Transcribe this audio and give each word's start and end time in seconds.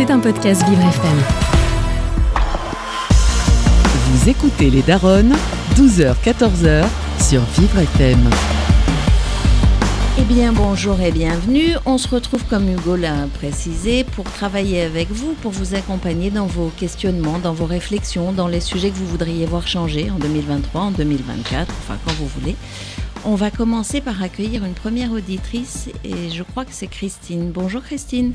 C'est 0.00 0.10
un 0.10 0.18
podcast 0.18 0.66
Vivre 0.66 0.80
FM. 0.80 1.18
Vous 4.06 4.30
écoutez 4.30 4.70
les 4.70 4.80
Daronnes, 4.80 5.34
12h-14h 5.74 6.86
sur 7.18 7.42
Vivre 7.42 7.80
FM. 7.80 8.30
Eh 10.18 10.22
bien, 10.22 10.54
bonjour 10.54 10.98
et 11.02 11.12
bienvenue. 11.12 11.74
On 11.84 11.98
se 11.98 12.08
retrouve, 12.08 12.42
comme 12.46 12.70
Hugo 12.70 12.96
l'a 12.96 13.26
précisé, 13.34 14.04
pour 14.04 14.24
travailler 14.24 14.80
avec 14.80 15.10
vous, 15.10 15.34
pour 15.42 15.52
vous 15.52 15.74
accompagner 15.74 16.30
dans 16.30 16.46
vos 16.46 16.70
questionnements, 16.78 17.38
dans 17.38 17.52
vos 17.52 17.66
réflexions, 17.66 18.32
dans 18.32 18.48
les 18.48 18.60
sujets 18.60 18.88
que 18.88 18.96
vous 18.96 19.06
voudriez 19.06 19.44
voir 19.44 19.66
changer 19.66 20.10
en 20.10 20.18
2023, 20.18 20.80
en 20.80 20.90
2024, 20.92 21.70
enfin 21.78 21.98
quand 22.06 22.14
vous 22.14 22.26
voulez. 22.26 22.56
On 23.26 23.34
va 23.34 23.50
commencer 23.50 24.00
par 24.00 24.22
accueillir 24.22 24.64
une 24.64 24.72
première 24.72 25.12
auditrice 25.12 25.90
et 26.04 26.30
je 26.30 26.42
crois 26.42 26.64
que 26.64 26.72
c'est 26.72 26.86
Christine. 26.86 27.50
Bonjour 27.50 27.82
Christine. 27.82 28.32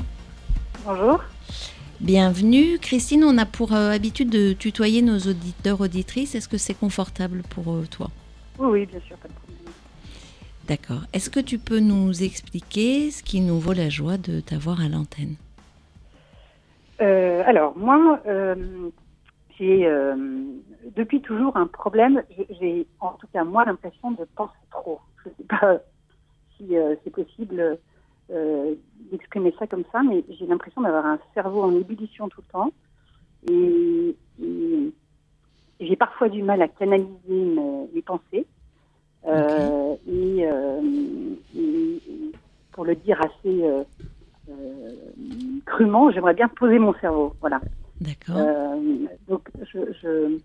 Bonjour. 0.86 1.18
Bienvenue. 2.00 2.78
Christine, 2.78 3.24
on 3.24 3.38
a 3.38 3.46
pour 3.46 3.72
euh, 3.72 3.90
habitude 3.90 4.28
de 4.28 4.52
tutoyer 4.52 5.00
nos 5.00 5.18
auditeurs, 5.18 5.80
auditrices. 5.80 6.34
Est-ce 6.34 6.48
que 6.48 6.58
c'est 6.58 6.74
confortable 6.74 7.42
pour 7.50 7.72
euh, 7.72 7.84
toi? 7.90 8.10
Oui, 8.58 8.68
oui, 8.70 8.86
bien 8.86 9.00
sûr, 9.00 9.16
pas 9.16 9.28
de 9.28 9.32
problème. 9.32 9.56
D'accord. 10.68 11.06
Est-ce 11.14 11.30
que 11.30 11.40
tu 11.40 11.58
peux 11.58 11.80
nous 11.80 12.22
expliquer 12.22 13.10
ce 13.10 13.22
qui 13.22 13.40
nous 13.40 13.58
vaut 13.58 13.72
la 13.72 13.88
joie 13.88 14.18
de 14.18 14.40
t'avoir 14.40 14.80
à 14.80 14.88
l'antenne? 14.88 15.36
Euh, 17.00 17.42
alors, 17.46 17.76
moi, 17.78 18.20
j'ai 19.58 19.88
depuis 20.96 21.20
toujours 21.22 21.56
un 21.56 21.66
problème. 21.66 22.22
J'ai- 22.60 22.86
en 23.00 23.12
tout 23.12 23.26
cas, 23.32 23.44
moi, 23.44 23.64
l'impression 23.64 24.10
de 24.10 24.24
penser 24.36 24.52
trop. 24.70 25.00
Je 25.24 25.30
ne 25.30 25.34
sais 25.34 25.44
pas 25.44 25.78
si 26.56 26.74
c'est 27.04 27.10
possible 27.10 27.78
d'exprimer 29.10 29.54
ça 29.58 29.66
comme 29.66 29.84
ça, 29.92 30.02
mais 30.02 30.24
j'ai 30.28 30.46
l'impression 30.46 30.80
d'avoir 30.82 31.06
un 31.06 31.18
cerveau 31.34 31.62
en 31.62 31.74
ébullition 31.74 32.28
tout 32.28 32.42
le 32.42 32.52
temps. 32.52 32.72
Et, 33.48 34.16
et 34.42 34.92
j'ai 35.80 35.96
parfois 35.96 36.28
du 36.28 36.42
mal 36.42 36.62
à 36.62 36.68
canaliser 36.68 37.16
mes, 37.28 37.88
mes 37.94 38.02
pensées. 38.02 38.46
Euh, 39.26 39.96
et, 40.06 40.46
euh, 40.46 40.80
et- 41.56 42.00
pour 42.72 42.84
le 42.84 42.94
dire 42.94 43.20
assez 43.22 43.64
euh, 43.64 43.82
crûment, 45.64 46.10
j'aimerais 46.10 46.34
bien 46.34 46.48
poser 46.48 46.78
mon 46.78 46.94
cerveau. 46.94 47.34
Voilà. 47.40 47.62
D'accord. 48.00 48.36
Donc, 49.26 49.48
je, 49.72 49.92
je- 50.02 50.38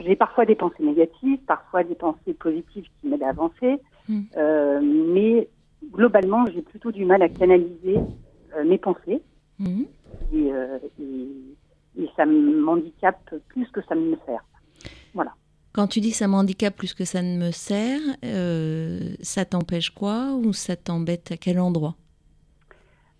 j'ai 0.00 0.16
parfois 0.16 0.44
des 0.44 0.56
pensées 0.56 0.82
négatives, 0.82 1.38
parfois 1.46 1.84
des 1.84 1.94
pensées 1.94 2.34
positives 2.34 2.86
qui 3.00 3.08
m'aident 3.08 3.22
à 3.22 3.28
avancer, 3.30 3.80
Mm. 4.08 4.20
euh, 4.36 4.80
mais 4.82 5.48
globalement, 5.92 6.46
j'ai 6.46 6.62
plutôt 6.62 6.92
du 6.92 7.04
mal 7.04 7.22
à 7.22 7.28
canaliser 7.28 7.98
euh, 8.56 8.64
mes 8.64 8.78
pensées 8.78 9.22
Mhm. 9.58 9.86
et, 10.32 10.52
euh, 10.52 10.78
et, 10.98 12.02
et 12.02 12.10
ça 12.16 12.26
m'handicape 12.26 13.34
plus 13.48 13.68
que 13.70 13.80
ça 13.82 13.94
ne 13.94 14.00
me 14.00 14.16
sert. 14.26 14.44
Voilà. 15.12 15.32
Quand 15.72 15.86
tu 15.86 16.00
dis 16.00 16.12
ça 16.12 16.28
m'handicape 16.28 16.76
plus 16.76 16.94
que 16.94 17.04
ça 17.04 17.22
ne 17.22 17.36
me 17.38 17.50
sert, 17.50 18.00
euh, 18.24 19.14
ça 19.22 19.44
t'empêche 19.44 19.90
quoi 19.90 20.32
ou 20.34 20.52
ça 20.52 20.76
t'embête 20.76 21.32
à 21.32 21.36
quel 21.36 21.58
endroit? 21.58 21.94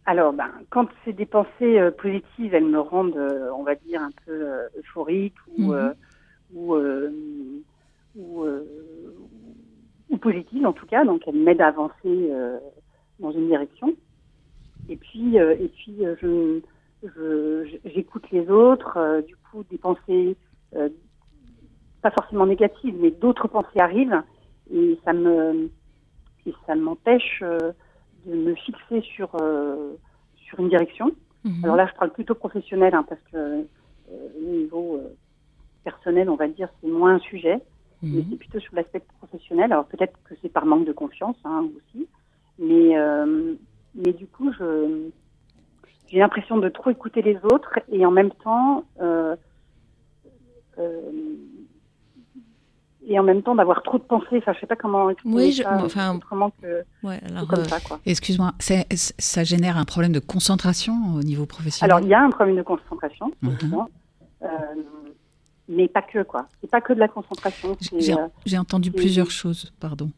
Alors, 0.06 0.32
ben, 0.32 0.50
quand 0.70 0.88
c'est 1.04 1.14
des 1.14 1.26
pensées 1.26 1.78
euh, 1.78 1.90
positives, 1.90 2.54
elles 2.54 2.66
me 2.66 2.78
rendent, 2.80 3.16
on 3.56 3.62
va 3.62 3.74
dire, 3.74 4.02
un 4.02 4.10
peu 4.26 4.46
euphorique 4.78 5.34
ou, 5.48 5.72
Mhm. 5.72 5.94
ou, 6.54 6.76
ou, 8.16 8.44
ou 10.10 10.16
positive 10.16 10.66
en 10.66 10.72
tout 10.72 10.86
cas. 10.86 11.04
Donc, 11.04 11.22
elles 11.26 11.36
m'aident 11.36 11.60
à 11.62 11.68
avancer 11.68 11.94
euh, 12.06 12.58
dans 13.18 13.30
une 13.32 13.48
direction. 13.48 13.94
Et 14.88 14.96
puis, 14.96 15.38
euh, 15.38 15.56
et 15.58 15.68
puis, 15.68 16.04
euh, 16.04 16.14
je, 17.02 17.78
j'écoute 17.84 18.30
les 18.30 18.48
autres. 18.50 18.96
euh, 18.96 19.22
du 19.22 19.36
coup, 19.36 19.64
des 19.70 19.78
pensées 19.78 20.36
pas 22.02 22.10
forcément 22.10 22.46
négatives, 22.46 22.96
mais 23.00 23.10
d'autres 23.12 23.48
pensées 23.48 23.78
arrivent 23.78 24.22
et 24.70 24.98
ça 25.04 25.12
me 25.12 25.70
et 26.44 26.52
ça 26.66 26.74
m'empêche. 26.74 27.42
de 27.42 28.34
me 28.34 28.54
fixer 28.54 29.02
sur, 29.02 29.30
sur 30.36 30.60
une 30.60 30.68
direction. 30.70 31.12
Mhm. 31.44 31.64
Alors 31.64 31.76
là, 31.76 31.86
je 31.86 31.96
parle 31.98 32.10
plutôt 32.10 32.34
professionnel, 32.34 32.94
hein, 32.94 33.04
parce 33.08 33.20
que 33.30 33.66
au 34.10 34.40
niveau 34.40 35.00
personnel, 35.84 36.28
on 36.28 36.36
va 36.36 36.48
dire, 36.48 36.68
c'est 36.80 36.88
moins 36.88 37.14
un 37.14 37.18
sujet, 37.20 37.60
mais 38.04 38.18
Mhm. 38.18 38.26
c'est 38.30 38.36
plutôt 38.36 38.60
sur 38.60 38.74
l'aspect 38.74 39.02
professionnel. 39.18 39.72
Alors 39.72 39.86
peut-être 39.86 40.14
que 40.24 40.34
c'est 40.42 40.48
par 40.48 40.66
manque 40.66 40.86
de 40.86 40.92
confiance 40.92 41.36
hein, 41.44 41.66
aussi, 41.76 42.06
mais, 42.58 42.96
euh, 42.98 43.54
mais 43.94 44.12
du 44.12 44.26
coup, 44.26 44.52
je, 44.58 45.08
j'ai 46.08 46.18
l'impression 46.18 46.58
de 46.58 46.68
trop 46.68 46.90
écouter 46.90 47.22
les 47.22 47.36
autres 47.44 47.78
et 47.90 48.04
en 48.06 48.10
même 48.10 48.30
temps, 48.30 48.84
euh, 49.00 49.36
euh, 50.78 51.00
et 53.06 53.18
en 53.18 53.22
même 53.22 53.42
temps 53.42 53.54
d'avoir 53.54 53.82
trop 53.82 53.98
de 53.98 54.02
pensées. 54.04 54.38
Enfin, 54.38 54.52
je 54.54 54.60
sais 54.60 54.66
pas 54.66 54.76
comment 54.76 55.10
Oui, 55.24 55.52
je- 55.52 55.62
ça 55.62 55.74
enfin, 55.84 56.16
autrement 56.16 56.50
que 56.62 56.84
Ouais, 57.02 57.20
alors, 57.26 57.46
comme 57.46 57.60
euh, 57.60 57.68
ça, 57.68 57.80
quoi. 57.80 58.00
Excuse-moi, 58.06 58.52
c'est- 58.60 58.86
ça 59.18 59.44
génère 59.44 59.76
un 59.76 59.84
problème 59.84 60.12
de 60.12 60.20
concentration 60.20 60.94
au 61.14 61.22
niveau 61.22 61.44
professionnel? 61.44 61.92
Alors, 61.92 62.02
il 62.02 62.08
y 62.08 62.14
a 62.14 62.22
un 62.22 62.30
problème 62.30 62.56
de 62.56 62.62
concentration, 62.62 63.30
Mhm. 63.42 63.50
évidemment, 63.52 63.88
euh, 64.42 64.48
mais 65.68 65.88
pas 65.88 66.02
que, 66.02 66.22
quoi. 66.22 66.46
C'est 66.60 66.70
pas 66.70 66.80
que 66.80 66.92
de 66.92 66.98
la 66.98 67.08
concentration. 67.08 67.76
J'ai 67.98 68.12
euh, 68.14 68.26
j'ai 68.46 68.58
entendu 68.58 68.90
plusieurs 68.92 69.30
choses, 69.30 69.72
pardon. 69.80 70.10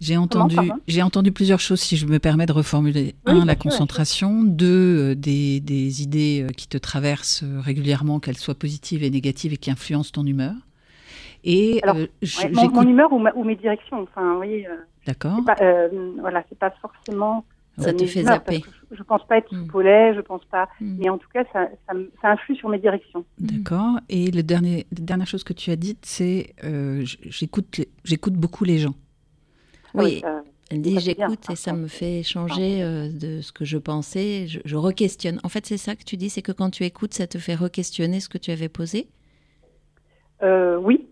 J'ai 0.00 0.16
entendu, 0.16 0.56
j'ai 0.88 1.02
entendu 1.02 1.30
plusieurs 1.32 1.60
choses, 1.60 1.80
si 1.80 1.96
je 1.96 2.06
me 2.06 2.18
permets 2.18 2.46
de 2.46 2.52
reformuler. 2.52 3.14
Oui, 3.26 3.32
Un, 3.40 3.44
la 3.44 3.52
sûr, 3.54 3.62
concentration. 3.62 4.42
Deux, 4.44 5.10
euh, 5.10 5.14
des, 5.14 5.60
des 5.60 6.02
idées 6.02 6.42
euh, 6.48 6.52
qui 6.52 6.66
te 6.68 6.76
traversent 6.78 7.44
régulièrement, 7.60 8.18
qu'elles 8.18 8.36
soient 8.36 8.54
positives 8.56 9.02
et 9.04 9.10
négatives 9.10 9.52
et 9.52 9.56
qui 9.56 9.70
influencent 9.70 10.10
ton 10.12 10.26
humeur. 10.26 10.54
Et 11.44 11.78
Alors, 11.84 11.96
euh, 11.96 12.06
je- 12.22 12.38
ouais, 12.42 12.50
mon, 12.52 12.70
mon 12.70 12.82
humeur 12.88 13.12
ou, 13.12 13.18
ma- 13.20 13.32
ou 13.34 13.44
mes 13.44 13.54
directions. 13.56 14.02
Enfin, 14.02 14.30
vous 14.32 14.36
voyez, 14.36 14.66
euh, 14.66 14.74
D'accord. 15.06 15.38
euh, 15.60 15.88
voilà, 16.20 16.42
c'est 16.48 16.58
pas 16.58 16.72
forcément. 16.82 17.44
Ça 17.78 17.92
te 17.92 18.04
fait 18.06 18.24
zapper. 18.24 18.64
Je, 18.90 18.96
je 18.96 19.02
pense 19.02 19.26
pas 19.26 19.38
être 19.38 19.52
Mm. 19.52 19.58
sous 19.60 19.66
polais, 19.66 20.14
je 20.14 20.20
pense 20.20 20.44
pas. 20.46 20.68
Mm. 20.80 20.96
Mais 20.98 21.08
en 21.10 21.18
tout 21.18 21.28
cas, 21.32 21.44
ça, 21.52 21.68
ça, 21.86 22.28
influe 22.30 22.56
sur 22.56 22.68
mes 22.68 22.78
directions. 22.78 23.24
D'accord. 23.38 24.00
Et 24.08 24.30
le 24.30 24.42
dernier, 24.42 24.86
la 24.96 25.04
dernière 25.04 25.26
chose 25.26 25.44
que 25.44 25.52
tu 25.52 25.70
as 25.70 25.76
dite, 25.76 26.04
c'est 26.04 26.54
euh, 26.64 27.02
j'écoute, 27.04 27.80
j'écoute 28.04 28.34
beaucoup 28.34 28.64
les 28.64 28.78
gens. 28.78 28.94
Oui, 29.94 30.20
ça- 30.20 30.42
elle 30.70 30.82
dit 30.82 30.98
j'écoute 31.00 31.44
et 31.50 31.56
ça 31.56 31.70
ça. 31.70 31.72
me 31.72 31.86
fait 31.88 32.22
changer 32.22 32.82
euh, 32.82 33.08
de 33.10 33.40
ce 33.40 33.52
que 33.52 33.64
je 33.64 33.78
pensais. 33.78 34.46
Je, 34.48 34.60
je 34.64 34.76
re-questionne. 34.76 35.40
En 35.42 35.48
fait, 35.48 35.64
c'est 35.64 35.78
ça 35.78 35.96
que 35.96 36.04
tu 36.04 36.16
dis, 36.18 36.28
c'est 36.28 36.42
que 36.42 36.52
quand 36.52 36.70
tu 36.70 36.84
écoutes, 36.84 37.14
ça 37.14 37.26
te 37.26 37.38
fait 37.38 37.54
re-questionner 37.54 38.20
ce 38.20 38.28
que 38.28 38.38
tu 38.38 38.50
avais 38.50 38.68
posé? 38.68 39.08
euh, 40.42 40.76
oui, 40.78 41.08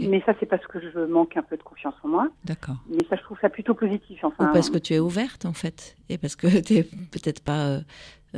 Mais 0.00 0.22
ça, 0.24 0.34
c'est 0.38 0.46
parce 0.46 0.66
que 0.66 0.78
je 0.80 1.00
manque 1.00 1.36
un 1.36 1.42
peu 1.42 1.56
de 1.56 1.62
confiance 1.62 1.94
en 2.02 2.08
moi. 2.08 2.28
D'accord. 2.44 2.76
Mais 2.88 3.04
ça, 3.08 3.16
je 3.16 3.22
trouve 3.22 3.38
ça 3.40 3.48
plutôt 3.48 3.74
positif. 3.74 4.22
Enfin, 4.22 4.50
Ou 4.50 4.52
parce 4.52 4.70
que 4.70 4.78
tu 4.78 4.94
es 4.94 4.98
ouverte, 4.98 5.44
en 5.44 5.52
fait, 5.52 5.96
et 6.08 6.18
parce 6.18 6.36
que 6.36 6.60
tu 6.60 6.74
n'es 6.74 6.82
peut-être 6.82 7.42
pas 7.42 7.66
euh, 7.66 7.80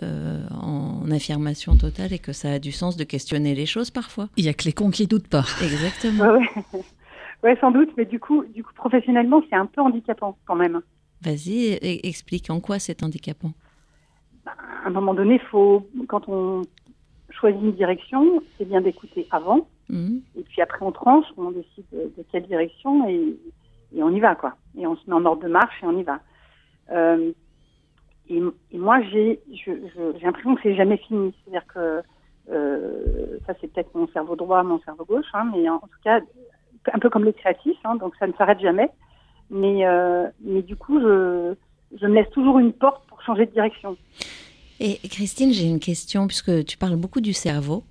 euh, 0.02 0.46
en 0.50 1.10
affirmation 1.10 1.76
totale 1.76 2.12
et 2.12 2.18
que 2.18 2.32
ça 2.32 2.52
a 2.52 2.58
du 2.58 2.72
sens 2.72 2.96
de 2.96 3.04
questionner 3.04 3.54
les 3.54 3.66
choses 3.66 3.90
parfois. 3.90 4.28
Il 4.36 4.44
y 4.44 4.48
a 4.48 4.54
que 4.54 4.64
les 4.64 4.72
cons 4.72 4.90
qui 4.90 5.06
doutent 5.06 5.28
pas. 5.28 5.44
Exactement. 5.62 6.24
Ouais, 6.32 6.48
ouais. 6.72 6.82
Ouais, 7.42 7.58
sans 7.60 7.70
doute, 7.70 7.90
mais 7.98 8.06
du 8.06 8.18
coup, 8.18 8.42
du 8.54 8.64
coup, 8.64 8.72
professionnellement, 8.72 9.42
c'est 9.50 9.56
un 9.56 9.66
peu 9.66 9.82
handicapant 9.82 10.38
quand 10.46 10.54
même. 10.54 10.80
Vas-y, 11.20 11.78
explique 11.82 12.48
en 12.48 12.58
quoi 12.60 12.78
c'est 12.78 13.02
handicapant. 13.02 13.52
À 14.46 14.86
un 14.86 14.90
moment 14.90 15.12
donné, 15.12 15.38
faut, 15.50 15.86
quand 16.08 16.26
on 16.28 16.62
choisit 17.28 17.60
une 17.60 17.72
direction, 17.72 18.42
c'est 18.56 18.64
bien 18.64 18.80
d'écouter 18.80 19.26
avant, 19.30 19.68
Mhm. 19.90 20.22
et 20.38 20.42
puis 20.42 20.62
après 20.62 20.84
on 20.84 20.92
tranche, 20.92 21.26
on 21.36 21.50
décide 21.50 21.84
de, 21.92 22.10
de 22.16 22.24
quelle 22.32 22.46
direction 22.46 23.06
et, 23.06 23.36
et 23.94 24.02
on 24.02 24.10
y 24.10 24.20
va 24.20 24.34
quoi. 24.34 24.56
Et 24.76 24.86
on 24.86 24.96
se 24.96 25.02
met 25.08 25.14
en 25.14 25.24
ordre 25.24 25.42
de 25.42 25.48
marche 25.48 25.82
et 25.82 25.86
on 25.86 25.98
y 25.98 26.02
va. 26.02 26.20
Euh, 26.90 27.32
et, 28.28 28.42
et 28.72 28.78
moi, 28.78 29.00
j'ai, 29.10 29.40
l'impression 30.22 30.54
que 30.54 30.62
c'est 30.62 30.74
jamais 30.74 30.96
fini. 30.96 31.34
C'est-à-dire 31.44 31.66
que 31.66 32.02
euh, 32.50 33.38
ça, 33.46 33.54
c'est 33.60 33.72
peut-être 33.72 33.94
mon 33.94 34.08
cerveau 34.08 34.36
droit, 34.36 34.62
mon 34.62 34.80
cerveau 34.80 35.04
gauche, 35.04 35.26
hein, 35.34 35.50
mais 35.54 35.68
en, 35.68 35.76
en 35.76 35.80
tout 35.80 36.00
cas, 36.02 36.20
un 36.92 36.98
peu 36.98 37.10
comme 37.10 37.24
les 37.24 37.32
créatifs, 37.32 37.78
hein, 37.84 37.96
donc 37.96 38.14
ça 38.16 38.26
ne 38.26 38.32
s'arrête 38.34 38.60
jamais. 38.60 38.88
Mais, 39.50 39.86
euh, 39.86 40.26
mais 40.40 40.62
du 40.62 40.76
coup, 40.76 41.00
je, 41.00 41.54
je 42.00 42.06
me 42.06 42.14
laisse 42.14 42.30
toujours 42.30 42.58
une 42.58 42.72
porte 42.72 43.06
pour 43.08 43.22
changer 43.22 43.46
de 43.46 43.52
direction. 43.52 43.96
Et 44.80 44.96
Christine, 45.08 45.52
j'ai 45.52 45.66
une 45.66 45.80
question, 45.80 46.26
puisque 46.26 46.64
tu 46.64 46.76
parles 46.76 46.96
beaucoup 46.96 47.20
du 47.20 47.32
cerveau. 47.32 47.84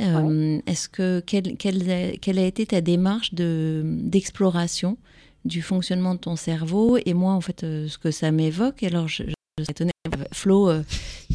Euh, 0.00 0.60
Est-ce 0.66 0.88
que 0.88 1.20
quelle, 1.20 1.56
quelle, 1.56 2.18
quelle 2.20 2.38
a 2.38 2.46
été 2.46 2.66
ta 2.66 2.80
démarche 2.80 3.34
de 3.34 3.82
d'exploration 3.84 4.98
du 5.44 5.62
fonctionnement 5.62 6.14
de 6.14 6.20
ton 6.20 6.36
cerveau? 6.36 6.98
Et 7.04 7.14
moi 7.14 7.32
en 7.32 7.40
fait 7.40 7.64
euh, 7.64 7.88
ce 7.88 7.98
que 7.98 8.10
ça 8.10 8.30
m'évoque 8.30 8.82
alors 8.82 9.08
je, 9.08 9.24
je 9.58 9.64
étonnée 9.70 9.92
Flo 10.32 10.68
euh, 10.68 10.82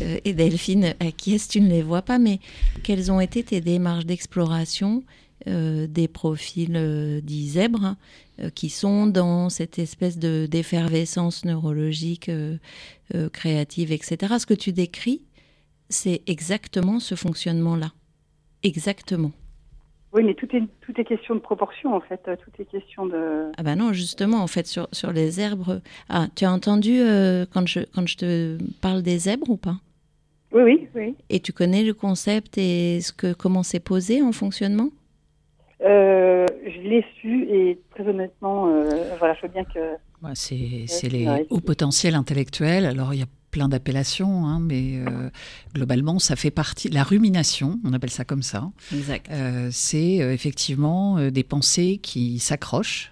euh, 0.01 0.19
et 0.23 0.33
Delphine 0.33 0.95
à 0.99 1.11
qui 1.11 1.35
est-ce 1.35 1.49
tu 1.49 1.61
ne 1.61 1.69
les 1.69 1.81
vois 1.81 2.01
pas 2.01 2.19
mais 2.19 2.39
quelles 2.83 3.11
ont 3.11 3.19
été 3.19 3.43
tes 3.43 3.61
démarches 3.61 4.05
d'exploration 4.05 5.03
des 5.47 6.07
profils 6.07 7.21
dits 7.23 7.49
zèbres 7.49 7.83
hein, 7.83 7.97
qui 8.53 8.69
sont 8.69 9.07
dans 9.07 9.49
cette 9.49 9.79
espèce 9.79 10.19
de 10.19 10.47
d'effervescence 10.49 11.45
neurologique 11.45 12.29
créative 13.33 13.91
etc 13.91 14.35
ce 14.37 14.45
que 14.45 14.53
tu 14.53 14.71
décris 14.71 15.23
c'est 15.91 16.21
exactement 16.25 16.99
ce 16.99 17.15
fonctionnement-là. 17.15 17.91
Exactement. 18.63 19.31
Oui, 20.13 20.23
mais 20.23 20.33
tout 20.33 20.47
est, 20.55 20.63
tout 20.81 20.93
est 20.99 21.05
question 21.05 21.35
de 21.35 21.39
proportion, 21.39 21.95
en 21.95 22.01
fait. 22.01 22.21
Tout 22.23 22.61
est 22.61 22.65
question 22.65 23.05
de... 23.05 23.51
Ah 23.57 23.63
ben 23.63 23.77
non, 23.77 23.93
justement, 23.93 24.43
en 24.43 24.47
fait, 24.47 24.67
sur, 24.67 24.89
sur 24.91 25.13
les 25.13 25.31
zèbres... 25.31 25.81
Ah, 26.09 26.27
tu 26.35 26.43
as 26.43 26.51
entendu 26.51 26.99
euh, 26.99 27.45
quand, 27.51 27.65
je, 27.65 27.79
quand 27.93 28.05
je 28.05 28.17
te 28.17 28.57
parle 28.81 29.03
des 29.03 29.17
zèbres 29.19 29.49
ou 29.49 29.57
pas? 29.57 29.77
Oui, 30.51 30.63
oui, 30.63 30.87
oui. 30.95 31.15
Et 31.29 31.39
tu 31.39 31.53
connais 31.53 31.83
le 31.83 31.93
concept 31.93 32.57
et 32.57 32.99
ce 32.99 33.13
que, 33.13 33.31
comment 33.31 33.63
c'est 33.63 33.79
posé 33.79 34.21
en 34.21 34.33
fonctionnement? 34.33 34.89
Euh, 35.81 36.45
Je 36.65 36.81
l'ai 36.81 37.05
su 37.21 37.47
et 37.49 37.79
très 37.91 38.05
honnêtement, 38.05 38.67
euh, 38.67 39.15
voilà, 39.17 39.33
je 39.35 39.43
veux 39.43 39.53
bien 39.53 39.63
que... 39.63 39.79
Ouais, 40.21 40.35
c'est 40.35 41.09
les 41.09 41.47
hauts 41.49 41.61
potentiels 41.61 42.15
intellectuels. 42.15 42.85
Alors, 42.85 43.13
il 43.13 43.21
y 43.21 43.23
a 43.23 43.27
plein 43.51 43.69
d'appellations, 43.69 44.47
hein, 44.47 44.59
mais 44.59 44.97
euh, 44.97 45.29
globalement, 45.75 46.17
ça 46.19 46.35
fait 46.35 46.51
partie. 46.51 46.89
La 46.89 47.03
rumination, 47.03 47.79
on 47.83 47.93
appelle 47.93 48.09
ça 48.09 48.25
comme 48.25 48.43
ça. 48.43 48.71
Exact. 48.93 49.27
Euh, 49.29 49.69
c'est 49.71 50.21
euh, 50.21 50.33
effectivement 50.33 51.29
des 51.29 51.43
pensées 51.43 51.99
qui 52.01 52.39
s'accrochent 52.39 53.11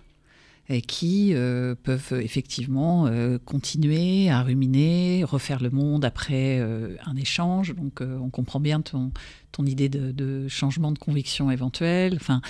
et 0.72 0.82
qui 0.82 1.34
euh, 1.34 1.74
peuvent 1.82 2.14
effectivement 2.22 3.08
euh, 3.08 3.40
continuer 3.44 4.30
à 4.30 4.44
ruminer, 4.44 5.24
refaire 5.24 5.62
le 5.62 5.72
monde 5.72 6.06
après 6.06 6.60
euh, 6.60 6.96
un 7.06 7.16
échange. 7.16 7.74
Donc, 7.76 8.02
on 8.02 8.30
comprend 8.30 8.60
bien 8.60 8.80
ton, 8.82 9.12
ton 9.52 9.66
idée 9.66 9.90
de, 9.90 10.12
de 10.12 10.48
changement 10.48 10.92
de 10.92 11.00
conviction 11.00 11.50
éventuel. 11.50 12.14
Enfin, 12.16 12.42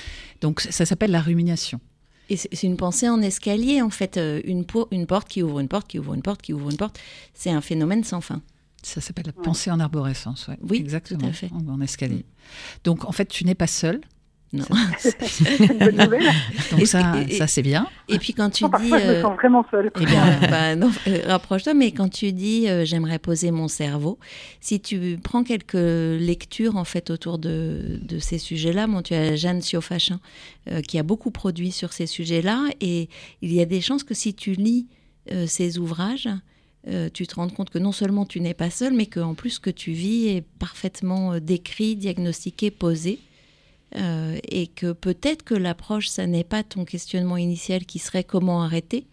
donc, 0.42 0.60
ça 0.60 0.86
s'appelle 0.86 1.12
la 1.12 1.22
rumination. 1.22 1.80
Et 2.30 2.38
c'est 2.38 2.64
une 2.64 2.78
pensée 2.78 3.10
en 3.10 3.22
escalier, 3.22 3.82
en 3.82 3.90
fait, 3.90 4.18
euh, 4.18 4.40
une, 4.46 4.64
po- 4.66 4.88
une 4.92 5.08
porte 5.08 5.28
qui 5.28 5.42
ouvre 5.42 5.60
une 5.60 5.68
porte, 5.68 5.88
qui 5.88 5.98
ouvre 6.00 6.14
une 6.14 6.22
porte, 6.22 6.42
qui 6.42 6.54
ouvre 6.54 6.70
une 6.70 6.78
porte. 6.78 7.00
C'est 7.34 7.50
un 7.50 7.62
phénomène 7.62 8.04
sans 8.04 8.22
fin. 8.22 8.42
Ça 8.84 9.02
s'appelle 9.02 9.26
la 9.26 9.34
Ouais. 9.38 9.44
pensée 9.44 9.72
en 9.72 9.80
arborescence. 9.80 10.48
ouais. 10.48 10.58
Oui, 10.62 10.78
exactement. 10.78 11.22
tout 11.22 11.28
à 11.28 11.34
fait. 11.34 11.50
En, 11.52 11.68
en 11.68 11.82
escalier. 11.82 12.24
Donc, 12.84 13.04
en 13.06 13.12
fait, 13.12 13.26
tu 13.26 13.46
n'es 13.46 13.56
pas 13.56 13.68
seul. 13.68 14.00
Non. 14.52 14.66
C'est 14.98 15.16
une 15.60 15.78
bonne 15.78 15.96
nouvelle. 15.96 16.24
Donc, 16.72 16.82
Et- 16.82 16.86
ça, 16.88 17.14
et- 17.28 17.38
ça 17.38 17.46
c'est 17.46 17.62
bien. 17.62 17.88
Et 18.08 18.18
puis 18.18 18.34
quand 18.34 18.50
tu 18.50 18.64
Non, 18.64 18.70
dis... 18.70 18.90
parfois, 18.90 19.00
je 19.00 19.06
me 19.06 19.10
euh, 19.12 19.22
sens 19.22 19.36
vraiment 19.36 19.66
seule. 19.70 19.92
Eh 20.02 20.06
bien, 20.06 20.40
bah 20.50 20.76
non, 20.76 20.92
euh, 21.08 21.20
rapproche-toi, 21.28 21.76
mais 21.76 21.92
quand 21.92 22.10
tu 22.10 22.32
dis 22.32 22.68
euh, 22.68 22.84
j'aimerais 22.84 23.20
poser 23.20 23.52
mon 23.52 23.68
cerveau, 23.68 24.18
si 24.60 24.80
tu 24.80 25.20
prends 25.24 25.44
quelques 25.44 25.74
lectures 25.76 26.78
en 26.78 26.84
fait 26.84 27.12
autour 27.12 27.38
de, 27.38 28.00
de 28.02 28.18
ces 28.18 28.40
sujets-là, 28.40 28.88
bon, 28.88 29.04
tu 29.04 29.14
as 29.14 29.36
Jeanne 29.36 29.62
Siofachin 29.62 30.20
euh, 30.72 30.82
qui 30.82 30.98
a 30.98 31.04
beaucoup 31.04 31.30
produit 31.30 31.72
sur 31.72 31.94
ces 31.94 32.08
sujets-là, 32.08 32.66
et 32.82 33.08
il 33.44 33.54
y 33.54 33.62
a 33.62 33.66
des 33.66 33.82
chances 33.82 34.04
que 34.04 34.16
si 34.16 34.34
tu 34.34 34.54
lis 34.54 34.88
euh, 35.32 35.46
ces 35.46 35.78
ouvrages, 35.78 36.28
euh, 36.88 37.08
tu 37.14 37.28
te 37.28 37.36
rends 37.36 37.50
compte 37.50 37.70
que 37.70 37.78
non 37.78 37.92
seulement 37.92 38.26
tu 38.26 38.40
n'es 38.42 38.56
pas 38.56 38.72
seul, 38.72 38.94
mais 38.94 39.06
qu'en 39.06 39.36
plus 39.36 39.52
ce 39.52 39.60
que 39.60 39.70
tu 39.70 39.92
vis 39.92 40.28
est 40.30 40.42
parfaitement 40.58 41.38
décrit, 41.40 41.96
diagnostiqué, 41.96 42.72
posé. 42.72 43.20
Euh, 43.96 44.38
et 44.48 44.68
que 44.68 44.92
peut-être 44.92 45.44
que 45.44 45.56
l'approche, 45.56 46.08
ça 46.08 46.28
n'est 46.28 46.44
pas 46.44 46.62
ton 46.64 46.86
questionnement 46.86 47.38
initial 47.38 47.86
qui 47.86 47.98
serait 47.98 48.24
comment 48.24 48.62
arrêter, 48.62 49.08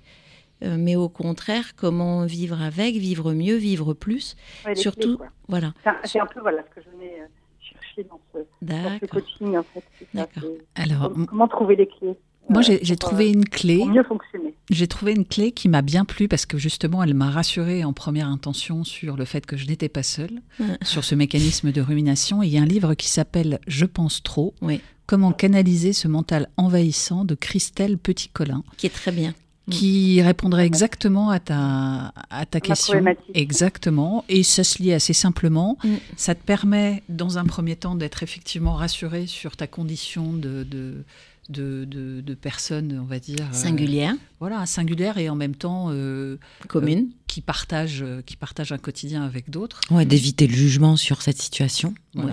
euh, 0.62 0.76
mais 0.78 0.96
au 0.96 1.08
contraire, 1.08 1.74
comment 1.76 2.26
vivre 2.26 2.60
avec, 2.60 2.94
vivre 2.96 3.32
mieux, 3.32 3.56
vivre 3.56 3.94
plus. 3.94 4.36
Ouais, 4.66 4.74
Surtout- 4.74 5.16
clés. 5.16 5.26
Voilà. 5.48 5.72
C'est 6.04 6.20
un- 6.20 6.26
peu 6.26 6.40
voilà, 6.40 6.62
ce 6.68 6.74
que 6.80 6.84
je 6.86 6.90
venais 6.94 7.20
euh, 7.20 7.26
chercher 7.60 8.04
dans 8.04 8.20
ce, 8.34 8.38
dans 8.38 8.44
ce 8.74 9.00
D'accord. 9.00 9.08
coaching, 9.08 9.56
en 9.56 9.62
fait. 9.62 9.84
D'accord. 10.12 10.42
alors, 10.74 11.12
com- 11.12 11.26
Comment 11.26 11.48
trouver 11.48 11.76
les 11.76 11.86
clés 11.86 12.14
moi, 12.48 12.62
euh, 12.68 12.78
j'ai 12.82 12.96
pour, 12.96 13.08
trouvé 13.08 13.26
euh, 13.26 13.32
une 13.32 13.44
clé. 13.44 13.78
Pour 13.78 13.88
mieux 13.88 14.04
fonctionner. 14.04 14.54
J'ai 14.70 14.86
trouvé 14.86 15.12
une 15.12 15.24
clé 15.24 15.52
qui 15.52 15.68
m'a 15.68 15.82
bien 15.82 16.04
plu 16.04 16.28
parce 16.28 16.46
que 16.46 16.58
justement, 16.58 17.02
elle 17.02 17.14
m'a 17.14 17.30
rassurée 17.30 17.84
en 17.84 17.92
première 17.92 18.28
intention 18.28 18.84
sur 18.84 19.16
le 19.16 19.24
fait 19.24 19.46
que 19.46 19.56
je 19.56 19.66
n'étais 19.66 19.88
pas 19.88 20.02
seule, 20.02 20.42
sur 20.82 21.04
ce 21.04 21.14
mécanisme 21.14 21.70
de 21.70 21.80
rumination. 21.80 22.42
Et 22.42 22.46
il 22.46 22.52
y 22.52 22.58
a 22.58 22.62
un 22.62 22.66
livre 22.66 22.94
qui 22.94 23.08
s'appelle 23.08 23.60
Je 23.66 23.84
pense 23.84 24.22
trop. 24.22 24.54
Oui. 24.62 24.80
Comment 25.06 25.30
canaliser 25.30 25.92
ce 25.92 26.08
mental 26.08 26.48
envahissant 26.56 27.24
de 27.24 27.36
Christelle 27.36 27.96
Petit-Colin, 27.96 28.64
Qui 28.76 28.86
est 28.86 28.94
très 28.94 29.12
bien. 29.12 29.34
qui 29.70 30.20
répondrait 30.20 30.66
exactement 30.66 31.30
à 31.30 31.38
ta, 31.38 32.12
à 32.30 32.44
ta 32.44 32.58
ma 32.58 32.60
question. 32.60 33.04
Exactement. 33.32 34.24
Et 34.28 34.42
ça 34.42 34.64
se 34.64 34.82
lit 34.82 34.92
assez 34.92 35.12
simplement. 35.12 35.78
Mm. 35.84 35.94
Ça 36.16 36.34
te 36.34 36.44
permet, 36.44 37.04
dans 37.08 37.38
un 37.38 37.44
premier 37.44 37.76
temps, 37.76 37.94
d'être 37.94 38.24
effectivement 38.24 38.74
rassuré 38.74 39.28
sur 39.28 39.56
ta 39.56 39.68
condition 39.68 40.32
de, 40.32 40.64
de, 40.64 41.04
de, 41.48 41.84
de, 41.84 42.20
de 42.20 42.34
personne, 42.34 42.98
on 43.02 43.04
va 43.06 43.18
dire. 43.18 43.38
euh, 43.40 43.52
Singulière, 43.54 44.14
voilà, 44.40 44.64
singulière 44.66 45.18
et 45.18 45.28
en 45.28 45.34
même 45.36 45.54
temps 45.54 45.86
euh, 45.90 46.38
commune. 46.68 47.08
qui 47.26 47.40
partage, 47.40 48.02
euh, 48.02 48.22
qui 48.22 48.36
partage 48.36 48.72
un 48.72 48.78
quotidien 48.78 49.22
avec 49.24 49.50
d'autres. 49.50 49.80
Ouais, 49.90 50.04
d'éviter 50.04 50.46
le 50.46 50.54
jugement 50.54 50.96
sur 50.96 51.22
cette 51.22 51.40
situation. 51.40 51.94
Voilà. 52.14 52.32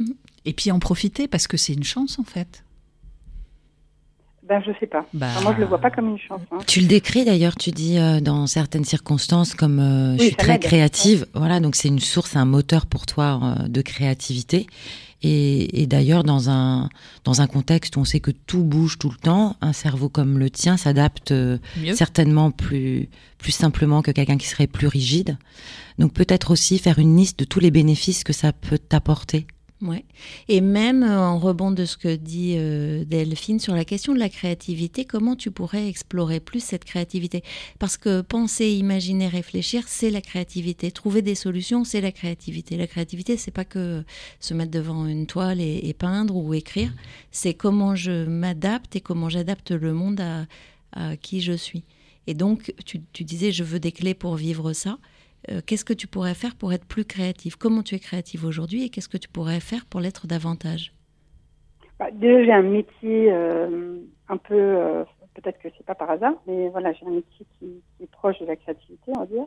Ouais. 0.00 0.06
Et 0.44 0.52
puis 0.52 0.70
en 0.70 0.78
profiter 0.78 1.26
parce 1.28 1.46
que 1.46 1.56
c'est 1.56 1.72
une 1.74 1.84
chance 1.84 2.18
en 2.18 2.24
fait. 2.24 2.62
Ben, 4.48 4.62
je 4.64 4.70
sais 4.78 4.86
pas. 4.86 5.04
Bah, 5.12 5.26
Enfin, 5.30 5.40
moi, 5.42 5.54
je 5.56 5.60
le 5.62 5.66
vois 5.66 5.80
pas 5.80 5.90
comme 5.90 6.08
une 6.10 6.18
chance. 6.20 6.40
hein. 6.52 6.58
Tu 6.68 6.78
le 6.80 6.86
décris 6.86 7.24
d'ailleurs, 7.24 7.56
tu 7.56 7.72
dis 7.72 7.98
euh, 7.98 8.20
dans 8.20 8.46
certaines 8.46 8.84
circonstances 8.84 9.54
comme 9.54 9.80
euh, 9.80 10.16
je 10.18 10.22
suis 10.22 10.36
très 10.36 10.60
créative. 10.60 11.26
Voilà, 11.34 11.58
donc 11.58 11.74
c'est 11.74 11.88
une 11.88 11.98
source, 11.98 12.36
un 12.36 12.44
moteur 12.44 12.86
pour 12.86 13.06
toi 13.06 13.40
euh, 13.64 13.66
de 13.68 13.82
créativité. 13.82 14.68
Et, 15.22 15.82
et 15.82 15.86
d'ailleurs, 15.86 16.24
dans 16.24 16.50
un, 16.50 16.88
dans 17.24 17.40
un 17.40 17.46
contexte 17.46 17.96
où 17.96 18.00
on 18.00 18.04
sait 18.04 18.20
que 18.20 18.30
tout 18.30 18.62
bouge 18.62 18.98
tout 18.98 19.10
le 19.10 19.16
temps, 19.16 19.56
un 19.60 19.72
cerveau 19.72 20.08
comme 20.08 20.38
le 20.38 20.50
tien 20.50 20.76
s'adapte 20.76 21.32
euh, 21.32 21.58
certainement 21.94 22.50
plus, 22.50 23.08
plus 23.38 23.52
simplement 23.52 24.02
que 24.02 24.10
quelqu'un 24.10 24.36
qui 24.36 24.46
serait 24.46 24.66
plus 24.66 24.86
rigide. 24.86 25.38
Donc 25.98 26.12
peut-être 26.12 26.50
aussi 26.50 26.78
faire 26.78 26.98
une 26.98 27.16
liste 27.16 27.38
de 27.38 27.44
tous 27.44 27.60
les 27.60 27.70
bénéfices 27.70 28.24
que 28.24 28.32
ça 28.32 28.52
peut 28.52 28.78
t'apporter. 28.78 29.46
Ouais. 29.82 30.06
Et 30.48 30.62
même 30.62 31.02
euh, 31.02 31.20
en 31.20 31.38
rebond 31.38 31.70
de 31.70 31.84
ce 31.84 31.98
que 31.98 32.16
dit 32.16 32.54
euh, 32.56 33.04
Delphine 33.04 33.60
sur 33.60 33.74
la 33.74 33.84
question 33.84 34.14
de 34.14 34.18
la 34.18 34.30
créativité, 34.30 35.04
comment 35.04 35.36
tu 35.36 35.50
pourrais 35.50 35.86
explorer 35.86 36.40
plus 36.40 36.60
cette 36.60 36.84
créativité? 36.84 37.42
Parce 37.78 37.98
que 37.98 38.22
penser, 38.22 38.70
imaginer, 38.70 39.28
réfléchir, 39.28 39.84
c'est 39.86 40.08
la 40.08 40.22
créativité. 40.22 40.90
Trouver 40.90 41.20
des 41.20 41.34
solutions, 41.34 41.84
c'est 41.84 42.00
la 42.00 42.10
créativité. 42.10 42.78
La 42.78 42.86
créativité, 42.86 43.36
c'est 43.36 43.50
pas 43.50 43.66
que 43.66 44.02
se 44.40 44.54
mettre 44.54 44.70
devant 44.70 45.06
une 45.06 45.26
toile 45.26 45.60
et, 45.60 45.80
et 45.82 45.92
peindre 45.92 46.36
ou 46.36 46.54
écrire. 46.54 46.94
C'est 47.30 47.52
comment 47.52 47.94
je 47.94 48.24
m'adapte 48.24 48.96
et 48.96 49.02
comment 49.02 49.28
j'adapte 49.28 49.72
le 49.72 49.92
monde 49.92 50.20
à, 50.20 50.46
à 50.92 51.18
qui 51.18 51.42
je 51.42 51.52
suis. 51.52 51.84
Et 52.26 52.32
donc, 52.32 52.72
tu, 52.86 53.02
tu 53.12 53.24
disais, 53.24 53.52
je 53.52 53.62
veux 53.62 53.78
des 53.78 53.92
clés 53.92 54.14
pour 54.14 54.36
vivre 54.36 54.72
ça. 54.72 54.98
Euh, 55.48 55.60
qu'est-ce 55.64 55.84
que 55.84 55.92
tu 55.92 56.06
pourrais 56.06 56.34
faire 56.34 56.56
pour 56.56 56.72
être 56.72 56.84
plus 56.84 57.04
créatif 57.04 57.56
Comment 57.56 57.82
tu 57.82 57.94
es 57.94 57.98
créative 57.98 58.44
aujourd'hui 58.44 58.84
et 58.84 58.88
qu'est-ce 58.88 59.08
que 59.08 59.16
tu 59.16 59.28
pourrais 59.28 59.60
faire 59.60 59.86
pour 59.86 60.00
l'être 60.00 60.26
davantage? 60.26 60.92
Bah, 61.98 62.10
déjà, 62.10 62.44
j'ai 62.44 62.52
un 62.52 62.62
métier 62.62 63.32
euh, 63.32 63.98
un 64.28 64.36
peu, 64.36 64.54
euh, 64.54 65.04
peut-être 65.34 65.58
que 65.60 65.68
c'est 65.76 65.86
pas 65.86 65.94
par 65.94 66.10
hasard, 66.10 66.34
mais 66.46 66.68
voilà, 66.70 66.92
j'ai 66.92 67.06
un 67.06 67.10
métier 67.10 67.46
qui, 67.58 67.66
qui 67.96 68.02
est 68.02 68.10
proche 68.10 68.38
de 68.40 68.46
la 68.46 68.56
créativité, 68.56 69.12
on 69.16 69.20
va 69.20 69.26
dire, 69.26 69.46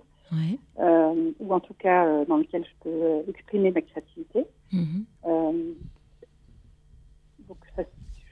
ou 1.39 1.53
en 1.53 1.60
tout 1.60 1.74
cas 1.74 2.25
dans 2.25 2.38
lequel 2.38 2.63
je 2.63 2.84
peux 2.84 3.29
exprimer 3.29 3.72
ma 3.72 3.82
créativité. 3.82 4.46
Mhm. 4.72 5.06
Donc, 7.48 7.58
ça, 7.75 7.84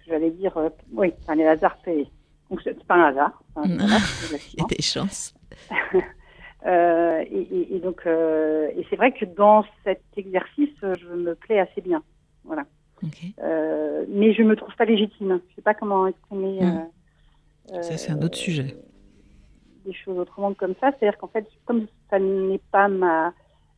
j'allais 0.07 0.31
dire, 0.31 0.57
oui, 0.93 1.11
enfin, 1.21 1.35
les 1.35 1.45
hasards, 1.45 1.77
c'est 1.83 2.07
donc 2.49 2.61
c'est 2.63 2.81
pas 2.85 2.95
un 2.95 3.09
hasard. 3.09 3.43
hasard, 3.55 4.01
Il 4.53 4.61
y 4.61 4.63
a 4.63 4.67
des 4.67 4.81
chances. 4.81 5.35
Euh, 6.65 7.23
et, 7.29 7.41
et- 7.41 7.75
et 7.75 7.79
donc, 7.79 8.01
euh, 8.07 8.69
et 8.75 8.85
c'est 8.89 8.95
vrai 8.95 9.11
que 9.11 9.25
dans 9.25 9.63
cet 9.83 10.01
exercice, 10.17 10.69
euh, 10.83 10.93
je 10.99 11.07
me 11.07 11.35
plais 11.35 11.59
assez 11.59 11.81
bien. 11.81 12.01
Voilà. 12.43 12.63
Ok. 13.03 13.17
Euh, 13.43 14.05
mais 14.09 14.33
je 14.33 14.41
me 14.41 14.55
trouve 14.55 14.75
pas 14.75 14.85
légitime. 14.85 15.39
Je 15.49 15.55
sais 15.55 15.61
pas 15.61 15.75
comment 15.75 16.07
exprimer. 16.07 16.61
Mm. 16.61 16.87
euh, 17.73 17.81
Ça, 17.83 17.97
c'est 17.97 18.11
un 18.11 18.21
autre 18.21 18.37
sujet. 18.37 18.75
Des 19.85 19.93
choses 19.93 20.17
autrement 20.17 20.53
comme 20.53 20.73
ça. 20.81 20.91
C'est-à-dire 20.97 21.17
qu'en 21.19 21.27
fait, 21.27 21.45
comme 21.65 21.85
ça 22.09 22.17
n'est 22.19 22.61
pas 22.71 22.87
ma, 22.87 23.33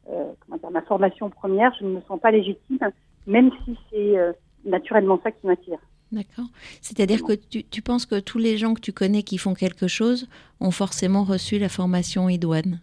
euh, 0.10 0.32
comment 0.46 0.58
dire, 0.58 0.72
ma 0.72 0.82
formation 0.84 1.30
première, 1.30 1.74
je 1.80 1.86
ne 1.86 1.96
me 1.96 2.02
sens 2.02 2.20
pas 2.20 2.32
légitime, 2.32 2.80
même 3.28 3.52
si 3.66 3.78
c'est 3.90 4.18
euh, 4.18 4.32
naturellement 4.66 5.20
ça 5.22 5.32
qui 5.32 5.46
m'attire. 5.46 5.80
D'accord. 6.12 6.46
C'est-à-dire 6.82 7.24
que 7.24 7.34
tu, 7.34 7.64
tu 7.64 7.82
penses 7.82 8.06
que 8.06 8.20
tous 8.20 8.40
les 8.40 8.58
gens 8.58 8.74
que 8.74 8.82
tu 8.82 8.92
connais 8.94 9.22
qui 9.24 9.38
font 9.38 9.54
quelque 9.54 9.88
chose 9.88 10.28
ont 10.60 10.72
forcément 10.72 11.24
reçu 11.24 11.60
la 11.60 11.70
formation 11.70 12.30
idoine? 12.30 12.80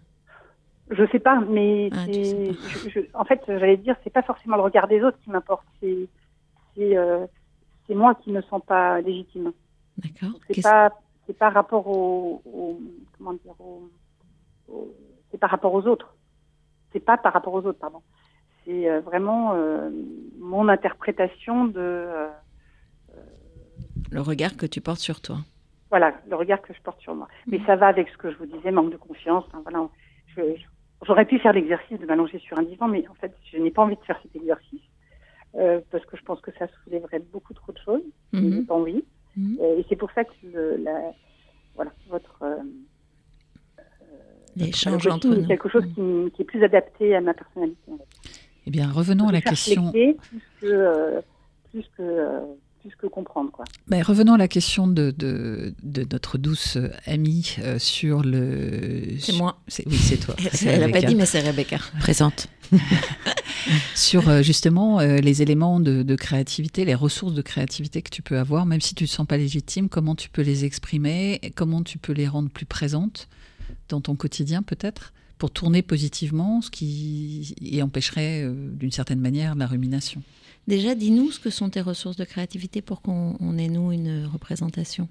Je 0.90 1.04
sais 1.10 1.18
pas, 1.18 1.40
mais 1.40 1.90
Ah, 1.92 2.04
tu 2.06 2.12
je- 2.22 2.88
je- 2.90 3.00
en 3.14 3.24
fait, 3.24 3.40
j'allais 3.48 3.76
dire, 3.76 3.96
c'est 4.04 4.12
pas 4.12 4.22
forcément 4.22 4.56
le 4.56 4.62
regard 4.62 4.86
des 4.86 5.02
autres 5.02 5.18
qui 5.24 5.30
m'importe, 5.30 5.66
c'est, 5.80 6.06
c'est, 6.76 6.96
euh, 6.96 7.26
moi 7.88 8.14
qui 8.14 8.30
me 8.30 8.40
sens 8.42 8.62
pas 8.64 9.00
légitime. 9.00 9.52
D'accord. 9.98 10.38
C'est 10.46 10.54
Qu'est-ce- 10.54 10.68
pas, 10.68 10.90
c'est 11.26 11.36
pas 11.36 11.50
rapport 11.50 11.88
au, 11.88 12.40
au- 12.44 12.80
comment 13.18 13.32
dire, 13.32 13.54
au, 13.58 13.90
au- 14.68 14.94
c'est 15.32 15.38
par 15.38 15.50
rapport 15.50 15.74
aux 15.74 15.86
autres. 15.88 16.14
C'est 16.92 17.00
pas 17.00 17.16
par 17.16 17.32
rapport 17.32 17.54
aux 17.54 17.62
autres, 17.66 17.78
pardon. 17.80 18.02
C'est 18.64 18.88
euh, 18.88 19.00
vraiment 19.00 19.54
euh, 19.54 19.90
mon 20.38 20.68
interprétation 20.68 21.64
de, 21.64 21.80
euh, 21.80 22.28
Le 24.10 24.20
regard 24.20 24.56
que 24.56 24.66
tu 24.66 24.80
portes 24.80 25.00
sur 25.00 25.20
toi. 25.20 25.38
voilà, 25.90 26.14
le 26.28 26.34
regard 26.36 26.60
que 26.62 26.74
je 26.74 26.80
porte 26.82 27.00
sur 27.00 27.14
moi. 27.14 27.28
Mais 27.46 27.58
Mhm. 27.58 27.66
ça 27.66 27.76
va 27.76 27.86
avec 27.86 28.08
ce 28.08 28.16
que 28.16 28.30
je 28.32 28.36
vous 28.38 28.46
disais, 28.46 28.70
manque 28.72 28.90
de 28.90 28.96
confiance. 28.96 29.44
hein, 29.54 29.60
voilà, 29.62 29.88
j'aurais 31.06 31.24
pu 31.24 31.38
faire 31.38 31.52
l'exercice 31.52 31.98
de 32.00 32.06
m'allonger 32.06 32.38
sur 32.40 32.58
un 32.58 32.62
divan, 32.64 32.88
mais 32.88 33.06
en 33.08 33.14
fait, 33.14 33.32
je 33.52 33.58
n'ai 33.58 33.70
pas 33.70 33.82
envie 33.82 33.96
de 33.96 34.02
faire 34.02 34.18
cet 34.22 34.34
exercice 34.34 34.80
euh, 35.54 35.80
parce 35.90 36.04
que 36.06 36.16
je 36.16 36.22
pense 36.22 36.40
que 36.40 36.50
ça 36.58 36.66
soulèverait 36.84 37.20
beaucoup 37.32 37.54
trop 37.54 37.72
de 37.72 37.78
choses. 37.78 38.02
Je 38.32 38.40
n'ai 38.40 38.56
Mhm. 38.60 38.66
pas 38.66 38.74
envie. 38.74 39.04
Mhm. 39.36 39.58
Euh, 39.60 39.78
et 39.78 39.86
c'est 39.88 39.96
pour 39.96 40.10
ça 40.12 40.24
que 40.24 40.32
le, 40.44 40.76
la, 40.78 41.12
voilà, 41.76 41.92
votre 42.08 42.42
euh, 42.42 42.56
L'échange 44.56 45.06
entre 45.06 45.28
nous. 45.28 45.46
quelque 45.46 45.68
chose 45.68 45.84
qui, 45.94 46.00
m- 46.00 46.30
qui 46.32 46.42
est 46.42 46.46
plus 46.46 46.64
adapté 46.64 47.14
à 47.14 47.20
ma 47.20 47.34
personnalité. 47.34 47.90
en 47.92 47.98
fait. 47.98 48.04
Eh 48.66 48.70
bien, 48.70 48.90
revenons 48.90 49.28
à 49.28 49.32
la 49.32 49.40
question. 49.42 49.92
plus 49.92 50.16
que 50.60 50.66
euh, 50.66 51.20
plus 51.70 51.86
que 51.96 52.02
plus 52.86 52.96
que 52.96 53.06
comprendre 53.06 53.50
quoi. 53.50 53.64
Ben, 53.88 54.02
revenons 54.02 54.34
à 54.34 54.38
la 54.38 54.48
question 54.48 54.86
de, 54.86 55.12
de, 55.16 55.74
de 55.82 56.06
notre 56.10 56.38
douce 56.38 56.78
amie 57.06 57.56
euh, 57.58 57.78
sur 57.78 58.22
le. 58.22 59.16
C'est 59.18 59.36
moi. 59.36 59.58
Oui, 59.86 59.96
c'est 59.96 60.18
toi. 60.18 60.34
Elle 60.64 60.80
n'a 60.80 60.88
pas 60.88 60.96
Rebecca. 60.98 61.08
dit, 61.08 61.14
mais 61.14 61.26
c'est 61.26 61.40
Rebecca. 61.40 61.78
Présente. 62.00 62.48
Sur 63.94 64.28
euh, 64.28 64.42
justement 64.42 65.00
euh, 65.00 65.16
les 65.18 65.42
éléments 65.42 65.80
de, 65.80 66.02
de 66.02 66.16
créativité, 66.16 66.84
les 66.84 66.94
ressources 66.94 67.34
de 67.34 67.42
créativité 67.42 68.02
que 68.02 68.10
tu 68.10 68.22
peux 68.22 68.38
avoir, 68.38 68.66
même 68.66 68.80
si 68.80 68.94
tu 68.94 69.04
ne 69.04 69.08
te 69.08 69.12
sens 69.12 69.26
pas 69.26 69.36
légitime, 69.36 69.88
comment 69.88 70.14
tu 70.14 70.28
peux 70.28 70.42
les 70.42 70.64
exprimer, 70.64 71.38
et 71.42 71.50
comment 71.50 71.82
tu 71.82 71.98
peux 71.98 72.12
les 72.12 72.28
rendre 72.28 72.50
plus 72.50 72.66
présentes 72.66 73.28
dans 73.88 74.00
ton 74.00 74.14
quotidien 74.16 74.62
peut-être, 74.62 75.12
pour 75.38 75.50
tourner 75.50 75.82
positivement, 75.82 76.60
ce 76.62 76.70
qui 76.70 77.54
et 77.62 77.82
empêcherait 77.82 78.42
euh, 78.44 78.70
d'une 78.72 78.92
certaine 78.92 79.20
manière 79.20 79.54
la 79.54 79.66
rumination. 79.66 80.22
Déjà, 80.66 80.94
dis-nous 80.94 81.30
ce 81.30 81.40
que 81.40 81.50
sont 81.50 81.70
tes 81.70 81.80
ressources 81.80 82.16
de 82.16 82.24
créativité 82.24 82.82
pour 82.82 83.02
qu'on 83.02 83.36
on 83.40 83.58
ait, 83.58 83.68
nous, 83.68 83.92
une 83.92 84.26
représentation. 84.26 85.08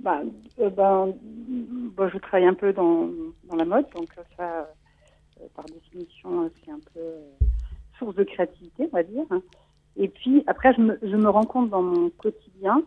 Bah, 0.00 0.20
euh, 0.58 0.70
ben, 0.70 1.14
je 2.12 2.18
travaille 2.18 2.46
un 2.46 2.54
peu 2.54 2.72
dans, 2.72 3.08
dans 3.48 3.56
la 3.56 3.64
mode, 3.64 3.86
donc 3.94 4.08
ça, 4.36 4.68
euh, 5.40 5.46
par 5.54 5.64
définition, 5.66 6.50
c'est 6.64 6.70
un 6.70 6.80
peu 6.92 7.00
euh, 7.00 7.30
source 7.98 8.14
de 8.16 8.24
créativité, 8.24 8.84
on 8.92 8.96
va 8.96 9.02
dire. 9.02 9.24
hein. 9.30 9.42
Et 9.96 10.08
puis 10.08 10.42
après, 10.46 10.74
je 10.74 10.80
me, 10.82 10.98
je 11.02 11.16
me 11.16 11.28
rends 11.30 11.44
compte 11.44 11.70
dans 11.70 11.82
mon 11.82 12.10
quotidien, 12.10 12.82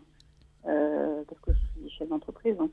euh, 0.66 1.22
parce 1.28 1.40
que 1.40 1.52
je 1.52 1.80
suis 1.80 1.90
chef 1.98 2.08
d'entreprise, 2.08 2.56
donc 2.56 2.70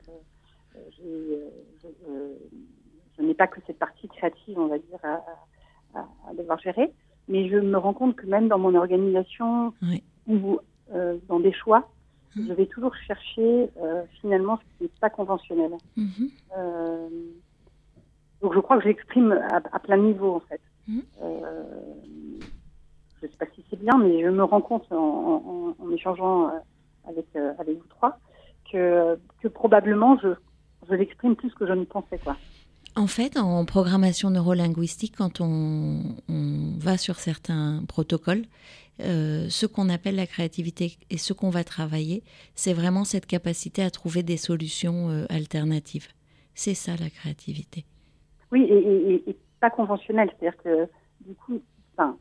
je, 0.98 3.24
n'ai 3.24 3.34
pas 3.34 3.48
que 3.48 3.62
cette 3.66 3.80
partie 3.80 4.08
créative, 4.10 4.60
on 4.60 4.68
va 4.68 4.78
dire, 4.78 5.00
à- 5.04 5.24
à 6.30 6.34
devoir 6.38 6.60
gérer, 6.60 6.92
mais 7.28 7.50
je 7.50 7.58
me 7.58 7.78
rends 7.78 7.94
compte 7.94 8.16
que 8.16 8.26
même 8.28 8.48
dans 8.48 8.60
mon 8.60 8.76
organisation 8.76 9.74
Oui. 9.82 10.04
ou 10.28 10.60
euh, 10.94 11.18
dans 11.28 11.40
des 11.40 11.54
choix, 11.54 11.90
Mhm. 12.36 12.48
je 12.50 12.54
vais 12.54 12.66
toujours 12.66 12.94
chercher 13.08 13.70
euh, 13.78 14.04
finalement 14.20 14.58
ce 14.58 14.64
qui 14.78 14.84
n'est 14.84 15.00
pas 15.00 15.10
conventionnel. 15.10 15.72
Mhm. 15.96 16.30
Euh, 16.58 17.10
donc 18.42 18.54
je 18.54 18.60
crois 18.60 18.76
que 18.78 18.84
je 18.84 18.90
l'exprime 18.90 19.32
à, 19.32 19.62
à 19.72 19.80
plein 19.80 19.98
niveau 19.98 20.36
en 20.36 20.40
fait. 20.42 20.62
Euh, 21.22 21.64
je 23.22 23.26
ne 23.26 23.32
sais 23.32 23.38
pas 23.38 23.46
si 23.56 23.66
c'est 23.70 23.80
bien, 23.80 23.98
mais 23.98 24.22
je 24.22 24.30
me 24.30 24.44
rends 24.44 24.62
compte 24.62 24.92
en, 24.92 24.98
en- 24.98 25.76
en 25.84 25.92
échangeant 25.92 26.52
avec, 27.08 27.26
avec 27.58 27.78
vous 27.78 27.88
trois 27.88 28.20
que, 28.72 29.18
que 29.42 29.48
probablement 29.48 30.18
je, 30.22 30.28
je 30.90 30.94
l'exprime 30.96 31.36
plus 31.36 31.54
que 31.56 31.66
je 31.66 31.74
ne 31.74 31.86
pensais 31.86 32.20
quoi. 32.20 32.38
En 32.98 33.08
fait, 33.08 33.38
en 33.38 33.66
programmation 33.66 34.30
neurolinguistique, 34.30 35.16
quand 35.18 35.42
on, 35.42 36.16
va 36.80 36.98
sur 36.98 37.16
certains 37.16 37.84
protocoles, 37.88 38.44
euh, 39.02 39.48
ce 39.50 39.66
qu'on 39.66 39.90
appelle 39.90 40.16
la 40.16 40.28
créativité 40.28 40.98
et 41.10 41.18
ce 41.18 41.34
qu'on 41.34 41.50
va 41.50 41.66
travailler, 41.66 42.24
c'est 42.56 42.74
vraiment 42.74 43.04
cette 43.04 43.26
capacité 43.26 43.84
à 43.84 43.90
trouver 43.90 44.24
des 44.24 44.38
solutions 44.38 45.10
euh, 45.10 45.26
alternatives. 45.30 46.08
C'est 46.54 46.74
ça 46.74 46.94
la 46.98 47.10
créativité. 47.10 47.84
Oui, 48.54 48.64
et, 48.64 49.36
pas 49.60 49.70
conventionnel, 49.70 50.30
c'est-à-dire 50.40 50.62
que 50.62 50.88
du 51.28 51.36
coup, 51.36 51.62
enfin, 51.94 52.18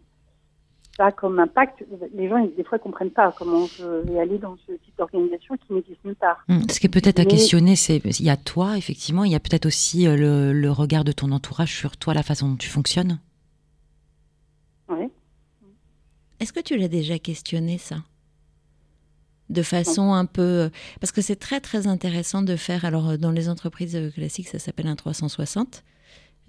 ça 0.97 1.07
a 1.07 1.13
comme 1.13 1.39
impact, 1.41 1.85
les 2.15 2.29
gens 2.29 2.37
ils- 2.39 2.55
des 2.55 2.63
fois 2.65 2.79
ils 2.79 2.81
comprennent 2.83 3.11
pas 3.11 3.33
comment 3.37 3.67
je 3.67 3.85
vais 4.07 4.21
aller 4.21 4.39
dans 4.39 4.57
ce 4.67 4.73
type 4.73 4.97
d'organisation 4.97 5.57
qui 5.57 5.73
n'existe 5.73 6.05
nulle 6.05 6.15
part. 6.15 6.45
Hum, 6.49 6.63
Ce 6.71 6.79
qui 6.79 6.87
est 6.87 6.91
peut-être 6.91 7.19
à 7.21 7.25
questionner, 7.25 7.75
c'est 7.77 7.97
il 8.05 8.25
y 8.25 8.31
a 8.31 8.37
toi, 8.37 8.77
effectivement, 8.79 9.25
il 9.25 9.33
y 9.33 9.35
a 9.35 9.41
peut-être 9.41 9.67
aussi 9.67 10.07
euh, 10.07 10.17
le, 10.17 10.53
le 10.53 10.71
regard 10.71 11.03
de 11.05 11.13
ton 11.13 11.33
entourage 11.33 11.75
sur 11.77 11.97
toi, 11.97 12.15
la 12.15 12.23
façon 12.23 12.49
dont 12.49 12.57
tu 12.57 12.69
fonctionnes. 12.69 13.19
Ouais. 14.89 15.11
Est-ce 16.41 16.53
que 16.53 16.61
tu 16.61 16.77
l'as 16.77 16.89
déjà 16.89 17.19
questionné 17.19 17.79
ça? 17.79 17.97
De 19.51 19.63
façon 19.63 20.13
un 20.15 20.25
peu 20.27 20.71
parce 21.01 21.13
que 21.13 21.21
c'est 21.21 21.37
très 21.37 21.61
très 21.61 21.87
intéressant 21.87 22.41
de 22.43 22.57
faire 22.57 22.85
alors 22.87 23.11
euh, 23.11 23.17
dans 23.19 23.31
les 23.31 23.49
entreprises 23.51 23.95
euh, 23.95 24.11
classiques 24.11 24.49
ça 24.49 24.59
s'appelle 24.59 24.87
un 24.87 24.97
360 24.97 25.83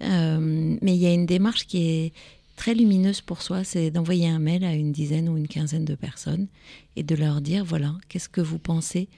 Euh, 0.02 0.38
mais 0.82 0.94
il 0.94 1.00
y 1.02 1.06
a 1.06 1.12
une 1.12 1.24
démarche 1.26 1.66
qui 1.66 1.78
est 1.88 2.12
très 2.56 2.74
lumineuse 2.74 3.20
pour 3.20 3.42
soi 3.42 3.64
c'est 3.64 3.90
d'envoyer 3.90 4.28
un 4.28 4.38
mail 4.38 4.64
à 4.64 4.74
une 4.74 4.92
dizaine 4.92 5.28
ou 5.28 5.36
une 5.36 5.48
quinzaine 5.48 5.84
de 5.84 5.94
personnes 5.94 6.48
et 6.96 7.02
de 7.02 7.14
leur 7.14 7.40
dire 7.40 7.64
voilà 7.64 7.94
qu'est-ce 8.08 8.28
que 8.28 8.40
vous 8.40 8.58
pensez 8.58 9.08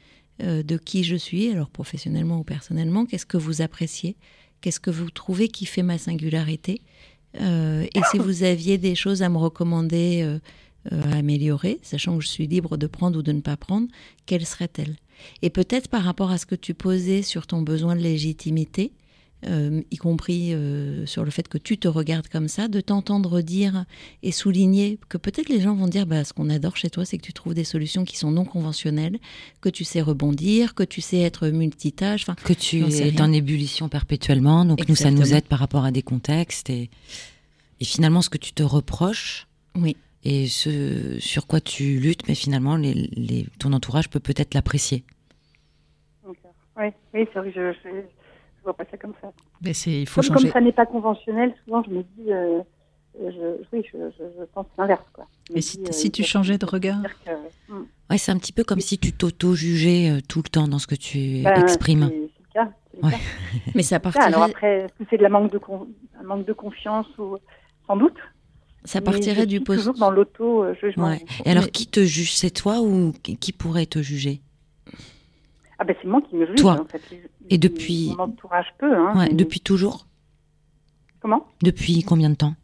euh, 0.42 0.62
de 0.62 0.76
qui 0.76 1.04
je 1.04 1.16
suis 1.16 1.50
alors 1.50 1.70
professionnellement 1.70 2.40
ou 2.40 2.44
personnellement 2.44 3.06
qu'est-ce 3.06 3.26
que 3.26 3.38
vous 3.38 3.62
appréciez 3.62 4.16
qu'est-ce 4.60 4.80
que 4.80 4.90
vous 4.90 5.10
trouvez 5.10 5.48
qui 5.48 5.66
fait 5.66 5.82
ma 5.82 5.98
singularité 5.98 6.82
Euh, 7.40 7.86
et 7.94 8.00
si 8.10 8.18
vous 8.18 8.42
aviez 8.42 8.78
des 8.78 8.94
choses 8.94 9.22
à 9.22 9.28
me 9.28 9.36
recommander 9.36 10.22
euh, 10.22 10.38
à 10.90 11.18
améliorer, 11.18 11.78
sachant 11.82 12.16
que 12.16 12.24
je 12.24 12.28
suis 12.28 12.46
libre 12.46 12.76
de 12.76 12.86
prendre 12.86 13.18
ou 13.18 13.22
de 13.22 13.32
ne 13.32 13.40
pas 13.40 13.56
prendre, 13.56 13.88
quelles 14.26 14.46
seraient-elles? 14.46 14.96
Et 15.42 15.50
peut-être 15.50 15.88
par 15.88 16.02
rapport 16.02 16.30
à 16.30 16.38
ce 16.38 16.46
que 16.46 16.54
tu 16.54 16.74
posais 16.74 17.22
sur 17.22 17.46
ton 17.46 17.62
besoin 17.62 17.96
de 17.96 18.00
légitimité, 18.00 18.92
euh, 19.46 19.82
y 19.90 19.96
compris 19.96 20.52
euh, 20.52 21.06
sur 21.06 21.24
le 21.24 21.30
fait 21.30 21.46
que 21.48 21.58
tu 21.58 21.78
te 21.78 21.86
regardes 21.86 22.26
comme 22.28 22.48
ça, 22.48 22.66
de 22.68 22.80
t'entendre 22.80 23.40
dire 23.40 23.84
et 24.22 24.32
souligner 24.32 24.98
que 25.08 25.16
peut-être 25.16 25.48
les 25.48 25.60
gens 25.60 25.74
vont 25.74 25.86
dire 25.86 26.06
bah, 26.06 26.24
ce 26.24 26.32
qu'on 26.32 26.50
adore 26.50 26.76
chez 26.76 26.90
toi, 26.90 27.04
c'est 27.04 27.18
que 27.18 27.22
tu 27.22 27.32
trouves 27.32 27.54
des 27.54 27.64
solutions 27.64 28.04
qui 28.04 28.16
sont 28.16 28.30
non 28.32 28.44
conventionnelles, 28.44 29.18
que 29.60 29.68
tu 29.68 29.84
sais 29.84 30.00
rebondir, 30.00 30.74
que 30.74 30.82
tu 30.82 31.00
sais 31.00 31.18
être 31.20 31.48
multitâche. 31.48 32.26
Que 32.44 32.52
tu 32.52 32.78
es 32.80 33.20
en 33.20 33.32
ébullition 33.32 33.88
perpétuellement, 33.88 34.64
donc 34.64 34.88
nous, 34.88 34.96
ça 34.96 35.10
nous 35.10 35.34
aide 35.34 35.44
par 35.44 35.60
rapport 35.60 35.84
à 35.84 35.92
des 35.92 36.02
contextes. 36.02 36.70
Et, 36.70 36.90
et 37.80 37.84
finalement, 37.84 38.22
ce 38.22 38.30
que 38.30 38.38
tu 38.38 38.52
te 38.52 38.62
reproches, 38.64 39.46
oui. 39.76 39.96
et 40.24 40.48
ce 40.48 41.16
sur 41.20 41.46
quoi 41.46 41.60
tu 41.60 42.00
luttes, 42.00 42.26
mais 42.26 42.34
finalement, 42.34 42.74
les, 42.76 42.92
les- 42.94 43.46
ton 43.60 43.72
entourage 43.72 44.10
peut 44.10 44.18
peut-être 44.20 44.54
l'apprécier. 44.54 45.04
D'accord. 46.26 46.54
Ouais, 46.76 46.92
oui, 47.14 47.20
c'est 47.32 47.38
vrai, 47.38 47.52
je, 47.54 47.72
je, 47.84 47.88
je 48.58 48.62
vois 48.64 48.74
pas 48.74 48.84
ça 48.90 48.96
comme 48.96 49.14
ça. 49.20 49.32
Mais 49.62 49.72
c'est, 49.72 49.90
il 50.02 50.06
faut 50.08 50.20
Comme, 50.20 50.28
changer. 50.28 50.44
comme 50.44 50.52
ça 50.52 50.60
n'est 50.60 50.72
pas 50.72 50.86
conventionnel, 50.86 51.54
souvent 51.64 51.82
je 51.84 51.90
me 51.90 52.02
dis, 52.02 52.32
euh, 52.32 52.60
je, 53.20 53.56
oui, 53.72 53.82
je, 53.92 53.98
je, 54.18 54.24
je 54.38 54.44
pense 54.54 54.66
l'inverse. 54.76 55.04
Quoi. 55.12 55.26
Je 55.48 55.54
Mais 55.54 55.60
dis, 55.60 55.66
si, 55.90 56.08
euh, 56.08 56.10
tu 56.10 56.22
changeais 56.24 56.58
de 56.58 56.66
regard, 56.66 57.02
que, 57.24 57.72
hum, 57.72 57.86
Ouais, 58.10 58.16
c'est 58.18 58.32
un 58.32 58.38
petit 58.38 58.52
peu 58.52 58.64
comme 58.64 58.80
si 58.80 58.98
tu 58.98 59.12
t'auto-jugeais 59.12 60.10
euh, 60.10 60.20
tout 60.26 60.40
le 60.44 60.48
temps 60.48 60.66
dans 60.68 60.78
ce 60.78 60.86
que 60.86 60.94
tu 60.94 61.42
ben, 61.42 61.60
exprimes. 61.62 62.08
C'est 62.10 62.14
c'est 62.14 62.42
le 62.42 62.52
cas. 62.64 62.72
c'est 62.90 62.96
le 63.00 63.04
Ouais. 63.06 63.12
cas. 63.12 63.18
Mais 63.74 63.82
ça 63.82 64.00
partirait, 64.00 64.24
alors 64.24 64.42
après, 64.44 64.80
est-ce 64.84 64.94
que 64.94 65.04
c'est 65.10 65.18
de 65.18 65.22
la 65.22 65.28
manque 65.28 65.52
de, 65.52 65.58
con- 65.58 65.88
un 66.18 66.22
manque 66.24 66.46
de 66.46 66.52
confiance 66.52 67.06
ou 67.18 67.36
sans 67.86 67.96
doute 67.96 68.16
ça 68.84 69.00
partirait 69.02 69.42
je 69.42 69.46
du 69.48 69.60
poste. 69.60 69.80
toujours 69.80 69.94
dans 69.98 70.10
l'auto-jugement. 70.10 71.08
Ouais. 71.08 71.22
Et 71.44 71.50
alors, 71.50 71.66
qui 71.66 71.86
te 71.88 72.00
juge? 72.04 72.32
C'est 72.34 72.50
toi 72.52 72.80
ou 72.80 73.12
qui 73.40 73.52
pourrait 73.52 73.84
te 73.86 74.00
juger? 74.00 74.40
Ah 75.78 75.84
ben 75.84 75.94
c'est 76.02 76.08
moi 76.08 76.20
qui 76.22 76.34
me 76.36 76.46
juge. 76.46 76.56
Toi. 76.56 76.80
En 76.80 76.84
fait. 76.84 77.00
Et 77.50 77.58
depuis- 77.58 78.12
Mon 78.16 78.24
entourage 78.24 78.66
peut. 78.78 78.94
Hein, 78.94 79.16
Ouais, 79.16 79.28
mais- 79.28 79.34
Depuis 79.34 79.60
toujours 79.60 80.06
Comment? 81.20 81.46
Depuis 81.62 82.02
combien 82.04 82.30
de 82.30 82.36
temps? 82.36 82.54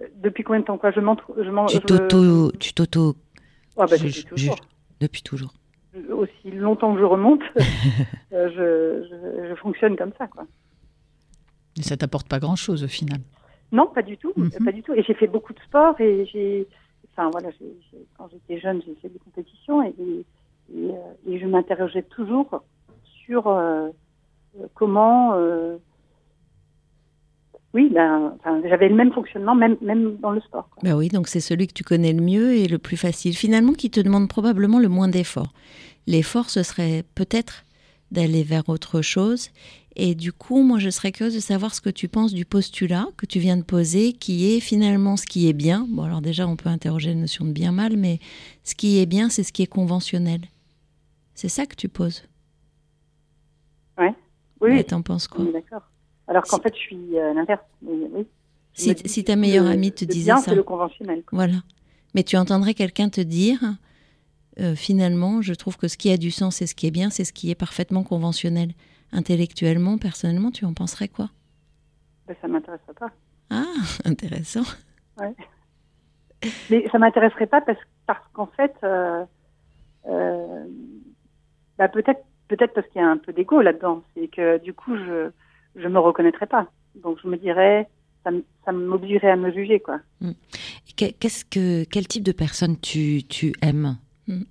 Euh, 0.00 0.06
Depuis 0.22 0.42
combien 0.44 0.60
de 0.60 0.64
temps 0.66 0.78
quoi? 0.78 0.90
Je 0.92 1.00
je 1.00 1.66
Tu 1.68 1.74
je- 1.76 1.78
t'auto, 1.80 2.52
tu 2.58 2.72
t'auto, 2.74 3.16
Ah 3.76 3.84
ben, 3.86 3.98
juge- 3.98 4.16
depuis 4.24 4.24
toujours. 4.34 4.56
depuis 5.00 5.22
toujours. 5.22 5.54
Aussi 6.10 6.50
longtemps 6.50 6.94
que 6.94 7.00
je 7.00 7.04
remonte, 7.04 7.42
euh, 8.32 8.48
je, 8.50 9.08
je, 9.08 9.48
je 9.50 9.54
fonctionne 9.56 9.96
comme 9.96 10.12
ça. 10.18 10.26
Quoi. 10.26 10.44
mais 11.76 11.82
ça 11.82 11.96
t'apporte 11.96 12.28
pas 12.28 12.38
grand-chose 12.38 12.82
au 12.84 12.88
final. 12.88 13.18
Non, 13.72 13.86
pas 13.88 14.02
du 14.02 14.16
tout, 14.16 14.32
Mhm. 14.36 14.50
pas 14.64 14.72
du 14.72 14.82
tout. 14.82 14.94
Et 14.94 15.02
j'ai 15.02 15.14
fait 15.14 15.26
beaucoup 15.26 15.52
de 15.52 15.60
sport 15.60 16.00
et 16.00 16.24
j'ai, 16.32 16.66
enfin 17.12 17.30
voilà, 17.30 17.48
quand 18.16 18.28
j'étais 18.32 18.60
jeune, 18.60 18.80
j'ai 18.86 18.94
fait 19.02 19.08
des 19.08 19.18
compétitions 19.18 19.82
et, 19.82 19.94
et, 20.00 20.24
et, 20.72 20.90
euh, 20.90 21.30
et 21.30 21.38
je 21.38 21.46
m'interrogeais 21.46 22.02
toujours 22.02 22.62
sur 23.24 23.48
euh, 23.48 23.88
comment, 24.74 25.34
euh, 25.34 25.76
oui, 27.72 27.90
ben, 27.92 28.36
j'avais 28.68 28.88
le 28.88 28.94
même 28.94 29.12
fonctionnement, 29.12 29.54
même 29.54 29.76
même 29.80 30.16
dans 30.18 30.30
le 30.30 30.40
sport. 30.40 30.68
Bah 30.82 30.94
oui, 30.96 31.08
donc 31.08 31.28
c'est 31.28 31.40
celui 31.40 31.66
que 31.66 31.72
tu 31.72 31.84
connais 31.84 32.12
le 32.12 32.22
mieux 32.22 32.54
et 32.54 32.68
le 32.68 32.78
plus 32.78 32.96
facile. 32.96 33.36
Finalement, 33.36 33.72
qui 33.72 33.90
te 33.90 34.00
demande 34.00 34.28
probablement 34.28 34.78
le 34.78 34.88
moins 34.88 35.08
d'efforts. 35.08 35.52
L'effort, 36.06 36.50
ce 36.50 36.62
serait 36.62 37.04
peut-être 37.14 37.64
d'aller 38.10 38.42
vers 38.42 38.68
autre 38.68 39.02
chose. 39.02 39.50
Et 39.96 40.14
du 40.14 40.32
coup, 40.32 40.62
moi, 40.62 40.78
je 40.78 40.90
serais 40.90 41.12
curieuse 41.12 41.34
de 41.34 41.40
savoir 41.40 41.74
ce 41.74 41.80
que 41.80 41.90
tu 41.90 42.08
penses 42.08 42.34
du 42.34 42.44
postulat 42.44 43.06
que 43.16 43.26
tu 43.26 43.38
viens 43.38 43.56
de 43.56 43.62
poser, 43.62 44.12
qui 44.12 44.54
est 44.54 44.60
finalement 44.60 45.16
ce 45.16 45.26
qui 45.26 45.48
est 45.48 45.52
bien. 45.52 45.86
Bon, 45.88 46.02
alors 46.02 46.20
déjà, 46.20 46.46
on 46.46 46.56
peut 46.56 46.68
interroger 46.68 47.10
la 47.10 47.20
notion 47.20 47.44
de 47.44 47.52
bien-mal, 47.52 47.96
mais 47.96 48.18
ce 48.64 48.74
qui 48.74 48.98
est 49.00 49.06
bien, 49.06 49.28
c'est 49.28 49.42
ce 49.44 49.52
qui 49.52 49.62
est 49.62 49.66
conventionnel. 49.66 50.40
C'est 51.34 51.48
ça 51.48 51.66
que 51.66 51.74
tu 51.74 51.88
poses. 51.88 52.24
Oui, 53.98 54.06
Et 54.70 54.76
oui, 54.76 54.84
t'en 54.84 55.02
penses 55.02 55.28
quoi 55.28 55.44
d'accord. 55.52 55.82
Alors 56.26 56.44
qu'en 56.44 56.58
fait, 56.58 56.74
je 56.74 56.80
suis 56.80 57.18
à 57.18 57.34
l'inverse. 57.34 57.60
Oui. 57.82 58.26
Si, 58.72 58.94
si 59.04 59.24
ta 59.24 59.36
meilleure 59.36 59.66
amie 59.66 59.92
te 59.92 60.04
disait 60.04 60.32
bien, 60.32 60.36
ça. 60.38 60.50
c'est 60.50 60.54
le 60.54 60.62
conventionnel. 60.62 61.22
quoi. 61.24 61.36
Voilà. 61.36 61.58
Mais 62.14 62.22
tu 62.22 62.36
entendrais 62.36 62.74
quelqu'un 62.74 63.08
te 63.08 63.20
dire, 63.20 63.60
euh, 64.60 64.74
finalement, 64.74 65.42
je 65.42 65.52
trouve 65.54 65.76
que 65.76 65.86
ce 65.88 65.96
qui 65.96 66.10
a 66.10 66.16
du 66.16 66.30
sens 66.30 66.62
et 66.62 66.66
ce 66.66 66.74
qui 66.74 66.86
est 66.86 66.90
bien, 66.90 67.10
c'est 67.10 67.24
ce 67.24 67.32
qui 67.32 67.50
est 67.50 67.54
parfaitement 67.54 68.04
conventionnel. 68.04 68.72
Intellectuellement, 69.12 69.98
personnellement, 69.98 70.50
tu 70.50 70.64
en 70.64 70.72
penserais 70.72 71.08
quoi? 71.08 71.30
Ben, 72.26 72.34
ça 72.40 72.48
m'intéresserait 72.48 72.94
pas. 72.94 73.10
Ah, 73.50 73.64
intéressant. 74.04 74.64
Mais 76.70 76.88
ça 76.90 76.98
m'intéresserait 76.98 77.46
pas 77.46 77.60
parce, 77.60 77.78
parce 78.06 78.26
qu'en 78.32 78.46
fait, 78.46 78.74
euh, 78.82 79.24
euh, 80.06 80.64
bah, 81.78 81.88
peut-être 81.88 82.20
peut-être 82.48 82.74
parce 82.74 82.86
qu'il 82.88 83.00
y 83.00 83.04
a 83.04 83.08
un 83.08 83.16
peu 83.16 83.32
d'égo 83.32 83.60
là-dedans. 83.62 84.02
C'est 84.14 84.28
que 84.28 84.58
du 84.62 84.72
coup, 84.74 84.96
je 84.96 85.30
je 85.76 85.88
me 85.88 85.98
reconnaîtrais 85.98 86.46
pas. 86.46 86.68
Donc 87.02 87.18
je 87.22 87.28
me 87.28 87.36
dirais, 87.36 87.88
ça, 88.22 88.72
m'obligerait 88.72 89.30
à 89.30 89.36
me 89.36 89.50
juger, 89.52 89.80
quoi. 89.80 90.00
Que- 90.96 91.10
Qu'est-ce 91.10 91.44
que, 91.44 91.84
quel 91.84 92.06
type 92.06 92.22
de 92.22 92.32
personne 92.32 92.78
tu, 92.80 93.22
tu 93.28 93.52
aimes 93.60 93.96
Mm. 94.28 94.42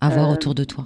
avoir 0.00 0.28
Euh, 0.30 0.32
autour 0.34 0.54
de 0.54 0.64
toi? 0.64 0.84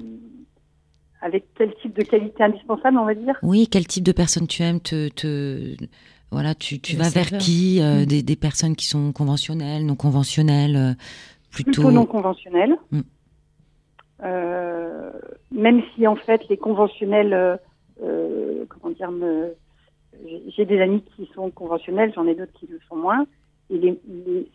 Avec 1.22 1.44
quel 1.56 1.74
type 1.82 1.94
de 1.96 2.02
qualité 2.02 2.42
indispensable, 2.42 2.96
on 2.98 3.04
va 3.04 3.14
dire? 3.14 3.38
Oui, 3.42 3.68
quel 3.70 3.86
type 3.86 4.04
de 4.04 4.12
personne 4.12 4.46
tu 4.46 4.62
aimes 4.62 4.80
te, 4.80 5.08
te- 5.08 5.76
voilà, 6.30 6.54
tu, 6.54 6.80
tu 6.80 6.96
vas 6.96 7.10
vers 7.10 7.30
qui 7.38 7.80
euh, 7.80 8.02
Mm. 8.02 8.06
des, 8.06 8.22
des 8.22 8.36
personnes 8.36 8.76
qui 8.76 8.86
sont 8.86 9.12
conventionnelles, 9.12 9.84
non 9.84 9.96
conventionnelles, 9.96 10.76
euh, 10.76 10.92
plutôt. 11.50 11.72
Plutôt 11.72 11.90
non 11.90 12.06
conventionnel. 12.06 12.76
Euh, 14.22 15.10
même 15.52 15.82
si 15.94 16.06
en 16.06 16.16
fait 16.16 16.46
les 16.48 16.56
conventionnels, 16.56 17.32
euh, 17.32 17.56
euh, 18.02 18.64
comment 18.68 18.94
dire, 18.94 19.10
me, 19.10 19.54
j'ai- 20.56 20.66
des 20.66 20.80
amis 20.80 21.02
qui 21.16 21.28
sont 21.34 21.50
conventionnels, 21.50 22.12
j'en 22.14 22.26
ai 22.26 22.34
d'autres 22.34 22.52
qui 22.58 22.66
le 22.66 22.78
sont 22.88 22.96
moins. 22.96 23.26
Et 23.70 23.78
les, 23.78 24.00
les- 24.08 24.48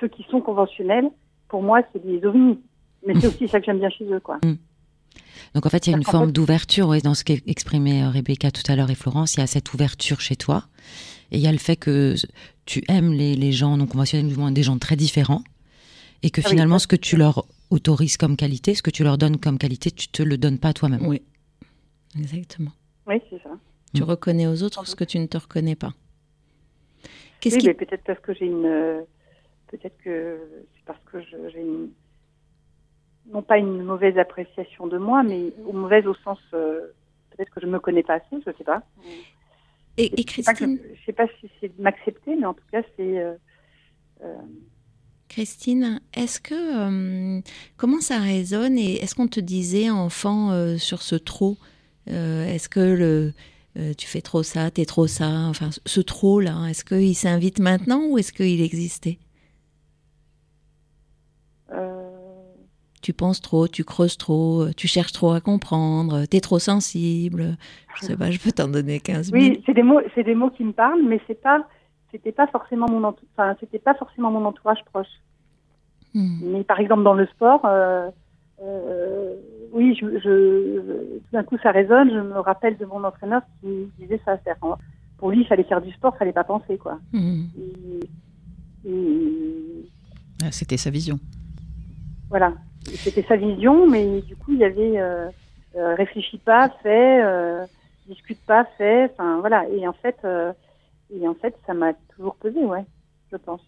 ceux 0.00 0.08
qui 0.08 0.24
sont 0.30 0.40
conventionnels, 0.40 1.08
pour 1.48 1.62
moi, 1.62 1.82
c'est 1.92 2.04
des 2.04 2.24
ovnis. 2.26 2.60
Mais 3.06 3.14
c'est 3.20 3.26
aussi 3.28 3.48
ça 3.48 3.58
que 3.60 3.66
j'aime 3.66 3.78
bien 3.80 3.90
chez 3.90 4.04
eux, 4.04 4.20
quoi. 4.20 4.38
Donc 5.54 5.66
en 5.66 5.68
fait, 5.68 5.86
il 5.86 5.90
y 5.90 5.94
a 5.94 5.96
une 5.96 6.04
forme 6.04 6.26
fait- 6.26 6.32
d'ouverture, 6.32 6.88
oui, 6.88 7.02
dans 7.02 7.14
ce 7.14 7.24
qu'exprimait 7.24 8.06
Rebecca 8.06 8.50
tout 8.50 8.62
à 8.68 8.76
l'heure 8.76 8.90
et 8.90 8.94
Florence, 8.94 9.34
il 9.34 9.40
y 9.40 9.42
a 9.42 9.46
cette 9.46 9.72
ouverture 9.74 10.20
chez 10.20 10.36
toi. 10.36 10.64
Et 11.30 11.36
il 11.36 11.40
y 11.42 11.46
a 11.46 11.52
le 11.52 11.58
fait 11.58 11.76
que 11.76 12.14
tu 12.64 12.82
aimes 12.88 13.12
les, 13.12 13.34
les 13.34 13.52
gens 13.52 13.76
non 13.76 13.86
conventionnels, 13.86 14.28
du 14.28 14.36
moins 14.36 14.52
des 14.52 14.62
gens 14.62 14.78
très 14.78 14.96
différents. 14.96 15.42
Et 16.22 16.30
que 16.30 16.40
Ah 16.44 16.48
finalement, 16.48 16.78
ce 16.78 16.86
que 16.86 16.96
tu 16.96 17.16
leur 17.16 17.44
autorises 17.72 18.16
comme 18.16 18.36
qualité, 18.36 18.74
ce 18.74 18.82
que 18.82 18.90
tu 18.90 19.02
leur 19.02 19.18
donnes 19.18 19.38
comme 19.38 19.58
qualité, 19.58 19.90
tu 19.90 20.08
te 20.08 20.22
le 20.22 20.36
donnes 20.36 20.58
pas 20.58 20.72
toi-même. 20.72 21.06
Oui, 21.06 21.22
exactement. 22.18 22.70
Oui, 23.06 23.20
c'est 23.30 23.42
ça. 23.42 23.50
Tu 23.94 24.02
reconnais 24.02 24.46
aux 24.46 24.62
autres 24.62 24.86
ce 24.86 24.94
que 24.94 25.04
tu 25.04 25.18
ne 25.18 25.26
te 25.26 25.36
reconnais 25.38 25.74
pas. 25.74 25.92
Qu'est-ce 27.40 27.56
Oui, 27.56 27.60
qui 27.62 27.66
mais 27.68 27.74
peut-être 27.74 28.04
parce 28.04 28.20
que 28.20 28.32
j'ai 28.34 28.46
une, 28.46 28.66
euh, 28.66 29.00
peut-être 29.68 29.96
que 29.98 30.38
c'est 30.76 30.84
parce 30.84 31.02
que 31.04 31.18
j'ai 31.50 31.60
une, 31.60 31.90
non 33.30 33.42
pas 33.42 33.58
une 33.58 33.82
mauvaise 33.82 34.16
appréciation 34.18 34.86
de 34.86 34.98
moi, 34.98 35.22
mais 35.22 35.52
au 35.66 35.72
mauvaise 35.72 36.06
au 36.06 36.14
sens, 36.14 36.38
euh, 36.54 36.92
peut-être 37.30 37.50
que 37.50 37.60
je 37.60 37.66
me 37.66 37.80
connais 37.80 38.02
pas 38.02 38.14
assez, 38.14 38.36
je 38.46 38.52
sais 38.56 38.64
pas. 38.64 38.82
et, 39.96 40.06
et 40.20 40.24
Je 40.26 40.32
sais 40.36 40.42
pas, 40.42 40.54
que- 40.54 40.64
Christine, 40.64 40.80
je 40.94 41.04
sais 41.04 41.12
pas 41.12 41.26
si 41.40 41.50
c'est 41.60 41.76
de 41.76 41.82
m'accepter, 41.82 42.36
mais 42.36 42.46
en 42.46 42.54
tout 42.54 42.64
cas, 42.70 42.82
c'est. 42.96 43.18
euh, 43.18 43.34
euh, 44.22 44.36
Christine, 45.32 46.00
est-ce 46.14 46.40
que 46.40 46.52
euh, 46.54 47.40
comment 47.78 48.02
ça 48.02 48.18
résonne 48.18 48.76
et 48.76 49.02
est-ce 49.02 49.14
qu'on 49.14 49.28
te 49.28 49.40
disait 49.40 49.88
enfant 49.88 50.50
euh, 50.50 50.76
sur 50.76 51.00
ce 51.00 51.16
trop 51.16 51.56
euh, 52.10 52.44
Est-ce 52.46 52.68
que 52.68 52.80
le 52.80 53.32
tu 53.96 54.06
fais 54.06 54.20
trop 54.20 54.42
ça, 54.42 54.70
t'es 54.70 54.84
trop 54.84 55.06
ça, 55.06 55.30
enfin 55.48 55.70
ce 55.86 56.02
trop 56.02 56.40
là, 56.40 56.66
est-ce 56.68 56.84
qu'il 56.84 57.14
s'invite 57.14 57.58
maintenant 57.58 58.02
ou 58.04 58.18
est-ce 58.18 58.30
qu'il 58.34 58.60
existait? 58.60 59.18
Tu 63.00 63.14
penses 63.14 63.40
trop, 63.40 63.66
tu 63.66 63.82
creuses 63.82 64.18
trop, 64.18 64.66
tu 64.76 64.86
cherches 64.86 65.12
trop 65.12 65.32
à 65.32 65.40
comprendre, 65.40 66.26
t'es 66.26 66.40
trop 66.40 66.58
sensible. 66.58 67.56
Je 67.96 68.06
sais 68.06 68.16
pas, 68.16 68.30
je 68.30 68.38
peux 68.38 68.52
t'en 68.52 68.68
donner 68.68 69.00
15 69.00 69.32
000. 69.32 69.42
oui, 69.42 69.62
c'est 69.64 69.72
des 69.72 69.82
mots, 69.82 70.02
c'est 70.14 70.22
des 70.22 70.34
mots 70.34 70.50
qui 70.50 70.64
me 70.64 70.72
parlent, 70.72 71.02
mais 71.02 71.18
c'est 71.26 71.40
pas, 71.40 71.66
c'était 72.12 72.32
pas 72.32 72.46
forcément 72.46 72.88
mon, 72.88 73.02
enfin, 73.04 73.56
c'était 73.58 73.78
pas 73.78 73.94
forcément 73.94 74.30
mon 74.30 74.44
entourage 74.44 74.84
proche. 74.92 75.08
Hmm. 76.14 76.40
Mais 76.42 76.62
par 76.62 76.78
exemple 76.78 77.02
dans 77.04 77.14
le 77.14 77.26
sport, 77.26 77.62
euh, 77.64 78.08
euh, 78.62 79.34
oui, 79.72 79.96
je, 79.98 80.06
je, 80.20 81.18
tout 81.18 81.32
d'un 81.32 81.42
coup 81.42 81.56
ça 81.62 81.70
résonne. 81.70 82.10
Je 82.10 82.18
me 82.20 82.38
rappelle 82.38 82.76
de 82.76 82.84
mon 82.84 83.02
entraîneur 83.02 83.42
qui 83.60 83.88
disait 83.98 84.20
ça. 84.24 84.38
Pour 85.18 85.30
lui, 85.30 85.40
il 85.40 85.46
fallait 85.46 85.62
faire 85.64 85.80
du 85.80 85.90
sport, 85.92 86.16
fallait 86.16 86.32
pas 86.32 86.44
penser 86.44 86.76
quoi. 86.78 86.98
Hmm. 87.12 87.44
Et, 87.58 88.90
et- 88.90 89.84
Ah, 90.44 90.50
C'était 90.52 90.76
sa 90.76 90.90
vision. 90.90 91.18
voilà, 92.28 92.52
c'était 92.84 93.22
sa 93.22 93.36
vision, 93.36 93.88
mais 93.88 94.20
du 94.22 94.34
coup 94.36 94.52
il 94.52 94.58
y 94.58 94.64
avait 94.64 94.98
euh, 94.98 95.28
euh, 95.76 95.94
réfléchis 95.94 96.38
pas, 96.38 96.68
fais, 96.82 97.22
euh, 97.24 97.64
discute 98.08 98.40
pas, 98.46 98.66
fais. 98.76 99.04
Enfin 99.12 99.38
voilà. 99.40 99.66
Et 99.68 99.86
en 99.86 99.92
fait, 99.92 100.16
euh, 100.24 100.52
et 101.14 101.28
en 101.28 101.34
fait, 101.34 101.54
ça 101.66 101.74
m'a 101.74 101.92
toujours 102.14 102.36
pesé, 102.36 102.64
ouais, 102.64 102.84
je 103.30 103.36
pense. 103.36 103.60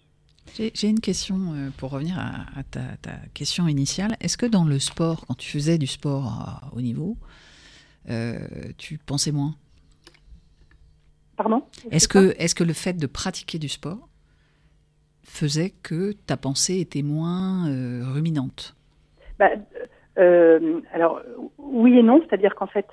J'ai 0.54 0.88
une 0.88 1.00
question 1.00 1.54
euh, 1.54 1.70
pour 1.78 1.90
revenir 1.90 2.18
à, 2.18 2.58
à 2.58 2.62
ta, 2.62 2.96
ta 3.00 3.12
question 3.32 3.66
initiale. 3.66 4.16
Est-ce 4.20 4.36
que 4.36 4.46
dans 4.46 4.64
le 4.64 4.78
sport, 4.78 5.24
quand 5.26 5.34
tu 5.34 5.50
faisais 5.50 5.78
du 5.78 5.86
sport 5.86 6.26
à 6.26 6.70
haut 6.74 6.82
niveau, 6.82 7.16
euh, 8.10 8.38
tu 8.76 8.98
pensais 8.98 9.32
moins? 9.32 9.54
Pardon? 11.36 11.64
Est-ce 11.90 12.08
que, 12.08 12.34
est 12.38 12.54
que 12.54 12.62
le 12.62 12.74
fait 12.74 12.92
de 12.92 13.06
pratiquer 13.06 13.58
du 13.58 13.68
sport 13.68 14.08
faisait 15.22 15.70
que 15.70 16.12
ta 16.12 16.36
pensée 16.36 16.78
était 16.78 17.02
moins 17.02 17.68
euh, 17.68 18.02
ruminante? 18.04 18.76
Bah, 19.38 19.48
alors 20.92 21.22
oui 21.58 21.98
et 21.98 22.02
non, 22.02 22.20
c'est-à-dire 22.20 22.54
qu'en 22.54 22.68
fait, 22.68 22.86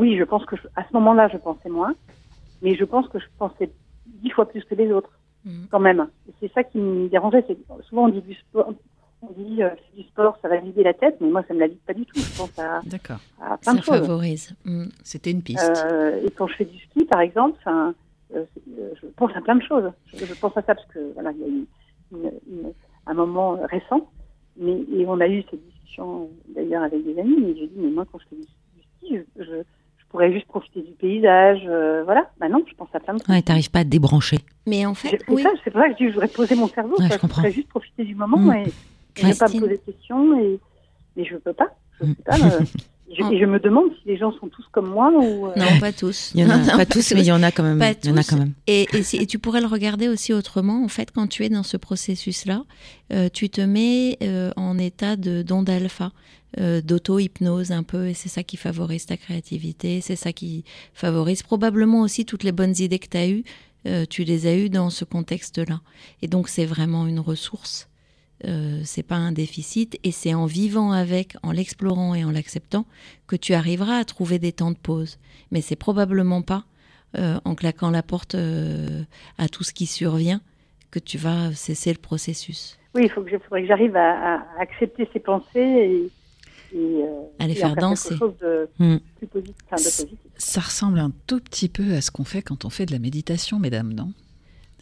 oui, 0.00 0.16
je 0.18 0.24
pense 0.24 0.44
que 0.44 0.56
je- 0.56 0.68
à 0.76 0.82
ce 0.86 0.92
moment-là, 0.94 1.28
je 1.28 1.38
pensais 1.38 1.68
moins, 1.68 1.94
mais 2.62 2.74
je 2.74 2.84
pense 2.84 3.08
que 3.08 3.18
je 3.18 3.26
pensais 3.38 3.70
dix 4.22 4.30
fois 4.30 4.46
plus 4.48 4.64
que 4.64 4.74
les 4.74 4.90
autres, 4.92 5.10
Mhm. 5.44 5.66
quand 5.70 5.80
même. 5.80 6.08
Et 6.28 6.32
c'est 6.40 6.52
ça 6.52 6.62
qui 6.64 6.78
me 6.78 7.08
dérangeait. 7.08 7.44
C'est 7.48 7.56
souvent 7.88 8.04
on 8.04 8.08
dit 8.08 8.20
du 8.20 8.34
sport, 8.34 8.72
on 9.22 9.30
dit 9.38 9.62
euh, 9.62 9.70
c'est 9.90 9.96
du 10.02 10.06
sport, 10.08 10.38
ça 10.42 10.48
va 10.48 10.56
vider 10.58 10.82
la 10.82 10.94
tête, 10.94 11.16
mais 11.20 11.28
moi 11.28 11.42
ça 11.48 11.54
me 11.54 11.60
la 11.60 11.68
vide 11.68 11.80
pas 11.86 11.94
du 11.94 12.04
tout. 12.06 12.18
Je 12.18 12.36
pense 12.38 12.58
à, 12.58 12.80
D'accord. 12.84 13.20
à 13.40 13.56
plein 13.58 13.72
Ça 13.72 13.78
de 13.78 13.84
choses. 13.84 13.98
favorise. 14.00 14.54
Hmm. 14.64 14.86
C'était 15.02 15.30
une 15.30 15.42
piste. 15.42 15.62
Euh, 15.86 16.24
et 16.24 16.30
quand 16.30 16.46
je 16.46 16.54
fais 16.56 16.64
du 16.64 16.78
ski, 16.78 17.04
par 17.04 17.20
exemple, 17.20 17.58
euh, 17.66 18.44
je 19.00 19.06
pense 19.16 19.30
à 19.34 19.40
plein 19.40 19.56
de 19.56 19.62
choses. 19.62 19.90
Je, 20.14 20.24
je 20.26 20.34
pense 20.34 20.56
à 20.56 20.62
ça 20.62 20.74
parce 20.74 20.86
que 20.88 21.12
voilà, 21.14 21.30
il 21.32 21.38
y 21.40 21.44
a 21.44 21.48
eu 21.48 21.66
une- 22.12 22.32
une- 22.50 22.72
un 23.06 23.14
moment 23.14 23.56
récent, 23.76 24.08
mais 24.56 24.84
et 24.92 25.06
on 25.06 25.20
a 25.20 25.28
eu 25.28 25.42
cette 25.50 25.64
discussion 25.64 26.28
d'ailleurs 26.54 26.82
avec 26.82 27.04
des 27.04 27.18
amis. 27.18 27.38
Et 27.50 27.56
j'ai 27.56 27.66
dit 27.68 27.78
mais 27.78 27.90
moi 27.90 28.04
quand 28.10 28.18
je 28.18 28.26
fais 28.30 28.36
du, 28.36 28.42
du 28.42 28.82
ski, 29.22 29.28
je 29.38 29.62
pourrais 30.16 30.32
juste 30.32 30.46
profiter 30.46 30.80
du 30.80 30.92
paysage, 30.92 31.60
euh, 31.66 32.02
voilà. 32.04 32.30
Bah 32.40 32.48
non, 32.48 32.64
je 32.68 32.74
pense 32.74 32.88
à 32.94 33.00
plein 33.00 33.14
de 33.14 33.18
choses. 33.20 33.28
Ouais, 33.28 33.42
t'arrives 33.42 33.70
pas 33.70 33.80
à 33.80 33.84
te 33.84 33.88
débrancher. 33.90 34.38
Mais 34.66 34.86
en 34.86 34.94
fait, 34.94 35.10
c'est 35.26 35.30
oui. 35.34 35.42
ça, 35.42 35.50
c'est 35.62 35.70
pour 35.70 35.80
ça 35.80 35.88
que 35.88 35.92
je 35.92 35.96
dis 35.98 36.04
que 36.04 36.08
je 36.10 36.14
voudrais 36.14 36.28
poser 36.28 36.54
mon 36.54 36.68
cerveau. 36.68 36.96
Ouais, 36.98 37.08
je 37.12 37.18
comprends. 37.18 37.42
voudrais 37.42 37.52
juste 37.52 37.68
profiter 37.68 38.04
du 38.04 38.14
moment 38.14 38.38
Mm. 38.38 38.54
et, 38.56 38.62
et 39.22 39.26
ne 39.26 39.34
pas 39.34 39.48
me 39.48 39.60
poser 39.60 39.76
de 39.76 39.92
questions. 39.92 40.40
Et, 40.40 40.58
mais 41.16 41.24
je 41.24 41.36
peux 41.36 41.52
pas. 41.52 41.68
Je 42.00 42.06
Mm. 42.06 42.14
sais 42.16 42.22
pas. 42.24 42.36
euh, 42.46 42.60
je, 43.16 43.32
et 43.34 43.38
je 43.38 43.44
me 43.44 43.58
demande 43.60 43.90
si 44.02 44.08
les 44.08 44.16
gens 44.16 44.32
sont 44.40 44.48
tous 44.48 44.64
comme 44.72 44.88
moi 44.90 45.10
ou. 45.12 45.46
euh, 45.46 45.52
Non, 45.56 45.78
pas 45.80 45.92
tous. 45.92 46.32
Il 46.34 46.40
y 46.40 46.44
en 46.44 46.50
a 46.50 46.56
Non, 46.58 46.64
non, 46.72 46.76
pas 46.76 46.86
tous, 46.86 47.12
mais 47.14 47.20
il 47.20 47.26
y 47.26 47.32
en 47.32 47.42
a 47.42 47.50
quand 47.52 47.62
même. 47.62 47.78
Pas 47.78 47.92
Il 48.02 48.08
y 48.10 48.12
en 48.12 48.16
a 48.16 48.22
tous. 48.22 48.30
quand 48.30 48.38
même. 48.38 48.52
Et, 48.66 48.86
et 48.94 49.02
si- 49.02 49.16
et 49.18 49.26
tu 49.26 49.38
pourrais 49.38 49.60
le 49.60 49.66
regarder 49.66 50.08
aussi 50.08 50.32
autrement. 50.32 50.82
En 50.84 50.88
fait, 50.88 51.10
quand 51.12 51.26
tu 51.28 51.44
es 51.44 51.48
dans 51.48 51.62
ce 51.62 51.76
processus-là, 51.76 52.62
euh, 53.12 53.28
tu 53.32 53.48
te 53.50 53.60
mets 53.60 54.16
euh, 54.22 54.50
en 54.56 54.78
état 54.78 55.16
de 55.16 55.42
d'onde 55.42 55.70
alpha, 55.70 56.10
euh, 56.58 56.80
d'auto-hypnose 56.80 57.70
un 57.70 57.82
peu, 57.82 58.08
et 58.08 58.14
c'est 58.14 58.30
ça 58.30 58.42
qui 58.42 58.56
favorise 58.56 59.04
ta 59.04 59.16
créativité, 59.16 60.00
c'est 60.00 60.16
ça 60.16 60.32
qui 60.32 60.64
favorise 60.94 61.42
probablement 61.42 62.00
aussi 62.00 62.24
toutes 62.24 62.44
les 62.44 62.52
bonnes 62.52 62.74
idées 62.78 62.98
que 62.98 63.08
tu 63.08 63.16
as 63.16 63.28
eues. 63.28 63.44
euh, 63.86 64.04
tu 64.08 64.24
les 64.24 64.46
as 64.46 64.56
eues 64.56 64.70
dans 64.70 64.90
ce 64.90 65.04
contexte-là. 65.04 65.80
Et 66.22 66.28
donc, 66.28 66.48
c'est 66.48 66.64
vraiment 66.64 67.06
une 67.06 67.20
ressource. 67.20 67.88
Euh, 68.44 68.80
c'est 68.84 69.02
pas 69.02 69.16
un 69.16 69.32
déficit 69.32 69.98
et 70.02 70.10
c'est 70.12 70.34
en 70.34 70.46
vivant 70.46 70.92
avec, 70.92 71.36
en 71.42 71.52
l'explorant 71.52 72.14
et 72.14 72.24
en 72.24 72.30
l'acceptant 72.30 72.84
que 73.26 73.36
tu 73.36 73.54
arriveras 73.54 73.98
à 73.98 74.04
trouver 74.04 74.38
des 74.38 74.52
temps 74.52 74.72
de 74.72 74.76
pause. 74.76 75.18
Mais 75.50 75.60
c'est 75.60 75.76
probablement 75.76 76.42
pas 76.42 76.64
en 77.44 77.54
claquant 77.54 77.90
la 77.90 78.02
porte 78.02 78.36
à 79.38 79.48
tout 79.48 79.64
ce 79.64 79.72
qui 79.72 79.86
survient 79.86 80.42
que 80.90 80.98
tu 80.98 81.16
vas 81.16 81.50
cesser 81.54 81.90
le 81.90 81.98
processus. 81.98 82.78
Oui, 82.94 83.04
il 83.04 83.10
faut 83.10 83.22
que 83.22 83.30
j'arrive 83.66 83.96
à 83.96 84.44
accepter 84.60 85.08
ces 85.14 85.20
pensées 85.20 86.10
et, 86.72 86.76
euh, 86.78 87.22
À 87.38 87.46
les 87.46 87.54
et 87.58 87.64
en 87.64 87.68
faire 87.68 87.76
danser. 87.76 88.08
quelque 88.10 88.18
chose 88.18 88.34
de 88.40 88.68
Mm. 88.78 88.96
plus 89.18 89.26
positif. 89.26 89.54
enfin, 89.66 89.76
de 89.76 89.82
positif. 89.82 90.18
Ça 90.36 90.60
ressemble 90.60 90.98
un 90.98 91.12
tout 91.26 91.40
petit 91.40 91.68
peu 91.68 91.94
à 91.94 92.00
ce 92.00 92.10
qu'on 92.10 92.24
fait 92.24 92.42
quand 92.42 92.64
on 92.64 92.70
fait 92.70 92.86
de 92.86 92.92
la 92.92 92.98
méditation, 92.98 93.58
mesdames, 93.58 93.92
non? 93.92 94.12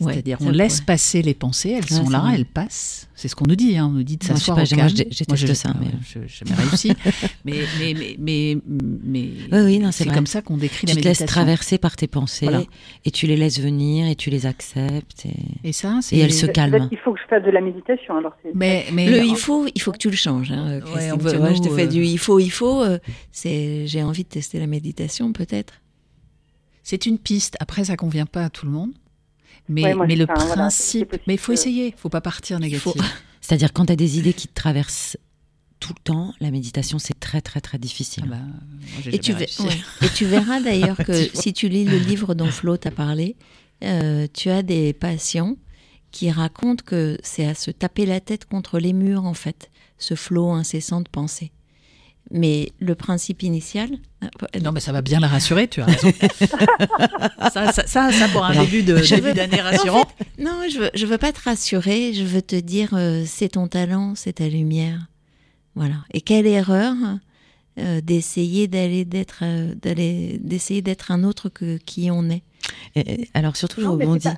C'est-à-dire, 0.00 0.38
on 0.40 0.50
laisse 0.50 0.80
passer 0.80 1.22
les 1.22 1.34
pensées, 1.34 1.70
elles 1.70 1.88
sont 1.88 2.08
là, 2.10 2.32
elles 2.34 2.46
passent. 2.46 3.08
C'est 3.14 3.28
ce 3.28 3.36
qu'on 3.36 3.46
nous 3.46 3.54
dit, 3.54 3.78
hein. 3.78 3.86
on 3.86 3.92
nous 3.92 4.02
dit 4.02 4.16
de 4.16 4.24
s'asseoir 4.24 4.58
au 4.58 4.64
calme. 4.64 4.92
Moi, 5.28 5.36
j'ai 5.36 5.54
ça, 5.54 5.72
mais 5.80 5.86
je 6.02 6.18
n'ai 6.18 6.28
jamais 6.28 6.54
réussi. 6.54 6.92
mais, 7.44 7.54
mais, 7.78 7.94
mais, 8.18 8.56
mais, 8.66 9.28
oui, 9.52 9.80
oui, 9.80 9.88
c'est 9.92 10.06
comme 10.06 10.26
ça 10.26 10.42
qu'on 10.42 10.56
décrit 10.56 10.88
la 10.88 10.94
méditation. 10.94 11.12
Tu 11.12 11.16
te 11.16 11.22
laisses 11.22 11.32
traverser 11.32 11.78
par 11.78 11.94
tes 11.94 12.08
pensées 12.08 12.66
et 13.04 13.10
tu 13.12 13.26
les 13.26 13.36
laisses 13.36 13.60
venir 13.60 14.08
et 14.08 14.16
tu 14.16 14.30
les 14.30 14.46
acceptes. 14.46 15.26
Et, 15.26 15.68
et 15.68 15.72
ça, 15.72 16.00
et 16.10 16.18
elles 16.18 16.32
se 16.32 16.46
calment. 16.46 16.88
Il 16.90 16.98
faut 16.98 17.12
que 17.12 17.20
je 17.20 17.28
fasse 17.28 17.44
de 17.44 17.50
la 17.50 17.60
méditation. 17.60 18.16
Alors 18.16 18.34
mais, 18.54 18.86
mais 18.92 19.08
le 19.08 19.24
il 19.24 19.36
faut, 19.36 19.66
il 19.72 19.80
faut 19.80 19.92
que 19.92 19.98
tu 19.98 20.10
le 20.10 20.16
changes. 20.16 20.50
Hein, 20.50 20.80
ouais, 20.94 21.10
tu 21.10 21.36
vois, 21.36 21.54
je 21.54 21.60
te 21.60 21.68
fais 21.68 21.86
du 21.86 22.04
il 22.04 22.18
faut, 22.18 22.40
il 22.40 22.50
faut. 22.50 22.82
Euh, 22.82 22.98
c'est, 23.30 23.86
j'ai 23.86 24.02
envie 24.02 24.24
de 24.24 24.28
tester 24.28 24.58
la 24.58 24.66
méditation, 24.66 25.32
peut-être. 25.32 25.74
C'est 26.82 27.06
une 27.06 27.18
piste. 27.18 27.56
Après, 27.60 27.84
ça 27.84 27.96
convient 27.96 28.26
pas 28.26 28.44
à 28.44 28.50
tout 28.50 28.66
le 28.66 28.72
monde. 28.72 28.92
Mais, 29.68 29.94
mais 29.94 30.16
le 30.16 30.26
principe, 30.26 31.16
mais 31.26 31.34
il 31.34 31.38
faut 31.38 31.52
essayer, 31.52 31.86
il 31.86 31.94
faut 31.96 32.10
pas 32.10 32.20
partir 32.20 32.58
négatif. 32.60 32.92
C'est-à-dire 33.40 33.72
quand 33.72 33.86
tu 33.86 33.92
as 33.92 33.96
des 33.96 34.18
idées 34.18 34.32
qui 34.32 34.48
te 34.48 34.54
traversent 34.54 35.16
tout 35.80 35.92
le 35.96 36.02
temps, 36.02 36.34
la 36.40 36.50
méditation, 36.50 36.98
c'est 36.98 37.18
très 37.18 37.40
très 37.40 37.60
très 37.60 37.78
difficile. 37.78 38.24
Ah 38.26 38.36
bah, 38.36 39.10
et, 39.12 39.18
tu 39.18 39.32
et, 39.32 40.08
tu 40.14 40.24
verras 40.24 40.60
d'ailleurs 40.60 40.96
que 41.06 41.28
si 41.34 41.52
tu 41.52 41.68
lis 41.68 41.84
le 41.84 41.98
livre 41.98 42.34
dont 42.34 42.46
Flo 42.46 42.76
t'a 42.76 42.90
parlé, 42.90 43.36
euh, 43.82 44.26
tu 44.32 44.50
as 44.50 44.62
des 44.62 44.92
patients 44.92 45.56
qui 46.10 46.30
racontent 46.30 46.84
que 46.84 47.18
c'est 47.22 47.46
à 47.46 47.54
se 47.54 47.70
taper 47.70 48.06
la 48.06 48.20
tête 48.20 48.46
contre 48.46 48.78
les 48.78 48.92
murs 48.92 49.24
en 49.24 49.34
fait, 49.34 49.70
ce 49.98 50.14
flot 50.14 50.52
incessant 50.52 51.00
de 51.00 51.08
pensée. 51.08 51.52
Mais 52.30 52.72
le 52.80 52.94
principe 52.94 53.42
initial. 53.42 53.90
Euh, 54.22 54.60
non, 54.62 54.72
mais 54.72 54.80
ça 54.80 54.92
va 54.92 55.02
bien 55.02 55.20
la 55.20 55.28
rassurer, 55.28 55.68
tu 55.68 55.82
as 55.82 55.84
raison. 55.84 56.12
ça, 57.52 57.70
ça, 57.72 58.12
ça, 58.12 58.28
pour 58.32 58.44
un 58.44 58.64
début 58.64 58.82
d'année 58.82 59.60
rassurant. 59.60 60.06
non, 60.38 60.62
je 60.70 60.78
veux, 60.80 60.90
je 60.94 61.06
veux 61.06 61.18
pas 61.18 61.32
te 61.32 61.42
rassurer, 61.42 62.14
je 62.14 62.24
veux 62.24 62.42
te 62.42 62.56
dire 62.56 62.90
euh, 62.94 63.24
c'est 63.26 63.50
ton 63.50 63.68
talent, 63.68 64.14
c'est 64.14 64.34
ta 64.34 64.48
lumière. 64.48 65.06
Voilà. 65.74 65.96
Et 66.12 66.22
quelle 66.22 66.46
erreur 66.46 66.94
euh, 67.78 68.00
d'essayer 68.00 68.68
d'aller 68.68 69.04
d'être 69.04 69.44
d'aller 69.74 70.38
d'essayer 70.42 70.80
d'être 70.80 71.10
un 71.10 71.24
autre 71.24 71.50
que 71.50 71.76
qui 71.76 72.10
on 72.10 72.30
est. 72.30 72.42
alors 73.34 73.56
surtout, 73.56 73.82
je 73.82 73.86
rebondis. 73.86 74.28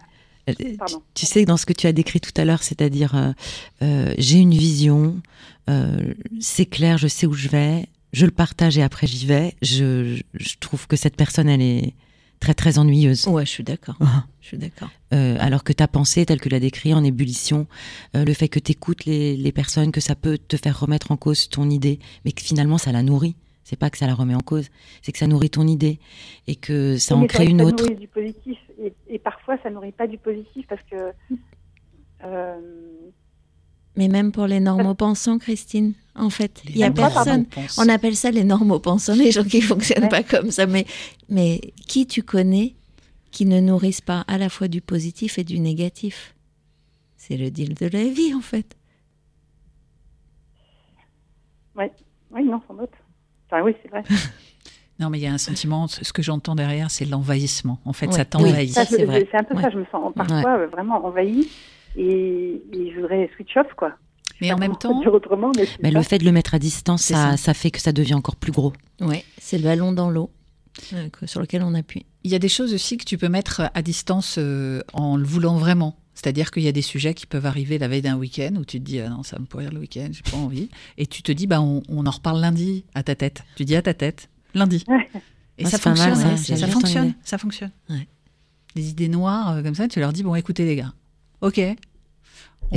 Tu, 1.15 1.27
sais, 1.27 1.45
dans 1.45 1.57
ce 1.57 1.67
que 1.67 1.73
tu 1.73 1.87
as 1.87 1.93
décrit 1.93 2.21
tout 2.21 2.33
à 2.37 2.45
l'heure, 2.45 2.63
c'est-à-dire 2.63 3.35
j'ai 3.81 4.39
une 4.39 4.55
vision, 4.55 5.21
euh, 5.69 6.15
c'est 6.41 6.67
clair, 6.67 6.99
je 6.99 7.09
sais 7.09 7.27
où 7.27 7.33
je 7.33 7.49
vais, 7.49 7.87
je 8.13 8.25
le 8.25 8.31
partage 8.31 8.79
et 8.79 8.83
après 8.83 9.07
j'y 9.07 9.27
vais. 9.27 9.55
Je, 9.63 10.23
trouve 10.61 10.87
que 10.87 10.97
cette 10.97 11.17
personne, 11.17 11.49
elle 11.49 11.63
est 11.63 11.95
très 12.41 12.55
très 12.55 12.79
ennuyeuse. 12.79 13.27
Ouais, 13.27 13.45
je 13.45 13.51
suis 13.51 13.65
d'accord. 13.65 13.97
Ah. 14.01 14.25
je 14.41 14.49
suis 14.49 14.59
d'accord. 14.59 14.91
Euh, 15.13 15.37
alors 15.41 15.65
que 15.65 15.73
ta 15.73 15.89
pensée, 15.89 16.25
telle 16.27 16.41
que 16.41 16.49
l'a 16.49 16.61
décrit, 16.61 16.95
en 16.95 17.03
ébullition, 17.03 17.67
euh, 18.15 18.25
le 18.25 18.35
fait 18.35 18.49
que 18.49 18.59
tu 18.59 18.73
écoutes 18.73 19.05
les, 19.07 19.37
les, 19.37 19.53
personnes, 19.53 19.91
que 19.91 20.01
ça 20.01 20.15
peut 20.15 20.39
te 20.39 20.57
faire 20.57 20.79
remettre 20.79 21.11
en 21.11 21.17
cause 21.17 21.49
ton 21.49 21.69
idée, 21.71 21.99
mais 22.25 22.33
que 22.33 22.43
finalement 22.43 22.79
ça 22.79 22.93
la 22.93 23.03
nourrit. 23.03 23.37
C'est 23.69 23.77
pas 23.77 23.91
que 23.91 23.99
ça 23.99 24.07
la 24.07 24.15
remet 24.15 24.37
en 24.37 24.43
cause, 24.43 24.69
c'est 25.03 25.11
que 25.11 25.19
ça 25.19 25.27
nourrit 25.27 25.51
ton 25.51 25.67
idée 25.67 25.99
et 26.47 26.55
que 26.55 26.99
ça 26.99 27.17
en 27.17 27.27
crée 27.27 27.47
une 27.47 27.63
autre. 27.63 27.83
Ça 27.83 27.91
nourrit 27.91 28.01
du 28.01 28.07
positif 28.07 28.59
et, 28.79 28.93
et, 29.09 29.19
parfois 29.19 29.59
ça 29.61 29.71
nourrit 29.71 29.91
pas 29.91 30.07
du 30.07 30.19
positif 30.19 30.65
parce 30.69 30.83
que 30.85 31.13
mais 33.97 34.09
même 34.09 34.31
pour 34.31 34.47
les 34.47 34.61
normaux-pensants, 34.61 35.39
Christine, 35.39 35.95
en 36.15 36.29
fait, 36.29 36.63
il 36.67 36.77
y 36.77 36.85
a 36.85 36.91
personne. 36.91 37.47
On 37.79 37.89
appelle 37.89 38.15
ça 38.15 38.31
les 38.31 38.45
normaux-pensants, 38.45 39.15
les 39.15 39.33
gens 39.33 39.45
qui 39.45 39.63
fonctionnent 39.63 40.09
pas 40.09 40.23
comme 40.23 40.51
ça. 40.51 40.67
Mais, 40.67 40.87
mais 41.29 41.61
qui 41.89 42.07
tu 42.07 42.23
connais 42.23 42.75
qui 43.31 43.47
ne 43.47 43.61
nourrissent 43.61 44.03
pas 44.03 44.25
à 44.29 44.39
la 44.39 44.49
fois 44.49 44.69
du 44.69 44.81
positif 44.81 45.39
et 45.39 45.45
du 45.45 45.59
négatif? 45.59 46.35
C'est 47.17 47.37
le 47.37 47.51
deal 47.51 47.75
de 47.75 47.87
la 47.87 48.05
vie, 48.05 48.35
en 48.35 48.41
fait. 48.41 48.77
Oui, 51.75 51.87
oui, 52.31 52.45
non, 52.45 52.61
sans 52.69 52.75
doute. 52.75 52.91
Enfin, 53.51 53.63
oui, 53.63 53.75
c'est 53.83 53.89
vrai. 53.89 54.03
Non, 54.99 55.11
mais 55.11 55.19
il 55.19 55.25
y 55.25 55.27
a 55.27 55.33
un 55.33 55.39
sentiment, 55.39 55.89
ce 55.89 56.11
que 56.13 56.23
j'entends 56.23 56.55
derrière, 56.55 56.91
c'est 56.91 57.05
l'envahissement. 57.05 57.79
En 57.85 57.93
fait, 57.93 58.11
ça 58.13 58.25
t'envahit. 58.25 58.73
c'est 58.73 59.35
un 59.35 59.45
peu 59.45 59.61
ça, 59.61 59.69
je 59.69 59.79
me 59.79 59.85
sens 59.93 60.13
parfois 60.15 60.67
vraiment 60.69 61.05
envahie 61.05 61.49
et, 61.97 62.63
je 62.73 63.01
voudrais 63.01 63.31
switch 63.37 63.57
off, 63.57 63.67
quoi. 63.77 63.93
Mais 64.41 64.53
en 64.53 64.59
même 64.59 64.77
temps, 64.77 65.01
autrement, 65.07 65.53
mais, 65.83 65.91
le 65.91 66.03
fait 66.03 66.19
de 66.19 66.25
le 66.25 66.33
mettre 66.33 66.55
à 66.55 66.59
distance, 66.59 67.03
ça, 67.03 67.37
ça. 67.37 67.55
fait 67.55 67.71
que 67.71 67.81
ça 67.81 67.93
devient 67.93 68.15
encore 68.15 68.37
plus 68.37 68.53
gros. 68.53 68.73
Oui, 69.01 69.23
c'est 69.39 69.59
le 69.59 69.65
ballon 69.65 69.93
dans 69.93 70.11
l'eau 70.11 70.31
euh, 70.93 71.09
sur 71.25 71.41
lequel 71.41 71.63
on 71.63 71.75
appuie. 71.75 72.05
Il 72.25 72.31
y 72.31 72.35
a 72.35 72.39
des 72.39 72.49
choses 72.49 72.75
aussi 72.75 72.99
que 72.99 73.05
tu 73.05 73.17
peux 73.17 73.29
mettre 73.29 73.71
à 73.73 73.83
distance 73.83 74.37
euh, 74.39 74.81
en 74.93 75.17
le 75.17 75.25
voulant 75.25 75.57
vraiment. 75.57 75.97
C'est-à-dire 76.17 76.51
qu'il 76.51 76.63
y 76.63 76.69
a 76.69 76.73
des 76.73 76.83
sujets 76.83 77.13
qui 77.13 77.27
peuvent 77.27 77.45
arriver 77.45 77.79
la 77.79 77.89
veille 77.89 78.01
d'un 78.01 78.17
week-end 78.17 78.55
où 78.57 78.65
tu 78.65 78.81
te 78.81 78.85
dis 78.85 79.01
ah 79.01 79.11
non 79.11 79.23
ça 79.23 79.39
me 79.39 79.45
pourrir 79.45 79.71
le 79.71 79.79
week-end, 79.79 80.09
j'ai 80.11 80.23
pas 80.23 80.39
envie, 80.39 80.71
et 80.97 81.07
tu 81.07 81.23
te 81.23 81.31
dis 81.31 81.47
bah 81.47 81.61
on, 81.61 81.83
en 81.89 82.11
reparle 82.11 82.41
lundi 82.41 82.85
à 82.95 83.03
ta 83.03 83.15
tête. 83.15 83.45
Tu 83.55 83.67
dis 83.67 83.77
à 83.77 83.83
ta 83.83 83.95
tête 83.95 84.29
lundi. 84.55 84.85
Et 85.59 85.65
ça, 85.65 85.79
fonctionne, 85.79 86.15
ça, 86.15 86.37
ça, 86.37 86.67
fonctionne, 86.69 87.15
ça, 87.23 87.39
fonctionne, 87.39 87.71
Les 88.75 88.91
idées 88.91 89.09
noires 89.09 89.53
euh, 89.53 89.63
comme 89.63 89.75
ça, 89.75 89.89
tu 89.89 90.01
leur 90.01 90.13
dis 90.13 90.23
bon 90.23 90.35
écoutez 90.35 90.65
les 90.65 90.77
gars, 90.77 90.93
Ok. 91.43 91.59
Et 91.59 91.77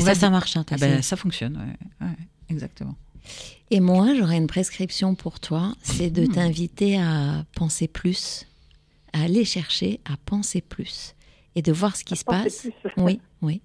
ça, 0.02 0.16
ça 0.16 0.30
marche. 0.30 0.56
Hein, 0.56 0.66
ah 0.72 0.76
ben, 0.78 1.02
ça 1.02 1.16
fonctionne, 1.16 1.58
ouais. 2.02 2.08
exactement. 2.50 2.96
Et 3.72 3.80
moi, 3.80 4.14
j'aurais 4.16 4.38
une 4.38 4.48
prescription 4.48 5.16
pour 5.16 5.40
toi, 5.40 5.76
c'est 5.82 6.10
de 6.10 6.24
hmm. 6.24 6.32
t'inviter 6.32 7.00
à 7.00 7.46
penser 7.56 7.88
plus, 7.88 8.46
à 9.14 9.24
aller 9.24 9.46
chercher 9.46 10.00
à 10.06 10.18
penser 10.26 10.62
plus 10.62 11.16
et 11.56 11.62
de 11.62 11.72
voir 11.72 11.96
ce 11.96 12.04
qui 12.04 12.16
se 12.16 12.24
passe. 12.24 12.68
Oui, 12.98 13.20
oui, 13.42 13.62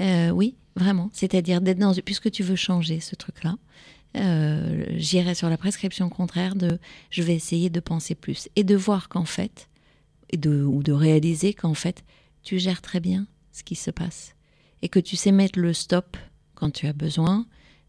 euh, 0.00 0.30
oui, 0.30 0.56
vraiment. 0.76 1.10
C'est-à-dire 1.12 1.60
d'être 1.60 1.78
dans, 1.78 1.94
puisque 1.94 2.30
tu 2.30 2.42
veux 2.42 2.56
changer 2.56 3.00
ce 3.00 3.14
truc-là, 3.16 3.56
euh, 4.16 4.84
j'irai 4.96 5.34
sur 5.34 5.48
la 5.48 5.56
prescription 5.56 6.08
contraire 6.08 6.56
de, 6.56 6.78
je 7.10 7.22
vais 7.22 7.34
essayer 7.34 7.70
de 7.70 7.80
penser 7.80 8.14
plus 8.14 8.48
et 8.56 8.64
de 8.64 8.74
voir 8.74 9.08
qu'en 9.08 9.24
fait, 9.24 9.68
et 10.30 10.36
de, 10.36 10.64
ou 10.64 10.82
de 10.82 10.92
réaliser 10.92 11.54
qu'en 11.54 11.74
fait, 11.74 12.04
tu 12.42 12.58
gères 12.58 12.82
très 12.82 13.00
bien 13.00 13.26
ce 13.52 13.62
qui 13.62 13.76
se 13.76 13.90
passe. 13.90 14.34
Et 14.82 14.88
que 14.88 14.98
tu 14.98 15.16
sais 15.16 15.32
mettre 15.32 15.58
le 15.58 15.72
stop 15.72 16.16
quand 16.54 16.70
tu 16.70 16.86
as 16.86 16.92
besoin. 16.92 17.46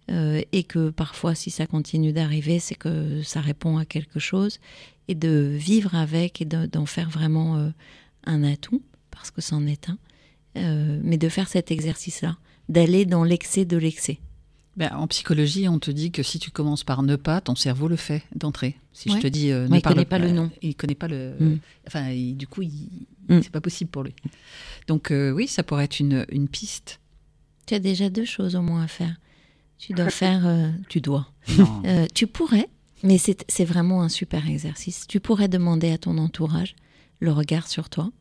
Euh, 0.09 0.41
et 0.51 0.63
que 0.63 0.89
parfois, 0.89 1.35
si 1.35 1.51
ça 1.51 1.67
continue 1.67 2.11
d'arriver, 2.11 2.59
c'est 2.59 2.75
que 2.75 3.21
ça 3.23 3.39
répond 3.39 3.77
à 3.77 3.85
quelque 3.85 4.19
chose. 4.19 4.59
Et 5.07 5.15
de 5.15 5.53
vivre 5.53 5.95
avec 5.95 6.41
et 6.41 6.45
d'en 6.45 6.85
faire 6.85 7.09
vraiment 7.09 7.71
un 8.25 8.43
atout, 8.43 8.81
parce 9.11 9.31
que 9.31 9.41
c'en 9.41 9.65
est 9.65 9.89
un. 9.89 9.97
Euh, 10.57 10.99
mais 11.03 11.17
de 11.17 11.29
faire 11.29 11.47
cet 11.47 11.71
exercice-là, 11.71 12.37
d'aller 12.67 13.05
dans 13.05 13.23
l'excès 13.23 13.63
de 13.63 13.77
l'excès. 13.77 14.19
Ben, 14.77 14.91
en 14.95 15.07
psychologie, 15.07 15.67
on 15.67 15.79
te 15.79 15.91
dit 15.91 16.11
que 16.11 16.23
si 16.23 16.39
tu 16.39 16.49
commences 16.49 16.83
par 16.83 17.03
ne 17.03 17.15
pas, 17.15 17.41
ton 17.41 17.55
cerveau 17.55 17.87
le 17.87 17.97
fait 17.97 18.23
d'entrée. 18.35 18.77
Si 18.93 19.09
je 19.11 19.17
te 19.17 19.27
dis 19.27 19.47
ne 19.47 19.67
il 19.73 19.81
connaît 19.81 20.05
pas 20.05 20.19
le 20.19 20.31
nom, 20.31 20.49
il 20.61 20.75
connaît 20.75 20.95
pas 20.95 21.07
le. 21.07 21.35
Mm. 21.39 21.59
Enfin, 21.87 22.13
du 22.33 22.47
coup. 22.47 22.63
Mm. 23.31 23.41
c'est 23.43 23.51
pas 23.51 23.61
possible 23.61 23.89
pour 23.89 24.03
lui. 24.03 24.13
Donc 24.87 25.11
euh, 25.11 25.31
oui, 25.31 25.47
ça 25.47 25.63
pourrait 25.63 25.85
être 25.85 25.99
une, 25.99 26.25
une, 26.29 26.47
piste. 26.47 26.99
Tu 27.65 27.73
as 27.73 27.79
déjà 27.79 28.09
deux 28.09 28.25
choses 28.25 28.55
au 28.55 28.61
moins 28.61 28.83
à 28.83 28.87
faire. 28.87 29.15
Tu 29.77 29.93
dois 29.93 30.09
faire, 30.09 30.45
euh, 30.45 30.69
tu 30.89 31.01
dois. 31.01 31.27
Euh, 31.85 32.05
tu 32.13 32.27
pourrais, 32.27 32.67
mais 33.03 33.17
c'est 33.17 33.65
vraiment 33.65 34.01
un 34.01 34.09
super 34.09 34.47
exercice. 34.47 35.07
Tu 35.07 35.19
pourrais 35.19 35.47
demander 35.47 35.91
à 35.91 35.97
ton 35.97 36.17
entourage 36.17 36.75
le 37.19 37.31
regard 37.31 37.67
sur 37.67 37.89
toi, 37.89 38.11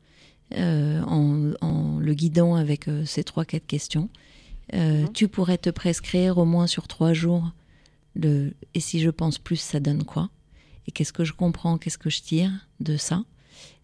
en, 0.57 1.53
en, 1.61 1.99
le 1.99 2.15
guidant 2.15 2.55
avec 2.55 2.87
ces 3.05 3.25
trois 3.25 3.45
quatre 3.45 3.67
questions. 3.67 4.09
Euh, 4.75 5.03
mhm. 5.03 5.13
Tu 5.13 5.29
pourrais 5.29 5.59
te 5.59 5.71
prescrire 5.71 6.39
au 6.39 6.45
moins 6.45 6.67
sur 6.67 6.89
trois 6.89 7.13
jours 7.13 7.51
le 8.15 8.53
et 8.75 8.81
si 8.81 9.01
je 9.01 9.11
pense 9.11 9.39
plus, 9.39 9.57
ça 9.57 9.81
donne 9.81 10.05
quoi? 10.05 10.31
Et 10.87 10.93
qu'est-ce 10.93 11.13
que 11.13 11.25
je 11.25 11.33
comprends, 11.33 11.79
qu'est-ce 11.79 11.99
que 11.99 12.11
je 12.11 12.23
tire 12.23 12.51
de 12.81 12.97
ça? 12.97 13.25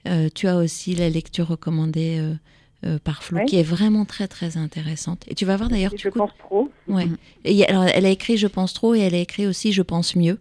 Euh, 0.08 0.28
Tu 0.34 0.48
as 0.48 0.56
aussi 0.56 0.94
la 0.94 1.08
lecture 1.08 1.48
recommandée 1.48 2.36
euh, 2.84 2.98
par 2.98 3.22
Flo, 3.22 3.44
qui 3.46 3.56
est 3.56 3.64
vraiment 3.64 4.04
très 4.04 4.28
très 4.28 4.56
intéressante. 4.56 5.24
Et 5.28 5.34
tu 5.34 5.44
vas 5.44 5.56
voir 5.56 5.68
d'ailleurs. 5.68 5.92
Je 5.96 6.08
pense 6.08 6.30
trop. 6.38 6.70
Ouais. 6.88 7.06
Mhm. 7.06 7.16
Et 7.44 7.66
alors, 7.66 7.84
elle 7.84 8.06
a 8.06 8.10
écrit 8.10 8.36
Je 8.36 8.46
pense 8.46 8.72
trop 8.72 8.94
et 8.94 9.00
elle 9.00 9.14
a 9.14 9.20
écrit 9.20 9.46
aussi 9.46 9.72
Je 9.72 9.82
pense 9.82 10.14
mieux. 10.16 10.38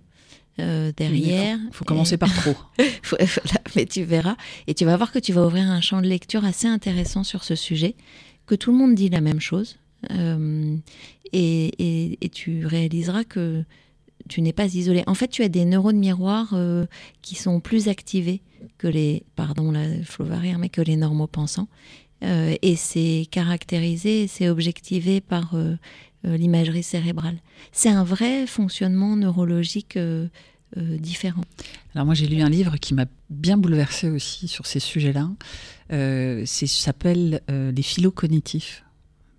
Derrière. 0.58 1.58
Il 1.68 1.74
faut, 1.74 1.86
commencer 1.86 2.18
par 2.18 2.34
trop. 2.34 2.56
mais 3.76 3.86
tu 3.86 4.04
verras. 4.04 4.38
Et 4.68 4.74
tu 4.74 4.86
vas 4.86 4.98
voir 4.98 5.12
que 5.12 5.20
tu 5.20 5.34
vas 5.34 5.46
ouvrir 5.46 5.70
un 5.70 5.82
champ 5.82 6.02
de 6.02 6.08
lecture 6.08 6.46
assez 6.46 6.68
intéressant 6.68 7.24
sur 7.24 7.44
ce 7.44 7.56
sujet, 7.56 7.96
que 8.46 8.56
tout 8.56 8.72
le 8.72 8.78
monde 8.78 8.96
dit 8.96 9.10
la 9.10 9.22
même 9.22 9.40
chose, 9.40 9.78
euh, 10.12 10.78
et, 11.34 12.30
tu 12.32 12.66
réaliseras 12.66 13.24
que 13.24 13.64
tu 14.30 14.42
n'es 14.42 14.54
pas 14.54 14.74
isolé. 14.74 15.04
En 15.08 15.14
fait, 15.14 15.28
tu 15.28 15.44
as 15.44 15.50
des 15.50 15.66
neurones 15.66 15.98
miroirs 15.98 16.54
euh, 16.54 16.86
qui 17.22 17.36
sont 17.36 17.60
plus 17.60 17.88
activés 17.88 18.42
que 18.78 18.88
les, 18.88 19.24
pardon, 19.36 19.72
la 19.72 20.40
rire, 20.40 20.60
mais 20.60 20.70
que 20.70 20.82
les 20.82 20.96
normaux 20.96 21.28
pensants. 21.28 21.68
Euh, 22.24 22.56
et 22.62 22.76
c'est 22.76 23.28
caractérisé, 23.30 24.28
c'est 24.28 24.50
objectivé 24.50 25.22
par 25.22 25.56
l'imagerie 26.26 26.84
cérébrale. 26.84 27.38
C'est 27.72 27.90
un 27.90 28.04
vrai 28.04 28.48
fonctionnement 28.48 29.16
neurologique 29.16 29.98
différent. 30.76 31.44
Alors 31.94 32.06
moi 32.06 32.16
j'ai 32.16 32.28
lu 32.28 32.42
un 32.42 32.50
livre 32.50 32.78
qui 32.78 32.94
m'a 32.94 33.06
bien 33.30 33.58
bouleversé 33.58 34.10
aussi 34.10 34.48
sur 34.48 34.66
ces 34.66 34.80
sujets-là. 34.80 35.30
ça 35.90 36.68
s'appelle 36.68 37.42
les 37.50 37.82
philocognitifs 37.82 38.85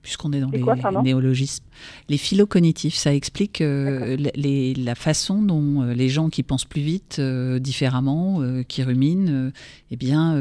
puisqu'on 0.07 0.33
est 0.33 0.38
dans 0.38 0.53
les 0.53 0.62
néologismes. 1.03 1.64
Les 2.09 2.16
philocognitifs, 2.16 2.95
ça 2.95 3.12
explique 3.12 3.61
euh, 3.61 4.16
la 4.16 4.95
façon 4.95 5.42
dont 5.42 5.83
euh, 5.83 5.95
les 5.95 6.09
gens 6.09 6.29
qui 6.29 6.45
pensent 6.45 6.64
plus 6.64 6.81
vite, 6.81 7.16
euh, 7.19 7.59
différemment, 7.59 8.40
qui 8.69 8.85
ruminent, 8.85 9.51
eh 9.90 9.97
bien, 9.97 10.40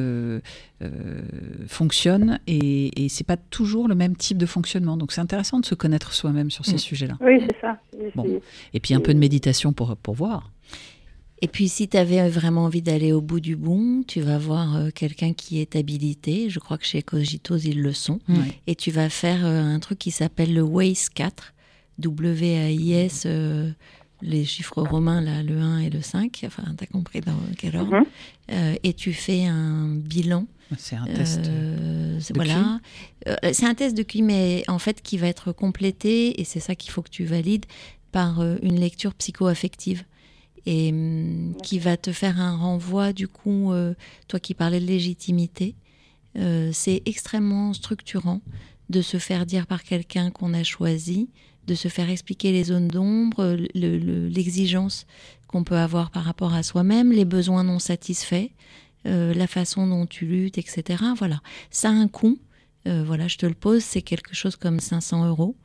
fonctionnent. 1.68 2.40
Et, 2.46 3.06
et 3.06 3.10
c'est 3.10 3.24
pas 3.24 3.38
toujours 3.38 3.88
le 3.88 3.96
même 3.96 4.16
type 4.16 4.38
de 4.38 4.46
fonctionnement. 4.46 4.98
Donc 4.98 5.12
c'est 5.12 5.22
intéressant 5.22 5.60
de 5.60 5.66
se 5.66 5.74
connaître 5.74 6.14
soi-même 6.14 6.52
sur 6.52 6.64
ces 6.64 6.76
mm. 6.76 6.78
sujets-là. 6.78 7.18
Oui, 7.22 7.42
c'est 7.50 7.60
ça. 7.60 7.80
Et 8.72 8.80
puis 8.80 8.94
un 8.94 9.00
peu 9.00 9.16
de 9.16 9.20
méditation 9.20 9.74
pour, 9.74 9.98
pour 9.98 10.14
voir. 10.14 10.52
Et 11.42 11.48
puis 11.48 11.68
si 11.68 11.88
tu 11.88 11.98
avais 11.98 12.28
vraiment 12.30 12.64
envie 12.64 12.82
d'aller 12.82 13.12
au 13.12 13.22
bout 13.22 13.40
du 13.40 13.56
bon, 13.56 14.04
tu 14.08 14.22
vas 14.22 14.38
voir 14.38 14.76
euh, 14.76 14.90
quelqu'un 14.94 15.34
qui 15.34 15.60
est 15.60 15.76
habilité. 15.76 16.50
Je 16.50 16.60
crois 16.60 16.78
que 16.78 16.86
chez 16.86 17.02
Cogitos, 17.02 17.58
ils 17.58 17.82
le 17.82 17.94
sont. 17.94 18.20
Et 18.68 18.76
tu 18.76 18.92
vas 18.92 19.10
faire 19.10 19.46
euh, 19.46 19.62
un 19.62 19.80
truc 19.80 20.00
qui 20.00 20.12
s'appelle 20.12 20.54
le 20.54 20.64
WAIS 20.64 21.08
4. 21.14 21.54
W-A-I-S, 21.98 23.24
euh, 23.26 23.72
les 24.22 24.44
chiffres 24.44 24.82
romains, 24.82 25.22
là, 25.22 25.44
le 25.44 25.58
1 25.60 25.80
et 25.80 25.90
le 25.90 26.02
5. 26.02 26.42
Enfin, 26.46 26.64
tu 26.78 26.84
as 26.84 26.88
compris 26.88 27.22
dans 27.22 27.40
quel 27.58 27.78
ordre. 27.78 27.98
Mhm. 28.50 28.78
et 28.84 28.94
tu 28.94 29.14
fais 29.14 29.46
un 29.46 29.96
bilan. 29.96 30.48
C'est 30.78 30.96
un 30.96 31.06
test. 31.06 31.42
de 31.42 32.18
voilà. 32.34 32.80
c'est 33.54 33.66
un 33.66 33.76
test 33.76 33.96
de 33.96 34.04
QI, 34.04 34.24
mais 34.24 34.64
en 34.68 34.80
fait 34.80 35.02
qui 35.02 35.18
va 35.18 35.28
être 35.28 35.52
complété, 35.52 36.42
et 36.42 36.44
c'est 36.44 36.60
ça 36.60 36.76
qu'il 36.76 36.92
faut 36.92 37.02
que 37.02 37.10
tu 37.10 37.24
valides, 37.24 37.66
par 38.12 38.42
une 38.42 38.80
lecture 38.80 39.14
psycho-affective 39.14 40.04
et 40.66 40.90
hum, 40.92 41.56
qui 41.64 41.80
va 41.80 41.98
te 41.98 42.12
faire 42.12 42.40
un 42.40 42.56
renvoi, 42.56 43.14
du 43.14 43.28
coup, 43.28 43.72
euh, 43.72 43.94
toi 44.28 44.40
qui 44.40 44.54
parlais 44.54 44.80
de 44.80 44.86
légitimité, 44.86 45.76
euh, 46.38 46.72
c'est 46.74 47.02
extrêmement 47.06 47.74
structurant 47.74 48.42
de 48.90 49.02
se 49.02 49.18
faire 49.18 49.46
dire 49.46 49.68
par 49.68 49.84
quelqu'un 49.84 50.32
qu'on 50.32 50.54
a 50.54 50.64
choisi, 50.64 51.30
de 51.68 51.76
se 51.76 51.88
faire 51.88 52.10
expliquer 52.10 52.52
les 52.52 52.66
zones 52.66 52.88
d'ombre, 52.88 53.58
l'exigence 53.74 55.08
qu'on 55.48 55.64
peut 55.64 55.78
avoir 55.78 56.12
par 56.12 56.24
rapport 56.24 56.54
à 56.54 56.62
soi-même, 56.62 57.12
les 57.12 57.26
besoins 57.26 57.64
non 57.64 57.80
satisfaits, 57.80 58.50
euh, 59.08 59.34
la 59.34 59.48
façon 59.48 59.88
dont 59.88 60.06
tu 60.06 60.26
luttes, 60.26 60.60
etc. 60.60 61.04
Voilà, 61.18 61.42
ça 61.72 61.90
a 61.90 61.94
un 61.94 62.08
coût. 62.08 62.38
voilà, 62.86 63.28
je 63.28 63.38
te 63.38 63.48
le 63.48 63.56
pose, 63.56 63.84
c'est 63.84 64.04
quelque 64.04 64.36
chose 64.36 64.56
comme 64.56 64.80
500 64.80 65.28
euros. 65.28 65.56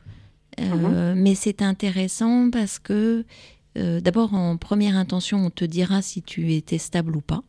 Mhm. 0.59 1.15
Mais 1.17 1.35
c'est 1.35 1.61
intéressant 1.61 2.51
parce 2.51 2.79
que 2.79 3.27
euh, 3.79 4.01
d'abord, 4.01 4.35
en 4.35 4.57
première 4.57 4.97
intention, 4.97 5.47
on 5.47 5.51
te 5.51 5.65
dira 5.65 6.03
si 6.03 6.23
tu 6.23 6.55
étais 6.55 6.79
stable 6.79 7.17
ou 7.17 7.21
pas. 7.21 7.43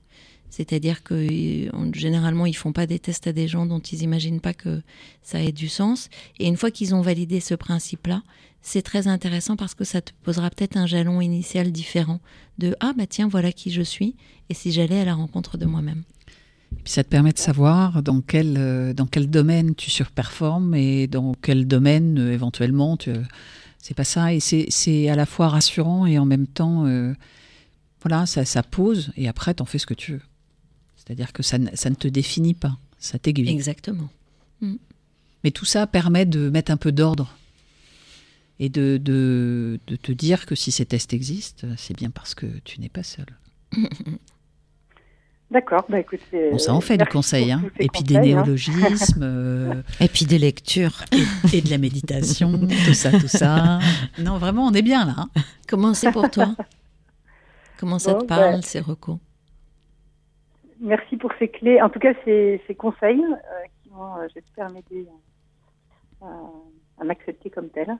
C'est-à-dire 0.50 1.02
que 1.02 1.14
euh, 1.16 1.92
généralement, 1.94 2.46
ils 2.46 2.56
font 2.56 2.74
pas 2.74 2.86
des 2.86 3.00
tests 3.00 3.28
à 3.28 3.34
des 3.34 3.48
gens 3.48 3.66
dont 3.66 3.80
ils 3.80 4.00
n'imaginent 4.00 4.42
pas 4.42 4.54
que 4.54 4.82
ça 5.24 5.42
ait 5.42 5.54
du 5.54 5.70
sens. 5.70 6.10
Et 6.40 6.48
une 6.48 6.58
fois 6.58 6.72
qu'ils 6.72 6.94
ont 6.94 7.02
validé 7.02 7.40
ce 7.40 7.56
principe-là, 7.56 8.22
c'est 8.62 8.82
très 8.82 9.08
intéressant 9.08 9.56
parce 9.56 9.74
que 9.74 9.86
ça 9.86 10.02
te 10.02 10.12
posera 10.24 10.50
peut-être 10.50 10.78
un 10.78 10.86
jalon 10.86 11.22
initial 11.22 11.72
différent 11.72 12.20
de 12.60 12.76
ah 12.80 12.94
bah 12.96 13.08
tiens 13.08 13.28
voilà 13.28 13.52
qui 13.52 13.72
je 13.72 13.82
suis 13.82 14.16
et 14.50 14.54
si 14.54 14.72
j'allais 14.72 15.00
à 15.00 15.06
la 15.06 15.16
rencontre 15.16 15.58
de 15.58 15.66
moi-même. 15.66 16.04
Et 16.74 16.84
puis 16.84 16.94
ça 16.94 17.04
te 17.04 17.10
permet 17.10 17.32
de 17.32 17.40
savoir 17.40 18.04
dans 18.04 18.22
quel 18.22 18.56
euh, 18.58 18.94
dans 18.94 19.08
quel 19.08 19.30
domaine 19.30 19.74
tu 19.74 19.90
surperformes 19.90 20.76
et 20.76 21.08
dans 21.08 21.34
quel 21.42 21.66
domaine 21.66 22.18
éventuellement 22.32 22.98
tu 22.98 23.12
c'est 23.82 23.94
pas 23.94 24.04
ça. 24.04 24.34
Et 24.34 24.40
c'est 24.40 25.10
à 25.10 25.16
la 25.16 25.26
fois 25.26 25.50
rassurant 25.50 26.06
et 26.06 26.18
en 26.18 26.26
même 26.26 26.48
temps, 26.48 26.86
euh, 26.86 27.14
voilà, 28.02 28.26
ça, 28.26 28.46
ça 28.46 28.64
pose 28.64 29.12
et 29.18 29.28
après, 29.28 29.54
t'en 29.54 29.66
fais 29.66 29.80
ce 29.80 29.86
que 29.86 29.94
tu 29.94 30.14
veux. 30.14 30.22
C'est-à-dire 30.96 31.34
que 31.34 31.44
ça, 31.44 31.58
ça, 31.74 31.90
ne 31.90 31.96
te 31.96 32.08
définit 32.08 32.54
pas, 32.54 32.78
ça 33.00 33.20
t'aiguille. 33.20 33.50
Exactement. 33.50 34.10
Mm. 34.62 34.76
Mais 35.44 35.52
tout 35.52 35.66
ça 35.66 35.88
permet 35.88 36.26
de 36.26 36.50
mettre 36.50 36.72
un 36.72 36.78
peu 36.78 36.92
d'ordre 36.92 37.36
et 38.60 38.70
de, 38.70 38.98
de, 38.98 39.80
de, 39.88 39.96
te 39.96 40.12
dire 40.12 40.46
que 40.46 40.54
si 40.54 40.72
ces 40.72 40.86
tests 40.86 41.14
existent, 41.14 41.68
c'est 41.78 41.98
bien 41.98 42.12
parce 42.12 42.36
que 42.36 42.46
tu 42.64 42.80
n'es 42.80 42.90
pas 42.90 43.04
seul. 43.04 43.26
D'accord, 45.52 45.84
bah 45.90 46.00
écoute, 46.00 46.22
bon, 46.32 46.58
ça 46.58 46.74
en 46.74 46.80
fait 46.80 46.96
du 46.96 47.06
conseil, 47.06 47.52
hein. 47.52 47.62
et 47.78 47.90
puis 47.90 48.04
des 48.04 48.16
hein. 48.16 48.22
néologismes, 48.22 49.22
euh, 49.22 49.84
et 50.00 50.08
puis 50.08 50.26
des 50.26 50.38
lectures, 50.38 51.04
et, 51.54 51.60
de 51.60 51.70
la 51.70 51.78
méditation, 51.78 52.58
tout 52.86 52.94
ça, 52.94 53.12
tout 53.12 53.28
ça. 53.28 53.80
Non, 54.18 54.38
vraiment, 54.38 54.68
on 54.68 54.72
est 54.72 54.82
bien 54.82 55.06
là. 55.06 55.16
Hein. 55.18 55.30
Comment 55.68 55.94
c'est 55.94 56.14
pour 56.14 56.32
toi? 56.32 56.56
Comment 57.78 58.00
ça 58.00 58.14
te 58.14 58.24
parle, 58.24 58.56
bah, 58.56 58.62
ces 58.62 58.80
recours 58.80 59.20
Merci 60.80 61.18
pour 61.18 61.32
ces 61.38 61.50
clés, 61.50 61.82
en 61.82 61.90
tout 61.90 62.00
cas 62.00 62.14
ces, 62.24 62.62
ces 62.66 62.76
conseils 62.76 63.20
euh, 63.22 63.68
qui 63.84 63.90
vont, 63.90 64.16
euh, 64.16 64.28
j'espère, 64.34 64.72
m'aider 64.72 65.06
à, 66.22 67.04
m'accepter 67.04 67.50
comme 67.50 67.68
telle. 67.68 67.94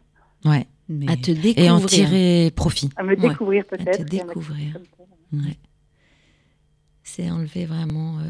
Ouais, 0.46 0.68
à 1.10 1.18
te 1.18 1.32
découvrir. 1.32 1.58
Et 1.58 1.70
en 1.70 1.82
tirer 1.82 2.54
profit. 2.56 2.90
À 2.96 3.04
me 3.04 3.18
découvrir 3.18 3.66
peut-être. 3.66 4.00
À 4.00 4.04
te 4.06 4.10
découvrir. 4.10 4.78
Ouais 5.34 5.58
c'est 7.04 7.30
enlever 7.30 7.66
vraiment 7.66 8.20
euh, 8.20 8.24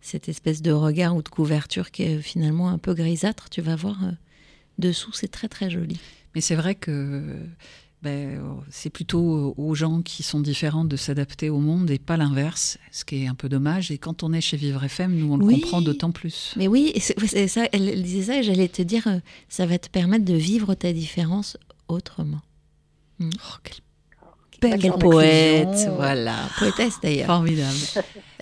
cette 0.00 0.28
espèce 0.28 0.62
de 0.62 0.72
regard 0.72 1.16
ou 1.16 1.22
de 1.22 1.28
couverture 1.28 1.90
qui 1.90 2.02
est 2.02 2.20
finalement 2.20 2.68
un 2.68 2.78
peu 2.78 2.94
grisâtre. 2.94 3.50
Tu 3.50 3.60
vas 3.60 3.76
voir, 3.76 4.04
euh, 4.04 4.12
dessous, 4.78 5.12
c'est 5.12 5.30
très 5.30 5.48
très 5.48 5.70
joli. 5.70 5.98
Mais 6.34 6.40
c'est 6.40 6.54
vrai 6.54 6.74
que 6.74 7.38
ben, 8.02 8.40
c'est 8.70 8.90
plutôt 8.90 9.54
aux 9.56 9.74
gens 9.74 10.02
qui 10.02 10.22
sont 10.22 10.40
différents 10.40 10.84
de 10.84 10.96
s'adapter 10.96 11.50
au 11.50 11.58
monde 11.58 11.90
et 11.90 11.98
pas 11.98 12.16
l'inverse, 12.16 12.78
ce 12.92 13.04
qui 13.04 13.24
est 13.24 13.26
un 13.26 13.34
peu 13.34 13.48
dommage. 13.48 13.90
Et 13.90 13.98
quand 13.98 14.22
on 14.22 14.32
est 14.32 14.40
chez 14.40 14.56
Vivre 14.56 14.84
FM, 14.84 15.16
nous, 15.16 15.32
on 15.32 15.36
le 15.38 15.46
comprend 15.46 15.80
d'autant 15.80 16.12
plus. 16.12 16.54
Mais 16.56 16.68
oui, 16.68 16.92
c'est 16.98 17.48
ça, 17.48 17.66
elle 17.72 18.02
disait 18.02 18.22
ça 18.22 18.38
et 18.38 18.42
j'allais 18.42 18.68
te 18.68 18.82
dire, 18.82 19.06
euh, 19.08 19.18
ça 19.48 19.66
va 19.66 19.78
te 19.78 19.88
permettre 19.88 20.24
de 20.24 20.34
vivre 20.34 20.74
ta 20.74 20.92
différence 20.92 21.56
autrement. 21.88 22.42
Hmm. 23.18 23.30
Oh, 23.34 23.70
quelle 24.60 24.78
quel 24.78 24.92
poète, 24.92 25.88
voilà, 25.96 26.34
poétesse 26.58 26.94
d'ailleurs. 27.02 27.26
Formidable. 27.26 27.76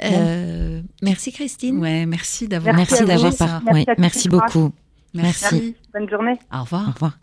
Euh, 0.03 0.81
merci 1.03 1.33
Christine. 1.33 1.79
Ouais, 1.79 2.07
merci 2.07 2.49
d'avoir 2.49 2.75
merci, 2.75 3.05
d'avoir 3.05 3.63
merci, 3.65 3.87
merci 3.99 4.29
beaucoup. 4.29 4.73
Merci. 5.15 5.77
Bonne 5.93 6.11
journée. 6.11 6.39
Au 6.53 6.63
revoir. 6.63 6.89
Au 6.89 6.93
revoir. 6.93 7.19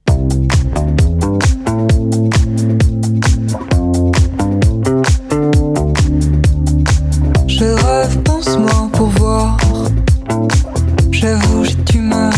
Je 7.47 7.65
rêve, 7.65 8.23
pense-moi 8.23 8.89
pour 8.93 9.08
voir. 9.08 9.58
J'avoue, 11.12 11.65
j'ai 11.65 11.75
du 11.75 11.99
mal, 11.99 12.34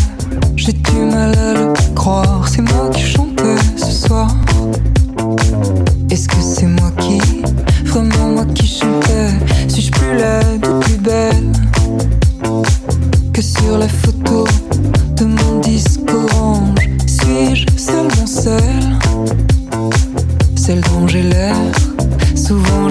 j'ai 0.56 0.74
du 0.74 0.98
mal 0.98 1.38
à 1.38 1.54
le 1.54 1.94
croire. 1.94 2.48
C'est 2.50 2.62
moi 2.62 2.90
qui 2.90 3.04
chantais 3.04 3.58
ce 3.78 4.08
soir. 4.08 4.43
Est-ce 6.14 6.28
que 6.28 6.42
c'est 6.44 6.68
moi 6.68 6.92
qui, 7.00 7.18
vraiment 7.86 8.28
moi 8.36 8.46
qui 8.54 8.68
chantais 8.68 9.32
Suis-je 9.68 9.90
plus 9.90 10.16
laide 10.16 10.64
ou 10.68 10.80
plus 10.80 10.98
belle 10.98 11.52
que 13.34 13.42
sur 13.42 13.80
la 13.80 13.88
photo 13.88 14.46
de 15.16 15.26
mon 15.26 15.60
disque 15.62 16.02
orange? 16.08 16.88
Suis-je 17.08 17.66
seulement 17.76 18.28
celle, 18.28 19.00
celle 20.56 20.82
dont 20.82 21.08
j'ai 21.08 21.24
l'air 21.24 21.56
Souvent 22.36 22.83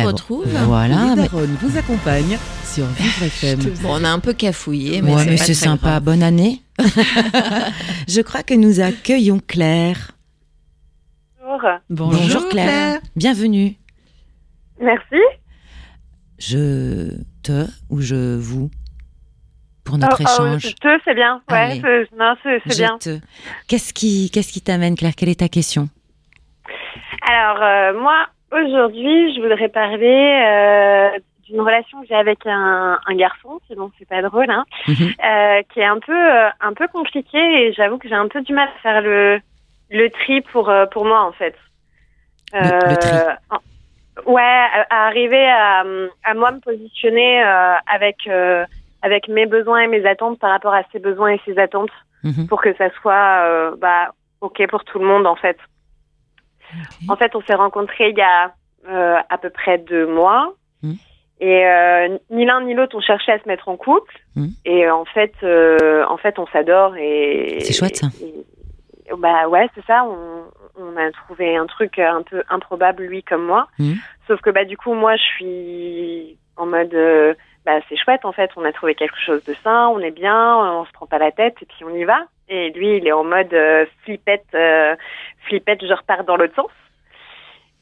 se 0.00 0.04
ben, 0.06 0.12
retrouve. 0.12 0.46
Voilà. 0.66 1.14
mais- 1.16 1.22
Daronne 1.28 1.56
vous 1.60 1.76
accompagne 1.78 2.38
sur 2.64 2.86
Vivre 2.86 3.22
FM. 3.24 3.60
Bon, 3.82 4.00
on 4.00 4.04
a 4.04 4.08
un 4.10 4.18
peu 4.20 4.32
cafouillé, 4.32 5.02
mais 5.02 5.14
Ouais, 5.14 5.24
c'est 5.24 5.30
mais 5.30 5.36
c'est 5.38 5.54
sympa. 5.54 5.88
grave. 5.90 6.02
Bonne 6.04 6.22
année. 6.22 6.62
Je 8.08 8.20
crois 8.20 8.42
que 8.42 8.54
nous 8.54 8.80
accueillons 8.80 9.40
Claire. 9.46 10.12
Bonjour. 11.42 11.78
Bonjour, 11.90 12.48
Claire. 12.50 13.00
Bienvenue. 13.16 13.74
Merci. 14.80 15.16
Je 16.38 17.10
te 17.42 17.66
ou 17.90 18.00
je 18.00 18.36
vous 18.36 18.70
pour 19.82 19.98
notre 19.98 20.18
Oh, 20.20 20.24
oh, 20.40 20.44
échange. 20.56 20.74
te, 20.76 20.88
c'est 21.04 21.14
bien. 21.14 21.40
Ouais, 21.50 21.80
non, 22.16 22.34
c'est 22.42 22.60
c'est 22.66 22.72
Je 22.74 22.78
bien. 22.78 22.98
te. 22.98 23.18
Qu'est-ce 23.66 23.92
qui 23.92 24.30
qu'est-ce 24.30 24.52
qui 24.52 24.60
t'amène 24.60 24.94
Claire? 24.94 25.14
Quelle 25.16 25.30
est 25.30 25.40
ta 25.40 25.48
question? 25.48 25.88
Alors, 27.28 27.62
euh, 27.62 28.00
moi, 28.00 28.26
aujourd'hui, 28.52 29.34
je 29.34 29.40
voudrais 29.40 29.68
parler 29.68 30.42
euh, 30.46 31.18
d'une 31.44 31.60
relation 31.60 32.00
que 32.02 32.06
j'ai 32.08 32.14
avec 32.14 32.46
un, 32.46 32.98
un 33.06 33.14
garçon, 33.14 33.60
sinon 33.66 33.90
c'est 33.98 34.08
pas 34.08 34.22
drôle, 34.22 34.50
hein, 34.50 34.64
Mhm. 34.86 35.12
euh, 35.24 35.62
qui 35.72 35.80
est 35.80 35.84
un 35.84 35.98
peu, 35.98 36.12
euh, 36.12 36.48
un 36.60 36.74
peu 36.74 36.88
compliqué 36.88 37.38
et 37.38 37.72
j'avoue 37.72 37.98
que 37.98 38.08
j'ai 38.08 38.14
un 38.14 38.28
peu 38.28 38.40
du 38.42 38.52
mal 38.52 38.68
à 38.68 38.78
faire 38.82 39.00
le, 39.02 39.40
le 39.90 40.10
tri 40.10 40.40
pour, 40.52 40.68
euh, 40.68 40.86
pour 40.86 41.04
moi, 41.04 41.22
en 41.22 41.32
fait. 41.32 41.56
Euh, 42.54 42.58
Le- 42.60 42.90
le 42.90 42.96
tri. 42.96 43.36
en- 43.50 43.58
Ouais, 44.26 44.42
à, 44.42 44.84
à 44.90 45.06
arriver 45.06 45.48
à, 45.48 45.84
à 46.24 46.34
moi 46.34 46.50
me 46.50 46.58
positionner 46.58 47.40
euh, 47.44 47.74
avec, 47.86 48.16
euh, 48.26 48.66
avec 49.00 49.28
mes 49.28 49.46
besoins 49.46 49.78
et 49.82 49.86
mes 49.86 50.04
attentes 50.04 50.40
par 50.40 50.50
rapport 50.50 50.74
à 50.74 50.82
ses 50.90 50.98
besoins 50.98 51.30
et 51.34 51.40
ses 51.44 51.56
attentes 51.56 51.92
Mhm. 52.24 52.48
pour 52.48 52.60
que 52.60 52.74
ça 52.74 52.90
soit 53.00 53.44
euh, 53.44 53.76
bah, 53.78 54.10
OK 54.40 54.60
pour 54.66 54.82
tout 54.84 54.98
le 54.98 55.06
monde, 55.06 55.24
en 55.24 55.36
fait. 55.36 55.56
En 57.08 57.16
fait, 57.16 57.34
on 57.34 57.42
s'est 57.42 57.54
rencontrés 57.54 58.10
il 58.10 58.16
y 58.18 58.22
a 58.22 58.52
euh, 58.88 59.16
à 59.28 59.38
peu 59.38 59.50
près 59.50 59.78
deux 59.78 60.06
mois. 60.06 60.54
Mm. 60.82 60.92
Et 61.40 61.66
euh, 61.66 62.18
ni 62.30 62.44
l'un 62.46 62.62
ni 62.62 62.74
l'autre 62.74 62.96
ont 62.96 63.00
cherché 63.00 63.30
à 63.32 63.38
se 63.38 63.46
mettre 63.48 63.68
en 63.68 63.76
couple. 63.76 64.16
Mm. 64.34 64.46
Et 64.64 64.86
euh, 64.86 64.94
en 64.94 65.04
fait, 65.04 65.34
en 66.08 66.16
fait, 66.16 66.38
on 66.38 66.46
s'adore 66.48 66.96
et 66.96 67.58
C'est 67.60 67.72
chouette, 67.74 67.96
ça. 67.96 68.06
et- 68.22 68.44
bah 69.16 69.48
ouais, 69.48 69.66
c'est 69.74 69.84
ça. 69.86 70.04
On, 70.04 70.44
on 70.76 70.96
a 70.96 71.10
trouvé 71.12 71.56
un 71.56 71.66
truc 71.66 71.98
un 71.98 72.22
peu 72.22 72.42
improbable 72.50 73.04
lui 73.04 73.22
comme 73.22 73.44
moi. 73.46 73.68
Mm. 73.78 73.94
Sauf 74.26 74.40
que 74.40 74.50
bah 74.50 74.64
du 74.64 74.76
coup, 74.76 74.92
moi, 74.94 75.16
je 75.16 75.22
suis 75.22 76.38
en 76.56 76.66
mode 76.66 76.94
bah 77.66 77.78
c'est 77.88 77.96
chouette 77.96 78.24
en 78.24 78.32
fait. 78.32 78.50
On 78.56 78.64
a 78.64 78.72
trouvé 78.72 78.94
quelque 78.94 79.18
chose 79.24 79.42
de 79.44 79.54
sain, 79.64 79.88
on 79.88 80.00
est 80.00 80.10
bien, 80.10 80.56
on 80.58 80.84
se 80.86 80.92
prend 80.92 81.06
pas 81.06 81.18
la 81.18 81.30
tête 81.32 81.56
et 81.62 81.66
puis 81.66 81.84
on 81.84 81.94
y 81.94 82.04
va. 82.04 82.20
Et 82.48 82.70
lui, 82.70 82.96
il 82.96 83.06
est 83.06 83.12
en 83.12 83.24
mode 83.24 83.52
euh, 83.52 83.84
flippette, 84.04 84.46
euh, 84.54 84.96
flippette, 85.46 85.84
je 85.86 85.92
repars 85.92 86.24
dans 86.24 86.36
l'autre 86.36 86.54
sens. 86.54 86.70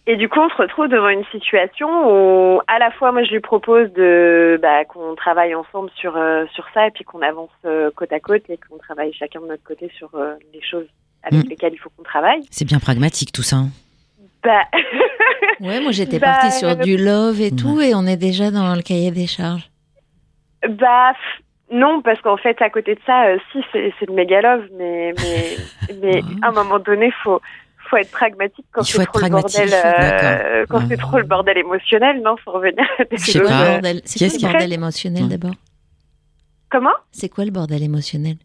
Et 0.08 0.14
du 0.16 0.28
coup, 0.28 0.38
on 0.40 0.48
se 0.48 0.54
retrouve 0.56 0.86
devant 0.88 1.08
une 1.08 1.24
situation 1.26 1.88
où, 1.88 2.60
à 2.68 2.78
la 2.78 2.92
fois, 2.92 3.10
moi, 3.10 3.24
je 3.24 3.32
lui 3.32 3.40
propose 3.40 3.92
de 3.92 4.56
bah, 4.62 4.84
qu'on 4.84 5.16
travaille 5.16 5.54
ensemble 5.54 5.90
sur 5.96 6.16
euh, 6.16 6.46
sur 6.54 6.64
ça 6.74 6.86
et 6.86 6.90
puis 6.92 7.02
qu'on 7.04 7.22
avance 7.22 7.50
euh, 7.64 7.90
côte 7.94 8.12
à 8.12 8.20
côte 8.20 8.48
et 8.48 8.56
qu'on 8.58 8.78
travaille 8.78 9.12
chacun 9.12 9.40
de 9.40 9.46
notre 9.46 9.64
côté 9.64 9.90
sur 9.96 10.08
euh, 10.14 10.34
les 10.54 10.62
choses 10.62 10.86
avec 11.24 11.44
Mm. 11.44 11.48
lesquelles 11.48 11.72
il 11.74 11.78
faut 11.78 11.90
qu'on 11.96 12.04
travaille. 12.04 12.42
C'est 12.52 12.64
bien 12.64 12.78
pragmatique 12.78 13.32
tout 13.32 13.42
ça. 13.42 13.56
hein. 13.56 13.68
Bah, 14.44 14.62
Ouais, 15.60 15.80
moi 15.80 15.92
j'étais 15.92 16.18
Bah, 16.18 16.32
partie 16.32 16.58
sur 16.58 16.76
du 16.76 16.96
love 16.96 17.40
et 17.40 17.44
Ouais. 17.44 17.50
tout, 17.50 17.80
et 17.80 17.94
on 17.94 18.06
est 18.06 18.16
déjà 18.16 18.50
dans 18.50 18.74
le 18.74 18.82
cahier 18.82 19.10
des 19.10 19.26
charges. 19.26 19.70
bah 20.68 21.12
non, 21.70 22.00
parce 22.02 22.20
qu'en 22.20 22.36
fait, 22.36 22.60
à 22.62 22.70
côté 22.70 22.94
de 22.94 23.00
ça, 23.06 23.26
euh, 23.26 23.38
si 23.52 23.58
c'est 23.72 24.06
le 24.06 24.14
méga 24.14 24.40
love, 24.40 24.68
mais 24.78 25.14
mais 25.20 25.58
mais 26.02 26.22
à 26.42 26.48
un 26.48 26.52
moment 26.52 26.78
donné, 26.78 27.10
faut 27.24 27.40
faut 27.90 27.96
être 27.96 28.10
pragmatique 28.10 28.66
quand 28.72 28.82
Il 28.82 28.90
faut 28.92 28.98
c'est 28.98 29.02
être 29.04 29.12
trop 29.12 29.18
le 29.20 29.28
pragmatique, 29.28 29.60
bordel, 29.60 29.74
euh, 29.84 30.66
quand 30.68 30.80
c'est 30.88 30.96
trop 30.96 31.18
le 31.18 31.24
bordel 31.24 31.58
émotionnel, 31.58 32.20
non, 32.22 32.36
faut 32.44 32.52
revenir 32.52 32.84
C'est 33.16 33.32
choses, 33.32 33.42
quoi, 33.42 33.50
pas. 33.50 33.58
le 33.58 33.64
euh, 33.64 33.70
bordel, 33.70 34.00
bordel 34.40 34.72
émotionnel 34.72 35.22
Ouais. 35.22 35.28
d'abord? 35.28 35.54
Comment? 36.70 36.90
C'est 37.12 37.28
quoi 37.28 37.44
le 37.44 37.50
bordel 37.52 37.82
émotionnel? 37.82 38.36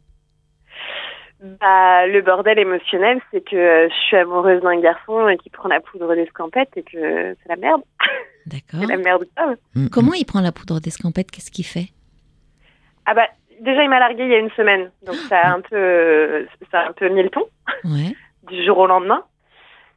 Bah, 1.60 2.06
le 2.06 2.22
bordel 2.22 2.60
émotionnel, 2.60 3.20
c'est 3.32 3.42
que 3.44 3.56
euh, 3.56 3.90
je 3.90 3.96
suis 4.06 4.18
amoureuse 4.18 4.62
d'un 4.62 4.80
garçon 4.80 5.28
et 5.28 5.38
qui 5.38 5.50
prend 5.50 5.68
la 5.70 5.80
poudre 5.80 6.14
d'escampette 6.14 6.70
et 6.76 6.84
que 6.84 7.36
c'est 7.42 7.50
la 7.50 7.56
merde. 7.56 7.82
D'accord. 8.46 8.80
C'est 8.82 8.88
la 8.88 8.98
merde 8.98 9.26
grave. 9.36 9.58
Mm, 9.76 9.88
Comment 9.90 10.14
il 10.14 10.26
prend 10.26 10.42
la 10.42 10.52
poudre 10.52 10.80
d'escampette? 10.80 11.32
Qu'est-ce 11.32 11.52
qu'il 11.52 11.66
fait? 11.66 11.88
Ah 13.06 13.14
bah, 13.14 13.28
déjà, 13.60 13.84
il 13.84 13.90
m'a 13.90 14.00
largué 14.00 14.24
il 14.24 14.30
y 14.30 14.36
a 14.36 14.40
une 14.40 14.52
semaine. 14.52 14.92
Donc, 15.06 15.16
ça 15.16 15.40
a 15.40 15.54
un 15.56 15.62
peu, 15.62 16.48
ça 16.72 16.82
a 16.82 16.90
un 16.90 16.94
peu 16.94 17.10
mis 17.10 17.24
le 17.24 17.30
ton 17.30 17.46
Ouais. 17.86 18.16
du 18.50 18.64
jour 18.64 18.78
au 18.78 18.88
lendemain. 18.88 19.24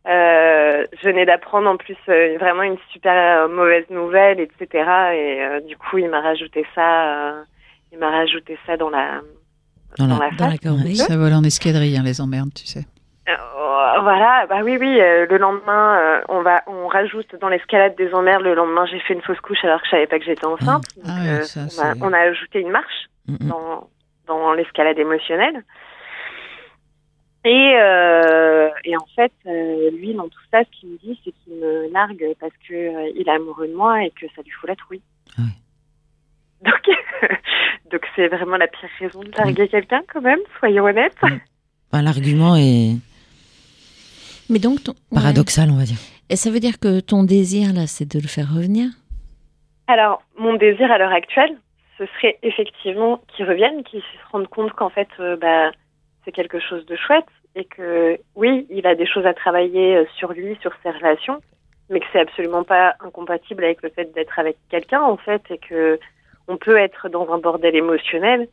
Euh, 0.07 0.85
je 1.01 1.09
venais 1.09 1.25
d'apprendre 1.25 1.69
en 1.69 1.77
plus 1.79 1.97
euh, 2.11 2.37
vraiment 2.39 2.63
une 2.63 2.77
super 2.91 3.13
euh, 3.45 3.49
mauvaise 3.49 3.89
nouvelle, 3.89 4.39
etc. 4.41 4.67
Et 5.15 5.43
euh, 5.43 5.61
du 5.61 5.77
coup, 5.79 5.97
il 5.99 6.09
m'a 6.11 6.21
rajouté 6.21 6.67
ça, 6.75 7.31
euh, 7.39 7.43
il 7.93 7.99
m'a 7.99 8.11
rajouté 8.11 8.59
ça 8.67 8.77
dans 8.77 8.91
la, 8.91 9.23
Dans 9.99 10.07
la- 10.07 10.17
Dans 10.37 10.47
la 10.47 10.51
face. 10.53 10.61
corbeille. 10.61 10.97
Ça 10.97 11.17
vole 11.17 11.33
en 11.33 11.43
escadrille, 11.45 11.97
hein, 11.97 12.03
les 12.05 12.21
emmerdes, 12.21 12.53
tu 12.55 12.67
sais. 12.67 12.85
Euh, 13.29 14.01
voilà, 14.03 14.47
bah 14.49 14.61
oui, 14.65 14.77
oui. 14.79 15.01
euh, 15.01 15.27
le 15.31 15.39
lendemain, 15.39 15.97
euh, 15.99 16.21
on 16.29 16.43
va, 16.43 16.63
on 16.67 16.89
rajoute 16.89 17.35
dans 17.41 17.49
l'escalade 17.49 17.95
des 17.97 18.13
emmerdes. 18.13 18.43
Le 18.43 18.55
lendemain, 18.55 18.85
j'ai 18.87 18.99
fait 19.01 19.15
une 19.15 19.23
fausse 19.23 19.41
couche 19.41 19.65
alors 19.65 19.81
que 19.81 19.87
je 19.87 19.91
savais 19.93 20.07
pas 20.07 20.19
que 20.19 20.25
j'étais 20.25 20.45
enceinte. 20.47 20.85
Ah 21.05 21.09
Donc, 21.09 21.27
euh, 21.29 21.43
ça, 21.43 21.61
on, 21.61 21.65
a, 21.65 21.69
c'est- 21.95 22.03
on 22.03 22.13
a 22.13 22.19
ajouté 22.19 22.61
une 22.61 22.71
marche 22.71 23.07
mm, 23.29 23.35
mm. 23.41 23.49
dans, 23.49 23.89
dans 24.27 24.53
l'escalade 24.53 24.99
émotionnelle. 24.99 25.63
Et, 27.47 27.77
euh, 27.79 28.71
et 28.85 28.97
en 28.97 29.07
fait, 29.15 29.33
euh, 29.47 29.91
lui, 29.91 30.15
dans 30.15 30.29
tout 30.29 30.41
ça, 30.51 30.61
ce 30.65 30.81
qu'il 30.81 30.89
me 30.91 30.97
dit, 30.99 31.21
c'est 31.25 31.33
qu'il 31.33 31.55
me 31.57 31.93
largue 31.93 32.25
parce 32.41 32.53
que 32.67 32.73
euh, 32.75 33.11
il 33.15 33.29
est 33.29 33.31
amoureux 33.33 33.69
de 33.69 33.75
moi 33.75 34.03
et 34.03 34.11
que 34.11 34.27
ça 34.35 34.41
lui 34.43 34.51
fout 34.51 34.69
la 34.69 34.77
trouille. 34.77 35.03
Ah 35.39 35.43
Donc, 36.65 37.31
donc 37.91 38.03
c'est 38.17 38.29
vraiment 38.29 38.57
la 38.57 38.67
pire 38.67 38.89
raison 38.99 39.21
de 39.21 39.31
larguer 39.37 39.69
quelqu'un, 39.69 40.03
quand 40.13 40.21
même. 40.21 40.41
Soyons 40.59 40.85
honnêtes. 40.85 41.17
Enfin, 41.23 42.03
L'argument 42.03 42.57
est 42.57 42.97
Mais 44.51 44.59
donc, 44.59 44.83
ton... 44.83 44.93
ouais. 44.93 45.21
paradoxal, 45.21 45.71
on 45.71 45.77
va 45.77 45.85
dire. 45.85 45.99
Et 46.31 46.37
ça 46.37 46.51
veut 46.51 46.61
dire 46.61 46.79
que 46.81 47.01
ton 47.01 47.23
désir, 47.23 47.73
là, 47.73 47.87
c'est 47.87 48.11
de 48.11 48.19
le 48.19 48.29
faire 48.29 48.53
revenir? 48.53 48.89
Alors, 49.87 50.23
mon 50.39 50.55
désir 50.55 50.91
à 50.91 50.99
l'heure 50.99 51.13
actuelle, 51.13 51.57
ce 51.99 52.07
serait 52.07 52.39
effectivement 52.43 53.21
qu'il 53.29 53.45
revienne, 53.45 53.85
qu'il 53.85 54.01
se 54.01 54.33
rende 54.33 54.49
compte 54.49 54.73
qu'en 54.73 54.89
fait, 54.89 55.09
euh, 55.21 55.37
bah, 55.37 55.71
c'est 56.25 56.33
quelque 56.33 56.59
chose 56.59 56.85
de 56.87 56.97
chouette 56.97 57.27
et 57.55 57.65
que 57.65 58.19
oui, 58.35 58.67
il 58.71 58.87
a 58.87 58.95
des 58.95 59.07
choses 59.07 59.27
à 59.27 59.35
travailler 59.35 59.97
euh, 59.97 60.05
sur 60.17 60.33
lui, 60.33 60.57
sur 60.61 60.73
ses 60.83 60.91
relations, 60.91 61.41
mais 61.91 62.01
que 62.01 62.07
c'est 62.13 62.21
absolument 62.21 62.65
pas 62.65 62.95
incompatible 63.01 63.63
avec 63.65 63.83
le 63.83 63.91
fait 63.91 64.13
d'être 64.15 64.39
avec 64.39 64.57
quelqu'un 64.71 65.03
en 65.03 65.17
fait 65.17 65.43
et 65.51 65.59
que 65.59 66.01
on 66.49 66.57
peut 66.57 66.77
être 66.77 67.09
dans 67.09 67.33
un 67.33 67.39
bordel 67.39 67.75
émotionnel, 67.75 68.49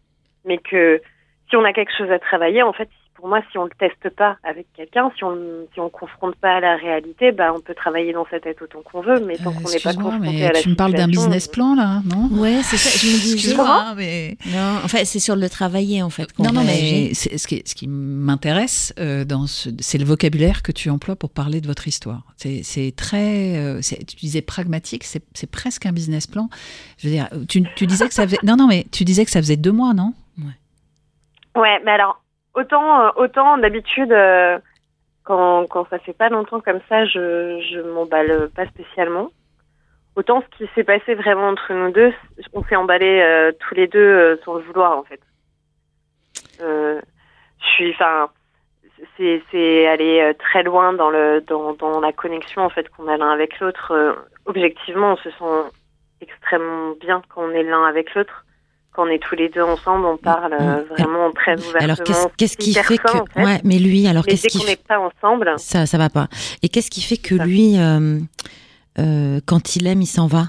mais 0.46 0.58
que 0.58 1.02
si 1.50 1.56
on 1.56 1.64
a 1.64 1.74
quelque 1.74 1.96
chose 1.98 2.12
à 2.12 2.20
travailler, 2.20 2.64
en 2.64 2.74
fait, 2.74 2.90
pour 3.22 3.30
moi, 3.30 3.42
si 3.52 3.58
on 3.60 3.66
le 3.66 3.72
teste 3.78 4.10
pas 4.16 4.38
avec 4.44 4.66
quelqu'un, 4.76 5.12
si 5.16 5.24
on 5.24 5.38
si 5.72 5.80
on 5.80 5.90
confronte 5.92 6.36
pas 6.38 6.56
à 6.56 6.60
la 6.60 6.76
réalité, 6.76 7.32
bah, 7.32 7.54
on 7.56 7.60
peut 7.60 7.76
travailler 7.76 8.14
dans 8.14 8.26
sa 8.32 8.40
tête 8.40 8.60
autant 8.64 8.82
qu'on 8.82 9.02
veut, 9.02 9.20
mais 9.20 9.38
tant 9.38 9.54
qu'on 9.54 9.70
n'est 9.70 9.80
pas 9.80 9.94
confronté 9.94 10.20
mais 10.20 10.46
à 10.46 10.54
la 10.54 10.60
Tu 10.60 10.70
me 10.70 10.76
parles 10.76 10.94
d'un 10.94 11.08
business 11.08 11.48
plan 11.48 11.76
là, 11.76 12.02
non 12.04 12.30
Ouais, 12.32 12.62
c'est 12.64 12.78
ça. 12.78 12.90
Je 12.90 13.06
me 13.06 13.38
dis, 13.38 13.56
moi 13.56 13.94
mais 13.96 14.38
non, 14.48 14.80
en 14.84 14.88
fait, 14.88 15.06
c'est 15.06 15.20
sur 15.20 15.36
le 15.36 15.48
travailler 15.50 16.02
en 16.02 16.10
fait. 16.10 16.28
Non, 16.40 16.52
non, 16.52 16.64
mais 16.64 17.14
ce 17.14 17.48
qui, 17.48 17.62
ce 17.64 17.76
qui 17.76 17.88
m'intéresse 17.88 18.92
euh, 19.00 19.24
dans 19.24 19.46
c'est 19.46 20.00
le 20.00 20.06
vocabulaire 20.06 20.64
que 20.64 20.72
tu 20.72 20.90
emploies 20.90 21.16
pour 21.16 21.30
parler 21.30 21.62
de 21.62 21.68
votre 21.68 21.88
histoire. 21.88 22.24
C'est 22.38 22.96
très, 22.98 23.56
euh, 23.56 23.82
tu 23.82 24.16
disais 24.16 24.42
pragmatique, 24.42 25.04
c'est 25.04 25.52
presque 25.52 25.86
un 25.86 25.92
business 25.92 26.26
plan. 26.26 26.50
Je 26.98 27.08
veux 27.08 27.14
dire, 27.14 27.30
tu, 27.48 27.62
tu 27.76 27.86
disais 27.86 28.08
que 28.08 28.16
ça 28.16 28.26
faisait, 28.26 28.40
non, 28.42 28.56
non, 28.56 28.66
mais 28.66 28.88
tu 28.92 29.04
disais 29.04 29.26
que 29.26 29.32
ça 29.32 29.42
faisait 29.42 29.58
deux 29.58 29.72
mois, 29.72 29.94
non? 29.94 30.16
Ouais. 30.40 31.62
Ouais, 31.62 31.82
mais 31.86 31.92
alors 31.92 32.22
autant, 32.54 33.02
euh, 33.02 33.10
autant 33.16 33.58
d'habitude, 33.58 34.12
euh, 34.12 34.60
quand, 35.24 35.68
quand 35.68 35.88
ça 35.90 36.00
fait 36.00 36.14
pas 36.14 36.30
longtemps 36.30 36.62
comme 36.62 36.82
ça, 36.90 37.06
je, 37.06 37.62
je 37.72 37.82
m'emballe 37.82 38.50
pas 38.56 38.66
spécialement. 38.68 39.32
Autant 40.16 40.42
ce 40.42 40.58
qui 40.58 40.70
s'est 40.76 40.84
passé 40.84 41.16
vraiment 41.16 41.50
entre 41.50 41.74
nous 41.74 41.92
deux, 41.92 42.14
on 42.54 42.64
s'est 42.66 42.76
emballé 42.76 43.22
euh, 43.22 43.52
tous 43.60 43.76
les 43.76 43.88
deux 43.88 44.38
sans 44.44 44.56
le 44.56 44.62
vouloir 44.62 44.98
en 44.98 45.04
fait. 45.04 45.22
je 46.60 47.02
suis, 47.76 47.92
enfin, 47.92 48.30
c'est 49.16 49.42
c'est 49.52 49.88
aller 49.88 50.36
très 50.38 50.64
loin 50.64 50.92
dans 50.92 51.10
le 51.10 51.42
dans, 51.48 51.74
dans 51.74 52.02
la 52.02 52.12
connexion 52.12 52.64
en 52.64 52.70
fait 52.70 52.90
qu'on 52.90 53.08
a 53.08 53.16
l'un 53.16 53.32
avec 53.32 53.60
l'autre. 53.62 54.18
objectivement, 54.46 55.14
on 55.14 55.18
se 55.18 55.30
sent 55.30 55.72
extrêmement 56.20 56.94
bien 57.00 57.22
quand 57.30 57.44
on 57.44 57.52
est 57.52 57.64
l'un 57.64 57.86
avec 57.86 58.14
l'autre 58.14 58.46
quand 58.92 59.06
on 59.06 59.08
est 59.08 59.20
tous 59.20 59.36
les 59.36 59.50
deux 59.50 59.62
ensemble, 59.62 60.06
on 60.06 60.18
parle 60.18 60.54
euh, 60.54 60.84
vraiment 60.90 61.32
très 61.32 61.56
ouvertement. 61.56 61.84
Alors 61.84 61.98
qu'est-ce 62.38 62.58
qui 62.58 62.74
fait 62.74 62.98
que 62.98 63.42
ouais, 63.42 63.60
mais 63.64 63.80
lui 63.80 64.08
alors 64.08 64.26
qu'est-ce 64.26 64.48
qui 64.48 64.60
qu'on 64.60 64.66
n'est 64.66 64.76
pas 64.76 65.00
ensemble, 65.00 65.54
ça 65.58 65.86
ça 65.86 65.98
va 65.98 66.10
pas. 66.10 66.28
Et 66.62 66.70
qu'est-ce 66.70 66.92
qui 66.92 67.02
fait 67.02 67.18
que 67.18 67.36
lui 67.36 67.78
euh, 67.80 68.20
euh, 69.00 69.40
quand 69.46 69.76
il 69.76 69.88
aime, 69.88 70.02
il 70.02 70.08
s'en 70.08 70.28
va? 70.28 70.44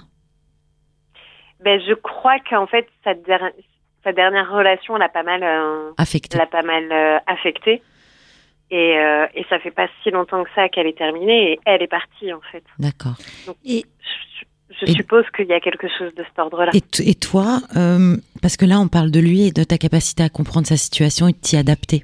Ben 1.64 1.80
je 1.86 1.94
crois 1.94 2.38
qu'en 2.50 2.66
fait 2.66 2.88
sa, 3.04 3.12
sa, 4.02 4.12
dernière 4.12 4.50
relation 4.50 4.96
l'a 4.96 5.08
pas 5.08 5.22
mal 5.22 5.44
affecté. 5.96 6.36
L'a 6.36 6.46
pas 6.46 6.62
mal 6.62 7.22
affecté. 7.26 7.82
Et, 8.74 8.96
et 9.34 9.46
ça 9.50 9.58
fait 9.60 9.70
pas 9.70 9.86
si 10.02 10.10
longtemps 10.10 10.42
que 10.42 10.50
ça 10.54 10.68
qu'elle 10.70 10.86
est 10.86 10.96
terminée 10.96 11.52
et 11.52 11.60
elle 11.66 11.82
est 11.82 11.88
partie 11.88 12.32
en 12.32 12.40
fait. 12.50 12.64
D'accord. 12.78 13.16
Et 13.64 13.84
je 14.80 14.92
suppose 14.92 15.24
qu'il 15.34 15.46
y 15.46 15.52
a 15.52 15.60
quelque 15.60 15.88
chose 15.98 16.14
de 16.14 16.24
cet 16.24 16.38
ordre-là. 16.38 16.72
Et, 16.74 17.14
toi, 17.14 17.60
euh, 17.76 18.16
parce 18.40 18.56
que 18.56 18.64
là, 18.64 18.80
on 18.80 18.88
parle 18.88 19.10
de 19.10 19.20
lui 19.20 19.46
et 19.46 19.52
de 19.52 19.64
ta 19.64 19.78
capacité 19.78 20.22
à 20.22 20.28
comprendre 20.28 20.66
sa 20.66 20.76
situation 20.76 21.28
et 21.28 21.32
de 21.32 21.38
t'y 21.38 21.56
adapter. 21.56 22.02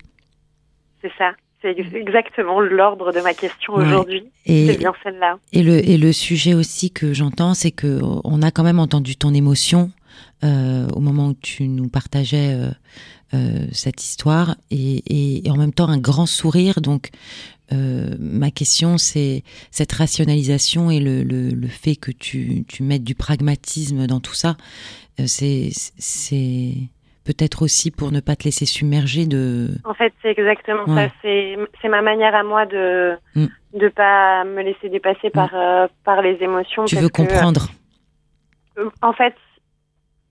C'est 1.02 1.12
ça. 1.18 1.32
C'est 1.60 1.76
exactement 1.94 2.60
l'ordre 2.60 3.12
de 3.12 3.20
ma 3.20 3.34
question 3.34 3.74
aujourd'hui. 3.74 4.30
C'est 4.46 4.78
bien 4.78 4.92
celle-là. 5.02 5.38
Et 5.52 5.64
le, 5.64 5.78
et 5.88 5.98
le 5.98 6.12
sujet 6.12 6.54
aussi 6.54 6.92
que 6.92 7.12
j'entends, 7.12 7.54
c'est 7.54 7.72
que 7.72 7.98
on 8.22 8.42
a 8.42 8.52
quand 8.52 8.62
même 8.62 8.78
entendu 8.78 9.16
ton 9.16 9.34
émotion 9.34 9.90
euh, 10.44 10.86
au 10.94 11.00
moment 11.00 11.28
où 11.28 11.34
tu 11.34 11.66
nous 11.66 11.88
partageais 11.88 12.56
euh, 13.34 13.66
cette 13.72 14.02
histoire 14.02 14.54
et, 14.70 15.02
et, 15.44 15.50
en 15.50 15.56
même 15.56 15.72
temps 15.72 15.88
un 15.88 15.98
grand 15.98 16.26
sourire. 16.26 16.80
Donc, 16.80 17.10
euh, 17.72 18.16
ma 18.18 18.50
question, 18.50 18.96
c'est 18.98 19.42
cette 19.70 19.92
rationalisation 19.92 20.90
et 20.90 21.00
le, 21.00 21.22
le, 21.22 21.50
le, 21.50 21.68
fait 21.68 21.96
que 21.96 22.10
tu, 22.10 22.64
tu 22.66 22.82
mettes 22.82 23.04
du 23.04 23.14
pragmatisme 23.14 24.06
dans 24.06 24.20
tout 24.20 24.34
ça. 24.34 24.56
Euh, 25.20 25.24
c'est 25.26 26.72
peut-être 27.24 27.62
aussi 27.62 27.90
pour 27.90 28.10
ne 28.10 28.20
pas 28.20 28.36
te 28.36 28.44
laisser 28.44 28.64
submerger 28.64 29.26
de. 29.26 29.68
En 29.84 29.92
fait, 29.92 30.14
c'est 30.22 30.30
exactement 30.30 30.86
ça. 30.86 31.08
C'est 31.22 31.88
ma 31.88 32.00
manière 32.00 32.34
à 32.34 32.42
moi 32.42 32.64
de 32.64 33.18
ne 33.36 33.86
mm. 33.86 33.90
pas 33.90 34.44
me 34.44 34.62
laisser 34.62 34.88
dépasser 34.88 35.28
par 35.28 35.52
mm. 35.52 35.56
euh, 35.56 35.88
par 36.04 36.22
les 36.22 36.38
émotions. 36.40 36.86
Tu 36.86 36.96
veux 36.96 37.10
comprendre. 37.10 37.68
en 39.02 39.12
fait, 39.12 39.34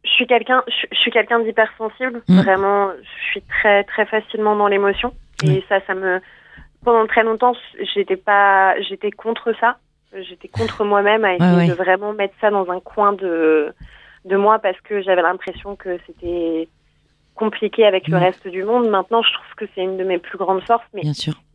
je 0.05 0.09
suis 0.09 0.25
quelqu'un 0.25 0.63
je, 0.67 0.97
suis 0.97 1.11
quelqu'un 1.11 1.39
d'hypersensible. 1.39 2.23
Mm. 2.27 2.41
Vraiment, 2.41 2.89
je 3.03 3.25
suis 3.31 3.41
très 3.43 3.83
très 3.83 4.07
facilement 4.07 4.55
dans 4.55 4.67
l'émotion 4.67 5.13
et 5.43 5.63
ça, 5.69 5.79
ça 5.85 5.93
me 5.93 6.19
pendant 6.87 7.05
très 7.05 7.23
longtemps, 7.23 7.51
j'étais 7.93 8.15
pas, 8.15 8.79
j'étais 8.79 9.11
contre 9.11 9.53
ça. 9.59 9.75
J'étais 10.21 10.47
contre 10.47 10.85
moi-même 10.85 11.25
à 11.25 11.33
essayer 11.33 11.67
de 11.67 11.73
vraiment 11.73 12.13
mettre 12.13 12.33
ça 12.39 12.49
dans 12.49 12.69
un 12.71 12.79
coin 12.79 13.11
de 13.11 13.73
de 14.23 14.37
moi 14.37 14.57
parce 14.59 14.79
que 14.79 15.01
j'avais 15.01 15.21
l'impression 15.21 15.75
que 15.75 15.97
c'était 16.07 16.69
compliqué 17.35 17.85
avec 17.85 18.07
le 18.07 18.15
reste 18.15 18.47
du 18.47 18.63
monde. 18.63 18.87
Maintenant, 18.87 19.21
je 19.21 19.33
trouve 19.33 19.55
que 19.57 19.65
c'est 19.75 19.83
une 19.83 19.97
de 19.97 20.05
mes 20.05 20.17
plus 20.17 20.37
grandes 20.37 20.61
forces, 20.61 20.85
mais 20.93 21.01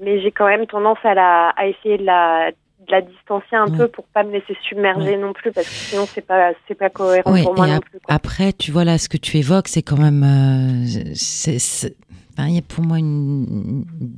mais 0.00 0.20
j'ai 0.20 0.32
quand 0.32 0.48
même 0.48 0.66
tendance 0.66 0.98
à 1.02 1.14
la 1.14 1.48
à 1.56 1.66
essayer 1.66 1.96
de 1.96 2.04
la 2.04 2.50
de 2.50 2.90
la 2.90 3.00
distancier 3.00 3.56
un 3.56 3.70
peu 3.70 3.88
pour 3.88 4.04
pas 4.08 4.24
me 4.24 4.32
laisser 4.32 4.54
submerger 4.68 5.16
non 5.16 5.32
plus 5.32 5.50
parce 5.50 5.66
que 5.66 5.72
sinon 5.72 6.04
c'est 6.04 6.26
pas 6.26 6.52
c'est 6.68 6.74
pas 6.74 6.90
cohérent 6.90 7.42
pour 7.42 7.56
moi 7.56 7.68
non 7.68 7.80
plus. 7.80 8.00
Après, 8.06 8.52
tu 8.52 8.70
vois 8.70 8.84
là 8.84 8.98
ce 8.98 9.08
que 9.08 9.16
tu 9.16 9.38
évoques, 9.38 9.68
c'est 9.68 9.82
quand 9.82 9.98
même 9.98 10.24
euh, 10.24 11.14
c'est 11.14 11.96
il 12.38 12.54
y 12.54 12.58
a 12.58 12.62
pour 12.62 12.84
moi 12.84 12.98
une, 12.98 13.84
une 14.00 14.16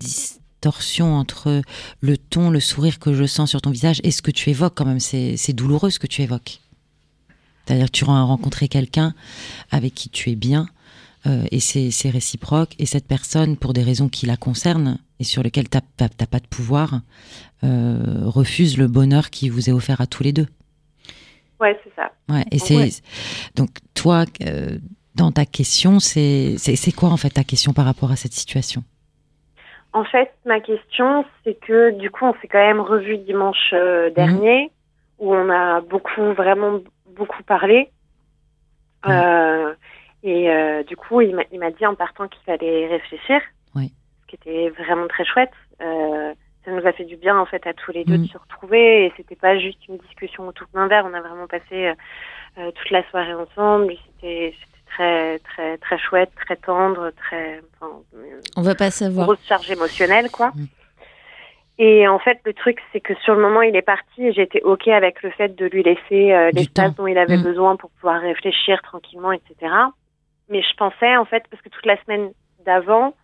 torsion 0.64 1.14
entre 1.14 1.60
le 2.00 2.16
ton, 2.16 2.48
le 2.48 2.58
sourire 2.58 2.98
que 2.98 3.12
je 3.12 3.26
sens 3.26 3.50
sur 3.50 3.60
ton 3.60 3.70
visage 3.70 4.00
et 4.02 4.10
ce 4.10 4.22
que 4.22 4.30
tu 4.30 4.48
évoques 4.48 4.74
quand 4.74 4.86
même. 4.86 4.98
C'est 4.98 5.52
douloureux 5.52 5.90
ce 5.90 5.98
que 5.98 6.06
tu 6.06 6.22
évoques. 6.22 6.60
C'est-à-dire 7.64 7.86
que 7.86 7.92
tu 7.92 8.04
as 8.06 8.22
rencontré 8.22 8.68
quelqu'un 8.68 9.12
avec 9.70 9.94
qui 9.94 10.08
tu 10.08 10.30
es 10.30 10.36
bien 10.36 10.66
euh, 11.26 11.44
et 11.50 11.60
c'est 11.60 12.08
réciproque 12.08 12.74
et 12.78 12.86
cette 12.86 13.06
personne, 13.06 13.58
pour 13.58 13.74
des 13.74 13.82
raisons 13.82 14.08
qui 14.08 14.24
la 14.24 14.38
concernent 14.38 14.98
et 15.20 15.24
sur 15.24 15.42
lesquelles 15.42 15.68
tu 15.68 15.76
n'as 16.00 16.26
pas 16.26 16.40
de 16.40 16.46
pouvoir, 16.46 17.02
euh, 17.62 18.22
refuse 18.24 18.78
le 18.78 18.88
bonheur 18.88 19.28
qui 19.28 19.50
vous 19.50 19.68
est 19.68 19.72
offert 19.72 20.00
à 20.00 20.06
tous 20.06 20.22
les 20.22 20.32
deux. 20.32 20.48
Ouais, 21.60 21.78
c'est 21.84 21.92
ça. 21.94 22.10
Ouais, 22.30 22.44
et 22.50 22.58
c'est 22.58 23.02
donc 23.54 23.68
toi, 23.92 24.24
euh, 24.40 24.78
dans 25.14 25.30
ta 25.30 25.44
question, 25.44 26.00
c'est 26.00 26.56
quoi 26.96 27.10
en 27.10 27.18
fait 27.18 27.30
ta 27.30 27.44
question 27.44 27.74
par 27.74 27.84
rapport 27.84 28.10
à 28.10 28.16
cette 28.16 28.32
situation? 28.32 28.82
En 29.94 30.04
fait, 30.04 30.32
ma 30.44 30.60
question, 30.60 31.24
c'est 31.44 31.54
que 31.54 31.92
du 31.92 32.10
coup, 32.10 32.26
on 32.26 32.34
s'est 32.34 32.48
quand 32.48 32.58
même 32.58 32.80
revu 32.80 33.16
dimanche 33.16 33.70
euh, 33.72 34.08
mhm. 34.08 34.14
dernier, 34.14 34.70
où 35.20 35.32
on 35.32 35.48
a 35.48 35.80
beaucoup, 35.80 36.32
vraiment 36.32 36.80
beaucoup 37.06 37.44
parlé. 37.44 37.88
Euh, 39.06 39.72
et 40.24 40.50
euh, 40.50 40.82
du 40.82 40.96
coup, 40.96 41.20
il 41.20 41.34
m'a 41.34 41.70
dit 41.70 41.86
en 41.86 41.94
partant 41.94 42.26
qu'il 42.26 42.42
fallait 42.42 42.88
réfléchir, 42.88 43.40
oui. 43.76 43.92
ce 44.22 44.26
qui 44.26 44.34
était 44.34 44.70
vraiment 44.70 45.06
très 45.06 45.24
chouette. 45.24 45.52
ça 45.78 46.70
nous 46.70 46.86
a 46.86 46.92
fait 46.92 47.04
du 47.04 47.16
bien 47.16 47.38
en 47.38 47.44
fait 47.44 47.64
à 47.66 47.74
tous 47.74 47.92
les 47.92 48.04
deux 48.04 48.16
de 48.16 48.22
mhm. 48.22 48.28
se 48.28 48.38
retrouver, 48.38 49.06
et 49.06 49.12
c'était 49.16 49.36
pas 49.36 49.58
juste 49.58 49.86
une 49.86 49.98
discussion 49.98 50.48
autour 50.48 50.66
d'un 50.74 50.88
verre. 50.88 51.06
On 51.06 51.14
a 51.14 51.20
vraiment 51.20 51.46
passé 51.46 51.92
toute 52.56 52.90
la 52.90 53.08
soirée 53.10 53.34
ensemble. 53.34 53.94
C'était 54.06 54.54
très 54.94 55.38
très 55.40 55.78
très 55.78 55.98
chouette, 55.98 56.30
très 56.44 56.56
tendre, 56.56 57.10
très. 57.10 57.60
Enfin, 57.80 57.92
On 58.56 58.62
va 58.62 58.74
pas 58.74 58.90
savoir. 58.90 59.26
Grosse 59.26 59.44
charge 59.46 59.70
émotionnelle, 59.70 60.30
quoi. 60.30 60.52
Mm. 60.54 60.66
Et 61.78 62.06
en 62.06 62.20
fait, 62.20 62.38
le 62.44 62.52
truc, 62.52 62.78
c'est 62.92 63.00
que 63.00 63.14
sur 63.24 63.34
le 63.34 63.42
moment, 63.42 63.62
il 63.62 63.74
est 63.74 63.82
parti 63.82 64.26
et 64.26 64.32
j'étais 64.32 64.62
OK 64.62 64.86
avec 64.86 65.22
le 65.22 65.30
fait 65.30 65.56
de 65.56 65.66
lui 65.66 65.82
laisser 65.82 66.32
euh, 66.32 66.50
l'espace 66.52 66.94
dont 66.94 67.08
il 67.08 67.18
avait 67.18 67.36
mm. 67.36 67.42
besoin 67.42 67.76
pour 67.76 67.90
pouvoir 67.90 68.20
réfléchir 68.20 68.80
tranquillement, 68.82 69.32
etc. 69.32 69.72
Mais 70.48 70.62
je 70.62 70.76
pensais, 70.76 71.16
en 71.16 71.24
fait, 71.24 71.42
parce 71.50 71.62
que 71.62 71.68
toute 71.68 71.86
la 71.86 72.00
semaine 72.04 72.30
d'avant, 72.64 73.14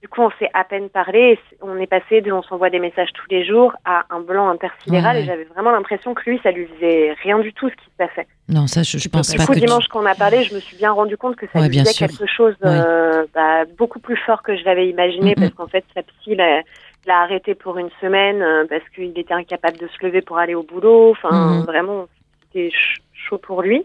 du 0.00 0.08
coup, 0.08 0.22
on 0.22 0.30
s'est 0.38 0.48
à 0.54 0.64
peine 0.64 0.88
parlé. 0.88 1.38
on 1.60 1.76
est 1.76 1.86
passé 1.86 2.22
de 2.22 2.32
on 2.32 2.42
s'envoie 2.42 2.70
des 2.70 2.78
messages 2.78 3.10
tous 3.12 3.26
les 3.30 3.44
jours 3.44 3.74
à 3.84 4.04
un 4.08 4.20
blanc 4.20 4.48
intersidéral. 4.48 5.18
Et 5.18 5.24
j'avais 5.26 5.44
vraiment 5.44 5.72
l'impression 5.72 6.14
que 6.14 6.22
lui, 6.28 6.40
ça 6.42 6.52
lui 6.52 6.66
faisait 6.66 7.14
rien 7.22 7.38
du 7.38 7.52
tout 7.52 7.68
ce 7.68 7.74
qui 7.74 7.84
se 7.84 7.96
passait. 7.98 8.26
Non, 8.48 8.66
ça, 8.66 8.82
je, 8.82 8.96
je 8.96 9.08
pense 9.10 9.34
pas. 9.34 9.42
Du 9.42 9.46
coup, 9.46 9.54
dimanche, 9.54 9.88
quand 9.88 10.02
on 10.02 10.06
a 10.06 10.14
parlé, 10.14 10.42
je 10.44 10.54
me 10.54 10.60
suis 10.60 10.76
bien 10.78 10.90
rendu 10.90 11.18
compte 11.18 11.36
que 11.36 11.46
ça 11.52 11.60
lui 11.60 11.78
faisait 11.78 11.92
quelque 11.92 12.26
chose 12.26 12.54
euh, 12.64 13.26
bah, 13.34 13.66
beaucoup 13.76 13.98
plus 13.98 14.16
fort 14.16 14.42
que 14.42 14.56
je 14.56 14.64
l'avais 14.64 14.88
imaginé. 14.88 15.34
Parce 15.34 15.50
qu'en 15.50 15.68
fait, 15.68 15.84
sa 15.94 16.02
psy 16.02 16.34
l'a, 16.34 16.62
arrêté 17.06 17.54
pour 17.54 17.76
une 17.76 17.90
semaine 18.00 18.40
euh, 18.40 18.64
parce 18.68 18.88
qu'il 18.94 19.18
était 19.18 19.34
incapable 19.34 19.76
de 19.76 19.88
se 19.88 20.06
lever 20.06 20.22
pour 20.22 20.38
aller 20.38 20.54
au 20.54 20.62
boulot. 20.62 21.10
Enfin, 21.10 21.62
vraiment, 21.66 22.06
c'était 22.44 22.70
chaud 23.12 23.38
pour 23.38 23.60
lui. 23.60 23.84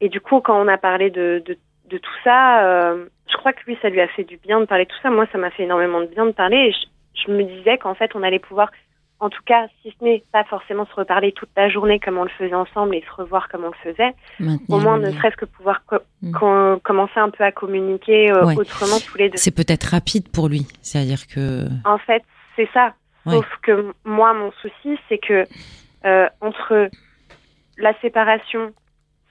Et 0.00 0.08
du 0.08 0.20
coup, 0.20 0.40
quand 0.40 0.60
on 0.60 0.66
a 0.66 0.78
parlé 0.78 1.10
de, 1.10 1.40
de, 1.46 1.56
de 1.88 1.98
tout 1.98 2.18
ça. 2.24 2.64
Euh, 2.64 3.06
je 3.30 3.36
crois 3.36 3.52
que 3.52 3.60
lui, 3.66 3.76
ça 3.82 3.88
lui 3.88 4.00
a 4.00 4.08
fait 4.08 4.24
du 4.24 4.36
bien 4.38 4.60
de 4.60 4.64
parler 4.64 4.84
de 4.84 4.90
tout 4.90 4.96
ça. 5.02 5.10
Moi, 5.10 5.26
ça 5.32 5.38
m'a 5.38 5.50
fait 5.50 5.64
énormément 5.64 6.00
de 6.00 6.06
bien 6.06 6.26
de 6.26 6.32
parler. 6.32 6.56
Et 6.56 6.74
je, 7.14 7.30
me 7.30 7.42
disais 7.42 7.78
qu'en 7.78 7.94
fait, 7.94 8.10
on 8.14 8.22
allait 8.22 8.38
pouvoir, 8.38 8.70
en 9.20 9.28
tout 9.28 9.42
cas, 9.44 9.66
si 9.82 9.94
ce 9.98 10.04
n'est 10.04 10.22
pas 10.32 10.44
forcément 10.44 10.86
se 10.86 10.94
reparler 10.94 11.32
toute 11.32 11.50
la 11.56 11.68
journée 11.68 12.00
comme 12.00 12.18
on 12.18 12.24
le 12.24 12.30
faisait 12.30 12.54
ensemble 12.54 12.94
et 12.96 13.02
se 13.02 13.20
revoir 13.20 13.48
comme 13.48 13.64
on 13.64 13.70
le 13.70 13.92
faisait, 13.92 14.14
au 14.68 14.78
moins 14.78 14.98
ne 14.98 15.10
serait-ce 15.10 15.36
que 15.36 15.44
pouvoir 15.44 15.82
mm. 16.22 16.76
commencer 16.82 17.18
un 17.18 17.30
peu 17.30 17.44
à 17.44 17.52
communiquer 17.52 18.30
euh, 18.32 18.54
autrement 18.54 18.98
tous 19.06 19.18
les 19.18 19.28
deux. 19.28 19.36
C'est 19.36 19.54
peut-être 19.54 19.84
rapide 19.84 20.28
pour 20.30 20.48
lui, 20.48 20.66
c'est-à-dire 20.82 21.26
que. 21.26 21.66
En 21.84 21.98
fait, 21.98 22.22
c'est 22.56 22.68
ça. 22.72 22.94
Sauf 23.26 23.46
que 23.62 23.92
moi, 24.04 24.32
mon 24.32 24.52
souci, 24.52 24.98
c'est 25.08 25.18
que 25.18 25.44
euh, 26.06 26.28
entre 26.40 26.88
la 27.76 27.92
séparation 28.00 28.72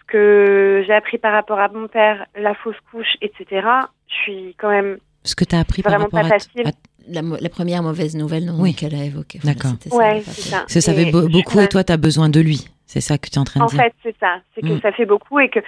que 0.07 0.83
j'ai 0.87 0.93
appris 0.93 1.17
par 1.17 1.33
rapport 1.33 1.59
à 1.59 1.67
mon 1.69 1.87
père, 1.87 2.25
la 2.35 2.53
fausse 2.55 2.75
couche, 2.91 3.17
etc., 3.21 3.67
je 4.07 4.13
suis 4.13 4.55
quand 4.57 4.69
même 4.69 4.97
Ce 5.23 5.35
que 5.35 5.43
tu 5.43 5.55
as 5.55 5.59
appris 5.59 5.81
par 5.81 5.93
rapport 5.93 6.09
pas 6.09 6.23
facile. 6.23 6.63
La, 7.09 7.49
première 7.49 7.83
mauvaise 7.83 8.17
nouvelle 8.17 8.51
qu'elle 8.77 8.95
a 8.95 9.03
évoquée. 9.03 9.39
D'accord. 9.43 9.71
Ouais, 9.91 10.21
c'est 10.25 10.41
ça. 10.41 10.57
Parce 10.59 10.73
que 10.73 10.81
ça 10.81 10.93
fait 10.93 11.11
beaucoup 11.11 11.59
et 11.59 11.67
toi, 11.67 11.83
tu 11.83 11.93
as 11.93 11.97
besoin 11.97 12.29
de 12.29 12.41
lui. 12.41 12.67
C'est 12.85 13.01
ça 13.01 13.17
que 13.17 13.29
tu 13.29 13.35
es 13.35 13.37
en 13.37 13.43
train 13.43 13.63
de 13.65 13.69
dire. 13.69 13.79
En 13.79 13.83
fait, 13.83 13.93
c'est 14.01 14.15
ça. 14.17 14.39
C'est 14.55 14.61
que 14.61 14.73
mm. 14.73 14.81
ça 14.81 14.91
fait 14.93 15.05
beaucoup 15.05 15.39
et 15.39 15.49
que 15.49 15.59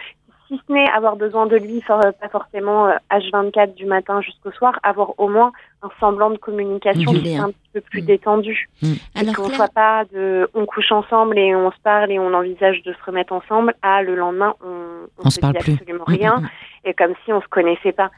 si 0.50 0.60
ce 0.68 0.74
n'est 0.74 0.90
avoir 0.90 1.16
besoin 1.16 1.46
de 1.46 1.56
lui, 1.56 1.82
pas 1.88 2.30
forcément 2.32 2.90
H24 3.12 3.60
euh, 3.60 3.68
du 3.68 3.86
matin 3.86 4.20
jusqu'au 4.22 4.52
soir, 4.52 4.80
avoir 4.82 5.14
au 5.20 5.30
moins 5.30 5.52
un 5.84 5.90
semblant 6.00 6.32
de 6.32 6.38
communication 6.38 7.14
qui 7.14 7.30
est 7.30 7.38
un 7.38 7.52
petit 7.52 7.70
peu 7.74 7.82
plus 7.82 8.02
mm. 8.02 8.06
détendu. 8.06 8.70
Mm. 8.82 8.94
Alors 9.14 9.36
qu'on 9.36 9.50
soit 9.50 9.72
pas 9.72 10.06
de, 10.12 10.50
on 10.56 10.66
couche 10.66 10.92
ensemble 10.92 11.38
et 11.38 11.56
on 11.56 11.72
se 11.72 11.80
parle 11.84 12.12
et 12.12 12.18
on 12.18 12.34
envisage 12.34 12.82
de 12.82 12.94
se 12.94 13.04
remettre 13.06 13.32
ensemble, 13.32 13.76
à 13.84 14.02
le 14.02 14.16
lendemain 14.16 14.56
on, 14.66 15.08
on, 15.24 15.30
se, 15.30 15.40
parle 15.40 15.54
plus. 15.60 15.74
absolument 15.74 16.06
rien 16.06 16.42
et 16.84 16.96
comme 16.96 17.14
si 17.24 17.32
on 17.32 17.42
se 17.42 17.48
connaissait 17.48 17.92
pas. 17.92 18.10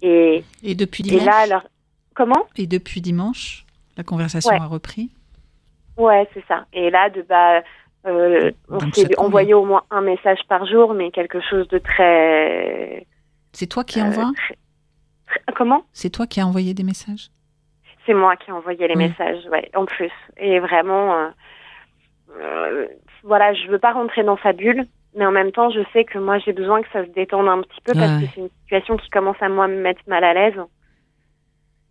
Et, 0.00 0.44
et 0.62 0.76
depuis 0.76 1.02
dimanche. 1.02 1.22
Et 1.22 1.26
là, 1.26 1.36
alors, 1.38 1.62
comment? 2.14 2.46
Et 2.56 2.68
depuis 2.68 3.00
dimanche, 3.00 3.66
la 3.96 4.04
conversation 4.04 4.52
a 4.52 4.66
repris? 4.66 5.10
Ouais, 5.96 6.28
c'est 6.34 6.44
ça. 6.46 6.66
Et 6.72 6.90
là, 6.90 7.10
de 7.10 7.22
bah 7.22 7.62
euh, 8.06 8.50
on 8.68 8.92
s'est 8.92 9.18
envoyé 9.18 9.54
au 9.54 9.64
moins 9.64 9.82
un 9.90 10.02
message 10.02 10.40
par 10.48 10.66
jour, 10.66 10.94
mais 10.94 11.10
quelque 11.10 11.40
chose 11.40 11.66
de 11.68 11.78
très. 11.78 13.06
C'est 13.52 13.66
toi 13.66 13.84
qui 13.84 14.00
euh, 14.00 14.04
envoies 14.04 14.32
Comment? 15.56 15.84
C'est 15.92 16.10
toi 16.10 16.26
qui 16.26 16.40
as 16.40 16.46
envoyé 16.46 16.74
des 16.74 16.82
messages? 16.82 17.28
C'est 18.06 18.14
moi 18.14 18.36
qui 18.36 18.50
ai 18.50 18.52
envoyé 18.52 18.86
les 18.86 18.96
messages, 18.96 19.46
ouais, 19.50 19.70
en 19.74 19.86
plus. 19.86 20.12
Et 20.36 20.60
vraiment, 20.60 21.14
euh, 21.14 21.28
euh, 22.38 22.86
voilà, 23.22 23.54
je 23.54 23.66
veux 23.68 23.78
pas 23.78 23.92
rentrer 23.92 24.22
dans 24.22 24.36
sa 24.38 24.52
bulle, 24.52 24.86
mais 25.16 25.24
en 25.24 25.32
même 25.32 25.52
temps, 25.52 25.70
je 25.70 25.80
sais 25.92 26.04
que 26.04 26.18
moi, 26.18 26.38
j'ai 26.38 26.52
besoin 26.52 26.82
que 26.82 26.88
ça 26.92 27.04
se 27.04 27.10
détende 27.10 27.48
un 27.48 27.62
petit 27.62 27.80
peu 27.82 27.94
parce 27.94 28.22
que 28.22 28.28
c'est 28.34 28.40
une 28.42 28.50
situation 28.62 28.96
qui 28.98 29.08
commence 29.08 29.40
à 29.40 29.48
moi 29.48 29.68
me 29.68 29.80
mettre 29.80 30.02
mal 30.06 30.24
à 30.24 30.34
l'aise. 30.34 30.60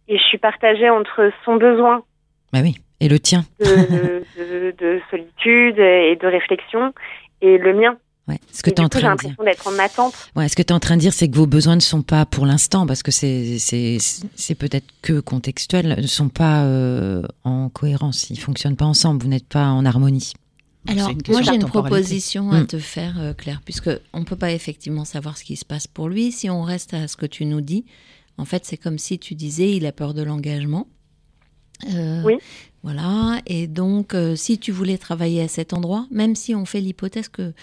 Et 0.07 0.18
je 0.18 0.24
suis 0.24 0.38
partagée 0.38 0.89
entre 0.89 1.32
son 1.45 1.55
besoin. 1.55 2.03
Bah 2.51 2.59
oui 2.61 2.76
et 3.04 3.10
le 3.10 3.20
tien 3.20 3.45
de, 3.60 5.01
solitude 5.12 5.78
et 5.78 6.18
de 6.20 6.28
réflexion, 6.28 6.93
et 7.41 7.58
le 7.58 7.74
mien. 7.74 7.97
Ouais. 8.30 8.39
Ce 8.54 8.64
que 8.64 8.70
tu 8.70 8.82
es 8.82 8.86
en 8.86 8.88
train 8.88 9.16
de 9.16 9.20
dire. 9.20 9.36
d'être 9.43 9.68
en 9.68 9.78
attente. 9.78 10.14
Ouais, 10.38 10.47
ce 10.47 10.56
que 10.56 10.62
tu 10.62 10.70
es 10.70 10.72
en 10.72 10.80
train 10.80 10.95
de 10.95 11.01
dire, 11.01 11.12
c'est 11.12 11.28
que 11.28 11.36
vos 11.36 11.45
besoins 11.45 11.76
ne 11.76 11.82
sont 11.82 12.01
pas 12.01 12.26
pour 12.26 12.45
l'instant, 12.45 12.88
parce 12.88 13.04
que 13.04 13.12
c'est 13.12 13.58
c'est 13.60 14.56
peut-être 14.56 14.88
que 15.01 15.20
contextuel, 15.20 15.97
ne 16.01 16.08
sont 16.08 16.30
pas 16.30 16.64
euh, 16.64 17.24
en 17.43 17.68
cohérence. 17.68 18.30
Ils 18.30 18.39
fonctionnent 18.39 18.78
pas 18.78 18.86
ensemble. 18.86 19.22
Vous 19.22 19.30
n'êtes 19.30 19.49
pas 19.49 19.66
en 19.66 19.86
harmonie. 19.86 20.32
Alors, 20.88 21.12
moi, 21.30 21.41
j'ai 21.41 21.56
une 21.56 21.66
proposition 21.66 22.51
à 22.51 22.62
mm. 22.62 22.68
te 22.68 22.80
faire, 22.80 23.20
euh, 23.20 23.34
Claire, 23.34 23.62
puisque 23.64 23.89
on 24.14 24.24
peut 24.24 24.36
pas 24.38 24.51
effectivement 24.51 25.06
savoir 25.06 25.38
ce 25.38 25.43
qui 25.43 25.58
se 25.58 25.66
passe 25.66 25.88
pour 25.88 26.08
lui. 26.08 26.32
Si 26.32 26.49
on 26.49 26.62
reste 26.62 26.93
à 26.93 27.10
ce 27.10 27.18
que 27.18 27.26
tu 27.26 27.45
nous 27.45 27.62
dis, 27.62 27.86
en 28.38 28.45
fait, 28.45 28.66
c'est 28.66 28.78
comme 28.78 28.97
si 28.97 29.20
tu 29.20 29.36
disais, 29.36 29.72
il 29.72 29.86
a 29.86 29.91
peur 29.91 30.14
de 30.14 30.24
l'engagement. 30.24 30.88
Euh, 31.93 32.23
oui. 32.23 32.38
Voilà, 32.84 33.41
et 33.45 33.67
donc 33.67 34.13
euh, 34.13 34.36
si 34.36 34.59
tu 34.59 34.71
voulais 34.71 34.97
travailler 34.97 35.41
à 35.41 35.47
cet 35.47 35.71
endroit, 35.73 36.05
même 36.11 36.36
si 36.36 36.53
on 36.53 36.65
fait 36.65 36.81
l'hypothèse 36.81 37.29
que 37.29 37.53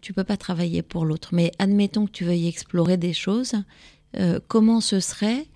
tu 0.00 0.14
peux 0.14 0.24
pas 0.24 0.38
travailler 0.38 0.82
pour 0.82 1.04
l'autre, 1.04 1.30
mais 1.32 1.52
admettons 1.58 2.06
que 2.06 2.12
tu 2.12 2.24
veuilles 2.24 2.48
explorer 2.48 2.96
des 2.96 3.12
choses, 3.12 3.54
euh, 4.16 4.40
comment 4.48 4.80
ce 4.80 5.00
serait 5.00 5.46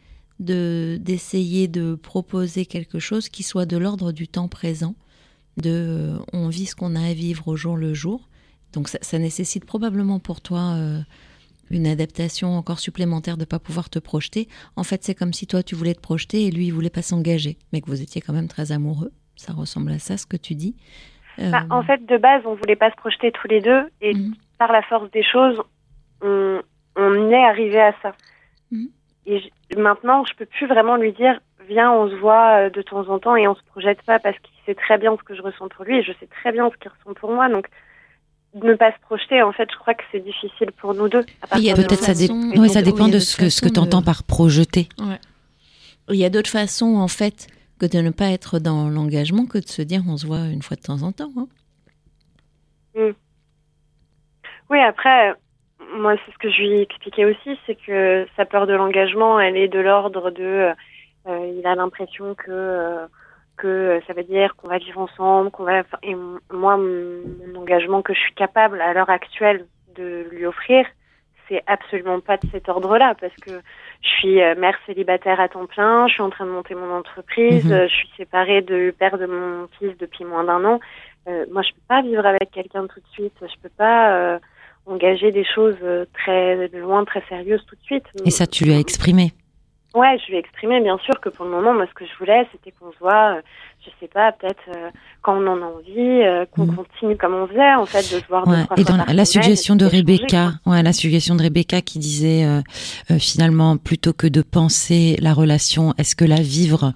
de 0.40 0.98
d'essayer 1.00 1.68
de 1.68 1.94
proposer 1.94 2.66
quelque 2.66 2.98
chose 2.98 3.28
qui 3.28 3.42
soit 3.42 3.66
de 3.66 3.78
l'ordre 3.78 4.12
du 4.12 4.28
temps 4.28 4.48
présent, 4.48 4.94
de 5.56 6.12
on 6.34 6.48
vit 6.48 6.66
ce 6.66 6.76
qu'on 6.76 6.94
a 6.94 7.09
à 7.09 7.12
vivre 7.14 7.48
au 7.48 7.56
jour 7.56 7.76
le 7.76 7.94
jour. 7.94 8.28
Donc 8.74 8.88
ça, 8.88 9.18
nécessite 9.18 9.64
probablement 9.64 10.18
pour 10.18 10.42
toi 10.42 10.78
une 11.71 11.87
adaptation 11.87 12.57
encore 12.57 12.79
supplémentaire 12.79 13.37
de 13.37 13.43
ne 13.43 13.47
pas 13.47 13.59
pouvoir 13.59 13.91
te 13.91 13.99
projeter. 13.99 14.49
En 14.77 14.85
fait, 14.85 15.05
c'est 15.05 15.14
comme 15.14 15.33
si 15.33 15.47
toi, 15.47 15.62
tu 15.62 15.75
voulais 15.75 15.95
te 15.95 16.01
projeter 16.01 16.47
et 16.47 16.51
lui, 16.51 16.66
il 16.66 16.71
voulait 16.71 16.91
pas 16.91 17.03
s'engager, 17.03 17.59
mais 17.73 17.81
que 17.81 17.87
vous 17.87 18.03
étiez 18.03 18.21
quand 18.21 18.33
même 18.33 18.49
très 18.49 18.73
amoureux. 18.73 19.11
Ça 19.37 19.53
ressemble 19.53 19.93
à 19.93 19.99
ça, 19.99 20.16
ce 20.16 20.27
que 20.27 20.37
tu 20.37 20.55
dis. 20.55 20.75
Bah, 21.39 21.64
en 21.71 21.83
fait, 21.83 22.05
de 22.05 22.16
base, 22.16 22.43
on 22.45 22.55
voulait 22.55 22.77
pas 22.77 22.91
se 22.91 22.97
projeter 22.97 23.31
tous 23.31 23.47
les 23.47 23.61
deux, 23.61 23.89
et 24.01 24.12
mhm. 24.12 24.35
par 24.59 24.73
la 24.73 24.83
force 24.83 25.11
des 25.12 25.23
choses, 25.23 25.62
on, 26.21 26.61
est 27.31 27.45
arrivé 27.45 27.81
à 27.81 27.95
ça. 28.03 28.12
Mhm. 28.73 28.89
Et 29.27 29.53
maintenant, 29.77 30.25
je 30.25 30.35
peux 30.35 30.47
plus 30.47 30.66
vraiment 30.66 30.97
lui 30.97 31.12
dire, 31.12 31.39
viens, 31.69 31.93
on 31.93 32.11
se 32.11 32.16
voit 32.16 32.66
euh, 32.66 32.71
de 32.71 32.83
temps 32.83 33.09
en 33.09 33.19
temps 33.19 33.37
et 33.37 33.47
on 33.47 33.55
se 33.55 33.62
projette 33.64 34.03
pas 34.03 34.19
parce 34.19 34.37
qu'il 34.39 34.55
sait 34.66 34.75
très 34.75 34.99
bien 34.99 35.16
ce 35.16 35.23
que 35.23 35.35
je 35.35 35.43
ressens 35.43 35.69
pour 35.69 35.85
lui 35.85 35.99
et 35.99 36.03
je 36.03 36.12
sais 36.19 36.27
très 36.27 36.51
bien 36.51 36.69
ce 36.71 36.77
qu'il 36.77 36.91
ressent 36.91 37.14
pour 37.14 37.31
moi. 37.31 37.49
Donc, 37.49 37.69
ne 38.64 38.74
pas 38.74 38.92
se 38.92 39.00
projeter, 39.00 39.42
en 39.42 39.52
fait, 39.52 39.68
je 39.72 39.78
crois 39.78 39.94
que 39.94 40.02
c'est 40.12 40.20
difficile 40.20 40.72
pour 40.72 40.94
nous 40.94 41.09
deux. 41.09 41.24
Peut-être 41.50 42.02
ça, 42.02 42.14
ça 42.14 42.82
dépend 42.82 43.09
de 43.09 43.18
ce 43.18 43.36
que, 43.36 43.48
ce 43.48 43.61
que 43.61 43.68
tu 43.68 43.80
entends 43.80 44.02
par 44.02 44.24
projeter. 44.24 44.88
Il 46.11 46.16
y 46.16 46.24
a 46.24 46.30
d'autres 46.30 46.50
façons, 46.50 46.96
en 46.96 47.09
fait, 47.09 47.48
que 47.78 47.86
de 47.86 47.98
ne 47.98 48.11
pas 48.11 48.30
être 48.30 48.59
dans 48.59 48.88
l'engagement 48.88 49.46
que 49.46 49.59
de 49.59 49.68
se 49.68 49.82
dire 49.82 50.02
on 50.09 50.16
se 50.16 50.26
voit 50.26 50.46
une 50.46 50.62
fois 50.62 50.76
de 50.76 50.82
temps 50.82 51.02
en 51.02 51.12
temps. 51.12 51.30
Hein. 51.36 51.46
Hmm. 52.94 53.12
Oui, 54.70 54.78
après, 54.80 55.34
moi, 55.96 56.16
c'est 56.24 56.32
ce 56.32 56.38
que 56.38 56.50
je 56.50 56.62
lui 56.62 56.80
expliquais 56.80 57.24
aussi, 57.24 57.59
c'est 57.66 57.76
que 57.76 58.26
sa 58.36 58.44
peur 58.44 58.66
de 58.66 58.74
l'engagement, 58.74 59.40
elle 59.40 59.56
est 59.56 59.68
de 59.68 59.78
l'ordre 59.78 60.30
de. 60.30 60.72
Euh, 61.26 61.52
il 61.59 61.66
a 61.66 61.74
l'impression 61.74 62.34
que. 62.34 62.50
Euh, 62.50 63.06
que 63.59 63.66
euh, 63.66 64.00
ça 64.06 64.14
veut 64.14 64.24
dire 64.24 64.56
qu'on 64.56 64.68
va 64.68 64.78
vivre 64.78 65.00
ensemble, 65.00 65.50
qu'on 65.50 65.64
va. 65.64 65.82
Et 66.02 66.14
moi, 66.52 66.76
mon 66.78 67.54
engagement 67.61 68.00
que 68.00 68.14
je 68.14 68.20
suis 68.20 68.34
capable 68.34 68.80
à 68.80 68.94
l'heure 68.94 69.11
actuelle 69.11 69.66
de 69.94 70.26
lui 70.30 70.46
offrir, 70.46 70.86
c'est 71.48 71.62
absolument 71.66 72.20
pas 72.20 72.36
de 72.36 72.46
cet 72.52 72.68
ordre-là, 72.68 73.14
parce 73.20 73.34
que 73.36 73.50
je 74.02 74.09
suis 74.09 74.40
euh, 74.40 74.54
mère 74.54 74.78
célibataire 74.86 75.40
à 75.40 75.48
temps 75.48 75.66
plein, 75.66 76.06
je 76.06 76.14
suis 76.14 76.22
en 76.22 76.30
train 76.30 76.46
de 76.46 76.50
monter 76.50 76.74
mon 76.74 76.90
entreprise, 76.90 77.64
mhm. 77.64 77.88
je 77.88 77.94
suis 77.94 78.11
séparée 78.16 78.62
du 78.62 78.94
père 78.98 79.18
de 79.18 79.26
mon 79.26 79.66
fils 79.78 79.96
depuis 79.98 80.24
moins 80.24 80.44
d'un 80.44 80.64
an. 80.64 80.80
Euh, 81.26 81.44
moi, 81.52 81.62
je 81.62 81.72
peux 81.72 81.86
pas 81.88 82.02
vivre 82.02 82.24
avec 82.24 82.50
quelqu'un 82.50 82.86
tout 82.86 83.00
de 83.00 83.09
suite. 83.12 83.34
Je 83.40 83.61
peux 83.62 83.74
pas 83.76 84.38
engager 84.86 85.30
des 85.32 85.44
choses 85.44 85.76
très 86.14 86.68
loin, 86.68 87.04
très 87.04 87.22
sérieuses 87.28 87.64
tout 87.66 87.76
de 87.76 87.82
suite. 87.82 88.04
Et 88.24 88.30
ça, 88.30 88.46
tu 88.46 88.64
lui 88.64 88.72
as 88.72 88.78
exprimé 88.78 89.32
Ouais, 89.95 90.18
je 90.20 90.30
lui 90.30 90.36
ai 90.36 90.41
exprimé 90.41 90.80
bien 90.82 90.99
sûr 90.99 91.18
que 91.20 91.30
pour 91.30 91.47
le 91.47 91.51
moment, 91.51 91.72
moi, 91.72 91.86
ce 91.89 91.95
que 91.95 92.05
je 92.05 92.18
voulais, 92.18 92.47
c'était 92.53 92.72
qu'on 92.78 92.93
se 92.93 92.99
voit, 92.99 93.36
euh, 93.36 93.41
je 93.82 93.91
sais 93.99 94.09
pas, 94.09 94.32
peut-être 94.32 94.61
euh, 94.68 94.91
quand 95.22 95.34
on 95.34 95.47
en 95.47 95.62
a 95.62 95.64
envie, 95.64 95.99
euh, 95.99 96.45
qu'on 96.45 96.66
mm. 96.66 96.76
continue 96.76 97.16
comme 97.16 97.34
on 97.34 97.47
faisait, 97.47 97.74
en 97.74 97.86
fait, 97.86 98.14
de 98.14 98.20
se 98.20 98.28
voir. 98.28 98.47
Ouais. 98.47 98.64
et 98.76 98.84
dans 98.84 98.99
la 98.99 99.24
suggestion 99.24 99.76
de 99.76 99.86
Rebecca, 99.86 100.53
ouais, 100.66 100.82
la 100.82 100.93
suggestion 100.93 101.36
de 101.36 101.43
Rebecca 101.43 101.80
qui 101.80 101.99
disait 101.99 102.47
finalement, 103.18 103.78
plutôt 103.78 104.12
que 104.12 104.26
de 104.26 104.43
penser 104.43 105.16
la 105.20 105.32
relation, 105.32 105.95
est-ce 105.97 106.14
que 106.14 106.26
la 106.26 106.41
vivre 106.41 106.93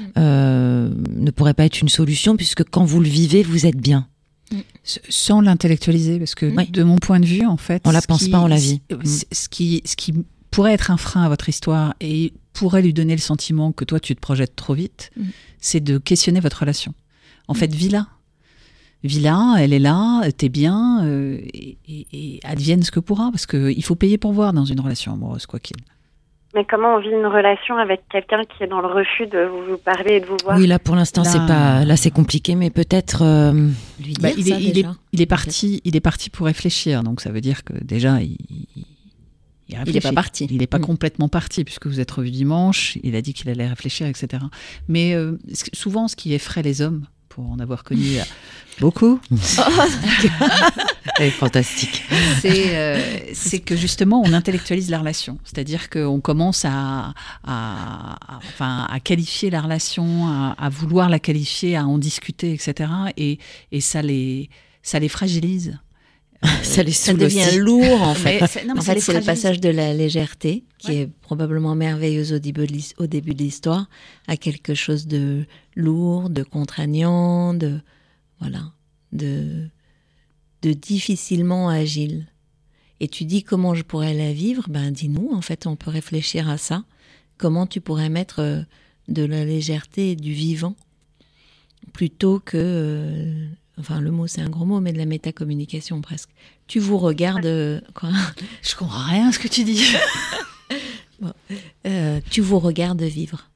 mm. 0.00 0.12
ne 0.16 1.30
pourrait 1.32 1.54
pas 1.54 1.64
être 1.64 1.80
une 1.80 1.88
solution, 1.88 2.36
puisque 2.36 2.62
quand 2.70 2.84
vous 2.84 3.00
le 3.00 3.08
vivez, 3.08 3.42
vous 3.42 3.66
êtes 3.66 3.78
bien. 3.78 4.06
Mm. 4.52 4.58
Sans 4.84 5.40
l'intellectualiser, 5.40 6.20
parce 6.20 6.36
que 6.36 6.46
de 6.70 6.82
mon 6.84 6.98
point 6.98 7.18
de 7.18 7.26
vue, 7.26 7.44
en 7.44 7.56
fait, 7.56 7.82
on 7.86 7.90
la 7.90 8.02
pense 8.02 8.28
pas, 8.28 8.38
on 8.38 8.46
la 8.46 8.54
vit. 8.54 8.82
Ce 9.04 9.48
qui, 9.48 9.82
ce 9.84 9.96
qui 9.96 10.14
pourrait 10.56 10.72
être 10.72 10.90
un 10.90 10.96
frein 10.96 11.22
à 11.22 11.28
votre 11.28 11.50
histoire 11.50 11.92
et 12.00 12.32
pourrait 12.54 12.80
lui 12.80 12.94
donner 12.94 13.12
le 13.12 13.20
sentiment 13.20 13.72
que 13.72 13.84
toi 13.84 14.00
tu 14.00 14.16
te 14.16 14.20
projettes 14.22 14.56
trop 14.56 14.72
vite, 14.72 15.10
mm. 15.14 15.24
c'est 15.58 15.80
de 15.80 15.98
questionner 15.98 16.40
votre 16.40 16.60
relation. 16.60 16.94
En 17.46 17.52
mm. 17.52 17.56
fait, 17.56 17.74
Villa, 17.74 18.06
Villa, 19.04 19.56
elle 19.58 19.74
est 19.74 19.78
là, 19.78 20.22
t'es 20.32 20.48
bien, 20.48 21.04
euh, 21.04 21.40
et, 21.86 22.40
advienne 22.42 22.82
ce 22.82 22.90
que 22.90 23.00
pourra, 23.00 23.28
parce 23.30 23.44
qu'il 23.44 23.84
faut 23.84 23.96
payer 23.96 24.16
pour 24.16 24.32
voir 24.32 24.54
dans 24.54 24.64
une 24.64 24.80
relation 24.80 25.12
amoureuse, 25.12 25.44
quoi 25.44 25.60
qu'il. 25.60 25.76
Mais 26.54 26.64
comment 26.64 26.94
on 26.94 27.00
vit 27.00 27.10
une 27.10 27.26
relation 27.26 27.76
avec 27.76 28.08
quelqu'un 28.10 28.40
qui 28.44 28.62
est 28.62 28.66
dans 28.66 28.80
le 28.80 28.88
refus 28.88 29.26
de 29.26 29.44
vous 29.68 29.76
parler 29.76 30.14
et 30.14 30.20
de 30.20 30.24
vous 30.24 30.38
voir? 30.42 30.56
Oui, 30.56 30.66
là 30.66 30.78
pour 30.78 30.96
l'instant 30.96 31.22
c'est 31.22 31.46
pas, 31.46 31.84
là 31.84 31.96
c'est 31.98 32.10
compliqué, 32.10 32.54
mais 32.54 32.70
peut-être 32.70 33.20
euh, 33.20 33.52
lui 34.02 34.14
bah, 34.18 34.30
dire 34.30 34.38
il, 34.38 34.48
est, 34.48 34.62
il, 34.62 34.78
est, 34.78 34.86
il, 35.12 35.20
est, 35.20 35.26
parti, 35.26 35.82
il 35.84 35.96
est 35.96 36.00
parti 36.00 36.30
pour 36.30 36.46
réfléchir, 36.46 37.02
donc 37.02 37.20
ça 37.20 37.30
veut 37.30 37.42
dire 37.42 37.62
que 37.62 37.74
déjà 37.84 38.22
il, 38.22 38.38
il 39.68 39.92
n'est 39.92 40.00
pas 40.00 40.12
parti. 40.12 40.46
Il 40.50 40.58
n'est 40.58 40.66
pas 40.66 40.78
mm. 40.78 40.82
complètement 40.82 41.28
parti, 41.28 41.64
puisque 41.64 41.86
vous 41.86 42.00
êtes 42.00 42.10
revu 42.10 42.30
dimenche. 42.30 42.98
Il 43.02 43.16
a 43.16 43.22
dit 43.22 43.34
qu'il 43.34 43.48
allait 43.50 43.68
réfléchir, 43.68 44.06
etc. 44.06 44.42
Mais 44.88 45.14
euh, 45.14 45.38
souvent, 45.72 46.08
ce 46.08 46.16
qui 46.16 46.34
effraie 46.34 46.62
les 46.62 46.82
hommes, 46.82 47.06
pour 47.28 47.50
en 47.50 47.58
avoir 47.58 47.84
connu 47.84 48.18
euh, 48.18 48.22
beaucoup. 48.80 49.20
Elle 51.18 51.26
est 51.26 51.30
fantastique. 51.30 52.02
Euh, 52.44 53.20
c'est 53.34 53.60
que 53.60 53.76
justement, 53.76 54.22
on 54.24 54.32
intellectualise 54.32 54.90
la 54.90 54.98
relation. 54.98 55.38
C'est-à-dire 55.44 55.90
qu'on 55.90 56.20
commence 56.20 56.64
à, 56.64 57.12
à, 57.44 58.18
enfin, 58.36 58.86
à 58.90 59.00
qualifier 59.00 59.50
la 59.50 59.60
relation, 59.60 60.54
à, 60.58 60.68
vouloir 60.70 61.10
la 61.10 61.18
qualifier, 61.18 61.76
à 61.76 61.86
en 61.86 61.98
discuter, 61.98 62.52
etc. 62.52 62.90
Et, 63.16 63.38
et 63.70 63.80
ça, 63.80 64.00
les, 64.02 64.48
ça 64.82 64.98
les 64.98 65.08
fragilise. 65.08 65.78
Ça, 66.62 66.82
devient 67.14 67.58
lourd 67.58 68.02
en 68.02 68.14
fait. 68.14 68.42
en 68.42 68.46
fait, 68.82 69.00
c'est 69.00 69.14
le 69.14 69.24
passage 69.24 69.60
de 69.60 69.68
la 69.68 69.94
légèreté 69.94 70.64
qui 70.78 70.92
est 70.92 71.06
probablement 71.06 71.74
merveilleuse 71.74 72.32
au 72.32 72.38
début 72.38 72.66
de 72.66 73.42
l'histoire 73.42 73.88
à 74.26 74.36
quelque 74.36 74.74
chose 74.74 75.06
de 75.06 75.44
lourd, 75.74 76.30
de 76.30 76.42
contraignant, 76.42 77.54
de 77.54 77.80
voilà, 78.40 78.72
de 79.12 79.68
de 80.62 80.72
difficilement 80.72 81.68
agile. 81.68 82.26
Et 83.00 83.08
tu 83.08 83.24
dis 83.24 83.42
comment 83.42 83.74
je 83.74 83.82
pourrais 83.82 84.14
la 84.14 84.32
vivre? 84.32 84.64
Ben 84.68 84.90
dis-nous. 84.90 85.30
En 85.32 85.42
fait, 85.42 85.66
on 85.66 85.76
peut 85.76 85.90
réfléchir 85.90 86.48
à 86.48 86.58
ça. 86.58 86.84
comment 87.36 87.66
tu 87.66 87.80
pourrais 87.80 88.08
mettre 88.08 88.64
de 89.08 89.24
la 89.24 89.44
légèreté 89.44 90.12
et 90.12 90.16
du 90.16 90.32
vivant 90.32 90.74
plutôt 91.92 92.40
que 92.40 93.46
enfin 93.78 94.00
le 94.00 94.10
mot 94.10 94.26
c'est 94.26 94.40
un 94.40 94.48
gros 94.48 94.64
mot, 94.64 94.80
mais 94.80 94.92
de 94.92 94.98
la 94.98 95.06
métacommunication 95.06 96.00
presque. 96.00 96.30
Tu 96.66 96.78
vous 96.80 96.98
regardes 96.98 97.82
quoi 97.94 98.10
Je 98.62 98.74
comprends 98.74 99.04
rien 99.04 99.28
à 99.28 99.32
ce 99.32 99.38
que 99.38 99.48
tu 99.48 99.64
dis. 99.64 99.94
tu 102.30 102.40
vous 102.40 102.58
regardes 102.58 103.02
vivre, 103.02 103.50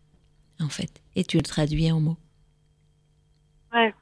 en 0.61 0.69
fait, 0.69 1.03
et 1.17 1.25
tu 1.25 1.37
le 1.37 1.43
traduis 1.43 1.91
en 1.91 2.01
mots. 2.01 2.17
Ouais. 3.73 3.95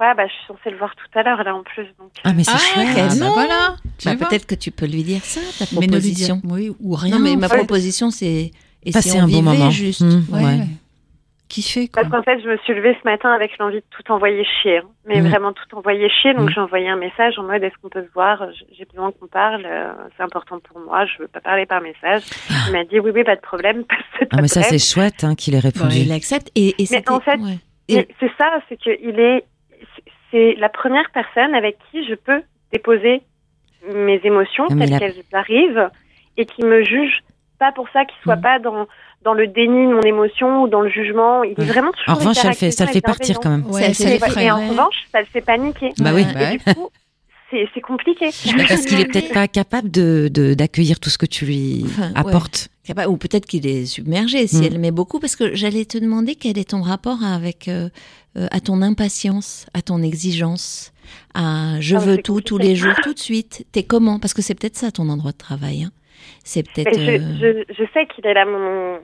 Ouais, 0.00 0.14
bah, 0.16 0.26
je 0.26 0.32
suis 0.32 0.46
censée 0.48 0.70
le 0.70 0.78
voir 0.78 0.92
tout 0.96 1.18
à 1.18 1.22
l'heure, 1.22 1.44
là, 1.44 1.54
en 1.54 1.62
plus. 1.62 1.86
Donc... 1.98 2.10
Ah, 2.24 2.32
mais 2.32 2.42
c'est 2.42 2.50
ah, 2.52 2.58
chouette. 2.58 2.88
Ah, 2.96 3.14
bah, 3.20 3.30
voilà. 3.34 3.76
Bah, 4.04 4.16
peut-être 4.16 4.46
que 4.46 4.56
tu 4.56 4.72
peux 4.72 4.86
lui 4.86 5.04
dire 5.04 5.24
ça, 5.24 5.40
ta 5.58 5.66
proposition. 5.66 6.40
oui, 6.44 6.72
ou 6.80 6.94
rien. 6.96 7.18
Non, 7.18 7.24
mais 7.24 7.36
ma 7.36 7.48
proposition, 7.48 8.10
c'est. 8.10 8.50
Et 8.84 8.90
Passer 8.90 9.18
un 9.18 9.28
bon 9.28 9.42
moment. 9.42 9.70
juste. 9.70 10.00
Mmh, 10.00 10.24
ouais. 10.32 10.66
Kiffer, 11.52 11.88
quoi. 11.88 12.02
Parce 12.02 12.14
qu'en 12.14 12.22
fait, 12.22 12.40
je 12.40 12.48
me 12.48 12.56
suis 12.58 12.72
levée 12.72 12.96
ce 12.98 13.06
matin 13.06 13.30
avec 13.30 13.58
l'envie 13.58 13.76
de 13.76 13.84
tout 13.90 14.10
envoyer 14.10 14.42
chier. 14.62 14.78
Hein. 14.78 14.88
Mais 15.04 15.20
mmh. 15.20 15.28
vraiment 15.28 15.52
tout 15.52 15.76
envoyer 15.76 16.08
chier. 16.08 16.32
Donc, 16.32 16.48
mmh. 16.48 16.54
j'ai 16.54 16.60
envoyé 16.60 16.88
un 16.88 16.96
message 16.96 17.38
en 17.38 17.42
mode 17.42 17.62
est-ce 17.62 17.74
qu'on 17.82 17.90
peut 17.90 18.04
se 18.04 18.12
voir? 18.14 18.46
J'ai 18.72 18.86
besoin 18.86 19.12
qu'on 19.12 19.26
parle. 19.26 19.66
Euh, 19.66 19.92
c'est 20.16 20.22
important 20.22 20.60
pour 20.60 20.80
moi. 20.80 21.04
Je 21.04 21.18
veux 21.18 21.28
pas 21.28 21.42
parler 21.42 21.66
par 21.66 21.82
message. 21.82 22.22
Ah. 22.48 22.54
Il 22.68 22.72
m'a 22.72 22.84
dit 22.84 22.98
oui, 23.00 23.10
oui, 23.14 23.22
pas 23.22 23.36
de 23.36 23.42
problème. 23.42 23.84
ah, 24.30 24.40
mais 24.40 24.48
ça, 24.48 24.62
c'est 24.62 24.78
chouette 24.78 25.24
hein, 25.24 25.34
qu'il 25.34 25.54
ait 25.54 25.58
répondu. 25.58 25.96
il 25.96 26.12
accepte. 26.12 26.50
Et, 26.54 26.70
et 26.82 26.86
mais 26.90 27.06
en 27.10 27.20
fait, 27.20 27.38
c'est 27.88 28.32
ça, 28.38 28.60
c'est 28.70 28.78
qu'il 28.78 29.20
est 29.20 29.44
c'est 30.30 30.54
la 30.58 30.70
première 30.70 31.10
personne 31.12 31.54
avec 31.54 31.76
qui 31.90 32.06
je 32.08 32.14
peux 32.14 32.40
déposer 32.72 33.20
mes 33.92 34.18
émotions 34.24 34.68
telles 34.68 34.98
qu'elles 34.98 35.22
arrivent 35.32 35.90
et 36.38 36.46
qui 36.46 36.64
me 36.64 36.82
juge 36.82 37.22
pas 37.62 37.70
pour 37.70 37.88
ça, 37.92 38.04
qu'il 38.04 38.20
soit 38.24 38.36
mm. 38.36 38.42
pas 38.48 38.58
dans 38.58 38.86
dans 39.22 39.34
le 39.34 39.46
déni 39.46 39.86
de 39.86 39.94
mon 39.94 40.00
émotion 40.00 40.62
ou 40.62 40.68
dans 40.68 40.80
le 40.80 40.90
jugement. 40.90 41.44
Il 41.44 41.52
est 41.52 41.64
vraiment 41.64 41.92
toujours. 41.92 42.14
En 42.14 42.18
revanche, 42.18 42.38
ça 42.38 42.48
le 42.48 42.54
fait, 42.54 42.72
ça 42.72 42.86
le 42.86 42.90
fait 42.90 43.00
partir 43.00 43.38
quand 43.38 43.50
même. 43.50 43.66
Ouais, 43.70 43.94
ça, 43.94 44.42
et 44.42 44.50
en 44.50 44.68
revanche, 44.68 44.96
ça 45.12 45.20
le 45.20 45.26
fait 45.26 45.40
paniquer. 45.40 45.90
Bah 45.98 46.10
oui. 46.12 46.26
Et 46.40 46.58
du 46.58 46.74
coup, 46.74 46.90
c'est 47.50 47.80
compliqué. 47.80 48.30
Parce 48.68 48.84
qu'il 48.84 49.00
est 49.00 49.06
peut-être 49.06 49.32
pas 49.32 49.46
capable 49.46 49.90
de 49.90 50.28
d'accueillir 50.54 50.98
tout 50.98 51.10
ce 51.10 51.18
que 51.18 51.26
tu 51.26 51.46
lui 51.46 51.84
apportes. 52.16 52.68
Ou 53.06 53.16
peut-être 53.16 53.46
qu'il 53.46 53.64
est 53.64 53.86
submergé 53.86 54.48
si 54.48 54.62
mm. 54.62 54.64
elle 54.64 54.78
met 54.80 54.90
beaucoup. 54.90 55.20
Parce 55.20 55.36
que 55.36 55.54
j'allais 55.54 55.84
te 55.84 55.98
demander 55.98 56.34
quel 56.34 56.58
est 56.58 56.70
ton 56.70 56.82
rapport 56.82 57.22
avec 57.22 57.68
euh, 57.68 57.88
euh, 58.36 58.48
à 58.50 58.58
ton 58.58 58.82
impatience, 58.82 59.66
à 59.72 59.82
ton 59.82 60.02
exigence, 60.02 60.92
à 61.34 61.76
je 61.78 61.94
ah, 61.94 62.00
veux 62.00 62.18
tout 62.18 62.40
tous 62.40 62.58
les 62.58 62.74
jours, 62.74 62.96
tout 63.04 63.14
de 63.14 63.20
suite. 63.20 63.64
T'es 63.70 63.84
comment? 63.84 64.18
Parce 64.18 64.34
que 64.34 64.42
c'est 64.42 64.56
peut-être 64.56 64.76
ça 64.76 64.90
ton 64.90 65.08
endroit 65.08 65.30
de 65.30 65.36
travail. 65.36 65.84
Hein. 65.84 65.92
C'est 66.44 66.62
peut-être. 66.62 66.98
Je, 66.98 67.64
je, 67.68 67.84
sais 67.92 68.06
qu'il 68.06 68.26
est 68.26 68.34
là 68.34 68.44
mon, 68.44 68.98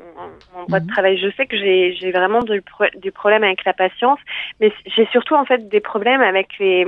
mon 0.57 0.79
de 0.79 0.83
mhm. 0.83 0.87
travail. 0.89 1.19
Je 1.19 1.29
sais 1.37 1.47
que 1.47 1.57
j'ai 1.57 2.13
vraiment 2.13 2.41
du, 2.41 2.63
du 2.97 3.13
problème 3.13 3.45
avec 3.45 3.65
la 3.65 3.73
patience, 3.73 4.19
mais 4.61 4.73
j'ai 4.97 5.07
surtout 5.13 5.35
en 5.35 5.45
fait 5.45 5.69
des 5.69 5.81
problèmes 5.81 6.21
avec 6.21 6.59
les, 6.59 6.85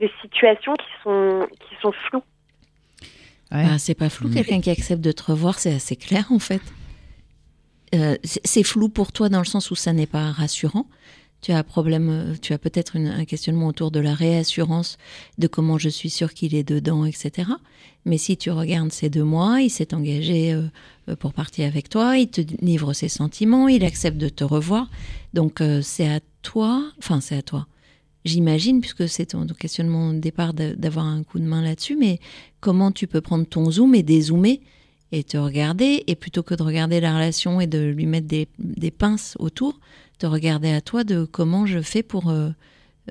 les 0.00 0.10
situations 0.22 0.74
qui 0.74 1.02
sont 1.02 1.46
qui 1.60 1.74
sont 1.80 1.92
floues. 2.08 2.24
Ah, 3.50 3.78
c'est 3.78 3.94
pas 3.94 4.10
flou. 4.10 4.30
Quelqu'un 4.30 4.60
qui 4.60 4.70
accepte 4.70 5.00
de 5.00 5.12
te 5.12 5.30
revoir, 5.30 5.58
c'est 5.58 5.74
assez 5.74 5.96
clair 5.96 6.26
en 6.30 6.40
fait. 6.40 6.62
Euh, 7.94 8.16
c'est 8.22 8.64
flou 8.64 8.88
pour 8.88 9.12
toi 9.12 9.28
dans 9.28 9.38
le 9.38 9.44
sens 9.44 9.70
où 9.70 9.76
ça 9.76 9.92
n'est 9.92 10.08
pas 10.08 10.32
rassurant 10.32 10.86
tu 11.44 11.52
as 11.52 11.58
un 11.58 11.62
problème, 11.62 12.08
euh, 12.08 12.34
tu 12.40 12.54
as 12.54 12.58
peut-être 12.58 12.96
un 12.96 13.26
questionnement 13.26 13.66
autour 13.66 13.90
de 13.90 14.00
la 14.00 14.14
réassurance, 14.14 14.96
de 15.36 15.46
comment 15.46 15.76
je 15.76 15.90
suis 15.90 16.08
sûr 16.08 16.32
qu'il 16.32 16.54
est 16.54 16.64
dedans, 16.64 17.04
etc. 17.04 17.50
Mais 18.06 18.16
si 18.16 18.38
tu 18.38 18.50
regardes 18.50 18.92
ces 18.92 19.10
deux 19.10 19.24
mois, 19.24 19.60
il 19.60 19.68
s'est 19.68 19.92
engagé 19.92 20.54
euh, 20.54 20.62
euh, 21.10 21.16
pour 21.16 21.34
partir 21.34 21.66
avec 21.66 21.90
toi, 21.90 22.16
il 22.16 22.28
te 22.28 22.40
livre 22.64 22.94
ses 22.94 23.10
sentiments, 23.10 23.68
il 23.68 23.84
accepte 23.84 24.16
de 24.16 24.30
te 24.30 24.42
revoir. 24.42 24.88
Donc 25.34 25.62
c'est 25.82 26.08
à 26.08 26.20
toi, 26.42 26.82
enfin 26.98 27.20
c'est 27.20 27.36
à 27.36 27.42
toi. 27.42 27.66
J'imagine, 28.24 28.80
puisque 28.80 29.06
c'est 29.06 29.26
ton 29.26 29.46
questionnement 29.46 30.10
au 30.10 30.12
départ 30.14 30.54
d'avoir 30.54 31.04
un 31.04 31.24
coup 31.24 31.38
de 31.38 31.44
main 31.44 31.60
là-dessus, 31.60 31.96
mais 31.96 32.20
comment 32.60 32.90
tu 32.90 33.06
peux 33.06 33.20
prendre 33.20 33.44
ton 33.44 33.70
zoom 33.70 33.94
et 33.94 34.02
dézoomer 34.02 34.62
et 35.14 35.22
te 35.22 35.36
regarder, 35.36 36.02
et 36.08 36.16
plutôt 36.16 36.42
que 36.42 36.54
de 36.54 36.62
regarder 36.64 37.00
la 37.00 37.14
relation 37.14 37.60
et 37.60 37.68
de 37.68 37.78
lui 37.78 38.04
mettre 38.04 38.26
des, 38.26 38.48
des 38.58 38.90
pinces 38.90 39.36
autour, 39.38 39.78
de 40.18 40.26
regarder 40.26 40.72
à 40.72 40.80
toi 40.80 41.04
de 41.04 41.24
comment 41.24 41.66
je 41.66 41.80
fais 41.80 42.02
pour 42.02 42.30
euh, 42.30 42.50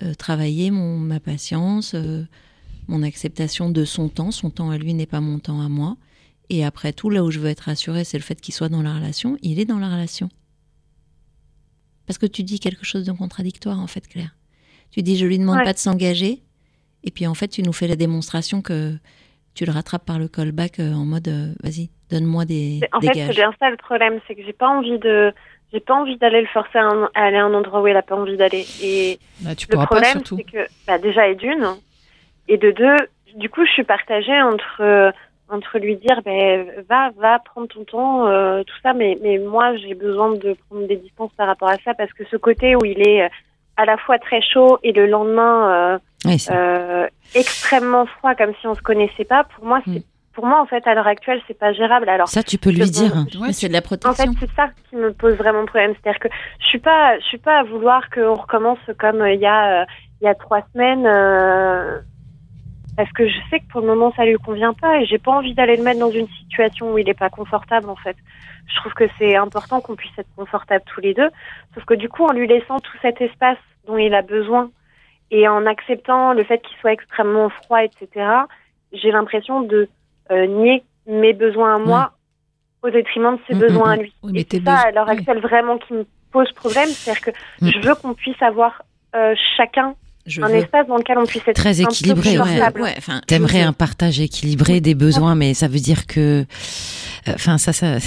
euh, 0.04 0.14
travailler 0.14 0.70
mon, 0.70 0.98
ma 0.98 1.22
patience, 1.22 1.94
euh, 1.96 2.26
mon 2.90 3.04
acceptation 3.04 3.70
de 3.70 3.86
son 3.86 4.10
temps. 4.10 4.32
Son 4.32 4.50
temps 4.50 4.70
à 4.70 4.78
lui 4.78 4.94
n'est 4.94 5.06
pas 5.06 5.22
mon 5.22 5.40
temps 5.40 5.62
à 5.62 5.70
moi. 5.70 5.96
Et 6.50 6.66
après 6.66 6.92
tout, 6.92 7.10
là 7.10 7.24
où 7.24 7.32
je 7.32 7.40
veux 7.40 7.50
être 7.50 7.62
rassurée, 7.62 8.04
c'est 8.04 8.18
le 8.18 8.24
fait 8.24 8.40
qu'il 8.42 8.54
soit 8.54 8.68
dans 8.68 8.82
la 8.82 8.94
relation. 8.94 9.38
Il 9.42 9.60
est 9.60 9.66
dans 9.66 9.80
la 9.80 9.88
relation. 9.88 10.28
Parce 12.06 12.18
que 12.18 12.26
tu 12.26 12.44
dis 12.44 12.60
quelque 12.60 12.84
chose 12.84 13.06
de 13.06 13.14
contradictoire, 13.14 13.80
en 13.80 13.88
fait, 13.88 14.10
Claire. 14.10 14.36
Tu 14.92 15.04
dis, 15.04 15.16
je 15.16 15.26
lui 15.26 15.40
demande 15.40 15.64
pas 15.64 15.72
de 15.72 15.80
s'engager. 15.80 16.44
Et 17.06 17.12
puis, 17.12 17.28
en 17.28 17.34
fait, 17.34 17.48
tu 17.48 17.64
nous 17.64 17.72
fais 17.72 17.88
la 17.88 17.96
démonstration 17.96 18.62
que 18.62 18.98
tu 19.56 19.66
le 19.66 19.72
rattrapes 19.72 20.06
par 20.06 20.20
le 20.20 20.28
callback 20.28 20.80
en 20.80 21.06
mode, 21.06 21.28
vas-y, 21.64 21.90
donne-moi 22.10 22.46
des. 22.46 22.82
En 22.92 23.02
fait, 23.02 23.14
c'est 23.14 23.30
bien 23.30 23.54
ça 23.60 23.70
le 23.70 23.78
problème, 23.78 24.20
c'est 24.28 24.36
que 24.36 24.44
j'ai 24.44 24.54
pas 24.54 24.68
envie 24.68 25.00
de 25.00 25.34
j'ai 25.74 25.80
pas 25.80 25.96
envie 25.96 26.18
d'aller 26.18 26.42
le 26.42 26.48
forcer 26.48 26.78
à, 26.78 26.92
aller 27.16 27.38
à 27.38 27.46
un 27.46 27.54
endroit 27.54 27.82
où 27.82 27.88
il 27.88 27.96
a 27.96 28.04
pas 28.04 28.16
envie 28.16 28.38
d'aller. 28.38 28.66
Et 28.82 29.18
bah, 29.42 29.52
le 29.70 29.86
problème, 29.86 30.22
c'est 30.24 30.44
que 30.44 30.68
bah, 30.86 31.00
déjà, 31.00 31.28
et 31.28 31.36
d'une, 31.36 31.68
et 32.48 32.58
de 32.58 32.72
deux, 32.72 32.96
du 33.36 33.50
coup, 33.50 33.66
je 33.66 33.72
suis 33.72 33.84
partagée 33.84 34.40
entre 34.42 35.14
entre 35.50 35.78
lui 35.78 35.98
dire, 35.98 36.22
ben 36.24 36.68
va, 36.90 37.12
va, 37.18 37.38
prendre 37.40 37.68
ton 37.68 37.84
temps, 37.84 38.28
euh, 38.28 38.64
tout 38.64 38.76
ça, 38.82 38.94
mais 38.94 39.18
mais 39.22 39.40
moi, 39.40 39.76
j'ai 39.78 39.96
besoin 39.96 40.34
de 40.36 40.56
prendre 40.70 40.88
des 40.88 40.96
distances 40.96 41.32
par 41.36 41.48
rapport 41.48 41.70
à 41.70 41.78
ça 41.84 41.94
parce 41.94 42.14
que 42.14 42.24
ce 42.26 42.38
côté 42.38 42.76
où 42.76 42.86
il 42.86 43.06
est 43.08 43.30
à 43.78 43.86
la 43.86 43.98
fois 43.98 44.20
très 44.20 44.42
chaud 44.42 44.80
et 44.84 44.92
le 44.92 45.08
lendemain 45.08 46.00
euh, 46.26 46.38
euh, 46.52 47.08
extrêmement 47.36 48.06
froid, 48.06 48.36
comme 48.36 48.54
si 48.62 48.68
on 48.68 48.76
se 48.76 48.82
connaissait 48.82 49.26
pas, 49.26 49.44
pour 49.44 49.66
moi, 49.66 49.82
c'est 49.86 50.00
mm 50.00 50.04
pour 50.34 50.46
moi, 50.48 50.60
en 50.62 50.66
fait, 50.66 50.86
à 50.88 50.96
l'heure 50.96 51.08
actuelle, 51.08 51.42
c'est 51.48 51.58
pas 51.58 51.74
gérable. 51.74 52.10
Alors 52.10 52.28
ça, 52.28 52.44
tu 52.44 52.58
peux 52.58 52.72
lui 52.72 52.90
dire. 52.90 53.14
c'est 53.52 53.68
de 53.68 53.74
la 53.74 53.82
protection. 53.82 54.12
En 54.12 54.34
fait, 54.34 54.40
c'est 54.40 54.56
ça 54.56 54.70
qui 54.90 54.96
me 54.96 55.14
pose 55.14 55.36
vraiment 55.36 55.66
problème. 55.66 55.94
C'est-à-dire 56.02 56.20
que 56.20 56.28
je 56.60 56.66
suis 56.66 56.80
pas, 56.80 57.18
je 57.20 57.26
suis 57.26 57.38
pas 57.38 57.60
à 57.60 57.64
vouloir 57.64 58.10
qu'on 58.10 58.34
recommence 58.34 58.80
comme 59.00 59.22
euh, 59.22 59.34
il 59.34 59.40
y 59.40 59.46
a, 59.46 59.82
euh, 59.82 59.86
il 60.22 60.26
y 60.26 60.28
a 60.28 60.34
trois 60.34 60.62
semaines, 60.74 61.06
euh, 61.06 62.00
parce 62.96 63.12
que 63.12 63.28
je 63.28 63.38
sais 63.50 63.60
que 63.60 63.68
pour 63.70 63.82
le 63.82 63.88
moment, 63.88 64.14
ça 64.16 64.26
lui 64.26 64.36
convient 64.36 64.74
pas 64.74 65.00
et 65.00 65.06
j'ai 65.06 65.18
pas 65.18 65.32
envie 65.32 65.54
d'aller 65.54 65.78
le 65.78 65.84
mettre 65.84 66.00
dans 66.00 66.12
une 66.12 66.28
situation 66.40 66.94
où 66.94 66.98
il 66.98 67.10
est 67.10 67.18
pas 67.18 67.30
confortable, 67.30 67.90
en 67.90 67.96
fait. 67.96 68.16
Je 68.68 68.76
trouve 68.78 68.94
que 68.94 69.06
c'est 69.18 69.36
important 69.36 69.82
qu'on 69.82 69.96
puisse 69.96 70.18
être 70.18 70.34
confortable 70.36 70.84
tous 70.94 71.02
les 71.02 71.14
deux. 71.14 71.30
Sauf 71.74 71.86
que 71.86 71.96
du 71.96 72.08
coup, 72.08 72.24
en 72.24 72.34
lui 72.34 72.48
laissant 72.48 72.80
tout 72.80 72.98
cet 73.02 73.20
espace 73.22 73.58
dont 73.88 73.98
il 73.98 74.14
a 74.14 74.22
besoin 74.22 74.70
et 75.32 75.48
en 75.48 75.66
acceptant 75.66 76.34
le 76.34 76.44
fait 76.44 76.60
qu'il 76.60 76.78
soit 76.78 76.94
extrêmement 76.94 77.50
froid, 77.50 77.84
etc., 77.84 78.08
j'ai 78.92 79.12
l'impression 79.12 79.62
de 79.62 79.90
euh, 80.32 80.46
nier 80.46 80.84
mes 81.08 81.34
besoins 81.34 81.76
à 81.76 81.80
moi 81.80 82.14
au 82.84 82.90
détriment 82.90 83.38
de 83.38 83.42
ses 83.48 83.56
mm, 83.56 83.60
besoins 83.60 83.92
à 83.92 83.98
mm, 83.98 84.00
lui. 84.00 84.14
Mm. 84.24 84.40
c'est 84.50 84.64
ça 84.64 84.78
à 84.78 84.92
l'heure 84.92 85.10
actuelle 85.10 85.40
vraiment 85.40 85.78
qui 85.78 85.94
me 85.94 86.06
pose 86.32 86.52
problème, 86.52 86.88
c'est-à-dire 86.88 87.22
que 87.22 87.32
je 87.62 87.80
veux 87.80 87.96
qu'on 87.96 88.14
puisse 88.14 88.42
avoir 88.42 88.84
euh, 89.16 89.36
chacun 89.58 89.96
un 90.42 90.48
espace 90.50 90.88
dans 90.88 90.98
lequel 90.98 91.18
on 91.18 91.26
puisse 91.26 91.44
être 91.48 91.56
très 91.56 91.82
équilibré. 91.82 92.40
Ouais, 92.40 92.96
T'aimerais 93.28 93.62
un 93.62 93.74
partage 93.74 94.20
équilibré 94.20 94.82
des 94.82 94.96
besoins, 94.96 95.36
mais 95.36 95.54
ça 95.54 95.68
veut 95.68 95.80
dire 95.80 96.06
que, 96.08 96.46
euh, 97.28 97.34
enfin 97.34 97.58
ça, 97.58 97.74
ça, 97.74 97.98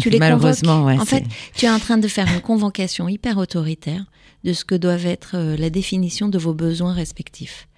tu 0.00 0.10
malheureusement, 0.18 0.84
ouais, 0.84 0.98
En 0.98 1.04
fait, 1.04 1.24
tu 1.54 1.66
es 1.66 1.70
en 1.70 1.78
train 1.78 1.98
de 1.98 2.08
faire 2.08 2.26
une 2.32 2.40
convocation 2.40 3.08
hyper 3.08 3.38
autoritaire 3.38 4.04
de 4.44 4.52
ce 4.52 4.64
que 4.64 4.74
doivent 4.74 5.06
être 5.06 5.36
la 5.58 5.70
définition 5.70 6.28
de 6.28 6.38
vos 6.38 6.54
besoins 6.54 6.92
respectifs. 6.92 7.68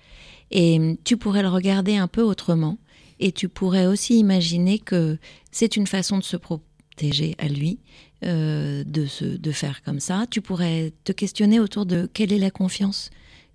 Et 0.53 0.99
tu 1.05 1.17
pourrais 1.17 1.43
le 1.43 1.49
regarder 1.49 1.97
un 1.97 2.09
peu 2.09 2.23
autrement 2.23 2.79
et 3.19 3.33
tu 3.33 3.49
pourrais 3.49 3.87
aussi 3.87 4.19
imaginer 4.19 4.79
que 4.79 5.17
c'est 5.51 5.77
une 5.77 5.87
façon 5.87 6.19
de 6.19 6.25
se 6.25 6.37
protéger 6.37 7.35
à 7.39 7.49
lui, 7.49 7.79
euh, 8.25 8.85
de, 8.85 9.07
se, 9.07 9.25
de 9.25 9.53
faire 9.53 9.83
comme 9.83 10.01
ça. 10.01 10.27
Tu 10.31 10.41
pourrais 10.43 10.93
te 11.05 11.13
questionner 11.13 11.59
autour 11.59 11.87
de 11.87 12.11
quelle 12.13 12.33
est 12.33 12.39
la 12.39 12.51
confiance 12.51 13.11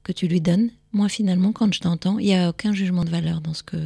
que 0.08 0.14
tu 0.14 0.28
lui 0.28 0.42
donnes. 0.42 0.70
Moi, 0.94 1.10
finalement, 1.10 1.52
quand 1.52 1.72
je 1.74 1.80
t'entends, 1.80 2.18
il 2.20 2.26
n'y 2.26 2.36
a 2.36 2.50
aucun 2.50 2.74
jugement 2.74 3.04
de 3.04 3.10
valeur 3.10 3.42
dans 3.42 3.54
ce 3.54 3.64
que 3.64 3.78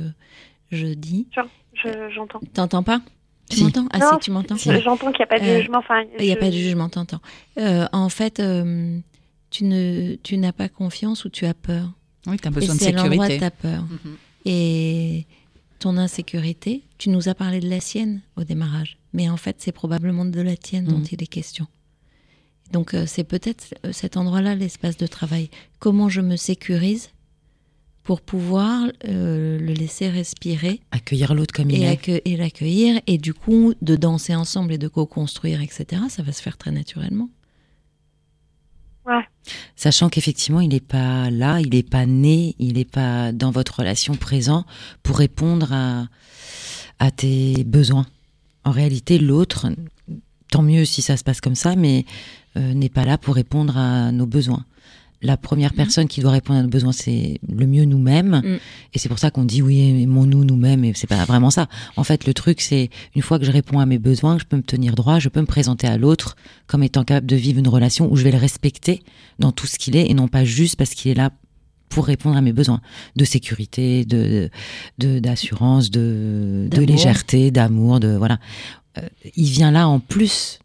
je 0.71 0.87
dis. 0.87 1.27
J'entends. 1.31 2.39
Je, 2.43 2.47
T'entends 2.53 2.83
pas? 2.83 3.01
Tu 3.49 3.63
m'entends? 3.63 3.87
Ah 3.91 4.11
si, 4.13 4.19
tu 4.19 4.31
m'entends 4.31 4.55
J'entends 4.55 5.11
qu'il 5.11 5.19
n'y 5.19 5.23
a 5.23 5.27
pas 5.27 5.39
de 5.39 5.45
euh, 5.45 5.59
jugement. 5.59 5.81
il 6.19 6.25
n'y 6.25 6.31
a 6.31 6.35
pas 6.35 6.47
de 6.49 6.55
jugement, 6.55 6.89
t'entends. 6.89 7.19
Euh, 7.57 7.85
en 7.91 8.07
fait, 8.09 8.41
tu, 9.49 9.63
ne, 9.65 10.15
tu 10.15 10.37
n'as 10.37 10.53
pas 10.53 10.69
confiance 10.69 11.25
ou 11.25 11.29
tu 11.29 11.45
as 11.45 11.53
peur. 11.53 11.89
Oui, 12.27 12.37
tu 12.37 12.47
as 12.47 12.51
besoin 12.51 12.75
de 12.75 12.79
sécurité. 12.79 13.01
C'est 13.01 13.09
l'endroit 13.09 13.27
de 13.27 13.39
ta 13.39 13.51
peur. 13.51 13.81
Mhm. 13.81 14.15
Et 14.45 15.25
ton 15.79 15.97
insécurité, 15.97 16.83
tu 16.97 17.09
nous 17.09 17.27
as 17.27 17.35
parlé 17.35 17.59
de 17.59 17.69
la 17.69 17.79
sienne 17.79 18.21
au 18.37 18.43
démarrage, 18.43 18.97
mais 19.13 19.29
en 19.29 19.37
fait 19.37 19.57
c'est 19.59 19.71
probablement 19.71 20.25
de 20.25 20.39
la 20.39 20.55
tienne 20.55 20.85
dont 20.85 20.99
mm. 20.99 21.07
il 21.11 21.23
est 21.23 21.27
question. 21.27 21.67
Donc 22.71 22.93
euh, 22.93 23.05
c'est 23.05 23.23
peut-être 23.23 23.73
euh, 23.85 23.91
cet 23.91 24.15
endroit-là 24.15 24.55
l'espace 24.55 24.95
de 24.97 25.07
travail. 25.07 25.49
Comment 25.81 26.09
je 26.09 26.21
me 26.21 26.35
sécurise 26.35 27.09
pour 28.03 28.21
pouvoir 28.21 28.85
le 29.03 29.73
laisser 29.73 30.09
respirer. 30.09 30.79
Accueillir 30.91 31.33
l'autre 31.33 31.55
comme 31.55 31.71
il 31.71 31.81
est. 31.81 32.21
et 32.23 32.37
l'accueillir, 32.37 33.01
et 33.07 33.17
du 33.17 33.33
coup, 33.33 33.73
de 33.81 33.95
danser 33.95 34.35
ensemble 34.35 34.73
et 34.73 34.77
de 34.77 34.87
co-construire, 34.87 35.59
etc., 35.59 36.03
ça 36.07 36.21
va 36.21 36.31
se 36.33 36.41
faire 36.43 36.57
très 36.57 36.69
naturellement. 36.69 37.29
Ouais. 39.07 39.23
Sachant 39.75 40.09
qu'effectivement, 40.09 40.61
il 40.61 40.69
n'est 40.69 40.79
pas 40.79 41.31
là, 41.31 41.59
il 41.59 41.69
n'est 41.69 41.81
pas 41.81 42.05
né, 42.05 42.55
il 42.59 42.73
n'est 42.73 42.85
pas 42.85 43.31
dans 43.31 43.49
votre 43.49 43.79
relation 43.79 44.13
présent 44.13 44.65
pour 45.01 45.17
répondre 45.17 45.73
à, 45.73 46.05
à 46.99 47.09
tes 47.09 47.63
besoins. 47.63 48.05
En 48.65 48.71
réalité, 48.71 49.17
l'autre, 49.17 49.67
tant 50.51 50.61
mieux 50.61 50.85
si 50.85 51.01
ça 51.01 51.17
se 51.17 51.23
passe 51.23 51.41
comme 51.41 51.55
ça, 51.55 51.75
mais 51.75 52.05
euh, 52.55 52.75
n'est 52.75 52.89
pas 52.89 53.05
là 53.05 53.17
pour 53.17 53.33
répondre 53.33 53.75
à 53.77 54.11
nos 54.11 54.27
besoins 54.27 54.63
la 55.21 55.37
première 55.37 55.73
mm. 55.73 55.77
personne 55.77 56.07
qui 56.07 56.21
doit 56.21 56.31
répondre 56.31 56.59
à 56.59 56.63
nos 56.63 56.69
besoins, 56.69 56.91
c'est 56.91 57.39
le 57.47 57.67
mieux 57.67 57.85
nous-mêmes. 57.85 58.41
Mm. 58.43 58.59
Et 58.93 58.99
c'est 58.99 59.09
pour 59.09 59.19
ça 59.19 59.31
qu'on 59.31 59.45
dit 59.45 59.61
oui, 59.61 60.01
aimons-nous 60.03 60.43
nous-mêmes. 60.43 60.83
Et 60.85 60.93
c'est 60.95 61.07
pas 61.07 61.23
vraiment 61.25 61.51
ça. 61.51 61.67
En 61.95 62.03
fait, 62.03 62.25
le 62.25 62.33
truc, 62.33 62.61
c'est 62.61 62.89
une 63.15 63.21
fois 63.21 63.39
que 63.39 63.45
je 63.45 63.51
réponds 63.51 63.79
à 63.79 63.85
mes 63.85 63.99
besoins, 63.99 64.37
je 64.37 64.45
peux 64.45 64.57
me 64.57 64.63
tenir 64.63 64.95
droit, 64.95 65.19
je 65.19 65.29
peux 65.29 65.41
me 65.41 65.45
présenter 65.45 65.87
à 65.87 65.97
l'autre 65.97 66.35
comme 66.67 66.83
étant 66.83 67.03
capable 67.03 67.27
de 67.27 67.35
vivre 67.35 67.59
une 67.59 67.67
relation 67.67 68.11
où 68.11 68.15
je 68.15 68.23
vais 68.23 68.31
le 68.31 68.37
respecter 68.37 69.03
dans 69.39 69.51
tout 69.51 69.67
ce 69.67 69.77
qu'il 69.77 69.95
est 69.95 70.09
et 70.09 70.13
non 70.13 70.27
pas 70.27 70.43
juste 70.45 70.75
parce 70.75 70.91
qu'il 70.91 71.11
est 71.11 71.15
là 71.15 71.31
pour 71.89 72.05
répondre 72.05 72.37
à 72.37 72.41
mes 72.41 72.53
besoins 72.53 72.81
de 73.17 73.25
sécurité, 73.25 74.05
de 74.05 74.49
d'assurance, 74.97 75.91
de, 75.91 76.69
de, 76.71 76.81
légèreté, 76.81 77.51
d'amour, 77.51 77.99
de 77.99 78.15
voilà. 78.15 78.39
Euh, 78.97 79.07
il 79.35 79.49
vient 79.49 79.71
là 79.71 79.87
en 79.87 79.99
plus, 79.99 80.59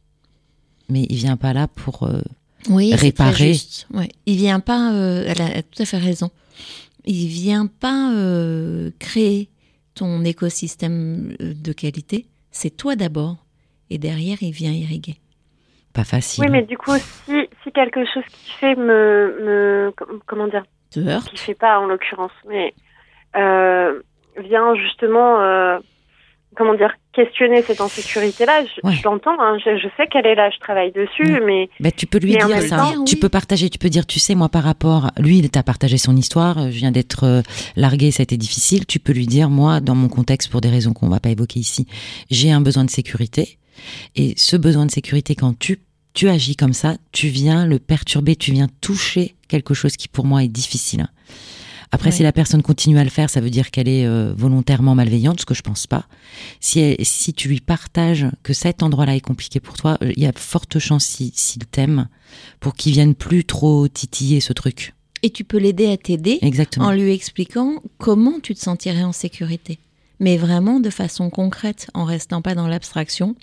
mais 0.89 1.07
il 1.11 1.17
vient 1.17 1.37
pas 1.37 1.53
là 1.53 1.69
pour 1.69 2.05
euh, 2.05 2.23
oui, 2.69 2.95
réparer. 2.95 3.53
Juste. 3.53 3.87
Ouais. 3.93 4.09
Il 4.27 4.37
vient 4.37 4.61
pas, 4.61 4.93
euh, 4.93 5.25
elle 5.27 5.43
a 5.43 5.63
tout 5.63 5.83
à 5.83 5.85
fait 5.85 5.99
raison. 5.99 6.31
Il 7.05 7.29
vient 7.29 7.67
pas 7.67 8.13
euh, 8.13 8.91
créer 8.99 9.49
ton 9.95 10.25
écosystème 10.25 11.37
euh, 11.41 11.55
de 11.55 11.73
qualité. 11.73 12.27
C'est 12.51 12.77
toi 12.77 12.97
d'abord, 12.97 13.37
et 13.91 13.99
derrière 13.99 14.39
il 14.41 14.53
vient 14.53 14.73
irriguer. 14.73 15.17
Pas 15.93 16.05
facile. 16.05 16.45
Oui, 16.45 16.51
mais 16.51 16.63
du 16.63 16.77
coup, 16.77 16.93
si, 16.97 17.49
si 17.63 17.73
quelque 17.73 18.05
chose 18.05 18.25
qui 18.31 18.51
fait 18.53 18.75
me, 18.75 19.39
me 19.43 19.93
comment 20.27 20.47
dire, 20.49 20.65
te 20.91 21.01
heurte. 21.01 21.31
qui 21.31 21.39
fait 21.39 21.55
pas 21.55 21.79
en 21.79 21.87
l'occurrence, 21.87 22.33
mais 22.49 22.75
vient 23.35 24.75
justement 24.75 25.81
comment 26.57 26.75
dire, 26.75 26.95
questionner 27.17 27.63
cette 27.63 27.81
insécurité-là. 27.81 28.65
Je, 28.85 29.03
l'entends, 29.03 29.41
hein, 29.41 29.57
je, 29.65 29.89
sais 29.97 30.07
qu'elle 30.07 30.27
est 30.27 30.35
là, 30.35 30.51
je 30.51 30.59
travaille 30.61 30.93
dessus, 30.93 31.41
mais. 31.45 31.71
Bah, 31.81 31.91
tu 31.91 32.07
peux 32.07 32.19
lui 32.19 32.33
dire 32.33 32.63
ça. 32.63 32.93
Tu 33.07 33.17
peux 33.17 33.31
partager, 33.31 33.71
tu 33.71 33.79
peux 33.79 33.89
dire, 33.89 34.07
tu 34.07 34.21
sais, 34.21 34.35
moi, 34.35 34.49
par 34.49 34.63
rapport, 34.63 35.11
lui, 35.19 35.39
il 35.39 35.51
t'a 35.51 35.63
partagé 35.63 35.97
son 35.97 36.15
histoire. 36.15 36.71
Je 36.71 36.77
viens 36.77 36.93
d'être 36.93 37.25
euh, 37.25 37.43
largué, 37.75 38.11
ça 38.11 38.21
a 38.21 38.25
été 38.25 38.37
difficile. 38.37 38.87
Tu 38.87 38.99
peux 39.01 39.13
lui 39.13 39.27
dire, 39.27 39.49
moi, 39.49 39.81
dans 39.81 39.95
mon 39.95 40.09
contexte, 40.09 40.51
pour 40.51 40.61
des 40.61 40.69
raisons 40.69 40.93
qu'on 40.93 41.09
va 41.09 41.19
pas 41.19 41.31
évoquer 41.31 41.61
ici, 41.61 41.87
j'ai 42.31 42.53
un 42.53 42.61
besoin 42.61 42.85
de 42.85 42.91
sécurité. 42.91 43.59
Et 44.15 44.35
ce 44.37 44.57
besoin 44.57 44.87
de 44.87 44.91
sécurité, 44.91 45.35
quand 45.35 45.59
tu 45.59 45.81
tu 46.13 46.31
agis 46.31 46.57
comme 46.57 46.73
ça, 46.73 46.97
tu 47.13 47.29
viens 47.29 47.67
le 47.67 47.79
perturber, 47.79 48.37
tu 48.37 48.51
viens 48.51 48.69
toucher 48.81 49.35
quelque 49.49 49.75
chose 49.75 49.99
qui 49.99 50.09
pour 50.09 50.25
moi 50.25 50.43
est 50.43 50.49
difficile. 50.49 51.09
Après, 51.93 52.11
si 52.11 52.23
la 52.23 52.33
personne 52.33 52.63
continue 52.63 52.99
à 52.99 53.05
le 53.05 53.11
faire, 53.11 53.31
ça 53.31 53.41
veut 53.41 53.51
dire 53.51 53.71
qu'elle 53.71 53.89
est 53.89 54.07
euh, 54.07 54.35
volontairement 54.37 54.95
malveillante, 54.95 55.41
ce 55.41 55.47
que 55.47 55.55
je 55.55 55.63
pense 55.63 55.87
pas. 55.87 56.07
Si, 56.61 56.97
si 57.03 57.33
tu 57.33 57.49
lui 57.49 57.61
partages 57.61 58.27
que 58.43 58.53
cet 58.53 58.83
endroit-là 58.83 59.17
est 59.17 59.21
compliqué 59.21 59.61
pour 59.61 59.77
toi, 59.77 59.99
il 60.01 60.23
y 60.23 60.27
a 60.27 60.33
forte 60.35 60.79
chance 60.79 61.05
s'il 61.05 61.67
t'aime 61.67 62.09
pour 62.61 62.75
qu'il 62.75 62.93
vienne 62.93 63.15
plus 63.15 63.45
trop 63.45 63.89
titiller 63.89 64.41
ce 64.41 64.53
truc. 64.53 64.95
Et 65.23 65.31
tu 65.31 65.45
peux 65.45 65.59
l'aider 65.59 65.91
à 65.91 65.97
t'aider 65.97 66.39
en 66.79 66.93
lui 66.93 67.13
expliquant 67.13 67.83
comment 67.99 68.39
tu 68.41 68.55
te 68.55 68.61
sentirais 68.61 69.03
en 69.03 69.13
sécurité. 69.13 69.79
Mais 70.21 70.37
vraiment 70.37 70.81
de 70.81 70.91
façon 70.91 71.31
concrète, 71.31 71.89
en 71.95 72.05
restant 72.05 72.43
pas 72.43 72.55
dans 72.55 72.69
l'abstraction, 72.69 73.35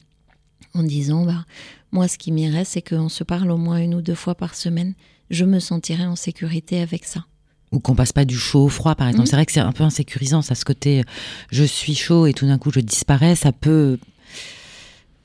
en 0.74 0.84
disant 0.84 1.26
bah 1.26 1.46
moi 1.92 2.08
ce 2.08 2.18
qui 2.18 2.32
m'irait 2.32 2.66
c'est 2.66 2.82
qu'on 2.82 3.10
se 3.10 3.24
parle 3.24 3.52
au 3.52 3.58
moins 3.58 3.78
une 3.78 3.96
ou 3.96 4.02
deux 4.02 4.16
fois 4.16 4.36
par 4.36 4.56
semaine. 4.56 4.94
Je 5.30 5.46
me 5.46 5.60
sentirais 5.60 6.06
en 6.06 6.16
sécurité 6.16 6.80
avec 6.82 7.06
ça 7.06 7.26
ou 7.74 7.80
qu'on 7.80 7.96
passe 7.96 8.14
pas 8.14 8.24
du 8.24 8.38
chaud 8.38 8.66
au 8.66 8.70
froid 8.70 8.96
par 8.96 9.08
exemple. 9.08 9.24
Mm. 9.24 9.28
C'est 9.28 9.36
vrai 9.36 9.46
que 9.46 9.52
c'est 9.52 9.60
un 9.60 9.72
peu 9.72 9.84
insécurisant 9.84 10.42
ça 10.42 10.56
ce 10.56 10.64
côté 10.64 11.00
euh, 11.00 11.04
je 11.52 11.64
suis 11.64 11.96
chaud 11.96 12.28
et 12.28 12.34
tout 12.34 12.46
d'un 12.46 12.58
coup 12.58 12.72
je 12.72 12.80
disparais, 12.80 13.36
ça 13.36 13.52
peut 13.52 13.98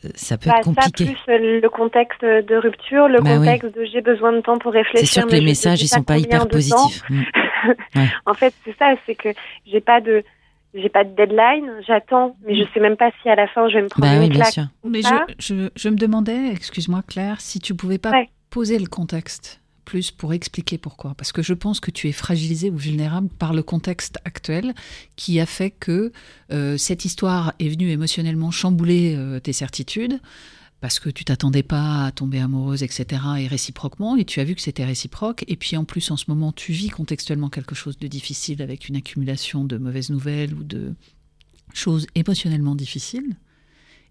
euh, 0.04 0.08
ça 0.14 0.38
peut 0.38 0.48
être 0.48 0.56
bah, 0.56 0.62
compliqué. 0.62 1.06
Ça 1.06 1.12
plus 1.12 1.32
euh, 1.32 1.60
le 1.60 1.68
contexte 1.68 2.22
de 2.22 2.56
rupture, 2.56 3.08
le 3.08 3.20
bah 3.20 3.36
contexte 3.36 3.74
de 3.76 3.84
j'ai 3.84 4.00
besoin 4.00 4.32
de 4.32 4.40
temps 4.40 4.58
pour 4.58 4.72
réfléchir. 4.72 5.06
C'est 5.06 5.20
sûr 5.20 5.26
que 5.26 5.32
les 5.32 5.40
messages 5.40 5.82
ils 5.82 5.88
sont 5.88 6.02
pas 6.02 6.18
hyper 6.18 6.48
positifs. 6.48 7.02
Mm. 7.08 7.22
En 8.24 8.34
fait, 8.34 8.54
c'est 8.64 8.76
ça, 8.78 8.94
c'est 9.04 9.16
que 9.16 9.30
j'ai 9.66 9.80
pas 9.80 10.00
de 10.00 10.22
j'ai 10.74 10.88
pas 10.88 11.02
de 11.02 11.10
deadline, 11.16 11.68
j'attends, 11.86 12.36
mais 12.46 12.54
je 12.54 12.62
sais 12.72 12.78
même 12.78 12.96
pas 12.96 13.10
si 13.20 13.28
à 13.28 13.34
la 13.34 13.48
fin 13.48 13.68
je 13.68 13.74
vais 13.74 13.82
me 13.82 13.88
prendre 13.88 14.06
bah 14.06 14.24
une 14.24 14.32
claque. 14.32 14.60
Mais 14.84 15.00
je, 15.40 15.68
je, 15.74 15.88
me 15.88 15.96
demandais, 15.96 16.50
excuse-moi 16.52 17.02
Claire, 17.08 17.40
si 17.40 17.58
tu 17.58 17.74
pouvais 17.74 17.98
pas 17.98 18.12
poser 18.50 18.78
le 18.78 18.86
contexte 18.86 19.60
plus 19.88 20.10
pour 20.10 20.34
expliquer 20.34 20.76
pourquoi. 20.76 21.14
Parce 21.14 21.32
que 21.32 21.42
je 21.42 21.54
pense 21.54 21.80
que 21.80 21.90
tu 21.90 22.08
es 22.08 22.12
fragilisé 22.12 22.68
ou 22.68 22.76
vulnérable 22.76 23.30
par 23.38 23.54
le 23.54 23.62
contexte 23.62 24.18
actuel 24.26 24.74
qui 25.16 25.40
a 25.40 25.46
fait 25.46 25.70
que 25.70 26.12
euh, 26.52 26.76
cette 26.76 27.06
histoire 27.06 27.54
est 27.58 27.70
venue 27.70 27.90
émotionnellement 27.90 28.50
chambouler 28.50 29.14
euh, 29.16 29.40
tes 29.40 29.54
certitudes 29.54 30.20
parce 30.82 31.00
que 31.00 31.08
tu 31.08 31.24
t'attendais 31.24 31.62
pas 31.62 32.04
à 32.04 32.12
tomber 32.12 32.38
amoureuse, 32.38 32.82
etc. 32.82 33.22
et 33.38 33.46
réciproquement, 33.46 34.14
et 34.16 34.26
tu 34.26 34.40
as 34.40 34.44
vu 34.44 34.54
que 34.54 34.60
c'était 34.60 34.84
réciproque. 34.84 35.42
Et 35.48 35.56
puis 35.56 35.74
en 35.78 35.86
plus, 35.86 36.10
en 36.10 36.18
ce 36.18 36.26
moment, 36.28 36.52
tu 36.52 36.72
vis 36.72 36.90
contextuellement 36.90 37.48
quelque 37.48 37.74
chose 37.74 37.98
de 37.98 38.08
difficile 38.08 38.60
avec 38.60 38.88
une 38.88 38.96
accumulation 38.96 39.64
de 39.64 39.78
mauvaises 39.78 40.10
nouvelles 40.10 40.52
ou 40.52 40.64
de 40.64 40.94
choses 41.72 42.06
émotionnellement 42.14 42.74
difficiles. 42.74 43.36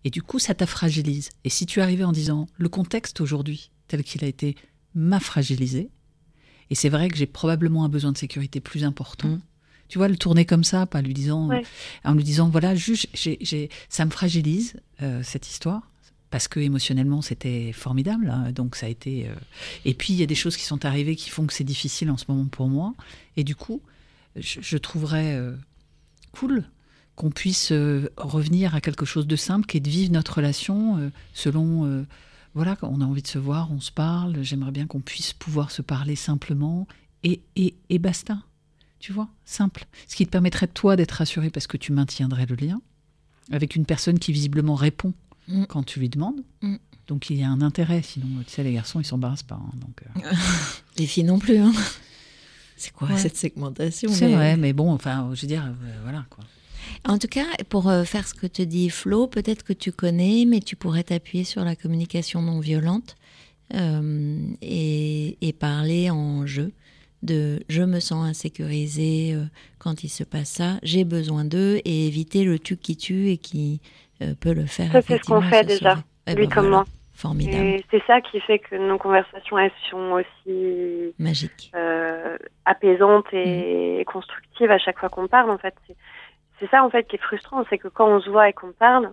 Et 0.04 0.10
du 0.10 0.24
coup, 0.24 0.40
ça 0.40 0.56
t'a 0.56 0.66
fragilise. 0.66 1.30
Et 1.44 1.50
si 1.50 1.68
tu 1.68 1.82
arrivais 1.82 2.04
en 2.04 2.12
disant 2.12 2.48
le 2.58 2.68
contexte 2.68 3.22
aujourd'hui, 3.22 3.70
tel 3.88 4.04
qu'il 4.04 4.26
a 4.26 4.28
été 4.28 4.56
m'a 4.98 5.20
fragilisé. 5.20 5.90
Et 6.70 6.76
c'est 6.76 6.90
vrai 6.90 7.08
que 7.08 7.16
j'ai 7.16 7.28
probablement 7.28 7.86
un 7.86 7.90
besoin 7.90 8.12
de 8.12 8.18
sécurité 8.18 8.60
plus 8.60 8.84
important. 8.84 9.30
Mmh. 9.30 9.42
Tu 9.88 9.98
vois, 9.98 10.10
le 10.10 10.18
tourner 10.18 10.46
comme 10.46 10.66
ça, 10.66 10.86
pas 10.86 11.02
lui 11.02 11.14
disant, 11.14 11.50
en 12.04 12.14
lui 12.14 12.24
disant, 12.24 12.50
voilà, 12.50 12.76
juge, 12.76 13.08
ça 13.90 14.06
me 14.06 14.12
fragilise 14.12 14.76
euh, 15.02 15.22
cette 15.24 15.48
histoire 15.48 15.90
parce 16.30 16.50
que 16.50 16.60
émotionnellement 16.60 17.22
c'était 17.22 17.72
formidable. 17.72 18.30
Hein, 18.30 18.52
donc 18.52 18.76
ça 18.76 18.88
a 18.88 18.90
été. 18.90 19.30
Euh, 19.30 19.36
et 19.86 19.94
puis 19.94 20.12
il 20.14 20.20
y 20.20 20.24
a 20.24 20.26
des 20.26 20.36
choses 20.36 20.58
qui 20.58 20.66
sont 20.66 20.84
arrivées 20.84 21.16
qui 21.16 21.30
font 21.30 21.46
que 21.46 21.54
c'est 21.54 21.64
difficile 21.64 22.12
en 22.12 22.18
ce 22.18 22.26
moment 22.28 22.46
pour 22.48 22.68
moi. 22.68 22.96
Et 23.38 23.46
du 23.46 23.56
coup, 23.56 23.82
je, 24.36 24.78
trouverais 24.78 25.36
euh, 25.36 25.56
cool 26.34 26.66
qu'on 27.16 27.32
puisse 27.32 27.72
revenir 28.18 28.76
à 28.76 28.82
quelque 28.82 29.06
chose 29.06 29.26
de 29.26 29.36
simple, 29.38 29.66
qui 29.68 29.78
est 29.78 29.80
de 29.80 29.90
vivre 29.90 30.12
notre 30.12 30.36
relation 30.36 31.12
selon 31.34 32.06
voilà, 32.58 32.76
on 32.82 33.02
a 33.02 33.06
envie 33.06 33.22
de 33.22 33.28
se 33.28 33.38
voir, 33.38 33.72
on 33.72 33.80
se 33.80 33.92
parle, 33.92 34.42
j'aimerais 34.42 34.72
bien 34.72 34.88
qu'on 34.88 35.00
puisse 35.00 35.32
pouvoir 35.32 35.70
se 35.70 35.84
parler 35.84 36.16
simplement 36.16 36.88
et, 37.24 37.42
et, 37.56 37.76
et 37.92 38.00
basta. 38.00 38.40
Tu 38.98 39.14
vois, 39.14 39.30
simple. 39.46 39.86
Ce 40.08 40.16
qui 40.16 40.26
te 40.26 40.32
permettrait, 40.32 40.66
toi, 40.66 40.96
d'être 40.96 41.12
rassuré 41.12 41.52
parce 41.52 41.68
que 41.68 41.78
tu 41.78 41.94
maintiendrais 41.94 42.48
le 42.48 42.56
lien 42.56 42.82
avec 43.52 43.76
une 43.76 43.86
personne 43.86 44.18
qui 44.18 44.32
visiblement 44.32 44.74
répond 44.74 45.14
mm. 45.48 45.66
quand 45.66 45.84
tu 45.84 46.00
lui 46.00 46.10
demandes. 46.10 46.42
Mm. 46.64 46.78
Donc 47.06 47.30
il 47.30 47.38
y 47.38 47.44
a 47.44 47.50
un 47.50 47.62
intérêt, 47.62 48.02
sinon, 48.02 48.26
tu 48.44 48.52
sais, 48.52 48.64
les 48.64 48.74
garçons, 48.74 49.00
ils 49.00 49.06
s'embarrassent 49.06 49.44
pas. 49.44 49.62
Hein, 49.62 49.72
donc, 49.76 50.02
euh. 50.04 50.32
les 50.98 51.06
filles 51.06 51.26
non 51.26 51.38
plus. 51.38 51.58
Hein. 51.58 51.74
C'est 52.76 52.92
quoi 52.92 53.16
cette 53.18 53.38
segmentation 53.38 54.12
C'est 54.12 54.34
vrai, 54.34 54.58
mais 54.58 54.74
bon, 54.74 54.92
enfin, 54.92 55.30
je 55.36 55.42
veux 55.42 55.48
dire, 55.48 55.64
euh, 55.64 56.00
voilà 56.02 56.26
quoi. 56.32 56.44
En 57.06 57.18
tout 57.18 57.28
cas, 57.28 57.46
pour 57.70 57.90
euh, 57.90 58.04
faire 58.04 58.28
ce 58.28 58.34
que 58.34 58.48
te 58.48 58.62
dit 58.62 58.90
Flo, 58.90 59.28
peut-être 59.28 59.64
que 59.64 59.74
tu 59.74 59.92
connais, 59.92 60.46
mais 60.48 60.60
tu 60.60 60.76
pourrais 60.76 61.04
t'appuyer 61.04 61.44
sur 61.44 61.64
la 61.64 61.76
communication 61.76 62.42
non 62.42 62.60
violente 62.60 63.16
euh, 63.74 64.38
et, 64.62 65.54
parler 65.60 66.10
en 66.10 66.46
jeu 66.46 66.72
de 67.24 67.60
je 67.68 67.82
me 67.82 68.00
sens 68.00 68.28
insécurisé 68.28 69.34
euh, 69.34 69.46
quand 69.80 70.04
il 70.04 70.10
se 70.10 70.24
passe 70.24 70.50
ça, 70.50 70.78
j'ai 70.84 71.04
besoin 71.04 71.46
d'eux 71.46 71.80
et 71.84 72.08
éviter 72.08 72.44
le 72.44 72.60
tu 72.60 72.78
qui 72.78 72.96
tue 72.96 73.30
et 73.30 73.38
qui 73.38 73.82
peut 74.40 74.54
le 74.54 74.66
faire. 74.66 74.92
Ça, 74.92 75.02
c'est 75.02 75.18
ce 75.18 75.30
qu'on 75.30 75.42
fait 75.42 75.64
déjà, 75.64 75.98
eh 76.28 76.36
lui 76.36 76.48
ben 76.48 76.54
comme 76.54 76.70
moi. 76.70 76.86
Formidable. 77.14 77.82
C'est 77.90 78.04
ça 78.06 78.22
qui 78.22 78.40
fait 78.42 78.60
que 78.60 78.76
nos 78.76 79.00
conversations 79.00 79.58
elles 79.58 79.72
sont 79.90 80.12
aussi 80.12 81.16
magiques, 81.18 81.72
apaisantes 82.66 83.34
et 83.34 84.02
mmh. 84.02 84.06
constructives 84.06 84.70
à 84.70 84.78
chaque 84.78 85.00
fois 85.00 85.10
qu'on 85.10 85.28
parle. 85.28 85.50
En 85.50 85.58
fait, 85.58 85.74
c'est 86.60 86.70
ça 86.70 86.84
en 86.84 86.90
fait 86.90 87.04
qui 87.08 87.16
est 87.16 87.20
frustrant, 87.22 87.64
c'est 87.70 87.78
que 87.78 87.88
quand 87.88 88.08
on 88.08 88.22
se 88.22 88.30
voit 88.30 88.50
et 88.50 88.54
qu'on 88.54 88.72
parle, 88.72 89.12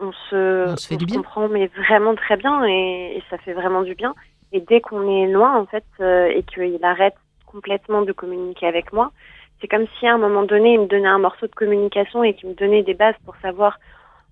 on, 0.00 0.12
se, 0.30 1.14
comprend 1.14 1.48
mais 1.48 1.66
vraiment 1.68 2.14
très 2.14 2.36
bien 2.36 2.64
et, 2.64 3.22
ça 3.30 3.38
fait 3.38 3.54
vraiment 3.54 3.82
du 3.82 3.94
bien. 3.94 4.14
Et 4.52 4.60
dès 4.60 4.80
qu'on 4.80 5.08
est 5.08 5.30
loin 5.30 5.56
en 5.58 5.66
fait 5.66 5.84
euh, 6.00 6.26
et 6.26 6.42
qu'il 6.42 6.84
arrête 6.84 7.16
complètement 7.46 8.02
de 8.02 8.12
communiquer 8.12 8.66
avec 8.66 8.92
moi, 8.92 9.12
c'est 9.60 9.68
comme 9.68 9.86
si 9.98 10.06
à 10.06 10.14
un 10.14 10.18
moment 10.18 10.42
donné 10.42 10.74
il 10.74 10.80
me 10.80 10.86
donnait 10.86 11.08
un 11.08 11.18
morceau 11.18 11.46
de 11.46 11.54
communication 11.54 12.22
et 12.22 12.34
qu'il 12.34 12.50
me 12.50 12.54
donnait 12.54 12.82
des 12.82 12.94
bases 12.94 13.14
pour 13.24 13.36
savoir 13.36 13.78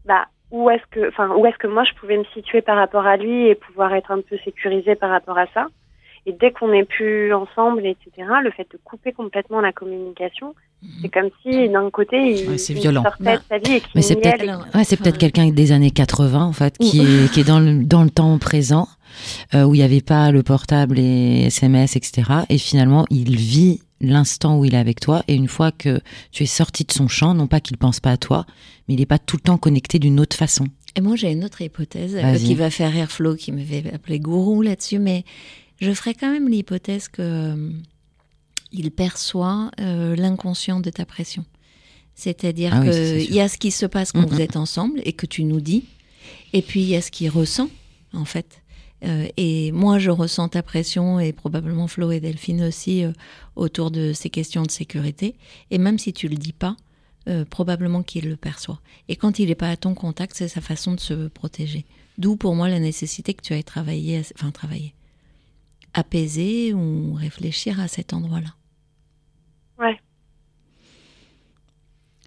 bah 0.05 0.27
où 0.51 0.69
est-ce 0.69 0.85
que 0.91 1.09
enfin 1.09 1.31
où 1.37 1.47
est-ce 1.47 1.57
que 1.57 1.69
moi 1.69 1.85
je 1.85 1.95
pouvais 1.95 2.19
me 2.19 2.25
situer 2.35 2.61
par 2.61 2.77
rapport 2.77 3.07
à 3.07 3.17
lui 3.17 3.47
et 3.47 3.55
pouvoir 3.55 3.95
être 3.95 4.11
un 4.11 4.21
peu 4.21 4.37
sécurisé 4.45 4.95
par 4.95 5.11
rapport 5.11 5.39
à 5.39 5.47
ça. 5.55 5.69
Et 6.27 6.33
dès 6.33 6.53
qu'on 6.53 6.69
n'est 6.69 6.85
plus 6.85 7.33
ensemble, 7.33 7.87
etc., 7.87 8.29
le 8.43 8.51
fait 8.51 8.67
de 8.71 8.79
couper 8.85 9.13
complètement 9.13 9.61
la 9.61 9.73
communication, 9.73 10.55
c'est 11.03 11.09
comme 11.09 11.29
si 11.43 11.69
d'un 11.69 11.91
côté 11.91 12.17
il, 12.17 12.57
violent. 12.75 13.03
sortait 13.03 13.37
de 13.37 13.43
sa 13.49 13.59
vie 13.59 13.77
et 13.77 13.83
Mais 13.95 14.03
c'est 14.03 14.17
peut-être 14.17 14.75
ouais, 14.75 14.85
c'est 14.85 14.97
peut-être 14.97 15.19
quelqu'un 15.19 15.51
des 15.51 15.73
années 15.73 15.91
80 15.91 16.43
en 16.43 16.53
fait 16.53 16.77
qui 16.79 17.01
est 17.01 17.33
qui 17.33 17.41
est 17.41 17.45
dans 17.45 17.61
le 17.61 17.85
dans 17.85 18.03
le 18.03 18.11
temps 18.11 18.39
présent 18.39 18.89
euh, 19.55 19.65
où 19.65 19.75
il 19.75 19.79
n'y 19.79 19.85
avait 19.85 20.01
pas 20.01 20.31
le 20.31 20.43
portable 20.43 20.99
et 20.99 21.45
SMS 21.47 21.97
etc. 21.97 22.23
Et 22.49 22.57
finalement 22.59 23.05
il 23.11 23.37
vit 23.37 23.83
l'instant 24.01 24.59
où 24.59 24.65
il 24.65 24.75
est 24.75 24.79
avec 24.79 25.01
toi 25.01 25.23
et 25.29 25.35
une 25.35 25.49
fois 25.49 25.71
que 25.71 26.01
tu 26.33 26.45
es 26.45 26.47
sorti 26.47 26.85
de 26.85 26.93
son 26.93 27.09
champ, 27.09 27.35
non 27.35 27.47
pas 27.47 27.61
qu'il 27.61 27.77
pense 27.77 28.01
pas 28.01 28.13
à 28.13 28.17
toi, 28.17 28.47
mais 28.89 28.95
il 28.95 29.01
n'est 29.01 29.07
pas 29.07 29.19
tout 29.19 29.37
le 29.37 29.43
temps 29.43 29.59
connecté 29.59 29.99
d'une 29.99 30.19
autre 30.19 30.37
façon. 30.37 30.67
Et 30.97 31.03
moi 31.03 31.15
j'ai 31.17 31.31
une 31.31 31.45
autre 31.45 31.61
hypothèse 31.61 32.17
euh, 32.17 32.35
qui 32.37 32.55
va 32.55 32.71
faire 32.71 32.97
Airflow, 32.97 33.37
qui 33.37 33.53
me 33.53 33.63
fait 33.63 33.93
appeler 33.93 34.19
gourou 34.19 34.63
là-dessus, 34.63 34.99
mais 34.99 35.25
je 35.81 35.93
ferai 35.93 36.15
quand 36.15 36.31
même 36.31 36.49
l'hypothèse 36.49 37.09
que 37.09 37.23
euh, 37.23 37.73
il 38.73 38.91
perçoit 38.91 39.71
euh, 39.81 40.15
l'inconscient 40.17 40.81
de 40.81 40.91
ta 40.91 41.05
pression. 41.05 41.45
C'est-à-dire 42.15 42.73
ah 42.75 42.83
qu'il 42.83 43.33
y 43.33 43.41
a 43.41 43.49
ce 43.49 43.57
qui 43.57 43.71
se 43.71 43.87
passe 43.87 44.13
quand 44.13 44.27
vous 44.27 44.41
êtes 44.41 44.57
ensemble 44.57 45.01
et 45.05 45.13
que 45.13 45.27
tu 45.27 45.45
nous 45.45 45.61
dis, 45.61 45.85
et 46.53 46.61
puis 46.61 46.81
il 46.81 46.89
y 46.89 46.97
a 46.97 47.01
ce 47.01 47.11
qu'il 47.11 47.31
ressent, 47.31 47.71
en 48.13 48.25
fait. 48.25 48.63
Euh, 49.05 49.27
et 49.39 49.73
moi, 49.73 49.99
je 49.99 50.11
ressens 50.11 50.51
ta 50.51 50.63
pression, 50.63 51.19
et 51.19 51.33
probablement 51.33 51.87
Flo 51.89 52.11
et 52.11 52.21
Delphine 52.21 52.65
aussi, 52.65 53.05
euh, 53.05 53.13
autour 53.57 53.91
de 53.91 54.13
ces 54.13 54.29
questions 54.29 54.65
de 54.65 54.71
sécurité. 54.71 55.35
Et 55.71 55.79
même 55.79 55.99
si 55.99 56.13
tu 56.13 56.29
le 56.29 56.37
dis 56.37 56.53
pas, 56.53 56.77
probablement 57.51 58.03
qu'il 58.03 58.29
le 58.29 58.35
perçoit. 58.35 58.81
Et 59.09 59.15
quand 59.15 59.39
il 59.39 59.49
n'est 59.49 59.55
pas 59.55 59.69
à 59.69 59.77
ton 59.77 59.95
contact, 59.95 60.35
c'est 60.35 60.49
sa 60.49 60.61
façon 60.61 60.95
de 60.95 61.01
se 61.01 61.29
protéger. 61.29 61.85
D'où 62.19 62.35
pour 62.35 62.57
moi 62.57 62.69
la 62.69 62.81
nécessité 62.81 63.35
que 63.35 63.43
tu 63.43 63.53
ailles 63.53 63.63
travailler, 63.63 64.23
enfin 64.35 64.51
travailler, 64.51 64.95
apaiser 65.95 66.73
ou 66.75 67.15
réfléchir 67.15 67.81
à 67.81 67.89
cet 67.89 68.13
endroit-là. 68.13 68.55
Ouais. 69.79 69.99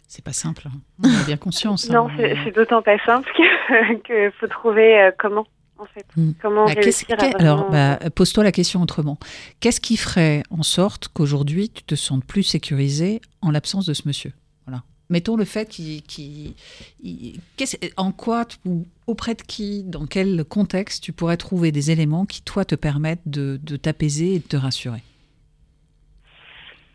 C'est 0.07 0.24
pas 0.24 0.34
simple, 0.34 0.68
hein. 0.68 0.78
on 1.03 1.09
a 1.09 1.24
bien 1.26 1.38
conscience. 1.38 1.89
non, 1.89 2.07
hein. 2.07 2.36
c'est 2.43 2.51
d'autant 2.51 2.82
pas 2.82 2.97
simple 3.05 3.32
qu'il 4.05 4.32
faut 4.39 4.47
trouver 4.47 5.01
euh, 5.01 5.11
comment. 5.18 5.45
En 5.80 5.86
fait. 5.86 6.05
Hmm. 6.16 6.32
Comment 6.41 6.66
bah, 6.66 6.74
réussir 6.76 7.18
Alors, 7.39 7.70
bah, 7.72 7.97
pose-toi 8.16 8.43
la 8.43 8.51
question 8.51 8.82
autrement. 8.82 9.18
Qu'est-ce 9.59 9.82
qui 9.82 9.97
ferait 9.97 10.43
en 10.51 10.61
sorte 10.61 11.07
qu'aujourd'hui 11.07 11.70
tu 11.70 11.84
te 11.84 11.95
sentes 11.95 12.26
plus 12.26 12.43
sécurisé 12.43 13.22
en 13.41 13.49
l'absence 13.49 13.88
de 13.88 13.93
ce 13.93 14.03
monsieur? 14.07 14.34
Mettons 15.14 15.36
le 15.36 15.45
fait 15.45 15.70
qu'il, 15.70 16.55
en 17.97 18.11
quoi 18.11 18.45
ou 18.66 18.88
auprès 19.05 19.36
de 19.36 19.43
qui, 19.43 19.84
dans 19.84 20.07
quel 20.07 20.43
contexte 20.43 21.03
tu 21.03 21.14
pourrais 21.14 21.38
trouver 21.38 21.72
des 21.72 21.91
éléments 21.91 22.26
qui 22.26 22.41
toi 22.41 22.66
te 22.66 22.74
permettent 22.74 23.28
de, 23.28 23.59
de 23.61 23.76
t'apaiser 23.76 24.34
et 24.34 24.39
de 24.39 24.47
te 24.47 24.57
rassurer? 24.57 25.03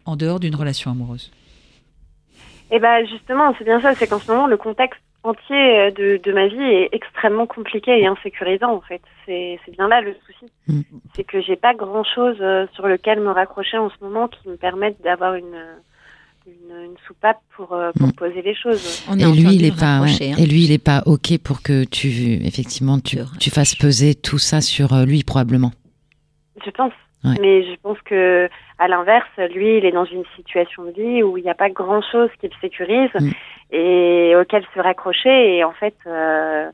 En 0.04 0.16
dehors 0.16 0.40
d'une 0.40 0.56
relation 0.56 0.90
amoureuse 0.90 1.30
Eh 2.72 2.80
bien 2.80 3.04
justement, 3.04 3.54
c'est 3.56 3.62
bien 3.62 3.80
ça, 3.80 3.94
c'est 3.94 4.08
qu'en 4.08 4.18
ce 4.18 4.32
moment, 4.32 4.48
le 4.48 4.56
contexte 4.56 5.00
entier 5.22 5.78
euh, 5.78 6.18
de, 6.18 6.32
ma 6.32 6.48
vie 6.48 6.60
est 6.60 6.88
extrêmement 6.90 7.46
compliqué 7.46 8.00
et 8.00 8.06
insécurisant 8.08 8.72
en 8.72 8.80
fait. 8.80 9.02
C'est 9.26 9.60
bien 9.70 9.86
là 9.86 10.00
le 10.00 10.16
souci. 10.26 10.52
Mm. 10.66 10.80
C'est 11.14 11.22
que 11.22 11.40
j'ai 11.40 11.54
pas 11.54 11.74
grand 11.74 12.02
chose 12.02 12.38
euh, 12.40 12.66
sur 12.72 12.88
lequel 12.88 13.20
me 13.20 13.30
raccrocher 13.30 13.78
en 13.78 13.90
ce 13.90 13.96
moment 14.00 14.26
qui 14.26 14.48
me 14.48 14.56
permette 14.56 15.00
d'avoir 15.02 15.34
une, 15.34 15.62
une, 16.48 16.96
soupape 17.06 17.40
pour, 17.56 17.72
euh, 17.72 17.90
pour 17.98 18.08
mm. 18.08 18.12
poser 18.12 18.42
les 18.42 18.54
choses. 18.54 19.06
et 19.10 19.24
lui, 19.24 19.54
il 19.54 19.64
est 19.64 19.78
pas, 19.78 19.98
hein. 19.98 20.06
et 20.06 20.46
lui, 20.46 20.64
il 20.64 20.72
est 20.72 20.84
pas 20.84 21.02
ok 21.06 21.38
pour 21.42 21.62
que 21.62 21.84
tu, 21.84 22.08
effectivement, 22.44 22.98
tu, 22.98 23.18
tu 23.40 23.50
fasses 23.50 23.74
peser 23.74 24.14
tout 24.14 24.38
ça 24.38 24.60
sur 24.60 24.94
lui 25.06 25.22
probablement. 25.22 25.72
Je 26.64 26.70
pense. 26.70 26.92
Mais 27.24 27.64
je 27.64 27.76
pense 27.82 27.98
que, 28.04 28.48
à 28.78 28.88
l'inverse, 28.88 29.28
lui, 29.54 29.78
il 29.78 29.84
est 29.84 29.92
dans 29.92 30.04
une 30.04 30.24
situation 30.36 30.84
de 30.84 30.90
vie 30.92 31.22
où 31.22 31.36
il 31.36 31.44
n'y 31.44 31.50
a 31.50 31.54
pas 31.54 31.68
grand-chose 31.68 32.30
qui 32.40 32.46
le 32.46 32.54
sécurise 32.60 33.10
mm. 33.14 33.30
et 33.72 34.36
auquel 34.36 34.64
se 34.74 34.80
raccrocher. 34.80 35.56
Et 35.56 35.64
en 35.64 35.72
fait, 35.72 35.96
euh, 36.06 36.70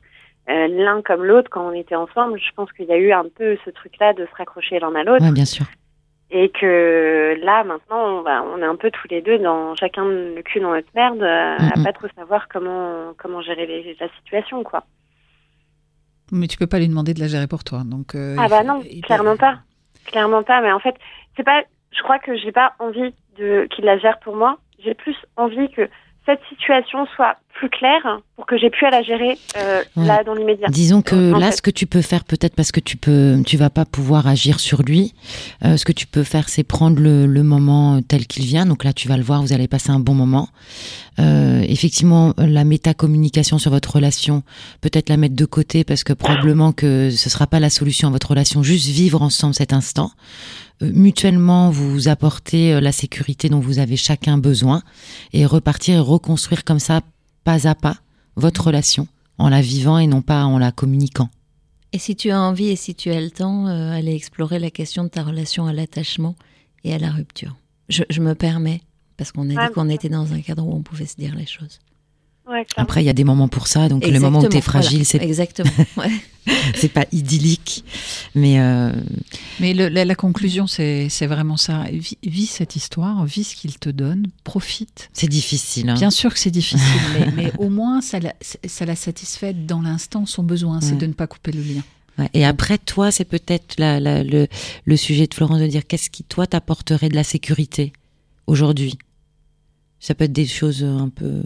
euh, 0.50 0.68
l'un 0.68 1.00
comme 1.02 1.24
l'autre, 1.24 1.48
quand 1.50 1.66
on 1.66 1.72
était 1.72 1.94
ensemble, 1.94 2.38
je 2.38 2.52
pense 2.54 2.70
qu'il 2.72 2.86
y 2.86 2.92
a 2.92 2.98
eu 2.98 3.12
un 3.12 3.26
peu 3.34 3.56
ce 3.64 3.70
truc-là 3.70 4.12
de 4.12 4.26
se 4.26 4.36
raccrocher 4.36 4.78
l'un 4.78 4.94
à 4.94 5.02
l'autre. 5.02 5.24
Oui, 5.24 5.32
bien 5.32 5.46
sûr. 5.46 5.64
Et 6.30 6.48
que 6.48 7.38
là, 7.44 7.64
maintenant, 7.64 8.22
bah, 8.22 8.44
on 8.52 8.58
est 8.58 8.64
un 8.64 8.76
peu 8.76 8.90
tous 8.90 9.06
les 9.08 9.22
deux 9.22 9.38
dans 9.38 9.74
chacun 9.76 10.04
le 10.04 10.42
cul 10.42 10.60
dans 10.60 10.72
notre 10.72 10.88
merde, 10.94 11.22
euh, 11.22 11.56
à 11.58 11.84
pas 11.84 11.92
trop 11.92 12.08
savoir 12.16 12.48
comment 12.48 13.12
comment 13.18 13.40
gérer 13.40 13.96
la 14.00 14.08
situation, 14.18 14.64
quoi. 14.64 14.84
Mais 16.32 16.46
tu 16.46 16.56
peux 16.56 16.66
pas 16.66 16.78
lui 16.78 16.88
demander 16.88 17.14
de 17.14 17.20
la 17.20 17.28
gérer 17.28 17.46
pour 17.46 17.62
toi, 17.62 17.82
donc. 17.84 18.14
ah 18.14 18.48
bah 18.48 18.64
non, 18.64 18.82
clairement 19.02 19.36
pas. 19.36 19.58
Clairement 20.06 20.42
pas, 20.42 20.60
mais 20.60 20.72
en 20.72 20.80
fait, 20.80 20.96
c'est 21.36 21.44
pas. 21.44 21.62
Je 21.92 22.02
crois 22.02 22.18
que 22.18 22.36
j'ai 22.36 22.52
pas 22.52 22.74
envie 22.78 23.14
de 23.38 23.68
qu'il 23.70 23.84
la 23.84 23.98
gère 23.98 24.18
pour 24.20 24.34
moi. 24.34 24.58
J'ai 24.82 24.94
plus 24.94 25.16
envie 25.36 25.70
que 25.70 25.88
cette 26.26 26.40
situation 26.48 27.06
soit 27.14 27.36
plus 27.54 27.68
claire 27.68 28.20
pour 28.36 28.46
que 28.46 28.58
j'ai 28.58 28.70
pu 28.70 28.84
à 28.84 28.90
la 28.90 29.02
gérer 29.02 29.38
euh, 29.56 29.82
là 29.96 30.24
dans 30.24 30.34
l'immédiat. 30.34 30.66
Disons 30.70 31.02
que 31.02 31.38
là, 31.38 31.52
ce 31.52 31.62
que 31.62 31.70
tu 31.70 31.86
peux 31.86 32.02
faire 32.02 32.24
peut-être 32.24 32.54
parce 32.56 32.72
que 32.72 32.80
tu 32.80 32.96
peux, 32.96 33.40
tu 33.46 33.56
vas 33.56 33.70
pas 33.70 33.84
pouvoir 33.84 34.26
agir 34.26 34.58
sur 34.58 34.82
lui. 34.82 35.14
Euh, 35.64 35.76
ce 35.76 35.84
que 35.84 35.92
tu 35.92 36.06
peux 36.06 36.24
faire, 36.24 36.48
c'est 36.48 36.64
prendre 36.64 37.00
le, 37.00 37.26
le, 37.26 37.42
moment 37.42 38.00
tel 38.02 38.26
qu'il 38.26 38.44
vient. 38.44 38.66
Donc 38.66 38.84
là, 38.84 38.92
tu 38.92 39.06
vas 39.06 39.16
le 39.16 39.22
voir, 39.22 39.42
vous 39.42 39.52
allez 39.52 39.68
passer 39.68 39.90
un 39.90 40.00
bon 40.00 40.14
moment. 40.14 40.48
Euh, 41.20 41.62
effectivement, 41.68 42.34
la 42.38 42.64
métacommunication 42.64 43.58
sur 43.58 43.70
votre 43.70 43.94
relation, 43.94 44.42
peut-être 44.80 45.08
la 45.08 45.16
mettre 45.16 45.36
de 45.36 45.44
côté 45.44 45.84
parce 45.84 46.02
que 46.02 46.12
probablement 46.12 46.72
que 46.72 47.10
ce 47.10 47.30
sera 47.30 47.46
pas 47.46 47.60
la 47.60 47.70
solution 47.70 48.08
à 48.08 48.10
votre 48.10 48.30
relation. 48.30 48.62
Juste 48.62 48.88
vivre 48.88 49.22
ensemble 49.22 49.54
cet 49.54 49.72
instant. 49.72 50.10
Euh, 50.84 50.90
mutuellement 50.94 51.70
vous 51.70 52.08
apporter 52.08 52.74
euh, 52.74 52.80
la 52.80 52.92
sécurité 52.92 53.48
dont 53.48 53.60
vous 53.60 53.78
avez 53.78 53.96
chacun 53.96 54.38
besoin 54.38 54.82
et 55.32 55.46
repartir 55.46 55.96
et 55.96 56.00
reconstruire 56.00 56.64
comme 56.64 56.78
ça, 56.78 57.00
pas 57.44 57.66
à 57.66 57.74
pas, 57.74 57.98
votre 58.36 58.66
relation 58.66 59.08
en 59.38 59.48
la 59.48 59.60
vivant 59.60 59.98
et 59.98 60.06
non 60.06 60.22
pas 60.22 60.44
en 60.44 60.58
la 60.58 60.72
communiquant. 60.72 61.28
Et 61.92 61.98
si 61.98 62.16
tu 62.16 62.30
as 62.30 62.40
envie 62.40 62.68
et 62.68 62.76
si 62.76 62.94
tu 62.94 63.10
as 63.10 63.20
le 63.20 63.30
temps, 63.30 63.68
euh, 63.68 63.92
aller 63.92 64.14
explorer 64.14 64.58
la 64.58 64.70
question 64.70 65.04
de 65.04 65.08
ta 65.08 65.22
relation 65.22 65.66
à 65.66 65.72
l'attachement 65.72 66.34
et 66.82 66.92
à 66.92 66.98
la 66.98 67.10
rupture. 67.10 67.56
Je, 67.88 68.20
me 68.20 68.34
permets, 68.34 68.80
parce 69.16 69.30
qu'on 69.30 69.54
a 69.54 69.66
dit 69.68 69.74
qu'on 69.74 69.90
était 69.90 70.08
dans 70.08 70.32
un 70.32 70.40
cadre 70.40 70.66
où 70.66 70.74
on 70.74 70.82
pouvait 70.82 71.06
se 71.06 71.16
dire 71.16 71.34
les 71.34 71.46
choses. 71.46 71.80
Après, 72.76 73.02
il 73.02 73.06
y 73.06 73.10
a 73.10 73.14
des 73.14 73.24
moments 73.24 73.48
pour 73.48 73.66
ça, 73.66 73.88
donc 73.88 74.06
le 74.06 74.20
moment 74.20 74.40
où 74.40 74.48
tu 74.48 74.56
es 74.56 74.60
fragile, 74.60 75.06
c'est 75.06 75.22
exactement. 75.22 75.70
c'est 76.74 76.92
pas 76.92 77.06
idyllique, 77.10 77.84
mais 78.34 78.60
euh, 78.60 78.92
mais 79.60 79.72
la, 79.72 80.14
conclusion, 80.14 80.66
c'est 80.66 81.08
vraiment 81.26 81.56
ça. 81.56 81.84
Vis, 82.22 82.46
cette 82.46 82.76
histoire, 82.76 83.24
vis 83.24 83.44
ce 83.44 83.56
qu'il 83.56 83.78
te 83.78 83.88
donne, 83.88 84.26
profite. 84.44 85.08
C'est 85.12 85.28
difficile. 85.28 85.88
Hein. 85.88 85.94
Bien 85.94 86.10
sûr 86.10 86.34
que 86.34 86.38
c'est 86.38 86.50
difficile, 86.50 86.80
mais, 87.36 87.52
au 87.58 87.70
moins 87.70 88.00
ça 88.02 88.20
l'a 88.20 88.34
ça 88.42 88.94
satisfait 88.94 89.54
dans 89.54 89.80
l'instant 89.80 90.26
son 90.26 90.42
besoin, 90.42 90.80
c'est 90.80 90.98
de 90.98 91.06
ne 91.06 91.12
pas 91.12 91.26
couper 91.26 91.52
le 91.52 91.62
lien. 91.62 91.82
Et 92.32 92.44
après, 92.44 92.78
toi, 92.78 93.10
c'est 93.10 93.24
peut-être 93.24 93.74
le, 93.78 94.46
le 94.84 94.96
sujet 94.96 95.26
de 95.26 95.34
Florence 95.34 95.60
de 95.60 95.66
dire 95.66 95.84
qu'est-ce 95.84 96.10
qui, 96.10 96.22
toi, 96.22 96.46
t'apporterait 96.46 97.08
de 97.08 97.16
la 97.16 97.24
sécurité 97.24 97.92
aujourd'hui? 98.46 98.98
Ça 99.98 100.14
peut 100.14 100.24
être 100.24 100.32
des 100.32 100.46
choses 100.46 100.84
un 100.84 101.08
peu 101.08 101.42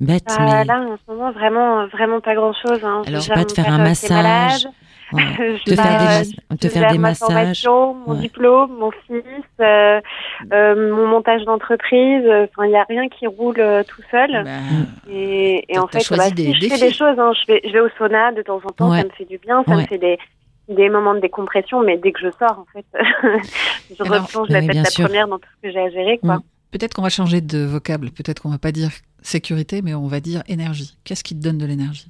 Bête, 0.00 0.24
bah, 0.26 0.64
Là, 0.64 0.80
en 0.80 0.96
ce 0.96 1.12
moment, 1.12 1.30
vraiment, 1.30 1.86
vraiment 1.88 2.20
pas 2.20 2.34
grand-chose. 2.34 2.82
Hein. 2.82 3.02
Alors, 3.06 3.22
pas 3.28 3.44
te 3.44 3.52
faire 3.52 3.70
un 3.72 3.78
massage. 3.78 4.66
te, 5.12 5.74
faire 5.74 6.22
des, 6.22 6.56
te 6.56 6.68
faire 6.68 6.90
des 6.90 6.98
massages. 6.98 7.66
Mon 7.66 8.14
diplôme, 8.14 8.78
mon 8.78 8.90
fils, 8.92 9.22
euh, 9.60 10.00
euh, 10.52 10.96
mon 10.96 11.06
montage 11.06 11.44
d'entreprise. 11.44 12.24
Enfin, 12.24 12.64
il 12.64 12.70
n'y 12.70 12.76
a 12.76 12.86
rien 12.88 13.08
qui 13.08 13.26
roule 13.26 13.56
euh, 13.58 13.82
tout 13.82 14.02
seul. 14.10 14.44
Bah, 14.44 14.50
et, 15.10 15.64
et 15.68 15.78
en 15.78 15.86
fait, 15.86 16.02
bah, 16.16 16.30
des, 16.30 16.54
je 16.54 16.68
fais 16.68 16.78
des 16.78 16.92
choses. 16.94 17.18
Hein. 17.18 17.32
Je, 17.34 17.52
vais, 17.52 17.60
je 17.64 17.72
vais 17.72 17.80
au 17.80 17.88
sauna 17.98 18.32
de 18.32 18.40
temps 18.40 18.60
en 18.64 18.70
temps. 18.70 18.94
Ça 18.94 19.04
me 19.04 19.10
fait 19.10 19.26
du 19.26 19.36
bien. 19.36 19.62
Ça 19.68 19.76
me 19.76 19.82
fait 19.82 19.98
des, 19.98 20.18
des 20.68 20.88
moments 20.88 21.14
de 21.14 21.20
décompression. 21.20 21.82
Mais 21.82 21.98
dès 21.98 22.12
que 22.12 22.20
je 22.20 22.30
sors, 22.38 22.58
en 22.58 22.66
fait, 22.72 22.86
je 23.98 24.02
replonge 24.02 24.48
la 24.48 24.62
tête 24.62 24.74
la 24.74 25.04
première 25.04 25.28
dans 25.28 25.38
tout 25.38 25.48
ce 25.56 25.68
que 25.68 25.72
j'ai 25.72 25.80
à 25.80 25.90
gérer. 25.90 26.16
quoi. 26.18 26.36
Mm. 26.36 26.42
Peut-être 26.70 26.94
qu'on 26.94 27.02
va 27.02 27.08
changer 27.08 27.40
de 27.40 27.64
vocable, 27.64 28.10
peut-être 28.10 28.42
qu'on 28.42 28.50
va 28.50 28.58
pas 28.58 28.70
dire 28.70 28.90
sécurité, 29.22 29.82
mais 29.82 29.94
on 29.94 30.06
va 30.06 30.20
dire 30.20 30.42
énergie. 30.48 30.96
Qu'est-ce 31.04 31.24
qui 31.24 31.34
te 31.34 31.42
donne 31.42 31.58
de 31.58 31.66
l'énergie 31.66 32.08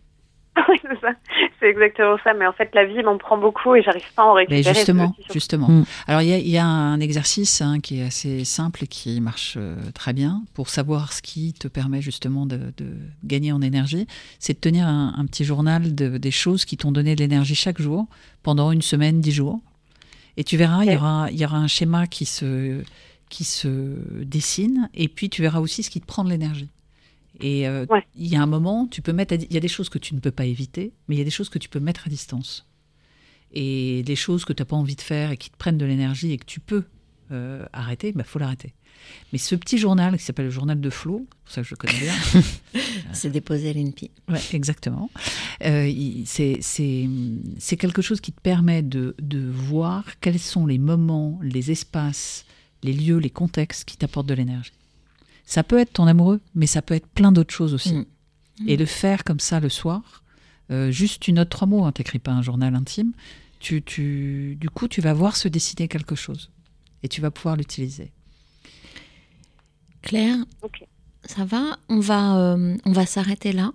Oui, 0.69 0.77
c'est 0.83 1.01
ça. 1.01 1.13
C'est 1.59 1.69
exactement 1.69 2.17
ça. 2.25 2.35
Mais 2.35 2.47
en 2.47 2.53
fait, 2.53 2.71
la 2.75 2.85
vie 2.85 3.03
m'en 3.03 3.19
prend 3.19 3.39
beaucoup 3.39 3.75
et 3.75 3.83
j'arrive 3.83 4.13
pas 4.15 4.23
à 4.23 4.27
en 4.27 4.33
récupérer. 4.35 4.63
Mais 4.67 4.75
justement, 4.75 5.15
justement. 5.33 5.69
Mm. 5.69 5.85
Alors, 6.07 6.23
il 6.23 6.49
y, 6.49 6.59
a 6.59 6.65
un 6.65 7.01
exercice 7.01 7.61
hein, 7.61 7.81
qui 7.81 8.01
est 8.01 8.05
assez 8.05 8.45
simple 8.45 8.85
et 8.85 8.87
qui 8.87 9.21
marche 9.21 9.55
euh, 9.57 9.77
très 9.95 10.13
bien 10.13 10.43
pour 10.55 10.69
savoir 10.69 11.13
ce 11.13 11.23
qui 11.23 11.53
te 11.53 11.69
permet 11.69 12.01
justement 12.01 12.47
de, 12.47 12.73
gagner 13.25 13.53
en 13.53 13.61
énergie. 13.61 14.07
C'est 14.39 14.55
de 14.55 14.61
tenir 14.61 14.87
un, 14.87 15.25
petit 15.27 15.45
journal 15.45 15.95
de, 15.95 16.19
des 16.19 16.31
choses 16.31 16.65
qui 16.65 16.77
t'ont 16.77 16.93
donné 16.93 17.15
de 17.15 17.21
l'énergie 17.21 17.55
chaque 17.55 17.81
jour 17.81 18.07
pendant 18.43 18.73
une 18.73 18.83
semaine, 18.83 19.21
dix 19.21 19.33
jours. 19.33 19.61
Et 20.37 20.45
tu 20.45 20.57
verras, 20.57 20.85
il 20.85 20.93
y, 20.93 20.97
aura, 20.97 21.29
il 21.31 21.39
y 21.39 21.45
aura 21.45 21.59
un 21.59 21.67
schéma 21.67 22.07
qui 22.07 22.25
se 22.25 22.83
qui 23.31 23.45
se 23.45 23.97
dessine, 24.25 24.91
et 24.93 25.09
puis 25.09 25.31
tu 25.31 25.41
verras 25.41 25.61
aussi 25.61 25.83
ce 25.83 25.89
qui 25.89 26.01
te 26.01 26.07
prend 26.07 26.25
de 26.25 26.29
l'énergie. 26.29 26.69
Et 27.39 27.69
euh, 27.69 27.87
il 28.15 28.27
y 28.27 28.37
a 28.37 28.43
un 28.43 28.47
moment, 28.47 28.87
tu 28.87 29.03
peux 29.03 29.13
mettre, 29.13 29.35
il 29.35 29.53
y 29.53 29.57
a 29.57 29.61
des 29.61 29.69
choses 29.69 29.89
que 29.89 29.99
tu 29.99 30.15
ne 30.15 30.21
peux 30.21 30.31
pas 30.31 30.45
éviter, 30.45 30.93
mais 31.09 31.15
il 31.15 31.19
y 31.19 31.23
a 31.23 31.25
des 31.25 31.31
choses 31.31 31.49
que 31.49 31.59
tu 31.59 31.69
peux 31.69 31.81
mettre 31.81 32.07
à 32.07 32.11
distance. 32.11 32.67
Et 33.53 34.03
les 34.07 34.17
choses 34.17 34.45
que 34.45 34.53
tu 34.53 34.63
n'as 34.63 34.67
pas 34.67 34.77
envie 34.77 34.97
de 34.97 35.01
faire 35.01 35.31
et 35.31 35.37
qui 35.37 35.51
te 35.51 35.57
prennent 35.57 35.79
de 35.79 35.87
l'énergie 35.87 36.33
et 36.33 36.39
que 36.39 36.45
tu 36.45 36.61
peux 36.61 36.85
euh, 37.33 37.65
arrêter, 37.73 38.09
il 38.09 38.15
bah, 38.15 38.25
faut 38.25 38.39
l'arrêter. 38.39 38.75
Mais 39.33 39.39
ce 39.39 39.55
petit 39.55 39.79
journal 39.79 40.17
qui 40.17 40.25
s'appelle 40.25 40.47
le 40.47 40.51
journal 40.51 40.81
de 40.81 40.91
Flo, 40.91 41.27
pour 41.45 41.53
ça 41.53 41.63
que 41.63 41.69
je 41.69 41.75
le 41.75 41.77
connais 41.77 41.99
bien. 41.99 42.15
c'est 43.13 43.31
déposé 43.31 43.71
à 43.71 43.73
l'INPI. 43.73 44.11
Ouais, 44.29 44.41
exactement. 44.53 45.11
Euh, 45.65 45.91
c'est 46.27 47.77
quelque 47.79 48.03
chose 48.03 48.21
qui 48.21 48.33
te 48.33 48.41
permet 48.41 48.83
de, 48.83 49.15
de 49.21 49.49
voir 49.49 50.05
quels 50.21 50.39
sont 50.39 50.67
les 50.67 50.79
moments, 50.79 51.39
les 51.43 51.71
espaces, 51.71 52.45
les 52.83 52.93
lieux, 52.93 53.19
les 53.19 53.31
contextes 53.31 53.85
qui 53.85 53.97
t'apportent 53.97 54.29
de 54.29 54.35
l'énergie. 54.35 54.73
Ça 55.51 55.65
peut 55.65 55.81
être 55.81 55.95
ton 55.95 56.07
amoureux, 56.07 56.41
mais 56.55 56.69
ça 56.69 56.81
peut 56.81 56.95
être 56.95 57.09
plein 57.09 57.33
d'autres 57.33 57.53
choses 57.53 57.75
aussi. 57.75 57.95
Mm. 57.95 58.05
Et 58.69 58.77
le 58.77 58.87
faire 58.87 59.25
comme 59.25 59.41
ça 59.41 59.59
le 59.59 59.69
soir, 59.69 60.23
euh, 60.71 60.93
juste 60.93 61.27
une 61.27 61.35
note 61.35 61.49
trois 61.49 61.67
mots, 61.67 61.85
hein, 61.85 61.91
t'écris 61.91 62.21
pas 62.21 62.31
un 62.31 62.41
journal 62.41 62.77
intime, 62.77 63.11
tu, 63.59 63.83
tu, 63.83 64.57
du 64.61 64.71
coup 64.71 64.87
tu 64.87 65.01
vas 65.01 65.13
voir 65.13 65.35
se 65.35 65.49
dessiner 65.49 65.89
quelque 65.89 66.15
chose 66.15 66.53
et 67.03 67.09
tu 67.09 67.21
vas 67.21 67.33
pouvoir 67.33 67.57
l'utiliser. 67.57 68.13
Claire, 70.03 70.37
ça 71.25 71.45
va? 71.45 71.79
On 71.89 71.99
va, 71.99 72.39
euh, 72.39 72.77
on 72.85 72.93
va 72.93 73.05
s'arrêter 73.05 73.53
là. 73.53 73.73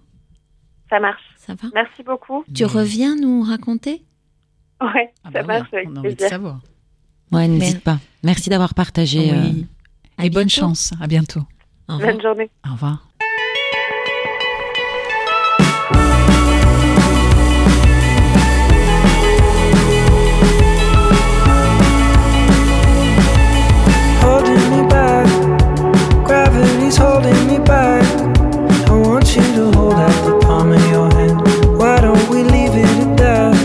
Ça 0.90 1.02
marche. 1.02 1.24
Ça 1.36 1.56
va? 1.56 1.68
Merci 1.74 2.04
beaucoup. 2.04 2.46
Tu 2.54 2.64
reviens 2.64 3.18
nous 3.18 3.44
raconter? 3.44 4.02
Ouais, 4.80 5.14
ah 5.26 5.30
ça 5.34 5.44
bah 5.44 5.60
marche. 5.60 5.70
on 5.74 5.98
a 5.98 6.00
envie 6.00 6.16
de 6.16 6.22
savoir. 6.22 6.62
Ouais, 7.34 7.50
n'hésite 7.50 7.82
pas. 7.84 8.00
Merci 8.24 8.50
d'avoir 8.50 8.74
partagé. 8.76 9.34
Oui. 9.34 9.66
Euh, 10.22 10.24
et 10.24 10.30
bonne 10.30 10.50
chance. 10.50 10.94
À 11.02 11.08
bientôt. 11.08 11.42
Bonne 11.88 12.22
journée. 12.22 12.50
Au 12.68 12.74
revoir. 12.74 13.00
holding 26.98 27.48
me 27.48 27.60
back. 27.60 28.04
I 28.88 28.92
want 28.92 29.36
you 29.36 29.42
to 29.42 29.72
hold 29.78 29.94
out 29.94 30.26
the 30.26 30.40
palm 30.46 30.72
of 30.72 30.86
your 30.92 31.10
hand. 31.14 31.42
Why 31.78 32.00
don't 32.00 32.30
we 32.30 32.44
leave 32.44 32.76
it 32.76 32.90
at 33.04 33.18
that? 33.18 33.56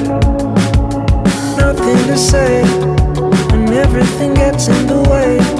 Nothing 1.56 2.00
to 2.08 2.16
say 2.16 2.62
when 3.50 3.72
everything 3.72 4.34
gets 4.34 4.68
in 4.68 4.86
the 4.86 5.00
way. 5.10 5.59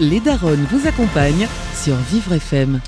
Les 0.00 0.20
Daronnes 0.20 0.66
vous 0.70 0.88
accompagnent 0.88 1.46
sur 1.74 1.94
Vivre 1.94 2.32
FM. 2.32 2.80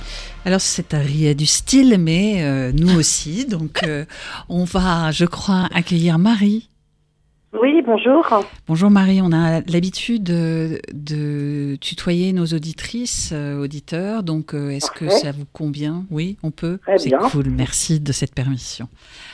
Alors 0.44 0.60
c'est 0.60 0.94
un 0.94 1.00
a 1.00 1.34
du 1.34 1.46
style, 1.46 1.96
mais 1.98 2.42
euh, 2.42 2.72
nous 2.72 2.98
aussi. 2.98 3.46
Donc 3.46 3.82
euh, 3.86 4.04
on 4.48 4.64
va, 4.64 5.10
je 5.10 5.24
crois, 5.24 5.68
accueillir 5.74 6.18
Marie. 6.18 6.68
Oui, 7.52 7.82
bonjour. 7.84 8.26
Bonjour 8.66 8.90
Marie, 8.90 9.20
on 9.22 9.30
a 9.30 9.60
l'habitude 9.60 10.24
de, 10.24 11.76
tutoyer 11.76 12.32
nos 12.32 12.46
auditrices, 12.46 13.32
euh, 13.34 13.62
auditeurs, 13.62 14.22
donc 14.22 14.54
est-ce 14.54 14.90
que 14.90 15.10
ça 15.10 15.32
vous 15.32 15.44
convient? 15.52 16.04
Oui, 16.10 16.38
on 16.42 16.50
peut 16.50 16.78
C'est 16.96 17.10
cool, 17.10 17.50
merci 17.50 18.00
de 18.00 18.12
cette 18.12 18.34
permission. 18.34 18.88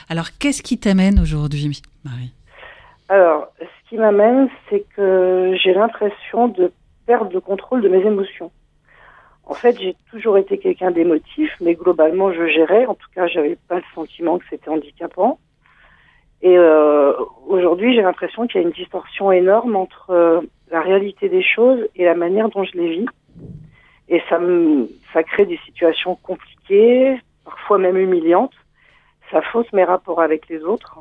Alors 0.09 0.27
qu'est-ce 0.37 0.61
qui 0.61 0.77
t'amène 0.77 1.19
aujourd'hui, 1.19 1.81
Marie? 2.03 2.33
Alors, 3.07 3.47
ce 3.59 3.89
qui 3.89 3.97
m'amène, 3.97 4.49
c'est 4.69 4.85
que 4.95 5.55
j'ai 5.63 5.73
l'impression 5.73 6.49
de 6.49 6.71
perte 7.09 7.33
de 7.33 7.39
contrôle 7.39 7.81
de 7.81 7.89
mes 7.89 8.05
émotions. 8.05 8.51
En 9.43 9.55
fait, 9.55 9.75
j'ai 9.81 9.95
toujours 10.11 10.37
été 10.37 10.59
quelqu'un 10.59 10.91
d'émotif, 10.91 11.49
mais 11.59 11.73
globalement, 11.73 12.31
je 12.31 12.45
gérais. 12.45 12.85
En 12.85 12.93
tout 12.93 13.09
cas, 13.15 13.25
j'avais 13.25 13.57
pas 13.67 13.77
le 13.77 13.89
sentiment 13.95 14.37
que 14.37 14.45
c'était 14.47 14.69
handicapant. 14.69 15.39
Et 16.43 16.55
euh, 16.55 17.13
aujourd'hui, 17.47 17.95
j'ai 17.95 18.03
l'impression 18.03 18.45
qu'il 18.45 18.61
y 18.61 18.63
a 18.63 18.67
une 18.67 18.73
distorsion 18.73 19.31
énorme 19.31 19.75
entre 19.75 20.11
euh, 20.11 20.41
la 20.69 20.81
réalité 20.81 21.29
des 21.29 21.41
choses 21.41 21.79
et 21.95 22.05
la 22.05 22.13
manière 22.13 22.49
dont 22.49 22.63
je 22.63 22.77
les 22.77 22.89
vis. 22.97 23.07
Et 24.07 24.21
ça, 24.29 24.39
ça 25.11 25.23
crée 25.23 25.47
des 25.47 25.59
situations 25.65 26.13
compliquées, 26.13 27.17
parfois 27.43 27.79
même 27.79 27.97
humiliantes. 27.97 28.53
Ça 29.31 29.41
fausse 29.41 29.73
mes 29.73 29.83
rapports 29.83 30.21
avec 30.21 30.47
les 30.47 30.61
autres. 30.63 30.99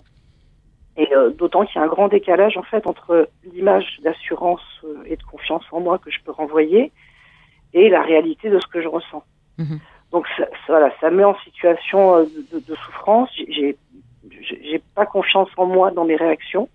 Et 0.98 1.14
euh, 1.14 1.30
d'autant 1.30 1.64
qu'il 1.64 1.76
y 1.76 1.78
a 1.78 1.84
un 1.84 1.88
grand 1.88 2.08
décalage 2.08 2.56
en 2.56 2.64
fait 2.64 2.86
entre 2.86 3.28
l'image 3.44 4.00
d'assurance 4.02 4.60
euh, 4.84 5.04
et 5.06 5.16
de 5.16 5.22
confiance 5.22 5.62
en 5.70 5.80
moi 5.80 5.98
que 5.98 6.10
je 6.10 6.18
peux 6.24 6.32
renvoyer 6.32 6.90
et 7.72 7.88
la 7.88 8.02
réalité 8.02 8.50
de 8.50 8.58
ce 8.58 8.66
que 8.66 8.82
je 8.82 8.88
ressens. 8.88 9.22
Mhm. 9.58 9.78
Donc 10.10 10.26
ça, 10.36 10.48
voilà, 10.66 10.90
ça 11.00 11.10
met 11.10 11.22
en 11.22 11.36
situation 11.44 12.16
euh, 12.16 12.24
de, 12.52 12.58
de, 12.58 12.74
souffrance. 12.74 13.30
J'ai 13.48 13.76
j'ai 14.28 14.82
pas 14.96 15.06
confiance 15.06 15.48
en 15.56 15.66
moi 15.66 15.92
dans 15.92 16.04
mes 16.04 16.16
réactions. 16.16 16.68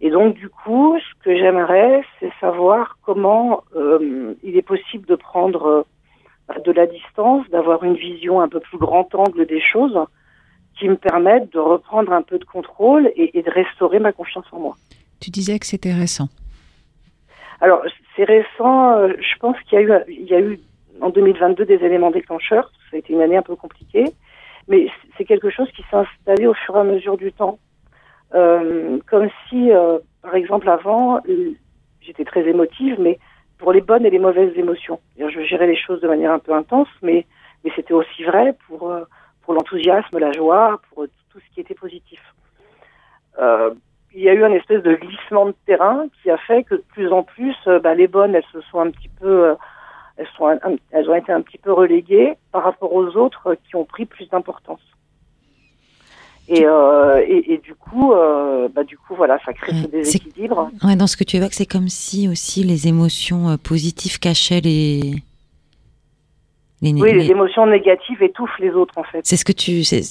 Et 0.00 0.10
donc 0.10 0.34
du 0.34 0.50
coup, 0.50 0.98
ce 0.98 1.24
que 1.24 1.34
j'aimerais, 1.34 2.04
c'est 2.20 2.32
savoir 2.40 2.98
comment 3.02 3.64
euh, 3.74 4.34
il 4.42 4.56
est 4.58 4.62
possible 4.62 5.06
de 5.06 5.14
prendre 5.14 5.86
de 6.62 6.72
la 6.72 6.86
distance, 6.86 7.48
d'avoir 7.48 7.84
une 7.84 7.94
vision 7.94 8.42
un 8.42 8.48
peu 8.48 8.60
plus 8.60 8.76
grand 8.76 9.12
angle 9.14 9.46
des 9.46 9.62
choses 9.62 9.98
qui 10.78 10.88
me 10.88 10.96
permettent 10.96 11.52
de 11.52 11.58
reprendre 11.58 12.12
un 12.12 12.22
peu 12.22 12.38
de 12.38 12.44
contrôle 12.44 13.10
et, 13.16 13.42
de 13.42 13.50
restaurer 13.50 13.98
ma 13.98 14.12
confiance 14.12 14.46
en 14.52 14.60
moi. 14.60 14.74
Tu 15.20 15.30
disais 15.30 15.58
que 15.58 15.66
c'était 15.66 15.92
récent. 15.92 16.28
Alors, 17.60 17.82
c'est 18.16 18.24
récent. 18.24 18.92
Euh, 18.92 19.12
je 19.18 19.38
pense 19.38 19.56
qu'il 19.60 19.78
y 19.78 19.82
a 19.82 19.82
eu, 19.82 19.92
il 20.08 20.26
y 20.26 20.34
a 20.34 20.40
eu 20.40 20.58
en 21.00 21.10
2022 21.10 21.64
des 21.64 21.74
éléments 21.76 22.10
déclencheurs. 22.10 22.70
Ça 22.90 22.96
a 22.96 22.98
été 22.98 23.12
une 23.12 23.20
année 23.20 23.36
un 23.36 23.42
peu 23.42 23.56
compliquée, 23.56 24.04
mais 24.68 24.88
c'est 25.16 25.24
quelque 25.24 25.50
chose 25.50 25.70
qui 25.72 25.82
s'est 25.82 25.96
installé 25.96 26.46
au 26.46 26.54
fur 26.54 26.76
et 26.76 26.80
à 26.80 26.84
mesure 26.84 27.16
du 27.16 27.32
temps. 27.32 27.58
Euh, 28.34 28.98
comme 29.06 29.28
si, 29.48 29.70
euh, 29.70 29.98
par 30.22 30.34
exemple, 30.34 30.68
avant, 30.68 31.20
j'étais 32.00 32.24
très 32.24 32.46
émotive, 32.48 32.96
mais 32.98 33.18
pour 33.58 33.72
les 33.72 33.80
bonnes 33.80 34.04
et 34.04 34.10
les 34.10 34.18
mauvaises 34.18 34.52
émotions. 34.56 34.98
Je 35.16 35.44
gérais 35.44 35.68
les 35.68 35.76
choses 35.76 36.00
de 36.00 36.08
manière 36.08 36.32
un 36.32 36.40
peu 36.40 36.52
intense, 36.52 36.88
mais, 37.02 37.24
mais 37.64 37.70
c'était 37.76 37.94
aussi 37.94 38.24
vrai 38.24 38.56
pour, 38.66 38.92
pour 39.44 39.54
l'enthousiasme, 39.54 40.18
la 40.18 40.32
joie, 40.32 40.80
pour 40.90 41.06
tout 41.30 41.38
ce 41.38 41.54
qui 41.54 41.60
était 41.60 41.74
positif. 41.74 42.20
Euh, 43.38 43.70
il 44.14 44.22
y 44.22 44.28
a 44.28 44.34
eu 44.34 44.44
un 44.44 44.52
espèce 44.52 44.82
de 44.82 44.94
glissement 44.94 45.46
de 45.46 45.54
terrain 45.66 46.06
qui 46.22 46.30
a 46.30 46.38
fait 46.38 46.62
que 46.62 46.76
de 46.76 46.84
plus 46.92 47.12
en 47.12 47.22
plus, 47.22 47.56
euh, 47.66 47.80
bah, 47.80 47.94
les 47.94 48.06
bonnes, 48.06 48.34
elles 48.34 48.44
se 48.52 48.60
sont 48.70 48.80
un 48.80 48.90
petit 48.90 49.10
peu, 49.20 49.48
euh, 49.48 49.54
elles, 50.16 50.28
sont 50.36 50.58
elles 50.92 51.10
ont 51.10 51.14
été 51.14 51.32
un 51.32 51.42
petit 51.42 51.58
peu 51.58 51.72
reléguées 51.72 52.34
par 52.52 52.62
rapport 52.62 52.92
aux 52.92 53.16
autres 53.16 53.56
qui 53.68 53.74
ont 53.76 53.84
pris 53.84 54.06
plus 54.06 54.28
d'importance. 54.28 54.80
Et, 56.46 56.64
euh, 56.64 57.24
et, 57.26 57.54
et, 57.54 57.58
du 57.58 57.74
coup, 57.74 58.12
euh, 58.12 58.68
bah, 58.68 58.84
du 58.84 58.98
coup, 58.98 59.14
voilà, 59.16 59.38
ça 59.44 59.52
crée 59.54 59.72
ce 59.72 59.86
déséquilibre. 59.88 60.70
Ouais, 60.84 60.94
dans 60.94 61.06
ce 61.06 61.16
que 61.16 61.24
tu 61.24 61.36
évoques, 61.36 61.54
c'est 61.54 61.66
comme 61.66 61.88
si 61.88 62.28
aussi 62.28 62.62
les 62.62 62.86
émotions 62.86 63.56
positives 63.56 64.18
cachaient 64.18 64.60
les. 64.60 65.14
Les 66.82 66.92
oui, 66.92 67.12
les, 67.12 67.30
émotions 67.30 67.66
négatives 67.66 68.22
étouffent 68.22 68.58
les 68.58 68.70
autres, 68.70 68.98
en 68.98 69.04
fait. 69.04 69.20
C'est 69.24 69.36
ce 69.36 69.44
que 69.44 69.52
tu, 69.52 69.84
c'est 69.84 70.02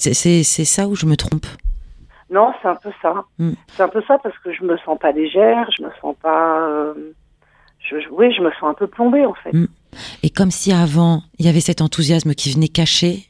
ça 0.64 0.88
où 0.88 0.94
je 0.96 1.06
me 1.06 1.16
trompe? 1.16 1.46
Non, 2.30 2.52
c'est 2.60 2.68
un 2.68 2.74
peu 2.74 2.90
ça. 3.00 3.24
Mm. 3.38 3.52
C'est 3.68 3.82
un 3.82 3.88
peu 3.88 4.02
ça 4.08 4.18
parce 4.18 4.36
que 4.38 4.52
je 4.52 4.64
me 4.64 4.76
sens 4.78 4.98
pas 4.98 5.12
légère, 5.12 5.68
je 5.76 5.84
me 5.84 5.90
sens 6.00 6.16
pas. 6.20 6.66
Euh, 6.68 6.94
je, 7.78 7.96
oui, 8.10 8.32
je 8.34 8.42
me 8.42 8.50
sens 8.52 8.64
un 8.64 8.74
peu 8.74 8.86
plombée 8.86 9.24
en 9.24 9.34
fait. 9.34 9.52
Mm. 9.52 9.68
Et 10.22 10.30
comme 10.30 10.50
si 10.50 10.72
avant, 10.72 11.22
il 11.38 11.46
y 11.46 11.48
avait 11.48 11.60
cet 11.60 11.80
enthousiasme 11.80 12.34
qui 12.34 12.52
venait 12.52 12.68
cacher 12.68 13.28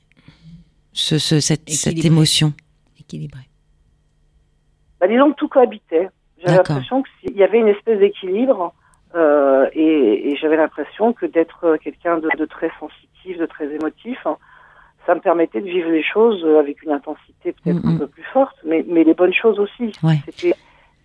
ce, 0.93 1.19
cette, 1.19 1.69
cette, 1.69 2.05
émotion. 2.05 2.53
Équilibrée. 2.99 3.49
Bah, 5.01 5.09
disons 5.09 5.33
que 5.33 5.37
tout 5.37 5.49
cohabitait. 5.49 6.09
J'avais 6.39 6.57
l'impression 6.57 7.03
qu'il 7.03 7.37
y 7.37 7.43
avait 7.43 7.59
une 7.59 7.69
espèce 7.69 7.99
d'équilibre 7.99 8.73
euh, 9.15 9.69
et, 9.73 10.37
j'avais 10.41 10.57
l'impression 10.57 11.13
que 11.13 11.27
d'être 11.27 11.77
quelqu'un 11.83 12.19
de, 12.19 12.29
de, 12.37 12.45
très 12.45 12.71
sensitif, 12.81 13.39
de 13.39 13.47
très 13.47 13.73
émotif, 13.73 14.19
hein, 14.27 14.37
ça 15.07 15.15
me 15.15 15.21
permettait 15.21 15.61
de 15.61 15.67
vivre 15.67 15.91
les 15.91 16.03
choses 16.03 16.43
euh, 16.45 16.59
avec 16.59 16.83
une 16.83 16.93
intensité 16.93 17.53
peut-être 17.53 17.87
un 17.87 17.97
peu 17.97 18.07
plus 18.07 18.25
forte, 18.33 18.57
mais, 18.65 18.85
mais 18.89 19.05
les 19.05 19.15
bonnes 19.15 19.35
choses 19.35 19.59
aussi. 19.59 19.93
C'était, 20.25 20.55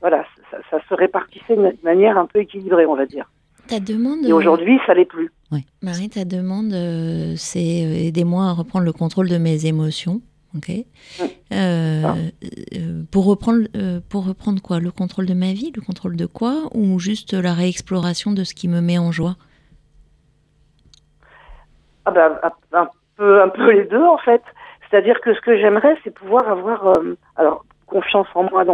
voilà, 0.01 0.25
ça, 0.69 0.79
se 0.87 0.93
répartissait 0.93 1.55
de 1.55 1.77
manière 1.83 2.17
un 2.17 2.25
peu 2.25 2.39
équilibrée, 2.39 2.85
on 2.85 2.95
va 2.95 3.05
dire. 3.05 3.29
Ta 3.67 3.79
demande. 3.79 4.25
Et 4.25 4.33
aujourd'hui, 4.33 4.79
ça 4.87 4.93
l'est 4.93 5.05
plus. 5.05 5.31
Marie, 5.81 6.09
ta 6.09 6.25
demande, 6.25 6.73
euh, 6.73 7.33
c'est 7.35 7.83
euh, 7.85 8.07
aidez-moi 8.07 8.45
à 8.45 8.53
reprendre 8.53 8.85
le 8.85 8.93
contrôle 8.93 9.29
de 9.29 9.37
mes 9.37 9.65
émotions. 9.65 10.21
Ok. 10.55 10.71
pour 13.11 13.25
reprendre, 13.25 13.67
pour 14.09 14.25
reprendre 14.25 14.61
quoi? 14.61 14.79
Le 14.79 14.91
contrôle 14.91 15.25
de 15.25 15.33
ma 15.33 15.53
vie, 15.53 15.71
le 15.75 15.81
contrôle 15.81 16.15
de 16.15 16.25
quoi? 16.25 16.69
Ou 16.73 16.99
juste 16.99 17.33
la 17.33 17.53
réexploration 17.53 18.31
de 18.31 18.43
ce 18.43 18.53
qui 18.53 18.67
me 18.67 18.81
met 18.81 18.97
en 18.97 19.11
joie? 19.11 19.35
Ah 22.05 22.11
ben, 22.11 22.39
un 23.19 23.49
peu 23.49 23.71
les 23.71 23.85
deux 23.85 24.03
en 24.03 24.17
fait. 24.17 24.41
C'est-à-dire 24.89 25.19
que 25.21 25.33
ce 25.33 25.41
que 25.41 25.57
j'aimerais, 25.57 25.95
c'est 26.03 26.11
pouvoir 26.11 26.47
avoir 26.49 26.87
euh, 26.87 27.15
alors 27.35 27.65
confiance 27.85 28.27
en 28.35 28.43
moi 28.43 28.65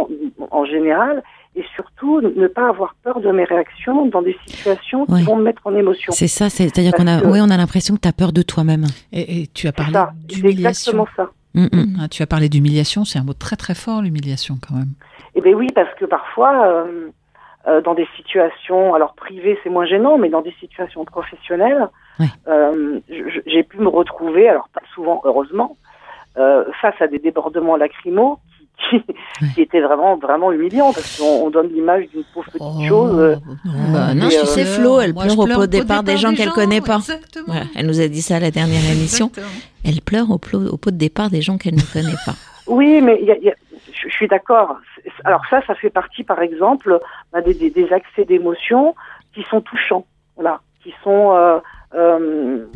en 0.50 0.64
général 0.64 1.22
et 1.54 1.64
surtout 1.74 2.20
ne 2.20 2.46
pas 2.48 2.68
avoir 2.68 2.94
peur 3.02 3.20
de 3.20 3.30
mes 3.32 3.44
réactions 3.44 4.06
dans 4.06 4.20
des 4.20 4.36
situations 4.46 5.06
qui 5.06 5.22
vont 5.22 5.36
me 5.36 5.42
mettre 5.42 5.66
en 5.66 5.74
émotion. 5.74 6.12
C'est 6.12 6.28
ça, 6.28 6.50
c'est-à-dire 6.50 6.92
qu'on 6.92 7.06
a, 7.06 7.22
oui, 7.24 7.38
on 7.40 7.48
a 7.48 7.56
l'impression 7.56 7.94
que 7.94 8.00
tu 8.00 8.08
as 8.08 8.12
peur 8.12 8.32
de 8.32 8.42
toi-même. 8.42 8.84
Et, 9.12 9.46
tu 9.54 9.66
as 9.66 9.72
parlé 9.72 9.98
d'humiliation. 10.14 10.68
exactement 10.68 11.06
ça. 11.16 11.30
Ah, 11.56 12.08
tu 12.08 12.22
as 12.22 12.26
parlé 12.26 12.48
d'humiliation, 12.48 13.04
c'est 13.04 13.18
un 13.18 13.24
mot 13.24 13.32
très 13.32 13.56
très 13.56 13.74
fort, 13.74 14.02
l'humiliation 14.02 14.56
quand 14.66 14.74
même. 14.74 14.92
Eh 15.34 15.40
bien 15.40 15.54
oui, 15.54 15.68
parce 15.74 15.92
que 15.94 16.04
parfois, 16.04 16.66
euh, 16.66 17.08
euh, 17.66 17.80
dans 17.80 17.94
des 17.94 18.06
situations, 18.16 18.94
alors 18.94 19.14
privées 19.14 19.58
c'est 19.62 19.70
moins 19.70 19.86
gênant, 19.86 20.18
mais 20.18 20.28
dans 20.28 20.42
des 20.42 20.54
situations 20.60 21.04
professionnelles, 21.04 21.88
euh, 22.48 23.00
j'ai 23.46 23.62
pu 23.62 23.78
me 23.78 23.88
retrouver, 23.88 24.48
alors 24.48 24.68
pas 24.72 24.82
souvent 24.94 25.20
heureusement, 25.24 25.76
face 26.34 27.00
à 27.00 27.06
des 27.06 27.18
débordements 27.18 27.76
lacrymaux 27.76 28.38
qui, 28.78 29.02
qui, 29.54 29.62
étaient 29.62 29.80
vraiment 29.80 30.16
vraiment 30.16 30.52
humiliants 30.52 30.92
parce 30.92 31.18
qu'on 31.18 31.50
donne 31.50 31.68
l'image 31.68 32.08
d'une 32.08 32.24
pauvre 32.32 32.46
petite 32.46 32.60
oh, 32.60 32.86
chose. 32.86 33.40
Bah, 33.64 34.14
non, 34.14 34.28
tu 34.28 34.46
sais, 34.46 34.64
Flo, 34.64 35.00
elle 35.00 35.14
pleure 35.14 35.38
au 35.38 35.46
pot 35.46 35.62
de 35.62 35.66
départ 35.66 36.02
des 36.02 36.16
gens, 36.16 36.34
qu'elle 36.34 36.50
connaît 36.50 36.80
pas. 36.80 37.00
elle 37.74 37.86
nous 37.86 38.00
a 38.00 38.08
dit 38.08 38.22
ça 38.22 38.36
à 38.36 38.40
la 38.40 38.50
dernière 38.50 38.84
émission. 38.90 39.30
Elle 39.84 40.00
pleure 40.00 40.30
au, 40.30 40.34
au 40.34 40.76
pot 40.76 40.90
de 40.90 40.96
départ 40.96 41.30
des 41.30 41.42
gens 41.42 41.58
qu'elle 41.58 41.76
ne 41.76 41.92
connaît 41.92 42.16
pas. 42.24 42.34
Oui, 42.68 43.00
mais 43.00 43.22
y 43.22 43.30
a, 43.30 43.38
y 43.38 43.48
a, 43.48 43.54
je 43.92 44.08
suis 44.08 44.28
d'accord. 44.28 44.76
Alors 45.24 45.42
ça, 45.48 45.62
ça 45.66 45.74
fait 45.74 45.90
partie, 45.90 46.24
par 46.24 46.40
exemple, 46.40 46.98
bah, 47.32 47.40
des, 47.40 47.54
des, 47.54 47.92
accès 47.92 48.24
d'émotions 48.24 48.94
qui 49.34 49.42
sont 49.44 49.60
touchants, 49.60 50.06
voilà, 50.34 50.60
qui 50.82 50.92
sont, 51.02 51.32
euh, 51.32 51.58
euh, 51.94 52.66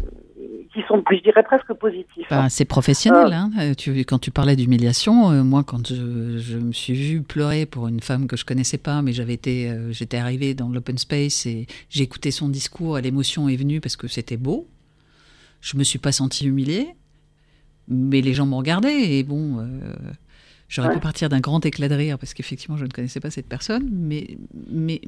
qui 0.72 0.80
sont, 0.86 1.02
je 1.10 1.22
dirais 1.22 1.42
presque 1.42 1.72
positifs. 1.74 2.26
Bah, 2.30 2.48
c'est 2.48 2.64
professionnel. 2.64 3.32
Euh, 3.32 3.70
hein. 3.70 3.74
tu, 3.76 3.92
quand 4.00 4.18
tu 4.18 4.30
parlais 4.30 4.56
d'humiliation, 4.56 5.30
moi, 5.44 5.64
quand 5.64 5.88
je, 5.88 6.38
je, 6.38 6.58
me 6.58 6.72
suis 6.72 6.94
vue 6.94 7.22
pleurer 7.22 7.66
pour 7.66 7.88
une 7.88 8.00
femme 8.00 8.26
que 8.26 8.36
je 8.36 8.44
connaissais 8.44 8.78
pas, 8.78 9.02
mais 9.02 9.12
j'avais 9.12 9.34
été, 9.34 9.72
j'étais 9.90 10.16
arrivée 10.16 10.54
dans 10.54 10.68
l'open 10.68 10.98
space 10.98 11.46
et 11.46 11.66
j'ai 11.88 12.02
écouté 12.02 12.30
son 12.30 12.48
discours, 12.48 12.98
et 12.98 13.02
l'émotion 13.02 13.48
est 13.48 13.56
venue 13.56 13.80
parce 13.80 13.96
que 13.96 14.08
c'était 14.08 14.36
beau. 14.36 14.68
Je 15.60 15.76
me 15.76 15.84
suis 15.84 15.98
pas 15.98 16.12
sentie 16.12 16.46
humiliée, 16.46 16.94
mais 17.88 18.20
les 18.20 18.34
gens 18.34 18.46
m'ont 18.46 18.58
regardé 18.58 18.88
et 18.88 19.22
bon. 19.22 19.66
J'aurais 20.70 20.94
pu 20.94 21.00
partir 21.00 21.28
d'un 21.28 21.40
grand 21.40 21.66
éclat 21.66 21.88
de 21.88 21.96
rire 21.96 22.16
parce 22.16 22.32
qu'effectivement, 22.32 22.76
je 22.76 22.84
ne 22.84 22.90
connaissais 22.90 23.18
pas 23.18 23.30
cette 23.30 23.48
personne, 23.48 23.88
mais, 23.90 24.38
mais, 24.70 25.00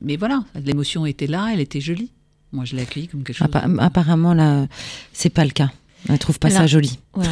mais 0.00 0.16
voilà, 0.16 0.44
l'émotion 0.54 1.04
était 1.04 1.26
là, 1.26 1.50
elle 1.52 1.60
était 1.60 1.82
jolie. 1.82 2.10
Moi, 2.54 2.64
je 2.64 2.76
l'ai 2.76 2.86
comme 3.08 3.24
quelque 3.24 3.36
chose. 3.36 3.48
apparemment, 3.80 4.32
là, 4.32 4.66
c'est 5.12 5.32
pas 5.32 5.44
le 5.44 5.50
cas. 5.50 5.70
Elle 6.08 6.18
trouve 6.18 6.38
pas 6.38 6.50
ça 6.50 6.66
joli. 6.66 7.00
Voilà. 7.14 7.30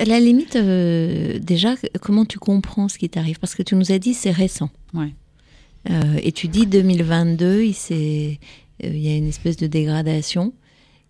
à 0.00 0.04
la 0.04 0.18
limite, 0.18 0.56
euh, 0.56 1.38
déjà, 1.38 1.74
comment 2.00 2.24
tu 2.24 2.38
comprends 2.38 2.88
ce 2.88 2.98
qui 2.98 3.08
t'arrive? 3.08 3.38
Parce 3.38 3.54
que 3.54 3.62
tu 3.62 3.76
nous 3.76 3.92
as 3.92 3.98
dit 3.98 4.14
c'est 4.14 4.30
récent. 4.30 4.70
Ouais. 4.94 5.12
Euh, 5.90 6.18
et 6.22 6.32
tu 6.32 6.48
dis 6.48 6.66
2022, 6.66 7.62
il, 7.62 7.70
euh, 7.70 8.34
il 8.80 8.98
y 8.98 9.14
a 9.14 9.16
une 9.16 9.28
espèce 9.28 9.56
de 9.58 9.66
dégradation. 9.66 10.52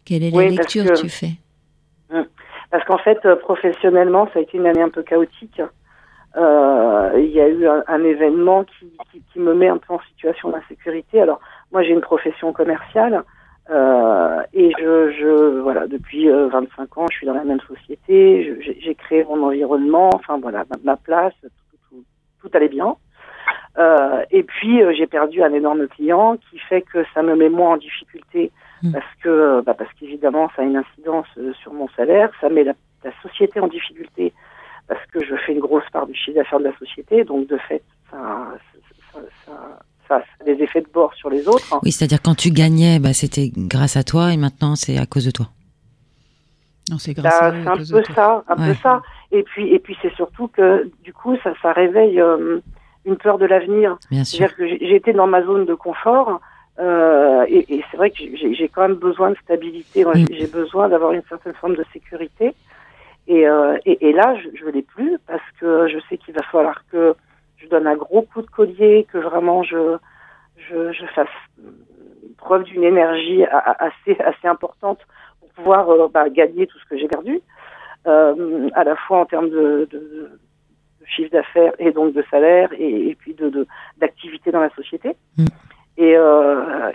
Quelle 0.04 0.24
est 0.24 0.30
la 0.30 0.48
lecture 0.48 0.84
que 0.84 1.00
tu 1.00 1.08
fais? 1.08 1.32
Hum. 2.12 2.26
Parce 2.70 2.84
qu'en 2.84 2.98
fait, 2.98 3.20
professionnellement, 3.40 4.28
ça 4.34 4.40
a 4.40 4.42
été 4.42 4.58
une 4.58 4.66
année 4.66 4.82
un 4.82 4.90
peu 4.90 5.02
chaotique. 5.02 5.62
Euh, 6.36 7.12
il 7.16 7.30
y 7.30 7.40
a 7.40 7.48
eu 7.48 7.66
un, 7.66 8.02
événement 8.02 8.64
qui, 8.64 8.90
qui, 9.12 9.22
qui, 9.32 9.38
me 9.38 9.54
met 9.54 9.68
un 9.68 9.78
peu 9.78 9.94
en 9.94 10.00
situation 10.10 10.50
d'insécurité. 10.50 11.20
Alors, 11.20 11.40
moi, 11.70 11.84
j'ai 11.84 11.90
une 11.90 12.00
profession 12.00 12.52
commerciale 12.52 13.22
euh, 13.70 14.42
et 14.52 14.72
je, 14.78 15.10
je, 15.12 15.60
voilà, 15.60 15.86
depuis 15.86 16.28
25 16.28 16.28
euh, 16.28 17.00
ans, 17.00 17.06
je 17.10 17.16
suis 17.16 17.26
dans 17.26 17.34
la 17.34 17.44
même 17.44 17.60
société. 17.60 18.60
J'ai 18.80 18.94
créé 18.94 19.24
mon 19.24 19.42
environnement, 19.42 20.10
enfin 20.14 20.38
voilà, 20.38 20.64
ma, 20.84 20.96
place, 20.96 21.34
tout, 21.88 22.04
tout, 22.40 22.50
allait 22.52 22.68
bien. 22.68 22.96
Euh, 23.78 24.22
et 24.30 24.42
puis, 24.42 24.82
euh, 24.82 24.92
j'ai 24.96 25.06
perdu 25.06 25.42
un 25.42 25.52
énorme 25.52 25.88
client 25.88 26.36
qui 26.50 26.58
fait 26.58 26.82
que 26.82 27.04
ça 27.14 27.22
me 27.22 27.34
met 27.34 27.48
moins 27.48 27.72
en 27.72 27.76
difficulté 27.76 28.52
mmh. 28.82 28.92
parce 28.92 29.14
que, 29.22 29.62
bah, 29.62 29.74
parce 29.74 29.92
qu'évidemment, 29.94 30.50
ça 30.54 30.62
a 30.62 30.64
une 30.64 30.76
incidence 30.76 31.26
sur 31.60 31.72
mon 31.72 31.88
salaire, 31.88 32.30
ça 32.40 32.48
met 32.50 32.64
la, 32.64 32.74
la 33.02 33.10
société 33.22 33.60
en 33.60 33.66
difficulté 33.66 34.32
parce 34.86 35.04
que 35.06 35.24
je 35.24 35.34
fais 35.36 35.52
une 35.52 35.60
grosse 35.60 35.88
part 35.90 36.06
du 36.06 36.14
chiffre 36.14 36.36
d'affaires 36.36 36.58
de 36.58 36.64
la 36.64 36.76
société, 36.78 37.24
donc 37.24 37.46
de 37.46 37.56
fait, 37.56 37.82
ça, 38.10 38.52
ça, 39.12 39.20
ça, 39.46 39.78
a 40.16 40.44
des 40.44 40.62
effets 40.62 40.80
de 40.80 40.88
bord 40.92 41.14
sur 41.14 41.30
les 41.30 41.48
autres. 41.48 41.78
Oui, 41.82 41.92
c'est-à-dire 41.92 42.20
quand 42.22 42.34
tu 42.34 42.50
gagnais, 42.50 42.98
bah, 42.98 43.12
c'était 43.12 43.50
grâce 43.56 43.96
à 43.96 44.04
toi, 44.04 44.32
et 44.32 44.36
maintenant 44.36 44.76
c'est 44.76 44.98
à 44.98 45.06
cause 45.06 45.24
de 45.24 45.30
toi. 45.30 45.48
Non, 46.90 46.98
c'est 46.98 47.14
grâce 47.14 47.38
bah, 47.40 47.46
à 47.46 47.52
C'est 47.52 47.68
un 47.68 47.76
peu 47.76 48.12
ça, 48.14 48.44
un 48.48 48.56
peu 48.56 48.74
ça. 48.74 49.02
Et 49.32 49.42
puis, 49.42 49.72
et 49.72 49.78
puis 49.78 49.96
c'est 50.02 50.14
surtout 50.14 50.48
que 50.48 50.90
du 51.02 51.12
coup, 51.12 51.36
ça, 51.42 51.52
ça 51.62 51.72
réveille 51.72 52.20
euh, 52.20 52.60
une 53.04 53.16
peur 53.16 53.38
de 53.38 53.46
l'avenir. 53.46 53.96
C'est-à-dire 54.10 54.54
que 54.54 54.62
été 54.62 55.12
dans 55.12 55.26
ma 55.26 55.42
zone 55.42 55.64
de 55.64 55.74
confort. 55.74 56.40
Euh, 56.80 57.44
et, 57.48 57.74
et 57.76 57.84
c'est 57.90 57.96
vrai 57.96 58.10
que 58.10 58.16
j'ai 58.18 58.68
quand 58.68 58.82
même 58.82 58.96
besoin 58.96 59.30
de 59.30 59.36
stabilité. 59.36 60.04
Mm. 60.04 60.26
J'ai 60.30 60.46
besoin 60.46 60.88
d'avoir 60.88 61.12
une 61.12 61.22
certaine 61.28 61.54
forme 61.54 61.76
de 61.76 61.84
sécurité. 61.92 62.54
Et, 63.26 63.48
euh, 63.48 63.78
et, 63.86 64.08
et, 64.08 64.12
là, 64.12 64.36
je 64.54 64.64
ne 64.64 64.70
l'ai 64.70 64.82
plus 64.82 65.18
parce 65.26 65.42
que 65.58 65.88
je 65.88 65.98
sais 66.08 66.18
qu'il 66.18 66.34
va 66.34 66.42
falloir 66.42 66.84
que 66.92 67.14
je 67.64 67.68
donne 67.68 67.86
un 67.86 67.96
gros 67.96 68.22
coup 68.22 68.42
de 68.42 68.50
collier, 68.50 69.06
que 69.12 69.18
vraiment 69.18 69.62
je, 69.62 69.96
je, 70.56 70.92
je 70.92 71.06
fasse 71.06 71.28
preuve 72.36 72.64
d'une 72.64 72.84
énergie 72.84 73.44
assez, 73.44 74.20
assez 74.20 74.46
importante 74.46 74.98
pour 75.40 75.48
pouvoir 75.50 75.90
euh, 75.90 76.08
bah, 76.12 76.28
gagner 76.28 76.66
tout 76.66 76.78
ce 76.78 76.84
que 76.88 76.98
j'ai 76.98 77.08
perdu. 77.08 77.40
à 78.04 78.84
la 78.84 78.96
fois 78.96 79.20
en 79.20 79.26
termes 79.26 79.50
de, 79.50 79.88
chiffre 81.06 81.30
d'affaires 81.30 81.72
et 81.78 81.90
donc 81.90 82.14
de 82.14 82.24
salaire 82.30 82.70
et, 82.78 83.14
puis 83.18 83.34
de 83.34 83.66
d'activité 83.98 84.50
dans 84.50 84.60
la 84.60 84.70
société. 84.70 85.16
Mm. 85.36 85.46
Et, 85.96 86.16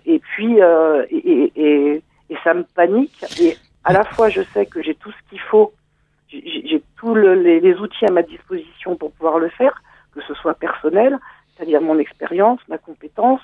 et 0.06 0.20
puis 0.20 0.58
et, 0.58 1.52
et, 1.56 2.04
et, 2.30 2.38
ça 2.44 2.54
me 2.54 2.64
panique. 2.64 3.24
Et 3.42 3.56
à 3.84 3.94
la 3.94 4.04
fois, 4.04 4.30
je 4.30 4.42
sais 4.54 4.66
que 4.66 4.82
j'ai 4.82 4.96
tout 4.96 5.12
ce 5.12 5.30
qu'il 5.30 5.40
faut, 5.40 5.74
j'ai 6.30 6.82
tous 6.98 7.16
les, 7.16 7.60
les, 7.60 7.74
outils 7.76 8.06
à 8.06 8.12
ma 8.12 8.22
disposition 8.22 8.96
pour 8.96 9.12
pouvoir 9.14 9.40
le 9.40 9.50
faire, 9.50 9.82
que 10.14 10.22
ce 10.28 10.34
soit 10.36 10.54
personnel, 10.54 11.18
c'est-à-dire 11.56 11.82
mon 11.82 12.00
expérience, 12.00 12.60
ma 12.68 12.78
compétence, 12.78 13.42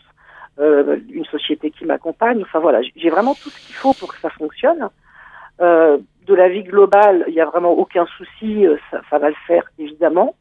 euh, 0.60 1.00
une 1.10 1.26
société 1.26 1.72
qui 1.72 1.86
m'accompagne. 1.86 2.42
Enfin 2.42 2.60
voilà, 2.60 2.80
j'ai 2.96 3.10
vraiment 3.10 3.36
tout 3.36 3.50
ce 3.50 3.66
qu'il 3.66 3.76
faut 3.76 3.94
pour 3.94 4.14
que 4.14 4.20
ça 4.22 4.30
fonctionne. 4.30 4.90
Euh, 5.62 5.98
de 6.28 6.34
la 6.34 6.50
vie 6.50 6.64
globale, 6.64 7.26
il 7.28 7.34
n'y 7.34 7.42
a 7.42 7.46
vraiment 7.46 7.72
aucun 7.72 8.06
souci, 8.18 8.66
euh, 8.66 8.78
ça, 8.90 9.02
ça, 9.10 9.20
va 9.20 9.30
le 9.30 9.36
faire 9.48 9.64
évidemment. 9.78 10.36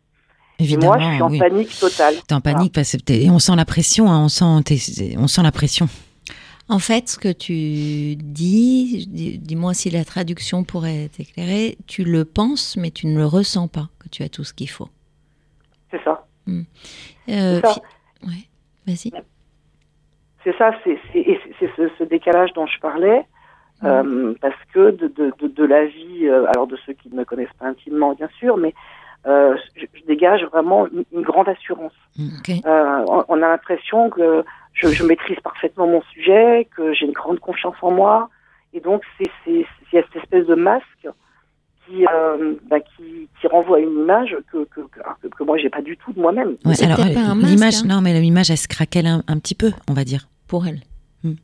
Évidemment, 0.58 0.94
Et 0.94 0.98
moi, 0.98 1.08
je 1.10 1.14
suis 1.14 1.22
en 1.22 1.38
panique 1.38 1.78
totale. 1.78 2.14
T'es 2.26 2.34
en 2.34 2.40
panique 2.40 2.72
parce 2.72 2.96
que 2.96 3.30
on 3.30 3.38
sent 3.38 3.56
la 3.56 3.64
pression, 3.64 4.10
hein, 4.10 4.24
on 4.24 4.28
sent, 4.28 5.16
on 5.18 5.26
sent 5.26 5.42
la 5.42 5.52
pression. 5.52 5.88
En 6.68 6.78
fait, 6.78 7.08
ce 7.08 7.18
que 7.18 7.30
tu 7.30 8.16
dis, 8.16 9.06
dis-moi 9.08 9.74
si 9.74 9.90
la 9.90 10.04
traduction 10.04 10.64
pourrait 10.64 11.08
t'éclairer, 11.08 11.76
tu 11.86 12.04
le 12.04 12.24
penses, 12.24 12.76
mais 12.76 12.90
tu 12.90 13.06
ne 13.06 13.18
le 13.18 13.26
ressens 13.26 13.68
pas, 13.68 13.88
que 13.98 14.08
tu 14.08 14.22
as 14.22 14.28
tout 14.28 14.44
ce 14.44 14.54
qu'il 14.54 14.70
faut. 14.70 14.88
C'est 15.94 16.02
ça. 16.02 16.24
Euh, 16.48 17.60
ça. 17.60 17.74
Ouais, 18.24 18.48
vas-y. 18.86 19.12
C'est 20.42 20.56
ça, 20.58 20.72
c'est 20.82 20.98
ce, 21.76 21.88
ce, 21.98 22.04
décalage 22.04 22.52
dont 22.52 22.66
je 22.66 22.78
parlais, 22.80 23.24
hmm. 23.80 23.86
euh, 23.86 24.34
parce 24.40 24.58
que 24.74 24.90
de, 24.90 25.06
de, 25.06 25.46
de, 25.46 25.64
la 25.64 25.86
vie, 25.86 26.26
euh, 26.26 26.46
alors 26.48 26.66
de 26.66 26.76
ceux 26.84 26.92
qui 26.92 27.08
ne 27.10 27.16
me 27.16 27.24
connaissent 27.24 27.54
pas 27.58 27.66
intimement, 27.66 28.12
bien 28.14 28.28
sûr, 28.38 28.56
mais 28.56 28.74
je, 29.24 29.56
je, 29.76 30.04
dégage 30.06 30.44
vraiment 30.44 30.86
une, 30.88 31.04
une 31.12 31.22
grande 31.22 31.48
assurance. 31.48 31.94
Hmm, 32.18 32.28
on, 32.66 33.24
on, 33.28 33.36
a 33.42 33.48
l'impression 33.48 34.10
que 34.10 34.44
je, 34.74 34.88
je, 34.88 35.04
maîtrise 35.04 35.38
parfaitement 35.40 35.86
mon 35.86 36.02
sujet, 36.12 36.68
que 36.76 36.92
j'ai 36.92 37.06
une 37.06 37.12
grande 37.12 37.38
confiance 37.38 37.76
en 37.80 37.92
moi. 37.92 38.28
Et 38.74 38.80
donc, 38.80 39.02
c'est 39.16 39.64
cette 39.92 40.16
espèce 40.16 40.46
de 40.46 40.56
masque 40.56 41.08
qui, 41.86 42.06
euh, 42.06 42.54
bah, 42.68 42.80
qui, 42.80 43.28
qui, 43.40 43.46
renvoie 43.46 43.80
une 43.80 44.00
image 44.02 44.36
que, 44.50 44.64
que, 44.64 44.80
que, 44.80 45.28
que 45.28 45.44
moi, 45.44 45.58
j'ai 45.58 45.70
pas 45.70 45.82
du 45.82 45.96
tout 45.96 46.12
de 46.12 46.20
moi-même. 46.20 46.56
Ouais, 46.64 46.82
alors, 46.82 46.98
l'image, 47.36 47.82
hein. 47.82 47.88
non, 47.88 48.00
mais 48.00 48.18
l'image, 48.20 48.50
elle 48.50 48.58
se 48.58 48.68
craquelle 48.68 49.06
un, 49.06 49.22
un, 49.28 49.38
petit 49.38 49.54
peu, 49.54 49.72
on 49.88 49.94
va 49.94 50.04
dire. 50.04 50.28
Pour 50.46 50.66
elle. 50.66 50.80
Hmm. 51.22 51.34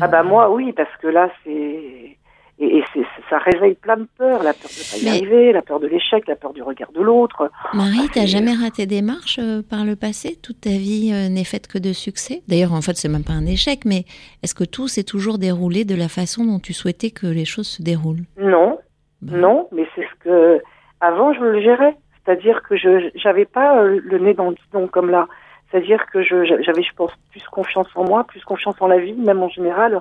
Ah 0.00 0.06
bah 0.06 0.22
moi, 0.22 0.50
oui, 0.52 0.72
parce 0.72 0.94
que 1.00 1.08
là, 1.08 1.30
c'est 1.44 2.18
et, 2.60 2.78
et 2.78 2.84
ça 3.30 3.38
réveille 3.38 3.74
plein 3.74 3.96
de 3.96 4.08
peurs, 4.16 4.42
la 4.42 4.52
peur 4.52 4.70
de 4.70 4.96
ne 4.96 5.00
pas 5.00 5.06
y 5.06 5.08
arriver, 5.08 5.52
la 5.52 5.62
peur 5.62 5.78
de 5.78 5.86
l'échec, 5.86 6.26
la 6.26 6.34
peur 6.34 6.52
du 6.52 6.62
regard 6.62 6.90
de 6.92 7.00
l'autre. 7.00 7.50
Marie, 7.72 8.08
t'as 8.12 8.26
jamais 8.26 8.52
raté 8.52 8.86
des 8.86 9.02
marches 9.02 9.38
euh, 9.40 9.62
par 9.62 9.84
le 9.84 9.94
passé? 9.94 10.36
Toute 10.42 10.62
ta 10.62 10.70
vie 10.70 11.10
euh, 11.12 11.28
n'est 11.28 11.44
faite 11.44 11.68
que 11.68 11.78
de 11.78 11.92
succès? 11.92 12.42
D'ailleurs, 12.48 12.72
en 12.72 12.82
fait, 12.82 12.96
c'est 12.96 13.08
même 13.08 13.24
pas 13.24 13.32
un 13.32 13.46
échec, 13.46 13.84
mais 13.84 14.04
est-ce 14.42 14.54
que 14.54 14.64
tout 14.64 14.88
s'est 14.88 15.04
toujours 15.04 15.38
déroulé 15.38 15.84
de 15.84 15.94
la 15.94 16.08
façon 16.08 16.44
dont 16.44 16.58
tu 16.58 16.72
souhaitais 16.72 17.10
que 17.10 17.26
les 17.26 17.44
choses 17.44 17.68
se 17.68 17.82
déroulent? 17.82 18.24
Non, 18.40 18.78
non, 19.22 19.68
mais 19.72 19.86
c'est 19.94 20.02
ce 20.02 20.24
que... 20.24 20.62
Avant, 21.00 21.32
je 21.32 21.40
le 21.40 21.60
gérais. 21.60 21.96
C'est-à-dire 22.24 22.62
que 22.62 22.76
je 22.76 23.10
n'avais 23.24 23.46
pas 23.46 23.82
euh, 23.82 24.00
le 24.02 24.18
nez 24.18 24.34
dans 24.34 24.50
le 24.50 24.54
guidon 24.54 24.86
comme 24.86 25.10
là. 25.10 25.26
C'est-à-dire 25.70 26.04
que 26.12 26.22
j'avais, 26.22 26.82
je, 26.82 26.94
pense, 26.94 27.12
plus 27.30 27.42
confiance 27.44 27.88
en 27.94 28.04
moi, 28.04 28.24
plus 28.24 28.42
confiance 28.44 28.76
en 28.80 28.86
la 28.86 28.98
vie, 28.98 29.12
même 29.12 29.42
en 29.42 29.48
général, 29.48 30.00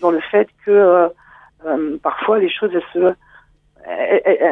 dans 0.00 0.10
le 0.10 0.20
fait 0.20 0.48
que... 0.64 0.70
Euh, 0.70 1.98
parfois, 2.02 2.38
les 2.38 2.48
choses, 2.48 2.70
elles 2.72 2.82
se, 2.94 3.14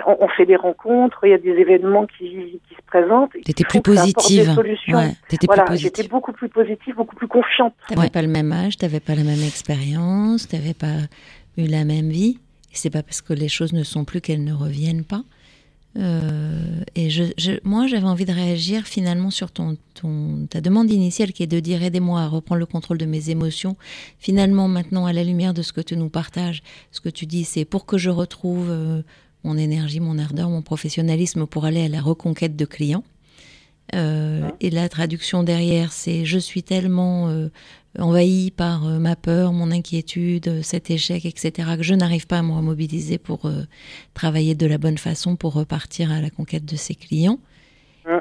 on 0.06 0.28
fait 0.28 0.46
des 0.46 0.56
rencontres, 0.56 1.18
il 1.24 1.30
y 1.30 1.34
a 1.34 1.38
des 1.38 1.50
événements 1.50 2.06
qui, 2.06 2.60
qui 2.68 2.74
se 2.74 2.82
présentent. 2.86 3.32
T'étais 3.44 3.64
plus 3.64 3.82
positive. 3.82 4.56
Ouais, 4.88 5.12
voilà, 5.46 5.74
j'étais 5.76 6.06
beaucoup 6.08 6.32
plus 6.32 6.48
positive, 6.48 6.94
beaucoup 6.96 7.16
plus 7.16 7.28
confiante. 7.28 7.74
T'avais 7.88 8.02
ouais. 8.02 8.10
pas 8.10 8.22
le 8.22 8.28
même 8.28 8.52
âge, 8.52 8.76
t'avais 8.78 9.00
pas 9.00 9.14
la 9.14 9.24
même 9.24 9.42
expérience, 9.46 10.48
t'avais 10.48 10.74
pas 10.74 11.06
eu 11.56 11.66
la 11.66 11.84
même 11.84 12.08
vie. 12.08 12.38
C'est 12.78 12.90
pas 12.90 13.02
parce 13.02 13.20
que 13.20 13.32
les 13.32 13.48
choses 13.48 13.72
ne 13.72 13.82
sont 13.82 14.04
plus 14.04 14.20
qu'elles 14.20 14.44
ne 14.44 14.52
reviennent 14.52 15.04
pas. 15.04 15.24
Euh, 15.96 16.84
et 16.94 17.10
je, 17.10 17.24
je, 17.36 17.52
moi, 17.64 17.86
j'avais 17.86 18.06
envie 18.06 18.24
de 18.24 18.32
réagir 18.32 18.86
finalement 18.86 19.30
sur 19.30 19.50
ton, 19.50 19.76
ton, 19.94 20.46
ta 20.48 20.60
demande 20.60 20.90
initiale 20.90 21.32
qui 21.32 21.42
est 21.42 21.48
de 21.48 21.60
dire 21.60 21.82
aidez-moi 21.82 22.20
à 22.20 22.28
reprendre 22.28 22.60
le 22.60 22.66
contrôle 22.66 22.98
de 22.98 23.06
mes 23.06 23.30
émotions. 23.30 23.76
Finalement, 24.18 24.68
maintenant, 24.68 25.06
à 25.06 25.12
la 25.12 25.24
lumière 25.24 25.54
de 25.54 25.62
ce 25.62 25.72
que 25.72 25.80
tu 25.80 25.96
nous 25.96 26.08
partages, 26.08 26.62
ce 26.92 27.00
que 27.00 27.08
tu 27.08 27.26
dis, 27.26 27.44
c'est 27.44 27.64
pour 27.64 27.84
que 27.84 27.98
je 27.98 28.10
retrouve 28.10 28.68
euh, 28.70 29.02
mon 29.42 29.56
énergie, 29.56 30.00
mon 30.00 30.18
ardeur, 30.18 30.50
mon 30.50 30.62
professionnalisme 30.62 31.46
pour 31.46 31.64
aller 31.64 31.84
à 31.84 31.88
la 31.88 32.00
reconquête 32.00 32.54
de 32.54 32.64
clients. 32.64 33.04
Euh, 33.94 34.48
et 34.60 34.70
la 34.70 34.88
traduction 34.88 35.42
derrière, 35.42 35.92
c'est 35.92 36.26
je 36.26 36.38
suis 36.38 36.62
tellement 36.62 37.48
envahi 37.98 38.50
par 38.50 38.86
euh, 38.86 38.98
ma 38.98 39.16
peur, 39.16 39.52
mon 39.52 39.70
inquiétude, 39.70 40.62
cet 40.62 40.90
échec, 40.90 41.24
etc., 41.24 41.70
que 41.76 41.82
je 41.82 41.94
n'arrive 41.94 42.26
pas 42.26 42.38
à 42.38 42.42
me 42.42 42.52
remobiliser 42.52 43.18
pour 43.18 43.50
travailler 44.14 44.54
de 44.54 44.66
la 44.66 44.78
bonne 44.78 44.98
façon 44.98 45.36
pour 45.36 45.54
repartir 45.54 46.12
à 46.12 46.20
la 46.20 46.30
conquête 46.30 46.64
de 46.64 46.76
ses 46.76 46.94
clients. 46.94 47.38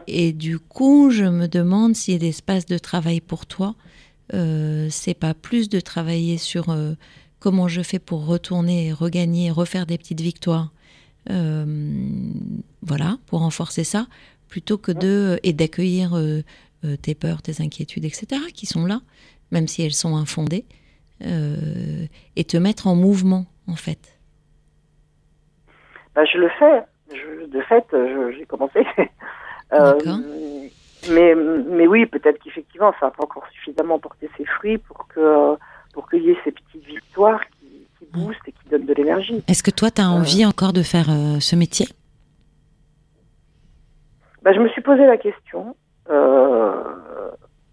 Et 0.05 0.33
du 0.33 0.59
coup, 0.59 1.11
je 1.11 1.23
me 1.23 1.47
demande 1.47 1.95
si 1.95 2.17
l'espace 2.17 2.65
de 2.65 2.77
travail 2.77 3.21
pour 3.21 3.45
toi, 3.45 3.75
c'est 4.33 5.17
pas 5.17 5.33
plus 5.33 5.69
de 5.69 5.79
travailler 5.79 6.37
sur 6.37 6.75
comment 7.39 7.69
je 7.69 7.81
fais 7.81 7.99
pour 7.99 8.25
retourner, 8.25 8.91
regagner, 8.91 9.49
refaire 9.49 9.85
des 9.85 9.97
petites 9.97 10.19
victoires. 10.19 10.73
voilà, 11.25 13.17
pour 13.27 13.39
renforcer 13.39 13.85
ça, 13.85 14.07
plutôt 14.47 14.77
que 14.77 14.91
de 14.91 15.39
et 15.43 15.53
d'accueillir 15.53 16.15
euh, 16.15 16.41
euh, 16.85 16.95
tes 16.97 17.15
peurs, 17.15 17.41
tes 17.41 17.61
inquiétudes, 17.61 18.05
etc., 18.05 18.41
qui 18.53 18.65
sont 18.65 18.85
là, 18.85 19.01
même 19.51 19.67
si 19.67 19.83
elles 19.83 19.93
sont 19.93 20.15
infondées, 20.15 20.65
euh, 21.25 22.05
et 22.35 22.43
te 22.43 22.57
mettre 22.57 22.87
en 22.87 22.95
mouvement, 22.95 23.45
en 23.67 23.75
fait. 23.75 24.19
Bah, 26.15 26.25
je 26.25 26.37
le 26.37 26.49
fais. 26.59 26.83
de 27.47 27.61
fait, 27.61 27.85
j'ai 28.37 28.45
commencé. 28.45 28.85
mais, 31.09 31.35
mais 31.35 31.87
oui, 31.87 32.05
peut-être 32.05 32.41
qu'effectivement, 32.43 32.93
ça 32.99 33.07
n'a 33.07 33.11
pas 33.11 33.23
encore 33.23 33.47
suffisamment 33.51 33.99
porté 33.99 34.29
ses 34.37 34.45
fruits 34.45 34.77
pour 34.77 35.07
que 35.07 35.55
pour 35.93 36.09
qu'il 36.09 36.23
y 36.23 36.29
ait 36.29 36.37
ces 36.43 36.51
petites 36.51 36.85
victoires 36.85 37.41
qui, 37.59 37.87
qui 37.97 38.05
boostent 38.11 38.47
et 38.47 38.51
qui 38.51 38.69
donnent 38.69 38.85
de 38.85 38.93
l'énergie. 38.93 39.43
Est-ce 39.47 39.63
que 39.63 39.71
toi, 39.71 39.89
tu 39.89 40.01
as 40.01 40.09
envie 40.09 40.45
encore 40.45 40.73
de 40.73 40.83
faire 40.83 41.07
ce 41.39 41.55
métier? 41.55 41.87
Bah, 44.47 44.53
je 44.53 44.59
me 44.59 44.69
suis 44.69 44.81
posé 44.81 45.05
la 45.05 45.17
question. 45.17 45.75
Euh, 46.09 46.81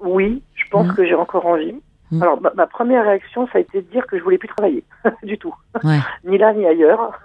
oui, 0.00 0.42
pense 0.74 0.88
mmh. 0.88 0.94
que 0.94 1.06
j'ai 1.06 1.14
encore 1.14 1.46
envie. 1.46 1.74
Mmh. 2.10 2.22
Alors, 2.22 2.40
ma, 2.40 2.66
première 2.66 3.04
réaction, 3.04 3.46
ça 3.48 3.58
a 3.58 3.60
été 3.60 3.80
de 3.80 3.86
dire 3.90 4.06
que 4.06 4.18
je 4.18 4.24
voulais 4.24 4.38
plus 4.38 4.48
travailler 4.48 4.84
du 5.22 5.38
tout, 5.38 5.54
ni 6.24 6.36
là 6.38 6.52
ni 6.52 6.66
ailleurs. 6.66 7.18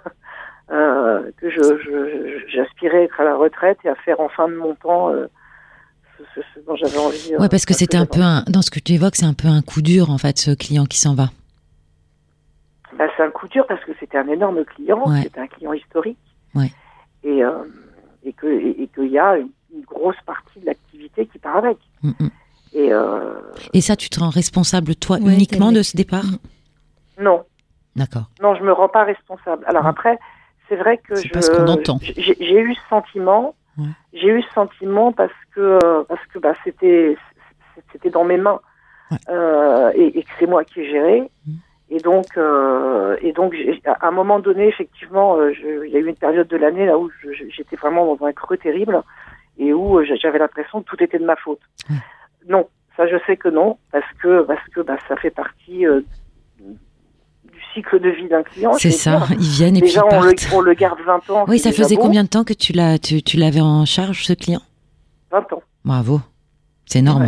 Euh, 0.72 1.32
que 1.38 1.50
je, 1.50 2.44
j'aspirais 2.46 2.98
à 2.98 3.02
être 3.02 3.20
à 3.20 3.24
la 3.24 3.34
retraite 3.34 3.78
et 3.82 3.88
à 3.88 3.96
faire 3.96 4.20
en 4.20 4.28
fin 4.28 4.48
de 4.48 4.54
mon 4.54 4.76
temps 4.76 5.10
euh, 5.10 5.26
ce, 6.32 6.40
ce, 6.54 6.60
dont 6.64 6.76
j'avais 6.76 6.96
envie. 6.96 7.36
Ouais, 7.40 7.48
parce 7.48 7.64
que 7.64 7.74
c'était 7.74 7.96
un 7.96 8.06
peu 8.06 8.20
un, 8.20 8.44
dans 8.46 8.62
ce 8.62 8.70
que 8.70 8.78
tu 8.78 8.92
évoques, 8.92 9.16
c'est 9.16 9.26
un 9.26 9.34
peu 9.34 9.48
un 9.48 9.62
coup 9.62 9.82
dur 9.82 10.10
en 10.10 10.18
fait, 10.18 10.38
ce 10.38 10.52
client 10.52 10.84
qui 10.84 11.00
s'en 11.00 11.16
va. 11.16 11.30
Bah, 12.96 13.06
c'est 13.16 13.24
un 13.24 13.32
coup 13.32 13.48
dur 13.48 13.66
parce 13.66 13.84
que 13.84 13.90
c'était 13.98 14.18
un 14.18 14.28
énorme 14.28 14.64
client, 14.64 15.04
c'était 15.20 15.40
un 15.40 15.48
client 15.48 15.72
historique. 15.72 16.18
Ouais. 16.54 16.70
Et 17.24 17.42
et 18.22 18.32
que 18.32 18.46
et, 18.46 18.88
qu'il 18.94 19.10
y 19.10 19.18
a 19.18 19.38
une, 19.38 19.50
grosse 19.86 20.20
partie 20.24 20.60
de 20.60 20.66
l'activité 20.66 21.26
qui 21.26 21.38
part 21.40 21.56
avec. 21.56 21.78
Mm, 22.02 22.10
mm. 22.20 22.30
Et, 22.72 22.92
euh... 22.92 23.40
et 23.72 23.80
ça, 23.80 23.96
tu 23.96 24.08
te 24.10 24.20
rends 24.20 24.30
responsable 24.30 24.94
toi 24.94 25.18
uniquement 25.18 25.72
de 25.72 25.82
ce 25.82 25.96
départ? 25.96 26.24
Mm. 26.24 27.24
Non. 27.24 27.44
D'accord. 27.96 28.30
Non, 28.40 28.54
je 28.54 28.62
me 28.62 28.72
rends 28.72 28.88
pas 28.88 29.04
responsable. 29.04 29.64
Alors 29.66 29.86
après, 29.86 30.18
c'est 30.68 30.76
vrai 30.76 30.98
que 30.98 31.16
je 31.16 31.22
j'ai 31.22 32.60
eu 32.60 32.74
ce 32.74 32.88
sentiment. 32.88 33.54
J'ai 34.12 34.28
eu 34.28 34.42
ce 34.42 34.52
sentiment 34.52 35.12
parce 35.12 35.32
que 35.54 36.02
parce 36.04 36.24
que 36.32 36.38
bah, 36.38 36.54
c'était 36.64 37.16
c'était 37.92 38.10
dans 38.10 38.24
mes 38.24 38.36
mains 38.36 38.60
euh, 39.28 39.90
et, 39.94 40.18
et, 40.18 40.22
que 40.22 40.30
c'est 40.38 40.46
moi 40.46 40.64
qui 40.64 40.80
ai 40.80 40.90
géré. 40.90 41.30
Et 41.88 41.98
donc, 41.98 42.26
euh, 42.36 43.16
et 43.20 43.32
donc, 43.32 43.54
à 43.84 44.06
un 44.06 44.10
moment 44.12 44.38
donné, 44.38 44.68
effectivement, 44.68 45.36
il 45.48 45.90
y 45.90 45.96
a 45.96 45.98
eu 45.98 46.06
une 46.06 46.14
période 46.14 46.46
de 46.46 46.56
l'année 46.56 46.86
là 46.86 46.96
où 46.96 47.10
j'étais 47.50 47.76
vraiment 47.76 48.14
dans 48.14 48.26
un 48.26 48.32
creux 48.32 48.56
terrible 48.56 49.02
et 49.58 49.72
où 49.72 50.00
j'avais 50.04 50.38
l'impression 50.38 50.82
que 50.82 50.88
tout 50.88 51.02
était 51.02 51.18
de 51.18 51.24
ma 51.24 51.36
faute. 51.36 51.60
Non, 52.48 52.68
ça, 52.96 53.06
je 53.06 53.16
sais 53.26 53.36
que 53.36 53.48
non, 53.48 53.78
parce 53.92 54.04
que 54.22 54.42
parce 54.42 54.66
que 54.74 54.80
bah, 54.80 54.96
ça 55.08 55.16
fait 55.16 55.30
partie 55.30 55.86
euh, 55.86 56.00
du 56.58 57.60
cycle 57.74 58.00
de 58.00 58.10
vie 58.10 58.28
d'un 58.28 58.42
client. 58.42 58.72
C'est 58.74 58.90
ça, 58.90 59.22
ils 59.30 59.38
viennent 59.38 59.76
et 59.76 59.80
déjà, 59.80 60.02
puis 60.02 60.18
on 60.18 60.22
le, 60.22 60.34
on 60.54 60.60
le, 60.60 60.74
garde 60.74 61.00
20 61.00 61.30
ans. 61.30 61.44
Oui, 61.48 61.58
ça 61.58 61.72
faisait 61.72 61.96
combien 61.96 62.24
de 62.24 62.28
temps 62.28 62.44
que 62.44 62.52
tu 62.52 62.72
l'as, 62.72 62.98
tu, 62.98 63.22
tu 63.22 63.36
l'avais 63.36 63.60
en 63.60 63.84
charge 63.84 64.24
ce 64.24 64.32
client? 64.32 64.62
20 65.30 65.52
ans. 65.52 65.62
Bravo, 65.84 66.20
c'est 66.86 66.98
énorme. 66.98 67.26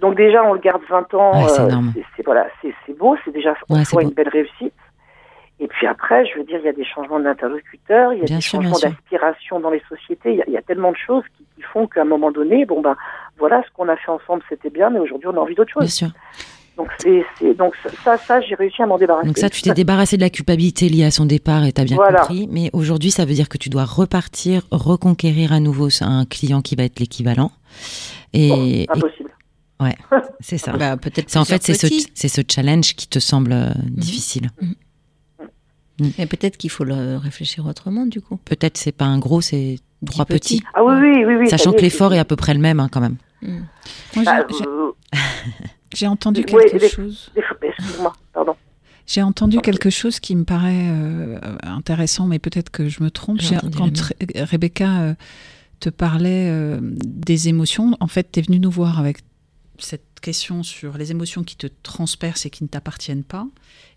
Donc 0.00 0.16
déjà, 0.16 0.44
on 0.44 0.52
le 0.52 0.60
garde 0.60 0.82
20 0.88 1.14
ans. 1.14 1.48
c'est 1.48 1.60
euh, 1.62 1.70
voilà, 2.24 2.46
c'est 2.62 2.98
beau, 2.98 3.16
c'est 3.24 3.32
déjà 3.32 3.54
une 3.70 4.10
belle 4.10 4.28
réussite. 4.28 4.74
Et 5.58 5.68
puis 5.68 5.86
après, 5.86 6.26
je 6.26 6.38
veux 6.38 6.44
dire, 6.44 6.58
il 6.58 6.66
y 6.66 6.68
a 6.68 6.72
des 6.72 6.84
changements 6.84 7.18
d'interlocuteurs, 7.18 8.12
il 8.12 8.18
y 8.18 8.22
a 8.22 8.26
des 8.26 8.40
changements 8.40 8.78
d'aspiration 8.78 9.58
dans 9.58 9.70
les 9.70 9.82
sociétés, 9.88 10.38
il 10.46 10.52
y, 10.52 10.56
a, 10.56 10.62
tellement 10.62 10.92
de 10.92 10.96
choses 10.96 11.24
qui, 11.36 11.44
font 11.72 11.86
qu'à 11.86 12.02
un 12.02 12.04
moment 12.04 12.30
donné, 12.30 12.66
bon 12.66 12.80
ben 12.82 12.96
voilà, 13.38 13.62
ce 13.66 13.72
qu'on 13.74 13.88
a 13.88 13.96
fait 13.96 14.10
ensemble, 14.10 14.42
c'était 14.48 14.70
bien, 14.70 14.90
mais 14.90 14.98
aujourd'hui, 14.98 15.28
on 15.28 15.36
a 15.36 15.40
envie 15.40 15.54
d'autre 15.54 15.72
chose. 15.72 15.82
Bien 15.82 15.88
sûr. 15.88 16.08
Donc, 16.76 17.74
ça, 18.04 18.18
ça 18.18 18.40
j'ai 18.42 18.54
réussi 18.54 18.82
à 18.82 18.86
m'en 18.86 18.98
débarrasser. 18.98 19.26
Donc 19.26 19.38
ça, 19.38 19.48
tu 19.48 19.62
t'es 19.62 19.72
débarrassé 19.72 20.16
de 20.16 20.22
la 20.22 20.28
culpabilité 20.28 20.88
liée 20.90 21.04
à 21.04 21.10
son 21.10 21.24
départ 21.24 21.64
et 21.64 21.72
tu 21.72 21.80
as 21.80 21.84
bien 21.84 21.96
compris. 21.96 22.48
Mais 22.50 22.68
aujourd'hui, 22.74 23.10
ça 23.10 23.24
veut 23.24 23.32
dire 23.32 23.48
que 23.48 23.56
tu 23.56 23.70
dois 23.70 23.84
repartir, 23.84 24.62
reconquérir 24.70 25.54
à 25.54 25.60
nouveau 25.60 25.88
un 26.02 26.26
client 26.26 26.60
qui 26.60 26.76
va 26.76 26.84
être 26.84 27.00
l'équivalent. 27.00 27.50
Et, 28.34 28.86
impossible. 28.90 29.30
Ouais, 29.80 29.94
c'est 30.40 30.58
ça. 30.58 30.72
bah, 30.72 30.96
peut-être. 30.96 31.34
En 31.36 31.44
fait, 31.44 31.62
c'est 31.62 31.74
ce, 31.74 31.86
c'est 32.14 32.28
ce 32.28 32.40
challenge 32.48 32.94
qui 32.94 33.08
te 33.08 33.18
semble 33.18 33.52
euh, 33.52 33.68
mhm. 33.68 33.90
difficile. 33.96 34.48
Mhm. 34.60 34.74
Mm. 36.00 36.08
Mais 36.18 36.26
peut-être 36.26 36.56
qu'il 36.56 36.70
faut 36.70 36.84
le 36.84 37.16
réfléchir 37.16 37.66
autrement, 37.66 38.06
du 38.06 38.20
coup. 38.20 38.38
Peut-être 38.44 38.76
c'est 38.76 38.92
pas 38.92 39.04
un 39.04 39.18
gros, 39.18 39.40
c'est 39.40 39.78
trois 40.04 40.24
petits. 40.24 40.62
Ah 40.74 40.84
oui, 40.84 40.94
oui, 40.94 41.24
oui. 41.24 41.34
oui 41.40 41.50
Sachant 41.50 41.72
que 41.72 41.80
l'effort 41.80 42.12
est 42.14 42.18
à 42.18 42.24
peu 42.24 42.36
près 42.36 42.54
le 42.54 42.60
même, 42.60 42.80
hein, 42.80 42.88
quand 42.90 43.00
même. 43.00 43.16
Mm. 43.42 43.58
Bah, 44.24 44.46
euh, 44.50 44.92
j'ai 45.94 46.06
entendu 46.06 46.44
quelque 46.44 46.88
chose. 46.88 47.30
Excuse-moi, 47.36 48.12
pardon. 48.32 48.56
J'ai 49.06 49.22
entendu 49.22 49.60
quelque 49.60 49.88
chose 49.88 50.18
qui 50.18 50.34
me 50.34 50.44
paraît 50.44 50.88
euh, 50.88 51.38
intéressant, 51.62 52.26
mais 52.26 52.40
peut-être 52.40 52.70
que 52.70 52.88
je 52.88 53.02
me 53.04 53.10
trompe. 53.10 53.38
Quand 53.76 54.12
Rebecca 54.50 55.00
euh, 55.00 55.14
te 55.78 55.90
parlait 55.90 56.50
des 56.80 57.48
émotions, 57.48 57.96
en 58.00 58.08
fait, 58.08 58.32
tu 58.32 58.40
es 58.40 58.42
venue 58.42 58.58
nous 58.58 58.70
voir 58.70 58.98
avec 58.98 59.18
cette 59.78 60.02
question 60.20 60.64
sur 60.64 60.98
les 60.98 61.12
émotions 61.12 61.44
qui 61.44 61.56
te 61.56 61.68
transpercent 61.84 62.46
et 62.46 62.50
qui 62.50 62.64
ne 62.64 62.68
t'appartiennent 62.68 63.22
pas. 63.22 63.46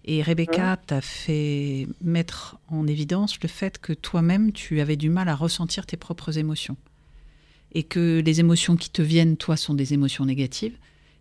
Et 0.05 0.21
Rebecca 0.21 0.77
t'a 0.77 1.01
fait 1.01 1.87
mettre 2.01 2.57
en 2.69 2.87
évidence 2.87 3.39
le 3.41 3.49
fait 3.49 3.79
que 3.79 3.93
toi-même, 3.93 4.51
tu 4.51 4.81
avais 4.81 4.95
du 4.95 5.09
mal 5.09 5.29
à 5.29 5.35
ressentir 5.35 5.85
tes 5.85 5.97
propres 5.97 6.37
émotions. 6.37 6.77
Et 7.73 7.83
que 7.83 8.21
les 8.25 8.39
émotions 8.39 8.75
qui 8.75 8.89
te 8.89 9.01
viennent, 9.01 9.37
toi, 9.37 9.57
sont 9.57 9.73
des 9.73 9.93
émotions 9.93 10.25
négatives. 10.25 10.75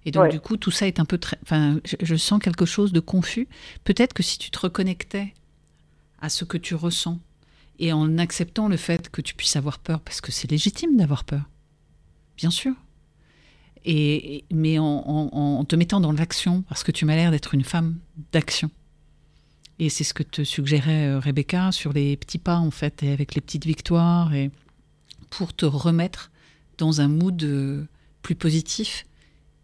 Et 0.05 0.11
donc, 0.11 0.31
du 0.31 0.41
coup, 0.41 0.57
tout 0.57 0.71
ça 0.71 0.87
est 0.87 1.01
un 1.01 1.05
peu 1.05 1.19
très. 1.19 1.39
Enfin, 1.43 1.81
je, 1.85 2.15
sens 2.15 2.41
quelque 2.41 2.65
chose 2.65 2.93
de 2.93 3.01
confus. 3.01 3.49
Peut-être 3.85 4.15
que 4.15 4.23
si 4.23 4.39
tu 4.39 4.51
te 4.51 4.59
reconnectais 4.59 5.35
à 6.21 6.29
ce 6.31 6.45
que 6.45 6.57
tu 6.57 6.75
ressens 6.75 7.21
et 7.79 7.93
en 7.93 8.17
acceptant 8.17 8.69
le 8.69 8.77
fait 8.77 9.11
que 9.11 9.21
tu 9.21 9.35
puisses 9.35 9.57
avoir 9.57 9.79
peur, 9.79 10.01
parce 10.01 10.21
que 10.21 10.33
c'est 10.33 10.51
légitime 10.51 10.97
d'avoir 10.97 11.25
peur, 11.25 11.43
bien 12.37 12.51
sûr, 12.51 12.75
et, 13.85 14.45
mais 14.53 14.79
en, 14.79 15.65
te 15.65 15.77
mettant 15.77 16.01
dans 16.01 16.13
l'action, 16.13 16.63
parce 16.69 16.85
que 16.85 16.93
tu 16.93 17.05
m'as 17.05 17.17
l'air 17.17 17.31
d'être 17.31 17.55
une 17.55 17.65
femme 17.65 17.97
d'action. 18.33 18.71
Et 19.79 19.89
c'est 19.91 20.05
ce 20.05 20.15
que 20.15 20.25
te 20.25 20.43
suggérait 20.43 21.07
euh, 21.09 21.21
Rebecca 21.21 21.71
sur 21.71 21.93
les 21.93 22.17
petits 22.17 22.39
pas, 22.39 22.57
en 22.57 22.71
fait, 22.71 23.03
et 23.03 23.13
avec 23.13 23.35
les 23.35 23.41
petites 23.41 23.65
victoires, 23.65 24.35
et 24.35 24.51
pour 25.31 25.55
te 25.55 25.67
remettre 25.67 26.31
dans 26.79 27.01
un 27.01 27.09
mood 27.09 27.43
euh, 27.43 27.85
plus 28.23 28.35
positif 28.35 29.05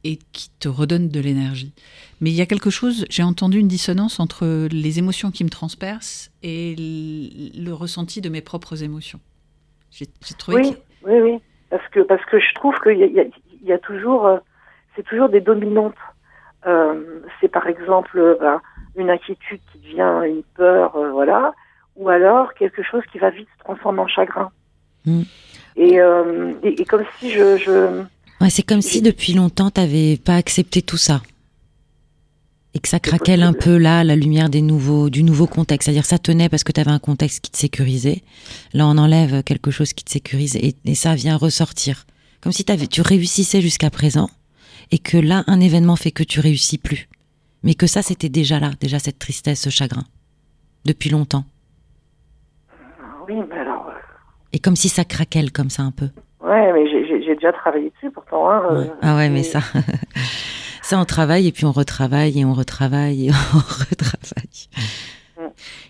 et 0.04 0.18
qui 0.32 0.50
te 0.60 0.68
redonne 0.68 1.08
de 1.08 1.18
l'énergie. 1.18 1.72
Mais 2.20 2.30
il 2.30 2.36
y 2.36 2.42
a 2.42 2.46
quelque 2.46 2.70
chose, 2.70 3.06
j'ai 3.08 3.22
entendu 3.22 3.58
une 3.58 3.68
dissonance 3.68 4.20
entre 4.20 4.68
les 4.70 4.98
émotions 4.98 5.30
qui 5.30 5.44
me 5.44 5.48
transpercent 5.48 6.30
et 6.42 6.74
le, 6.76 7.72
ressenti 7.72 8.20
de 8.20 8.28
mes 8.28 8.42
propres 8.42 8.82
émotions. 8.82 9.20
J'ai 9.90 10.06
trouvé. 10.38 10.60
Oui, 10.60 10.76
oui, 11.06 11.20
oui. 11.20 11.38
Parce 11.70 11.88
que, 11.88 12.00
parce 12.00 12.24
que 12.26 12.38
je 12.38 12.54
trouve 12.54 12.74
qu'il 12.82 12.98
y, 12.98 13.18
y, 13.18 13.20
il 13.64 13.70
y 13.70 13.72
a 13.72 13.78
toujours, 13.78 14.26
euh, 14.26 14.38
c'est 14.94 15.02
toujours 15.02 15.28
des 15.28 15.40
dominantes. 15.40 15.94
Euh, 16.66 17.02
c'est 17.40 17.48
par 17.48 17.66
exemple 17.66 18.18
euh, 18.18 18.36
ben, 18.40 18.60
une 18.96 19.10
inquiétude 19.10 19.60
qui 19.72 19.78
devient 19.78 20.22
une 20.26 20.42
peur, 20.54 20.96
voilà, 21.12 21.52
ou 21.96 22.08
alors 22.08 22.54
quelque 22.54 22.82
chose 22.82 23.02
qui 23.10 23.18
va 23.18 23.30
vite 23.30 23.48
se 23.58 23.64
transformer 23.64 24.00
en 24.00 24.06
chagrin. 24.06 24.50
Mm. 25.04 25.22
Et, 25.76 25.98
et, 26.62 26.84
comme 26.84 27.02
si 27.18 27.30
je, 27.32 27.56
je... 27.56 28.02
Ouais, 28.40 28.48
c'est 28.48 28.62
comme 28.62 28.80
si 28.80 29.02
depuis 29.02 29.34
longtemps 29.34 29.70
tu 29.70 29.80
n'avais 29.80 30.16
pas 30.16 30.36
accepté 30.36 30.82
tout 30.82 30.96
ça 30.96 31.20
et 32.74 32.78
que 32.78 32.88
ça 32.88 33.00
craquait 33.00 33.40
un 33.40 33.52
peu 33.52 33.76
là, 33.76 34.04
la 34.04 34.14
lumière 34.14 34.48
des 34.50 34.62
nouveaux, 34.62 35.10
du 35.10 35.24
nouveau 35.24 35.46
contexte. 35.48 35.86
C'est-à-dire 35.86 36.04
ça 36.04 36.18
tenait 36.18 36.48
parce 36.48 36.62
que 36.62 36.72
tu 36.72 36.80
avais 36.80 36.90
un 36.90 37.00
contexte 37.00 37.44
qui 37.44 37.50
te 37.50 37.56
sécurisait. 37.56 38.22
Là, 38.72 38.86
on 38.86 38.98
enlève 38.98 39.42
quelque 39.42 39.70
chose 39.72 39.92
qui 39.92 40.04
te 40.04 40.10
sécurise 40.10 40.56
et, 40.56 40.74
et 40.84 40.94
ça 40.94 41.14
vient 41.14 41.36
ressortir. 41.36 42.04
Comme 42.44 42.52
si 42.52 42.62
tu 42.62 43.00
réussissais 43.00 43.62
jusqu'à 43.62 43.88
présent 43.88 44.28
et 44.90 44.98
que 44.98 45.16
là, 45.16 45.44
un 45.46 45.60
événement 45.60 45.96
fait 45.96 46.10
que 46.10 46.22
tu 46.22 46.40
réussis 46.40 46.76
plus. 46.76 47.08
Mais 47.62 47.72
que 47.72 47.86
ça, 47.86 48.02
c'était 48.02 48.28
déjà 48.28 48.60
là, 48.60 48.72
déjà 48.78 48.98
cette 48.98 49.18
tristesse, 49.18 49.62
ce 49.62 49.70
chagrin. 49.70 50.04
Depuis 50.84 51.08
longtemps. 51.08 51.44
Oui, 53.26 53.36
mais 53.48 53.56
alors. 53.56 53.86
Euh, 53.88 53.98
et 54.52 54.58
comme 54.58 54.76
si 54.76 54.90
ça 54.90 55.06
craquait 55.06 55.46
comme 55.48 55.70
ça 55.70 55.84
un 55.84 55.90
peu. 55.90 56.10
Ouais, 56.42 56.70
mais 56.74 56.86
j'ai 57.24 57.34
déjà 57.34 57.50
travaillé 57.50 57.90
dessus 57.94 58.12
pourtant. 58.12 58.50
Hein, 58.50 58.62
euh, 58.72 58.84
ah 59.00 59.16
ouais, 59.16 59.30
mais 59.30 59.42
ça. 59.42 59.60
ça, 60.82 61.00
on 61.00 61.06
travaille 61.06 61.46
et 61.46 61.52
puis 61.52 61.64
on 61.64 61.72
retravaille 61.72 62.38
et 62.38 62.44
on 62.44 62.52
retravaille 62.52 63.28
et 63.28 63.30
on 63.30 63.58
retravaille. 63.90 64.68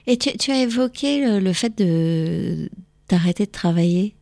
Et 0.07 0.19
tu, 0.19 0.53
as 0.53 0.63
évoqué 0.63 1.41
le 1.41 1.53
fait 1.53 1.77
de 1.77 2.69
d'arrêter 3.09 3.45
de 3.45 3.51
travailler? 3.51 4.15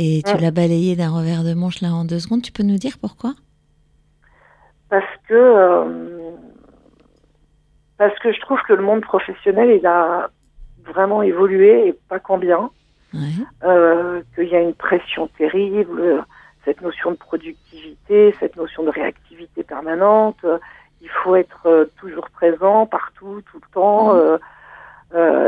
Et 0.00 0.22
tu 0.22 0.36
l'as 0.38 0.50
balayé 0.50 0.96
d'un 0.96 1.10
revers 1.10 1.44
de 1.44 1.52
manche 1.52 1.82
là 1.82 1.92
en 1.92 2.04
deux 2.04 2.20
secondes. 2.20 2.40
Tu 2.40 2.52
peux 2.52 2.62
nous 2.62 2.78
dire 2.78 2.94
pourquoi? 2.98 3.34
Parce 4.88 5.04
que 5.28 5.34
euh, 5.34 6.30
parce 7.98 8.18
que 8.20 8.32
je 8.32 8.40
trouve 8.40 8.58
que 8.66 8.72
le 8.72 8.82
monde 8.82 9.02
professionnel 9.02 9.78
il 9.78 9.86
a 9.86 10.30
vraiment 10.84 11.22
évolué 11.22 11.88
et 11.88 11.92
pas 12.08 12.18
combien. 12.18 12.70
Euh, 13.64 14.22
qu'il 14.34 14.48
y 14.48 14.54
a 14.54 14.60
une 14.60 14.74
pression 14.74 15.26
terrible, 15.36 16.24
cette 16.64 16.80
notion 16.80 17.10
de 17.10 17.16
productivité, 17.16 18.34
cette 18.38 18.56
notion 18.56 18.84
de 18.84 18.90
réactivité 18.90 19.64
permanente. 19.64 20.46
Il 21.02 21.08
faut 21.08 21.34
être 21.34 21.66
euh, 21.66 21.86
toujours 21.98 22.30
présent 22.30 22.86
partout, 22.86 23.42
tout 23.50 23.60
le 23.60 23.72
temps, 23.74 24.16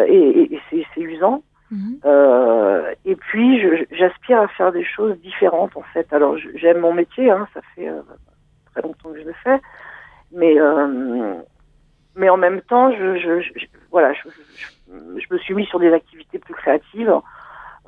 et 0.09 0.61
c'est 0.71 1.01
usant. 1.01 1.43
Mhm. 1.73 2.01
Euh, 2.05 2.95
et 3.07 3.17
puis, 3.17 3.63
j'aspire 3.91 4.41
à 4.41 4.49
faire 4.49 4.73
des 4.73 4.85
choses 4.85 5.19
différentes, 5.21 5.75
en 5.75 5.83
fait. 5.95 6.13
Alors, 6.13 6.37
j'aime 6.55 6.81
mon 6.81 6.93
métier, 6.93 7.31
hein, 7.31 7.49
ça 7.55 7.61
fait 7.75 7.89
euh, 7.89 8.03
très 8.73 8.83
longtemps 8.83 9.11
que 9.11 9.21
je 9.21 9.25
le 9.25 9.35
fais, 9.43 9.59
mais 10.33 10.61
euh, 10.61 11.35
mais 12.15 12.29
en 12.29 12.37
même 12.37 12.61
temps, 12.61 12.93
je, 12.93 13.19
je, 13.19 13.67
voilà, 13.91 14.13
je, 14.13 14.29
me 15.31 15.39
suis 15.39 15.55
mis 15.55 15.65
sur 15.65 15.81
des 15.81 15.95
activités 15.95 16.39
plus 16.39 16.53
créatives 16.53 17.11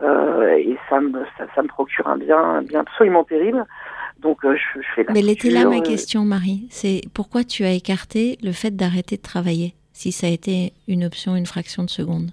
et 0.01 0.79
ça 0.89 1.01
me 1.01 1.23
ça, 1.55 1.63
me 1.63 1.69
procure 1.69 2.09
un 2.09 2.17
bien 2.17 2.39
un 2.39 2.63
bien 2.63 2.81
absolument 2.81 3.25
terrible. 3.25 3.67
Donc, 4.19 4.39
je, 4.43 4.81
fais. 4.95 5.05
La 5.05 5.13
mais 5.13 5.21
elle 5.21 5.29
était 5.29 5.51
là 5.51 5.67
ma 5.67 5.81
question, 5.81 6.25
Marie. 6.25 6.69
C'est 6.71 7.03
pourquoi 7.13 7.45
tu 7.45 7.65
as 7.65 7.73
écarté 7.73 8.39
le 8.43 8.53
fait 8.53 8.75
d'arrêter 8.75 9.19
de 9.19 9.23
travailler, 9.23 9.75
si 9.93 10.11
ça 10.11 10.27
a 10.27 10.31
été 10.31 10.73
une 10.89 11.05
option, 11.05 11.37
une 11.37 11.45
fraction 11.45 11.83
de 11.85 11.91
seconde? 11.91 12.31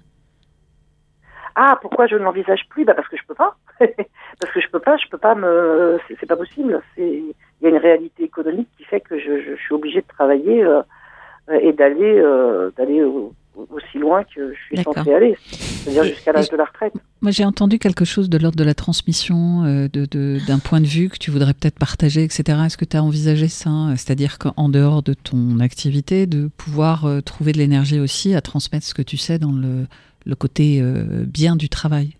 Ah, 1.54 1.78
pourquoi 1.80 2.06
je 2.06 2.14
ne 2.16 2.20
l'envisage 2.20 2.66
plus? 2.68 2.84
Bah 2.84 2.94
Parce 2.94 3.08
que 3.08 3.16
je 3.16 3.22
peux 3.26 3.34
pas. 3.34 3.56
parce 3.78 4.52
que 4.52 4.60
je 4.60 4.68
peux 4.68 4.80
pas, 4.80 4.96
je 4.96 5.08
peux 5.08 5.18
pas 5.18 5.34
me. 5.34 5.98
C'est 6.20 6.26
pas 6.26 6.36
possible. 6.36 6.80
Il 6.96 7.32
y 7.62 7.66
a 7.66 7.68
une 7.68 7.76
réalité 7.76 8.24
économique 8.24 8.68
qui 8.76 8.84
fait 8.84 9.00
que 9.00 9.18
je, 9.18 9.40
je 9.40 9.54
suis 9.56 9.74
obligée 9.74 10.00
de 10.00 10.06
travailler 10.06 10.64
euh, 11.50 11.58
et 11.60 11.72
d'aller 11.72 12.18
euh, 12.18 12.70
d'aller 12.76 13.02
aussi 13.02 13.98
loin 13.98 14.22
que 14.22 14.54
je 14.54 14.76
suis 14.76 14.82
censée 14.82 15.12
aller, 15.12 15.36
c'est-à-dire 15.44 16.04
jusqu'à 16.04 16.32
l'âge 16.32 16.48
de 16.48 16.56
la 16.56 16.64
retraite. 16.64 16.94
Moi, 17.20 17.32
j'ai 17.32 17.44
entendu 17.44 17.78
quelque 17.78 18.04
chose 18.04 18.30
de 18.30 18.38
l'ordre 18.38 18.56
de 18.56 18.64
la 18.64 18.74
transmission, 18.74 19.64
euh, 19.64 19.88
d'un 19.88 20.58
point 20.60 20.80
de 20.80 20.86
vue 20.86 21.08
que 21.08 21.18
tu 21.18 21.30
voudrais 21.32 21.52
peut-être 21.52 21.78
partager, 21.78 22.22
etc. 22.22 22.58
Est-ce 22.64 22.76
que 22.76 22.84
tu 22.84 22.96
as 22.96 23.02
envisagé 23.02 23.48
ça? 23.48 23.70
C'est-à-dire 23.96 24.38
qu'en 24.38 24.68
dehors 24.68 25.02
de 25.02 25.14
ton 25.14 25.58
activité, 25.60 26.26
de 26.26 26.48
pouvoir 26.56 27.06
trouver 27.24 27.52
de 27.52 27.58
l'énergie 27.58 27.98
aussi 27.98 28.34
à 28.34 28.40
transmettre 28.40 28.86
ce 28.86 28.94
que 28.94 29.02
tu 29.02 29.16
sais 29.16 29.38
dans 29.38 29.52
le 29.52 29.86
le 30.24 30.34
côté 30.34 30.80
euh, 30.80 31.24
bien 31.26 31.56
du 31.56 31.68
travail. 31.68 32.16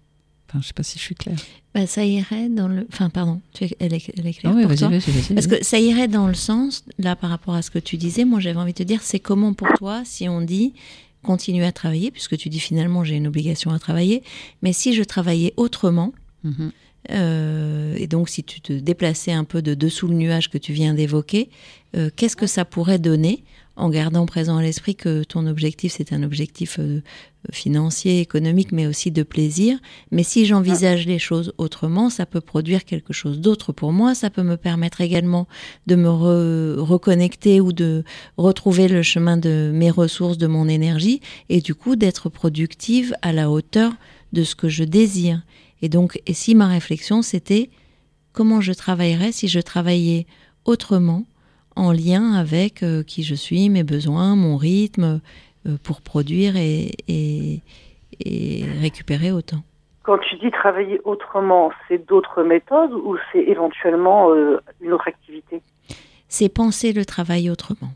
Enfin, 0.48 0.60
je 0.60 0.66
sais 0.66 0.74
pas 0.74 0.82
si 0.82 0.98
je 0.98 1.04
suis 1.04 1.14
claire. 1.14 1.38
Bah, 1.74 1.86
ça 1.86 2.04
irait 2.04 2.50
dans 2.50 2.68
le. 2.68 2.86
Enfin, 2.92 3.08
pardon, 3.08 3.40
tu 3.54 3.66
elle, 3.80 3.94
est, 3.94 4.12
elle 4.18 4.26
est 4.26 4.34
claire. 4.34 4.52
pour 4.52 4.76
toi. 4.76 4.90
Parce 5.34 5.46
que 5.46 5.64
ça 5.64 5.78
irait 5.78 6.08
dans 6.08 6.26
le 6.26 6.34
sens, 6.34 6.84
là, 6.98 7.16
par 7.16 7.30
rapport 7.30 7.54
à 7.54 7.62
ce 7.62 7.70
que 7.70 7.78
tu 7.78 7.96
disais, 7.96 8.24
moi, 8.24 8.40
j'avais 8.40 8.58
envie 8.58 8.72
de 8.72 8.78
te 8.78 8.82
dire, 8.82 9.02
c'est 9.02 9.20
comment 9.20 9.54
pour 9.54 9.68
toi 9.78 10.02
si 10.04 10.28
on 10.28 10.42
dit 10.42 10.74
continuer 11.22 11.64
à 11.64 11.72
travailler, 11.72 12.10
puisque 12.10 12.36
tu 12.36 12.48
dis 12.48 12.60
finalement, 12.60 13.04
j'ai 13.04 13.16
une 13.16 13.28
obligation 13.28 13.70
à 13.70 13.78
travailler, 13.78 14.22
mais 14.60 14.72
si 14.72 14.92
je 14.92 15.02
travaillais 15.02 15.54
autrement, 15.56 16.12
mm-hmm. 16.44 16.70
euh, 17.10 17.94
et 17.96 18.06
donc 18.06 18.28
si 18.28 18.42
tu 18.42 18.60
te 18.60 18.72
déplaçais 18.72 19.32
un 19.32 19.44
peu 19.44 19.62
de 19.62 19.74
dessous 19.74 20.08
le 20.08 20.14
nuage 20.14 20.50
que 20.50 20.58
tu 20.58 20.72
viens 20.72 20.94
d'évoquer, 20.94 21.48
euh, 21.96 22.10
qu'est-ce 22.14 22.36
que 22.36 22.48
ça 22.48 22.64
pourrait 22.64 22.98
donner 22.98 23.44
en 23.76 23.88
gardant 23.88 24.26
présent 24.26 24.58
à 24.58 24.62
l'esprit 24.62 24.94
que 24.94 25.22
ton 25.24 25.46
objectif, 25.46 25.94
c'est 25.96 26.12
un 26.12 26.22
objectif 26.22 26.78
euh, 26.78 27.00
financier, 27.50 28.20
économique, 28.20 28.70
mais 28.70 28.86
aussi 28.86 29.10
de 29.10 29.22
plaisir. 29.22 29.78
Mais 30.10 30.22
si 30.22 30.44
j'envisage 30.44 31.06
les 31.06 31.18
choses 31.18 31.54
autrement, 31.58 32.10
ça 32.10 32.26
peut 32.26 32.40
produire 32.40 32.84
quelque 32.84 33.12
chose 33.12 33.40
d'autre 33.40 33.72
pour 33.72 33.92
moi. 33.92 34.14
Ça 34.14 34.30
peut 34.30 34.42
me 34.42 34.56
permettre 34.56 35.00
également 35.00 35.48
de 35.86 35.96
me 35.96 36.80
reconnecter 36.80 37.60
ou 37.60 37.72
de 37.72 38.04
retrouver 38.36 38.88
le 38.88 39.02
chemin 39.02 39.36
de 39.36 39.70
mes 39.72 39.90
ressources, 39.90 40.38
de 40.38 40.46
mon 40.46 40.68
énergie, 40.68 41.20
et 41.48 41.60
du 41.60 41.74
coup 41.74 41.96
d'être 41.96 42.28
productive 42.28 43.14
à 43.22 43.32
la 43.32 43.50
hauteur 43.50 43.92
de 44.32 44.44
ce 44.44 44.54
que 44.54 44.68
je 44.68 44.84
désire. 44.84 45.42
Et 45.80 45.88
donc, 45.88 46.20
et 46.26 46.34
si 46.34 46.54
ma 46.54 46.68
réflexion, 46.68 47.22
c'était 47.22 47.70
comment 48.32 48.60
je 48.60 48.72
travaillerais 48.72 49.32
si 49.32 49.48
je 49.48 49.60
travaillais 49.60 50.26
autrement, 50.64 51.24
en 51.76 51.92
lien 51.92 52.34
avec 52.34 52.82
euh, 52.82 53.02
qui 53.02 53.22
je 53.22 53.34
suis, 53.34 53.68
mes 53.68 53.84
besoins, 53.84 54.36
mon 54.36 54.56
rythme, 54.56 55.20
euh, 55.66 55.76
pour 55.84 56.00
produire 56.00 56.56
et, 56.56 56.90
et, 57.08 57.60
récupérer 58.80 59.32
autant. 59.32 59.62
Quand 60.02 60.18
tu 60.18 60.36
dis 60.36 60.50
travailler 60.50 61.00
autrement, 61.04 61.70
c'est 61.88 62.06
d'autres 62.06 62.42
méthodes 62.42 62.92
ou 62.92 63.16
c'est 63.32 63.42
éventuellement 63.42 64.30
euh, 64.30 64.60
une 64.80 64.92
autre 64.92 65.08
activité? 65.08 65.62
C'est 66.28 66.48
penser 66.48 66.92
le 66.92 67.04
travail 67.04 67.50
autrement. 67.50 67.90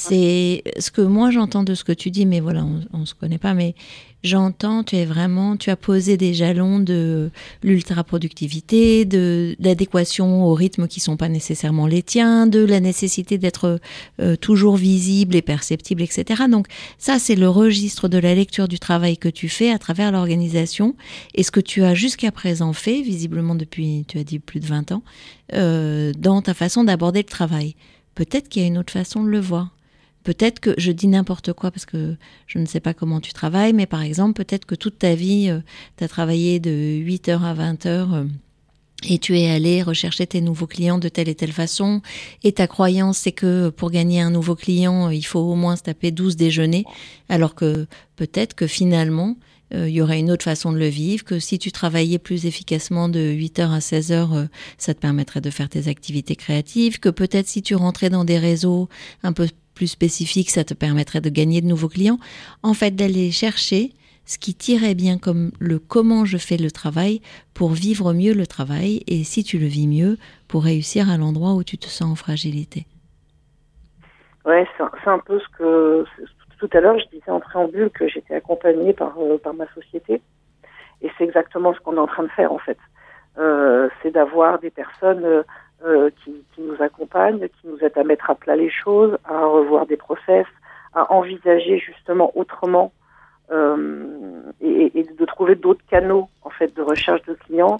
C'est 0.00 0.62
ce 0.78 0.92
que 0.92 1.00
moi 1.00 1.32
j'entends 1.32 1.64
de 1.64 1.74
ce 1.74 1.82
que 1.82 1.90
tu 1.90 2.12
dis, 2.12 2.24
mais 2.24 2.38
voilà, 2.38 2.64
on, 2.92 2.98
ne 2.98 3.04
se 3.04 3.14
connaît 3.14 3.36
pas, 3.36 3.52
mais 3.52 3.74
j'entends, 4.22 4.84
tu 4.84 4.94
es 4.94 5.04
vraiment, 5.04 5.56
tu 5.56 5.70
as 5.70 5.76
posé 5.76 6.16
des 6.16 6.34
jalons 6.34 6.78
de 6.78 7.32
l'ultra-productivité, 7.64 9.04
de 9.06 9.56
l'adéquation 9.58 10.44
aux 10.44 10.54
rythmes 10.54 10.86
qui 10.86 11.00
sont 11.00 11.16
pas 11.16 11.28
nécessairement 11.28 11.88
les 11.88 12.04
tiens, 12.04 12.46
de 12.46 12.60
la 12.60 12.78
nécessité 12.78 13.38
d'être 13.38 13.80
euh, 14.20 14.36
toujours 14.36 14.76
visible 14.76 15.34
et 15.34 15.42
perceptible, 15.42 16.02
etc. 16.02 16.44
Donc 16.48 16.68
ça, 16.96 17.18
c'est 17.18 17.34
le 17.34 17.48
registre 17.48 18.06
de 18.06 18.18
la 18.18 18.36
lecture 18.36 18.68
du 18.68 18.78
travail 18.78 19.18
que 19.18 19.28
tu 19.28 19.48
fais 19.48 19.72
à 19.72 19.80
travers 19.80 20.12
l'organisation 20.12 20.94
et 21.34 21.42
ce 21.42 21.50
que 21.50 21.58
tu 21.58 21.82
as 21.82 21.94
jusqu'à 21.94 22.30
présent 22.30 22.72
fait, 22.72 23.02
visiblement 23.02 23.56
depuis, 23.56 24.04
tu 24.06 24.20
as 24.20 24.24
dit 24.24 24.38
plus 24.38 24.60
de 24.60 24.66
20 24.66 24.92
ans, 24.92 25.02
euh, 25.54 26.12
dans 26.16 26.40
ta 26.40 26.54
façon 26.54 26.84
d'aborder 26.84 27.18
le 27.18 27.24
travail. 27.24 27.74
Peut-être 28.14 28.48
qu'il 28.48 28.62
y 28.62 28.64
a 28.64 28.68
une 28.68 28.78
autre 28.78 28.92
façon 28.92 29.24
de 29.24 29.28
le 29.28 29.40
voir. 29.40 29.72
Peut-être 30.24 30.60
que 30.60 30.74
je 30.78 30.92
dis 30.92 31.06
n'importe 31.06 31.52
quoi 31.52 31.70
parce 31.70 31.86
que 31.86 32.16
je 32.46 32.58
ne 32.58 32.66
sais 32.66 32.80
pas 32.80 32.94
comment 32.94 33.20
tu 33.20 33.32
travailles, 33.32 33.72
mais 33.72 33.86
par 33.86 34.02
exemple, 34.02 34.44
peut-être 34.44 34.66
que 34.66 34.74
toute 34.74 34.98
ta 34.98 35.14
vie, 35.14 35.48
euh, 35.48 35.60
tu 35.96 36.04
as 36.04 36.08
travaillé 36.08 36.60
de 36.60 36.70
8h 36.70 37.42
à 37.42 37.54
20h 37.54 37.86
euh, 37.86 38.24
et 39.08 39.18
tu 39.18 39.38
es 39.38 39.48
allé 39.48 39.82
rechercher 39.82 40.26
tes 40.26 40.40
nouveaux 40.40 40.66
clients 40.66 40.98
de 40.98 41.08
telle 41.08 41.28
et 41.28 41.34
telle 41.34 41.52
façon, 41.52 42.02
et 42.42 42.52
ta 42.52 42.66
croyance 42.66 43.18
c'est 43.18 43.32
que 43.32 43.68
pour 43.68 43.90
gagner 43.90 44.20
un 44.20 44.30
nouveau 44.30 44.56
client, 44.56 45.08
il 45.10 45.22
faut 45.22 45.38
au 45.38 45.54
moins 45.54 45.76
se 45.76 45.84
taper 45.84 46.10
12 46.10 46.36
déjeuners, 46.36 46.84
alors 47.28 47.54
que 47.54 47.86
peut-être 48.16 48.54
que 48.54 48.66
finalement, 48.66 49.36
euh, 49.72 49.88
il 49.88 49.94
y 49.94 50.00
aurait 50.00 50.18
une 50.18 50.30
autre 50.30 50.44
façon 50.44 50.72
de 50.72 50.78
le 50.78 50.88
vivre, 50.88 51.24
que 51.24 51.38
si 51.38 51.58
tu 51.58 51.70
travaillais 51.70 52.18
plus 52.18 52.46
efficacement 52.46 53.08
de 53.08 53.20
8h 53.20 53.70
à 53.70 53.78
16h, 53.78 54.48
ça 54.78 54.94
te 54.94 55.00
permettrait 55.00 55.40
de 55.40 55.50
faire 55.50 55.68
tes 55.68 55.88
activités 55.88 56.36
créatives, 56.36 56.98
que 56.98 57.08
peut-être 57.08 57.46
si 57.46 57.62
tu 57.62 57.74
rentrais 57.76 58.10
dans 58.10 58.24
des 58.24 58.38
réseaux 58.38 58.88
un 59.22 59.32
peu 59.32 59.48
plus 59.78 59.86
spécifique, 59.86 60.50
ça 60.50 60.64
te 60.64 60.74
permettrait 60.74 61.20
de 61.20 61.30
gagner 61.30 61.60
de 61.60 61.68
nouveaux 61.68 61.88
clients. 61.88 62.18
En 62.64 62.74
fait, 62.74 62.90
d'aller 62.90 63.30
chercher 63.30 63.92
ce 64.24 64.36
qui 64.36 64.52
tirait 64.54 64.96
bien 64.96 65.18
comme 65.18 65.52
le 65.60 65.78
comment 65.78 66.24
je 66.24 66.36
fais 66.36 66.56
le 66.56 66.72
travail 66.72 67.22
pour 67.54 67.70
vivre 67.70 68.12
mieux 68.12 68.34
le 68.34 68.46
travail 68.46 69.04
et 69.06 69.22
si 69.22 69.44
tu 69.44 69.56
le 69.58 69.66
vis 69.66 69.86
mieux, 69.86 70.16
pour 70.48 70.64
réussir 70.64 71.08
à 71.08 71.16
l'endroit 71.16 71.54
où 71.54 71.62
tu 71.62 71.78
te 71.78 71.86
sens 71.86 72.10
en 72.10 72.16
fragilité. 72.16 72.86
Ouais, 74.44 74.66
c'est 74.76 75.10
un 75.10 75.20
peu 75.20 75.38
ce 75.38 75.48
que 75.56 76.04
tout 76.58 76.70
à 76.72 76.80
l'heure 76.80 76.98
je 76.98 77.16
disais 77.16 77.30
en 77.30 77.40
préambule 77.40 77.90
que 77.90 78.08
j'étais 78.08 78.34
accompagnée 78.34 78.92
par, 78.92 79.14
euh, 79.18 79.38
par 79.38 79.54
ma 79.54 79.66
société 79.74 80.20
et 81.02 81.10
c'est 81.16 81.24
exactement 81.24 81.72
ce 81.72 81.78
qu'on 81.78 81.94
est 81.94 82.00
en 82.00 82.08
train 82.08 82.24
de 82.24 82.34
faire 82.40 82.52
en 82.52 82.58
fait. 82.58 82.78
Euh, 83.38 83.88
c'est 84.02 84.10
d'avoir 84.10 84.58
des 84.58 84.70
personnes 84.70 85.44
euh, 85.84 86.10
qui, 86.24 86.32
qui, 86.54 86.62
nous 86.62 86.82
accompagne, 86.82 87.38
qui 87.38 87.68
nous 87.68 87.78
aide 87.78 87.96
à 87.96 88.04
mettre 88.04 88.30
à 88.30 88.34
plat 88.34 88.56
les 88.56 88.70
choses, 88.70 89.16
à 89.24 89.46
revoir 89.46 89.86
des 89.86 89.96
process, 89.96 90.46
à 90.94 91.12
envisager 91.12 91.78
justement 91.78 92.32
autrement 92.36 92.92
euh, 93.50 94.42
et, 94.60 94.92
et, 94.94 95.06
de 95.18 95.24
trouver 95.24 95.54
d'autres 95.54 95.80
canaux 95.90 96.28
en 96.42 96.50
fait 96.50 96.76
de 96.76 96.82
recherche 96.82 97.22
de 97.26 97.32
clients 97.32 97.78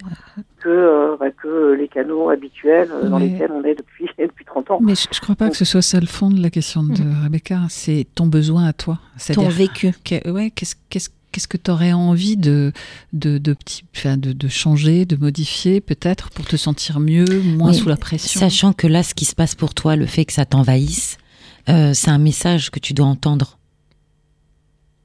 que 0.63 0.67
euh, 0.67 1.15
bah, 1.19 1.29
que 1.29 1.73
les 1.73 1.87
canaux 1.87 2.31
habituels 2.31 2.89
euh, 2.91 3.07
dans 3.07 3.19
lesquels 3.19 3.51
on 3.51 3.63
est 3.63 3.75
depuis 3.75 4.09
depuis 4.17 4.45
30 4.45 4.71
ans. 4.71 4.79
Mais 4.81 4.95
je, 4.95 5.07
ne 5.07 5.19
crois 5.21 5.35
pas 5.35 5.47
que 5.47 5.55
ce 5.55 5.65
soit 5.65 5.83
ça 5.83 5.99
le 5.99 6.07
fond 6.07 6.31
de 6.31 6.41
la 6.41 6.49
question 6.49 6.81
de 6.81 7.03
mm. 7.03 7.23
Rebecca, 7.23 7.57
c'est 7.69 8.07
ton 8.15 8.25
besoin 8.25 8.65
à 8.65 8.73
toi, 8.73 8.97
ton 9.31 9.47
vécu. 9.47 9.91
ouais, 10.25 10.49
qu'est-ce 10.49 10.75
qu'est-ce 10.89 11.11
Qu'est-ce 11.31 11.47
que 11.47 11.57
tu 11.57 11.69
aurais 11.69 11.93
envie 11.93 12.37
de, 12.37 12.71
de, 13.13 13.37
de, 13.37 13.53
petit, 13.53 13.83
de, 14.03 14.33
de 14.33 14.47
changer, 14.47 15.05
de 15.05 15.15
modifier 15.15 15.79
peut-être 15.79 16.31
pour 16.31 16.45
te 16.45 16.57
sentir 16.57 16.99
mieux, 16.99 17.41
moins 17.41 17.73
sous 17.73 17.87
la 17.87 17.97
pression? 17.97 18.39
Sachant 18.39 18.73
que 18.73 18.87
là, 18.87 19.03
ce 19.03 19.13
qui 19.13 19.25
se 19.25 19.35
passe 19.35 19.53
pour 19.53 19.75
toi, 19.75 19.95
le 19.95 20.07
fait 20.07 20.25
que 20.25 20.33
ça 20.33 20.45
t'envahisse, 20.45 21.17
euh, 21.69 21.93
c'est 21.93 22.09
un 22.09 22.17
message 22.17 22.71
que 22.71 22.79
tu 22.79 22.93
dois 22.93 23.05
entendre. 23.05 23.59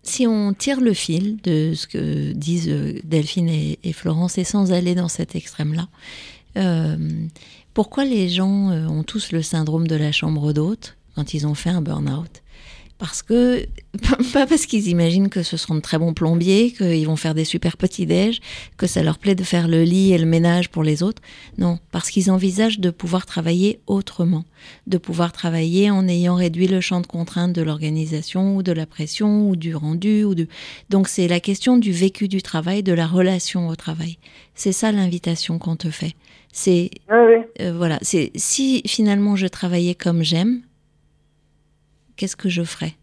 Si 0.03 0.27
on 0.27 0.55
tire 0.55 0.81
le 0.81 0.95
fil 0.95 1.39
de 1.43 1.73
ce 1.75 1.87
que 1.87 2.33
disent 2.33 2.69
euh, 2.69 3.01
Delphine 3.05 3.49
et, 3.49 3.93
Florence, 3.93 4.39
et 4.39 4.45
sans 4.45 4.73
aller 4.73 4.95
dans 4.95 5.09
cet 5.09 5.35
extrême-là, 5.35 5.89
euh, 6.57 7.27
pourquoi 7.75 8.05
les 8.05 8.29
gens 8.29 8.71
ont 8.71 9.03
tous 9.03 9.33
le 9.33 9.43
syndrome 9.43 9.87
de 9.89 9.97
la 9.97 10.13
chambre 10.13 10.53
d'hôte 10.53 10.97
quand 11.15 11.35
ils 11.35 11.47
ont 11.47 11.55
fait 11.55 11.71
un 11.71 11.83
burn-out? 11.83 12.43
Parce 13.05 13.23
que 13.23 13.67
pas 14.33 14.47
parce 14.47 14.65
qu'ils 14.65 14.89
imaginent 14.89 15.29
que 15.29 15.43
ce 15.43 15.59
seront 15.59 15.75
de 15.75 15.81
très 15.81 15.99
bons 15.99 16.15
plombiers, 16.15 16.73
qu'ils 16.73 17.07
vont 17.07 17.17
faire 17.17 17.35
des 17.35 17.45
super 17.45 17.77
petits 17.77 18.07
déj, 18.07 18.41
que 18.79 18.87
ça 18.87 19.03
leur 19.03 19.19
plaît 19.19 19.35
de 19.35 19.45
faire 19.45 19.69
le 19.69 19.83
lit 19.83 20.15
et 20.15 20.19
le 20.19 20.25
ménage 20.25 20.71
pour 20.71 20.83
les 20.83 21.03
autres. 21.03 21.21
Non, 21.59 21.79
parce 21.93 22.09
qu'ils 22.09 22.31
envisagent 22.31 22.81
de 22.81 22.89
pouvoir 22.89 23.27
travailler 23.27 23.81
autrement, 23.87 24.47
de 24.87 24.97
pouvoir 24.97 25.33
travailler 25.33 25.91
en 25.91 26.09
ayant 26.09 26.37
réduit 26.37 26.67
le 26.67 26.81
champ 26.81 27.03
de 27.03 27.07
contraintes 27.07 27.53
de 27.53 27.61
l'organisation 27.61 28.57
ou 28.57 28.63
de 28.63 28.73
la 28.73 28.87
pression 28.87 29.51
ou 29.51 29.55
du 29.55 29.77
rendu 29.77 30.25
ou 30.25 30.35
de 30.35 30.47
donc 30.89 31.09
c'est 31.09 31.29
la 31.29 31.41
question 31.41 31.77
du 31.77 31.93
vécu 31.93 32.27
du 32.27 32.41
travail, 32.41 32.83
de 32.83 32.95
la 32.95 33.07
relation 33.07 33.69
au 33.69 33.77
travail. 33.77 34.17
C'est 34.55 34.73
ça 34.73 34.93
l'invitation 34.93 35.59
qu'on 35.59 35.77
te 35.77 35.91
fait. 35.91 36.15
C'est 36.53 36.89
euh, 37.11 37.75
voilà, 37.77 37.99
c'est 38.01 38.31
si 38.35 38.81
finalement 38.87 39.37
je 39.37 39.47
travaillais 39.47 39.95
comme 39.95 40.23
j'aime, 40.23 40.63
qu'est-ce 42.17 42.37
que 42.37 42.49
je 42.49 42.63
ferais? 42.63 42.97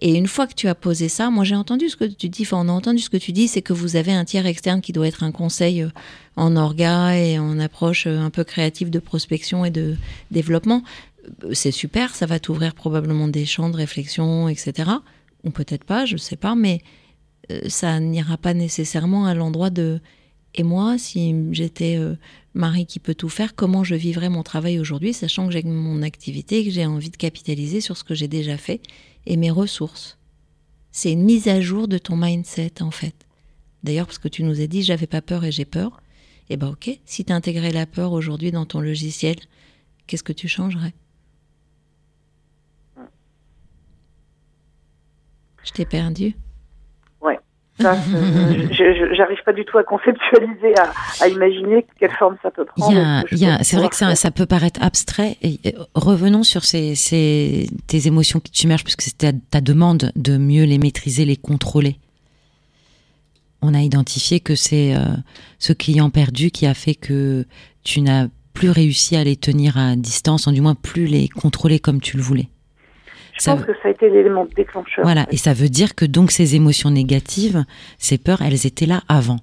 Et 0.00 0.14
une 0.14 0.26
fois 0.26 0.46
que 0.46 0.54
tu 0.54 0.66
as 0.66 0.74
posé 0.74 1.08
ça, 1.08 1.30
moi 1.30 1.44
j'ai 1.44 1.54
entendu 1.54 1.88
ce 1.88 1.96
que 1.96 2.04
tu 2.04 2.28
dis, 2.28 2.42
enfin 2.42 2.58
on 2.64 2.68
a 2.68 2.72
entendu 2.72 2.98
ce 2.98 3.10
que 3.10 3.16
tu 3.16 3.32
dis, 3.32 3.46
c'est 3.46 3.62
que 3.62 3.72
vous 3.72 3.96
avez 3.96 4.12
un 4.12 4.24
tiers 4.24 4.46
externe 4.46 4.80
qui 4.80 4.92
doit 4.92 5.06
être 5.06 5.22
un 5.22 5.30
conseil 5.30 5.82
euh, 5.82 5.88
en 6.36 6.56
orga 6.56 7.16
et 7.16 7.38
en 7.38 7.60
approche 7.60 8.06
euh, 8.06 8.18
un 8.18 8.30
peu 8.30 8.42
créative 8.42 8.90
de 8.90 8.98
prospection 8.98 9.64
et 9.64 9.70
de 9.70 9.96
développement. 10.32 10.82
Euh, 11.44 11.50
c'est 11.52 11.70
super, 11.70 12.14
ça 12.14 12.26
va 12.26 12.40
t'ouvrir 12.40 12.74
probablement 12.74 13.28
des 13.28 13.46
champs 13.46 13.70
de 13.70 13.76
réflexion, 13.76 14.48
etc. 14.48 14.90
Ou 15.44 15.50
peut-être 15.50 15.84
pas, 15.84 16.06
je 16.06 16.16
sais 16.16 16.36
pas, 16.36 16.54
mais 16.54 16.80
ça 17.68 18.00
n'ira 18.00 18.38
pas 18.38 18.54
nécessairement 18.54 19.26
à 19.26 19.34
l'endroit 19.34 19.68
de 19.68 20.00
et 20.54 20.62
moi, 20.62 20.96
si 20.98 21.34
j'étais 21.50 21.98
Marie 22.54 22.86
qui 22.86 23.00
peut 23.00 23.16
tout 23.16 23.28
faire, 23.28 23.56
comment 23.56 23.82
je 23.82 23.96
vivrais 23.96 24.28
mon 24.28 24.44
travail 24.44 24.78
aujourd'hui, 24.78 25.12
sachant 25.12 25.46
que 25.46 25.52
j'ai 25.52 25.62
mon 25.64 26.02
activité 26.02 26.60
et 26.60 26.64
que 26.64 26.70
j'ai 26.70 26.86
envie 26.86 27.10
de 27.10 27.16
capitaliser 27.16 27.80
sur 27.80 27.96
ce 27.96 28.04
que 28.04 28.14
j'ai 28.14 28.28
déjà 28.28 28.56
fait 28.56 28.80
et 29.26 29.36
mes 29.36 29.50
ressources. 29.50 30.18
C'est 30.92 31.10
une 31.10 31.24
mise 31.24 31.48
à 31.48 31.60
jour 31.60 31.88
de 31.88 31.98
ton 31.98 32.16
mindset 32.16 32.80
en 32.80 32.92
fait. 32.92 33.26
D'ailleurs, 33.82 34.06
parce 34.06 34.18
que 34.18 34.28
tu 34.28 34.44
nous 34.44 34.60
as 34.60 34.68
dit 34.68 34.84
j'avais 34.84 35.08
pas 35.08 35.20
peur 35.22 35.44
et 35.44 35.50
j'ai 35.50 35.64
peur. 35.64 36.00
Eh 36.48 36.56
ben 36.56 36.68
ok, 36.68 37.00
si 37.04 37.24
tu 37.24 37.32
intégrais 37.32 37.72
la 37.72 37.86
peur 37.86 38.12
aujourd'hui 38.12 38.52
dans 38.52 38.66
ton 38.66 38.80
logiciel, 38.80 39.36
qu'est-ce 40.06 40.22
que 40.22 40.32
tu 40.32 40.46
changerais? 40.46 40.94
Je 45.64 45.72
t'ai 45.72 45.86
perdu 45.86 46.36
ça, 47.80 47.96
j'arrive 48.72 49.42
pas 49.44 49.52
du 49.52 49.64
tout 49.64 49.78
à 49.78 49.82
conceptualiser, 49.82 50.74
à, 51.20 51.28
imaginer 51.28 51.84
quelle 51.98 52.12
forme 52.12 52.36
ça 52.42 52.50
peut 52.50 52.64
prendre. 52.64 53.24
C'est 53.62 53.76
vrai 53.76 53.88
que 53.88 53.96
ça, 53.96 54.14
ça, 54.14 54.30
peut 54.30 54.46
paraître 54.46 54.80
abstrait. 54.82 55.36
Et, 55.42 55.58
revenons 55.94 56.44
sur 56.44 56.64
ces, 56.64 56.94
ces, 56.94 57.66
tes 57.86 58.06
émotions 58.06 58.38
qui 58.38 58.52
t'immergent, 58.52 58.84
puisque 58.84 59.02
c'était 59.02 59.32
ta 59.50 59.60
demande 59.60 60.12
de 60.14 60.36
mieux 60.36 60.64
les 60.64 60.78
maîtriser, 60.78 61.24
les 61.24 61.36
contrôler. 61.36 61.98
On 63.60 63.74
a 63.74 63.80
identifié 63.80 64.40
que 64.40 64.54
c'est 64.54 64.94
euh, 64.94 65.00
ce 65.58 65.72
client 65.72 66.10
perdu 66.10 66.50
qui 66.50 66.66
a 66.66 66.74
fait 66.74 66.94
que 66.94 67.46
tu 67.82 68.02
n'as 68.02 68.28
plus 68.52 68.70
réussi 68.70 69.16
à 69.16 69.24
les 69.24 69.36
tenir 69.36 69.76
à 69.78 69.96
distance, 69.96 70.46
ou 70.46 70.52
du 70.52 70.60
moins 70.60 70.76
plus 70.76 71.06
les 71.06 71.28
contrôler 71.28 71.80
comme 71.80 72.00
tu 72.00 72.16
le 72.16 72.22
voulais. 72.22 72.48
Je 73.38 73.44
pense 73.44 73.64
que 73.64 73.72
ça 73.82 73.88
a 73.88 73.90
été 73.90 74.08
l'élément 74.08 74.46
déclencheur. 74.56 75.04
Voilà, 75.04 75.26
et 75.30 75.36
ça 75.36 75.54
veut 75.54 75.68
dire 75.68 75.94
que 75.94 76.04
donc 76.04 76.30
ces 76.30 76.54
émotions 76.54 76.90
négatives, 76.90 77.64
ces 77.98 78.16
peurs, 78.16 78.42
elles 78.42 78.66
étaient 78.66 78.86
là 78.86 79.02
avant. 79.08 79.40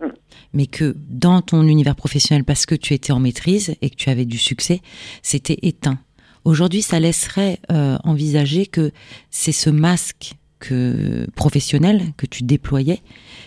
Mm. 0.00 0.08
Mais 0.52 0.66
que 0.66 0.94
dans 1.08 1.40
ton 1.40 1.62
univers 1.62 1.96
professionnel, 1.96 2.44
parce 2.44 2.66
que 2.66 2.74
tu 2.74 2.92
étais 2.92 3.12
en 3.12 3.20
maîtrise 3.20 3.76
et 3.80 3.88
que 3.88 3.96
tu 3.96 4.10
avais 4.10 4.26
du 4.26 4.38
succès, 4.38 4.80
c'était 5.22 5.58
éteint. 5.62 5.98
Aujourd'hui, 6.44 6.82
ça 6.82 7.00
laisserait 7.00 7.58
euh, 7.72 7.96
envisager 8.04 8.66
que 8.66 8.92
c'est 9.30 9.52
ce 9.52 9.70
masque 9.70 10.34
que, 10.58 11.26
professionnel 11.34 12.12
que 12.18 12.26
tu 12.26 12.42
déployais 12.42 13.00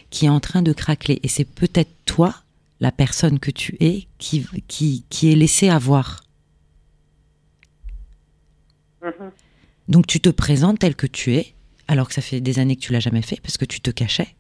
qui 0.10 0.26
est 0.26 0.30
en 0.30 0.40
train 0.40 0.64
de 0.64 0.74
craquer. 0.74 1.20
Et 1.22 1.28
c'est 1.28 1.45
peut-être 1.45 1.91
toi, 2.06 2.34
la 2.80 2.91
personne 2.91 3.40
que 3.40 3.52
tu 3.52 3.78
es, 3.80 4.08
qui, 4.18 4.44
qui, 4.68 5.06
qui 5.10 5.32
est 5.32 5.36
laissé 5.36 5.70
avoir. 5.70 6.24
Mm-hmm. 9.04 9.32
Donc 9.88 10.07
tu 10.07 10.19
te 10.19 10.30
présentes 10.30 10.80
tel 10.80 10.95
que 10.95 11.07
tu 11.07 11.35
es, 11.35 11.53
alors 11.88 12.07
que 12.07 12.14
ça 12.14 12.22
fait 12.22 12.41
des 12.41 12.59
années 12.59 12.76
que 12.76 12.81
tu 12.81 12.91
l'as 12.91 12.99
jamais 12.99 13.22
fait 13.22 13.39
parce 13.41 13.57
que 13.57 13.65
tu 13.65 13.80
te 13.80 13.91
cachais. 13.91 14.35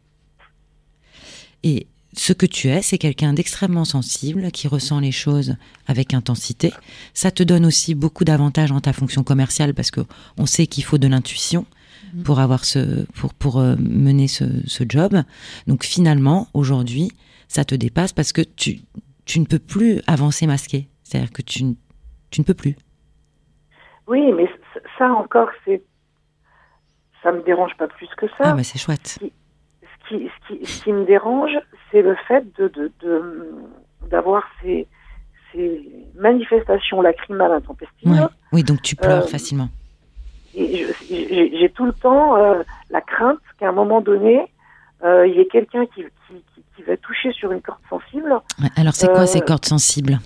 Et 1.63 1.87
ce 2.13 2.33
que 2.33 2.45
tu 2.45 2.69
es, 2.69 2.81
c'est 2.81 2.97
quelqu'un 2.97 3.33
d'extrêmement 3.33 3.85
sensible, 3.85 4.51
qui 4.51 4.67
ressent 4.67 4.99
les 4.99 5.11
choses 5.11 5.55
avec 5.85 6.13
intensité. 6.13 6.73
Ça 7.13 7.31
te 7.31 7.43
donne 7.43 7.65
aussi 7.65 7.95
beaucoup 7.95 8.25
d'avantages 8.25 8.69
dans 8.69 8.81
ta 8.81 8.93
fonction 8.93 9.23
commerciale 9.23 9.73
parce 9.73 9.91
que 9.91 10.01
on 10.37 10.45
sait 10.45 10.67
qu'il 10.67 10.83
faut 10.83 10.97
de 10.97 11.07
l'intuition 11.07 11.65
mhm. 12.13 12.23
pour 12.23 12.39
avoir 12.39 12.65
ce, 12.65 13.05
pour, 13.13 13.33
pour 13.33 13.59
euh, 13.59 13.75
mener 13.77 14.27
ce, 14.27 14.45
ce, 14.65 14.83
job. 14.87 15.21
Donc 15.67 15.83
finalement, 15.83 16.47
aujourd'hui, 16.53 17.11
ça 17.47 17.63
te 17.65 17.75
dépasse 17.75 18.13
parce 18.13 18.33
que 18.33 18.41
tu, 18.41 18.81
tu 19.25 19.39
ne 19.39 19.45
peux 19.45 19.59
plus 19.59 20.01
avancer 20.07 20.47
masqué. 20.47 20.87
C'est-à-dire 21.03 21.31
que 21.31 21.41
tu, 21.41 21.63
tu 22.31 22.41
ne 22.41 22.45
peux 22.45 22.53
plus. 22.53 22.75
Oui, 24.07 24.21
mais 24.35 24.45
ça 24.97 25.11
encore, 25.11 25.49
c'est, 25.65 25.83
ça 27.23 27.31
me 27.31 27.41
dérange 27.43 27.75
pas 27.77 27.87
plus 27.87 28.09
que 28.17 28.27
ça. 28.29 28.35
Ah, 28.45 28.53
mais 28.53 28.63
c'est 28.63 28.79
chouette 28.79 29.19
ce 30.09 30.83
qui, 30.83 30.93
me 30.93 31.05
dérange, 31.05 31.57
c'est 31.91 32.01
le 32.01 32.15
fait 32.27 32.45
de, 32.57 32.91
d'avoir 34.09 34.43
ces, 34.61 34.87
manifestations 36.15 37.01
lacrymales 37.01 37.51
intempestives. 37.51 38.29
Oui, 38.51 38.63
donc 38.63 38.81
tu 38.83 38.95
pleures 38.95 39.23
euh, 39.23 39.27
facilement. 39.27 39.69
j'ai 40.53 41.71
tout 41.73 41.85
le 41.85 41.93
temps 41.93 42.37
euh, 42.37 42.61
la 42.91 43.01
crainte 43.01 43.39
qu'à 43.59 43.69
un 43.69 43.71
moment 43.71 44.01
donné, 44.01 44.45
euh, 45.03 45.25
il 45.25 45.35
y 45.35 45.39
ait 45.39 45.47
quelqu'un 45.47 45.85
qui, 45.87 46.05
va 46.85 46.95
toucher 46.97 47.31
sur 47.31 47.51
une 47.51 47.61
corde 47.61 47.79
sensible. 47.89 48.39
alors, 48.75 48.93
c'est 48.93 49.07
quoi 49.07 49.25
ces 49.25 49.41
cordes 49.41 49.65
sensibles? 49.65 50.19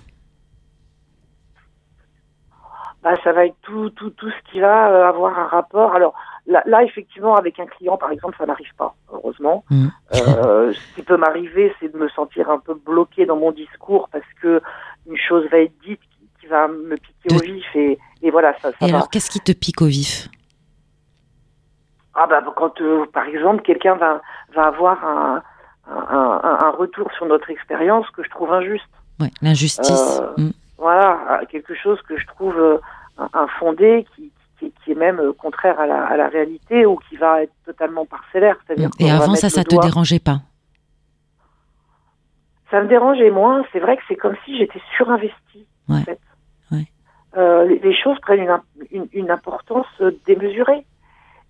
Bah, 3.04 3.16
ça 3.24 3.32
va 3.34 3.46
être 3.46 3.56
tout, 3.62 3.90
tout, 3.92 4.12
tout 4.12 4.30
ce 4.30 4.52
qui 4.52 4.60
va 4.60 5.08
avoir 5.08 5.38
un 5.38 5.48
rapport. 5.48 5.96
Alors, 5.96 6.14
Là, 6.48 6.84
effectivement, 6.84 7.36
avec 7.36 7.60
un 7.60 7.68
client, 7.68 7.98
par 7.98 8.12
exemple, 8.12 8.36
ça 8.38 8.46
n'arrive 8.46 8.74
pas, 8.76 8.96
heureusement. 9.14 9.64
Mm. 9.70 9.88
Euh, 10.16 10.74
ce 10.74 10.96
qui 10.96 11.04
peut 11.04 11.16
m'arriver, 11.16 11.74
c'est 11.80 11.94
de 11.94 11.98
me 11.98 12.10
sentir 12.10 12.50
un 12.50 12.58
peu 12.58 12.74
bloqué 12.74 13.26
dans 13.26 13.36
mon 13.36 13.52
discours 13.52 14.10
parce 14.12 14.26
que 14.42 14.62
une 15.08 15.18
chose 15.18 15.48
va 15.52 15.60
être 15.60 15.74
dite 15.86 16.00
qui, 16.40 16.48
va 16.48 16.68
me 16.68 16.96
piquer 16.96 17.36
au 17.36 17.40
vif 17.40 17.76
et, 17.76 18.00
voilà, 18.32 18.54
ça, 18.60 18.72
ça 18.72 18.78
Et 18.82 18.90
alors, 18.90 19.10
qu'est-ce 19.10 19.30
qui 19.30 19.40
te 19.40 19.52
pique 19.52 19.82
au 19.82 19.86
vif? 19.86 20.30
Ah 22.16 22.28
bah 22.28 22.44
quand, 22.56 22.82
euh, 22.82 23.06
par 23.14 23.26
exemple, 23.26 23.62
quelqu'un 23.62 23.96
va, 23.96 24.22
va 24.54 24.66
avoir 24.66 25.06
un, 25.06 25.44
un, 25.88 26.72
retour 26.72 27.10
sur 27.16 27.26
notre 27.28 27.50
expérience 27.52 28.10
que 28.10 28.24
je 28.24 28.30
trouve 28.30 28.52
injuste. 28.52 28.84
Ouais, 29.20 29.30
l'injustice. 29.42 30.20
Euh, 30.20 30.34
mm. 30.42 30.52
Voilà, 30.82 31.42
quelque 31.50 31.76
chose 31.76 32.02
que 32.02 32.18
je 32.18 32.26
trouve 32.26 32.80
infondé, 33.34 34.06
qui, 34.16 34.32
qui, 34.84 34.92
est 34.92 34.96
même 34.96 35.20
euh, 35.20 35.34
contraire 35.34 35.80
à 35.80 35.88
la, 35.88 36.06
à 36.06 36.18
la, 36.18 36.28
réalité 36.28 36.86
ou 36.86 36.98
qui 36.98 37.18
va 37.18 37.44
être 37.44 37.54
totalement 37.66 38.06
parcellaire. 38.06 38.58
Et 39.00 39.10
avant 39.10 39.36
ça, 39.36 39.50
ça 39.50 39.64
te 39.64 39.76
dérangeait 39.80 40.20
pas? 40.20 40.42
Ça 42.70 42.82
me 42.82 42.88
dérangeait 42.88 43.32
moins. 43.32 43.64
C'est 43.72 43.80
vrai 43.80 43.98
que 43.98 44.04
c'est 44.08 44.16
comme 44.16 44.36
si 44.46 44.58
j'étais 44.58 44.82
surinvestie. 44.96 45.68
En 45.90 46.02
fait. 46.02 46.20
Euh, 47.38 47.64
les, 47.66 47.96
choses 47.96 48.20
prennent 48.20 48.46
une, 48.92 49.08
une, 49.14 49.32
importance 49.32 49.88
euh, 50.02 50.12
démesurée. 50.26 50.86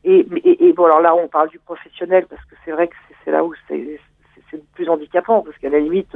Et, 0.03 0.27
et, 0.43 0.73
bon, 0.73 0.85
alors 0.85 1.01
là, 1.01 1.15
on 1.15 1.27
parle 1.27 1.49
du 1.49 1.57
professionnel 1.57 2.27
parce 2.29 2.43
que 2.45 2.55
c'est 2.63 2.71
vrai 2.71 2.87
que 2.87 2.95
c'est 3.25 3.31
là 3.31 3.43
où 3.43 3.51
c'est 3.67 3.77
le 4.53 4.59
plus 4.75 4.87
handicapant 4.89 5.41
parce 5.41 5.57
qu'à 5.57 5.69
la 5.69 5.79
limite, 5.79 6.15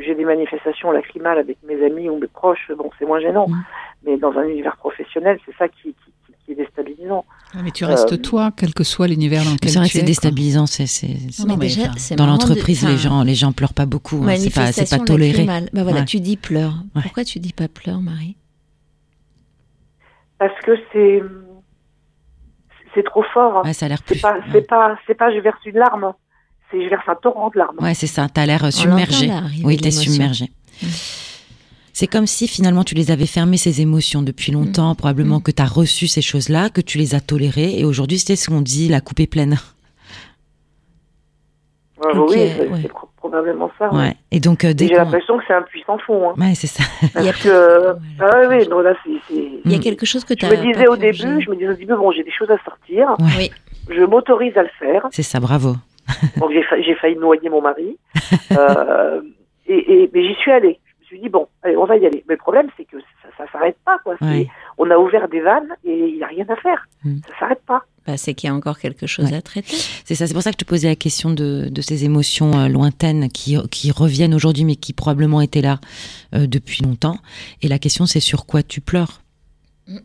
j'ai 0.00 0.14
des 0.14 0.24
manifestations 0.24 0.90
lacrymales 0.90 1.38
avec 1.38 1.58
mes 1.66 1.84
amis 1.84 2.08
ou 2.08 2.18
mes 2.18 2.26
proches, 2.26 2.70
bon, 2.76 2.90
c'est 2.98 3.06
moins 3.06 3.20
gênant. 3.20 3.48
Mais 4.04 4.16
dans 4.16 4.32
un 4.32 4.44
univers 4.44 4.76
professionnel, 4.76 5.38
c'est 5.46 5.54
ça 5.56 5.68
qui, 5.68 5.94
déstabilisant. 6.54 7.24
Ah, 7.54 7.58
mais 7.62 7.70
tu 7.70 7.84
restes 7.84 8.12
euh, 8.12 8.16
toi, 8.16 8.50
quel 8.56 8.74
que 8.74 8.84
soit 8.84 9.08
l'univers 9.08 9.44
dans 9.44 9.52
lequel 9.52 9.60
tu 9.60 9.66
es. 9.66 9.70
C'est 9.70 9.78
vrai 9.78 9.88
que 9.88 9.92
c'est 9.92 10.02
déstabilisant. 10.02 10.66
C'est, 10.66 12.16
dans 12.16 12.26
l'entreprise, 12.26 12.86
les 12.86 12.96
gens, 12.96 13.22
les 13.22 13.34
gens 13.34 13.52
pleurent 13.52 13.74
pas 13.74 13.86
beaucoup. 13.86 14.24
Hein, 14.26 14.36
c'est 14.36 14.52
pas, 14.52 14.98
pas 14.98 15.04
toléré. 15.04 15.46
Bah 15.72 15.82
voilà, 15.82 16.02
tu 16.04 16.20
dis 16.20 16.36
pleure. 16.36 16.74
Pourquoi 17.02 17.24
tu 17.24 17.38
dis 17.38 17.52
pas 17.52 17.68
pleure, 17.68 18.00
Marie? 18.00 18.36
Parce 20.38 20.58
que 20.62 20.72
c'est 20.92 21.22
c'est 22.94 23.04
trop 23.04 23.22
fort. 23.22 23.64
ça 23.72 23.86
a 23.86 23.88
l'air 23.88 24.02
plus. 24.02 24.16
C'est 24.16 24.66
pas, 24.66 24.96
c'est 25.06 25.14
pas, 25.14 25.32
je 25.32 25.38
verse 25.38 25.64
une 25.64 25.76
larme. 25.76 26.12
C'est 26.70 26.84
je 26.84 26.88
verse 26.88 27.08
un 27.08 27.14
torrent 27.16 27.50
de 27.50 27.58
larmes. 27.58 27.76
Ouais, 27.80 27.94
c'est 27.94 28.06
ça. 28.06 28.28
T'as 28.32 28.46
l'air 28.46 28.72
submergé. 28.72 29.30
Oui, 29.64 29.76
t'es 29.76 29.90
submergé. 29.90 30.50
Mm. 30.82 30.86
C'est 31.92 32.06
comme 32.06 32.26
si 32.26 32.48
finalement 32.48 32.84
tu 32.84 32.94
les 32.94 33.10
avais 33.10 33.26
fermées 33.26 33.56
ces 33.56 33.80
émotions 33.80 34.22
depuis 34.22 34.52
longtemps, 34.52 34.92
mm. 34.92 34.96
probablement 34.96 35.38
mm. 35.38 35.42
que 35.42 35.50
tu 35.50 35.62
as 35.62 35.66
reçu 35.66 36.06
ces 36.06 36.22
choses-là, 36.22 36.70
que 36.70 36.80
tu 36.80 36.98
les 36.98 37.14
as 37.14 37.20
tolérées, 37.20 37.78
et 37.78 37.84
aujourd'hui 37.84 38.18
c'est 38.18 38.36
ce 38.36 38.48
qu'on 38.48 38.60
dit, 38.62 38.88
la 38.88 39.00
coupe 39.00 39.20
est 39.20 39.26
pleine. 39.26 39.58
oui, 42.14 42.50
c'est 42.56 42.90
probablement 43.16 43.70
ça. 43.78 43.92
Ouais. 43.92 44.14
Et 44.30 44.40
donc, 44.40 44.64
euh, 44.64 44.72
j'ai 44.78 44.88
l'impression 44.88 45.36
que 45.36 45.44
c'est 45.46 45.52
un 45.52 45.62
puissant 45.62 45.98
fond. 45.98 46.30
Hein. 46.30 46.34
Ouais, 46.38 46.54
c'est 46.54 46.66
ça. 46.66 46.84
Il 47.18 47.26
y 47.26 47.28
a 47.28 47.32
que, 47.32 47.96
ah, 48.20 48.48
oui, 48.48 48.66
non, 48.68 48.80
là, 48.80 48.94
Il 49.30 49.60
y 49.70 49.74
a 49.74 49.78
quelque 49.78 50.06
chose 50.06 50.24
que 50.24 50.32
tu 50.32 50.46
Je 50.46 50.50
me 50.50 50.72
disais 50.72 50.88
au 50.88 50.96
début, 50.96 51.42
je 51.42 51.50
me 51.50 51.54
disais 51.54 51.68
au 51.68 51.74
début, 51.74 51.94
bon, 51.94 52.10
j'ai 52.12 52.22
des 52.22 52.32
choses 52.32 52.50
à 52.50 52.56
sortir. 52.64 53.14
Oui. 53.38 53.50
Je 53.90 54.04
m'autorise 54.04 54.56
à 54.56 54.62
le 54.62 54.70
faire. 54.78 55.06
C'est 55.10 55.22
ça, 55.22 55.40
bravo. 55.40 55.74
donc 56.38 56.52
j'ai 56.52 56.94
failli 56.94 57.16
noyer 57.16 57.48
mon 57.48 57.62
mari. 57.62 57.98
euh, 58.52 59.20
et, 59.66 60.02
et, 60.02 60.10
mais 60.12 60.26
j'y 60.26 60.34
suis 60.34 60.50
allée 60.50 60.80
me 61.10 61.18
suis 61.18 61.20
dit, 61.20 61.28
bon, 61.28 61.48
allez, 61.62 61.76
on 61.76 61.84
va 61.84 61.96
y 61.96 62.06
aller. 62.06 62.24
Mais 62.28 62.34
le 62.34 62.38
problème, 62.38 62.68
c'est 62.76 62.84
que 62.84 62.96
ça 63.36 63.44
ne 63.44 63.48
s'arrête 63.48 63.76
pas. 63.84 63.98
Quoi. 64.04 64.16
On 64.78 64.90
a 64.90 64.98
ouvert 64.98 65.28
des 65.28 65.40
vannes 65.40 65.68
et 65.84 66.08
il 66.08 66.16
n'y 66.16 66.22
a 66.22 66.26
rien 66.26 66.46
à 66.48 66.56
faire. 66.56 66.86
Hmm. 67.04 67.18
Ça 67.26 67.32
ne 67.32 67.38
s'arrête 67.38 67.62
pas. 67.66 67.82
Bah, 68.06 68.16
c'est 68.16 68.34
qu'il 68.34 68.48
y 68.48 68.52
a 68.52 68.54
encore 68.54 68.78
quelque 68.78 69.06
chose 69.06 69.32
à 69.32 69.42
traiter. 69.42 69.76
C'est 70.04 70.14
ça, 70.14 70.26
c'est 70.26 70.32
pour 70.32 70.42
ça 70.42 70.50
que 70.50 70.58
je 70.60 70.64
te 70.64 70.68
posais 70.68 70.88
la 70.88 70.96
question 70.96 71.30
de, 71.30 71.68
de 71.70 71.80
ces 71.82 72.04
émotions 72.04 72.52
euh, 72.58 72.68
lointaines 72.68 73.28
qui, 73.28 73.56
qui 73.70 73.90
reviennent 73.90 74.34
aujourd'hui, 74.34 74.64
mais 74.64 74.76
qui 74.76 74.92
probablement 74.92 75.40
étaient 75.40 75.62
là 75.62 75.80
euh, 76.34 76.46
depuis 76.46 76.82
longtemps. 76.82 77.18
Et 77.62 77.68
la 77.68 77.78
question, 77.78 78.06
c'est 78.06 78.20
sur 78.20 78.46
quoi 78.46 78.62
tu 78.62 78.80
pleures? 78.80 79.20
Hmm. 79.86 79.98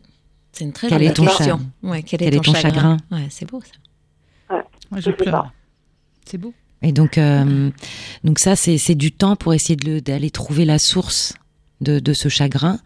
C'est 0.52 0.64
une 0.64 0.72
très 0.72 0.88
quel 0.88 1.02
est 1.02 1.12
ton 1.12 1.24
question. 1.24 1.60
Ouais, 1.82 2.02
quel, 2.02 2.22
est, 2.22 2.42
ton, 2.42 2.54
chagrin, 2.54 2.96
Ouais, 3.10 3.26
c'est 3.28 3.48
beau 3.48 3.60
ça. 3.60 4.56
Ouais, 4.90 5.00
je 5.00 5.10
pleure. 5.10 5.52
C'est 6.26 6.38
beau. 6.38 6.52
Et 6.82 6.92
donc, 6.92 7.18
euh, 7.18 7.70
donc 8.24 8.38
ça, 8.38 8.54
c'est 8.54 8.94
du 8.94 9.12
temps 9.12 9.36
pour 9.36 9.54
essayer 9.54 9.76
d'aller 9.76 10.30
trouver 10.30 10.64
la 10.64 10.78
source 10.78 11.34
de, 11.80 11.98
de 11.98 12.12
ce 12.12 12.28
chagrin. 12.28 12.80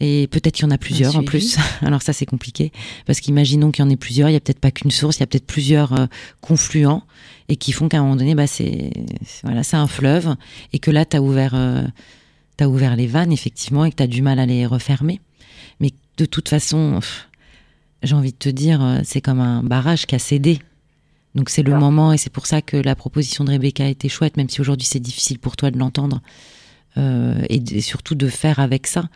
Et 0.00 0.28
peut-être 0.28 0.54
qu'il 0.54 0.64
y 0.64 0.68
en 0.68 0.70
a 0.70 0.78
plusieurs 0.78 1.16
en 1.16 1.24
plus. 1.24 1.58
Alors 1.82 2.02
ça, 2.02 2.12
c'est 2.12 2.26
compliqué. 2.26 2.72
Parce 3.06 3.20
qu'imaginons 3.20 3.70
qu'il 3.70 3.84
y 3.84 3.88
en 3.88 3.90
ait 3.90 3.96
plusieurs, 3.96 4.28
il 4.28 4.32
n'y 4.32 4.36
a 4.36 4.40
peut-être 4.40 4.60
pas 4.60 4.70
qu'une 4.70 4.90
source, 4.90 5.16
il 5.16 5.20
y 5.20 5.22
a 5.24 5.26
peut-être 5.26 5.46
plusieurs 5.46 5.92
euh, 5.92 6.06
confluents 6.40 7.02
et 7.48 7.56
qui 7.56 7.72
font 7.72 7.88
qu'à 7.88 7.98
un 7.98 8.02
moment 8.02 8.16
donné, 8.16 8.34
bah, 8.34 8.46
c'est 8.46 8.92
voilà, 9.42 9.62
un 9.72 9.86
fleuve 9.86 10.36
et 10.72 10.78
que 10.78 10.90
là, 10.90 11.04
tu 11.04 11.16
as 11.16 11.22
ouvert... 11.22 11.54
Euh, 11.54 11.82
as 12.60 12.68
ouvert 12.68 12.94
les 12.94 13.08
vannes, 13.08 13.32
effectivement, 13.32 13.84
et 13.84 13.90
que 13.90 13.96
tu 13.96 14.04
as 14.04 14.06
du 14.06 14.22
mal 14.22 14.38
à 14.38 14.46
les 14.46 14.66
refermer. 14.66 15.20
Mais 15.80 15.90
de 16.16 16.24
toute 16.24 16.48
façon, 16.48 17.00
j'ai 18.04 18.14
envie 18.14 18.30
de 18.30 18.36
te 18.36 18.48
dire, 18.48 19.00
c'est 19.02 19.20
comme 19.20 19.40
un 19.40 19.64
barrage 19.64 20.06
qui 20.06 20.14
a 20.14 20.20
cédé. 20.20 20.60
Donc 21.34 21.48
c'est 21.48 21.62
le 21.62 21.74
moment 21.78 22.12
et 22.12 22.18
c'est 22.18 22.32
pour 22.32 22.46
ça 22.46 22.60
que 22.60 22.76
la 22.76 22.94
proposition 22.94 23.44
de 23.44 23.50
Rebecca 23.50 23.84
a 23.84 23.88
été 23.88 24.08
chouette, 24.08 24.36
même 24.36 24.50
si 24.50 24.60
aujourd'hui 24.60 24.86
c'est 24.86 25.00
difficile 25.00 25.38
pour 25.38 25.56
toi 25.56 25.70
de 25.70 25.78
l'entendre 25.78 26.20
euh, 26.98 27.42
et, 27.48 27.80
surtout 27.80 28.14
de 28.14 28.28
faire 28.28 28.58
avec 28.58 28.86
ça, 28.86 29.08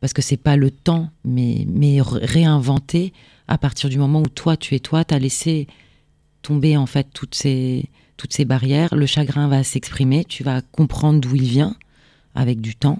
parce 0.00 0.12
que 0.12 0.22
c'est 0.22 0.36
pas 0.36 0.56
le 0.56 0.70
temps, 0.72 1.10
mais 1.24 1.64
mais 1.68 2.00
réinventer 2.02 3.12
à 3.46 3.56
partir 3.56 3.88
du 3.88 3.98
moment 3.98 4.20
où 4.20 4.28
toi 4.28 4.56
tu 4.56 4.74
es 4.74 4.80
toi, 4.80 5.04
tu 5.04 5.14
as 5.14 5.18
laissé 5.18 5.68
tomber 6.42 6.76
en 6.76 6.86
fait 6.86 7.08
toutes 7.14 7.36
ces 7.36 7.88
toutes 8.16 8.32
ces 8.32 8.44
barrières, 8.44 8.96
le 8.96 9.06
chagrin 9.06 9.46
va 9.48 9.62
s'exprimer, 9.62 10.24
tu 10.24 10.42
vas 10.42 10.62
comprendre 10.62 11.20
d'où 11.20 11.36
il 11.36 11.44
vient 11.44 11.76
avec 12.34 12.60
du 12.60 12.74
temps. 12.74 12.98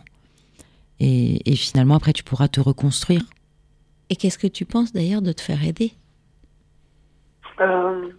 Et, 1.01 1.51
et 1.51 1.57
finalement 1.57 1.97
après 1.97 2.13
tu 2.13 2.23
pourras 2.23 2.49
te 2.49 2.61
reconstruire. 2.61 3.23
Et 4.11 4.17
qu'est-ce 4.17 4.39
que 4.39 4.47
tu 4.47 4.65
penses 4.65 4.93
d'ailleurs 4.93 5.23
de 5.23 5.33
te 5.33 5.41
faire 5.41 5.65
aider? 5.65 5.93
Euh, 7.61 8.11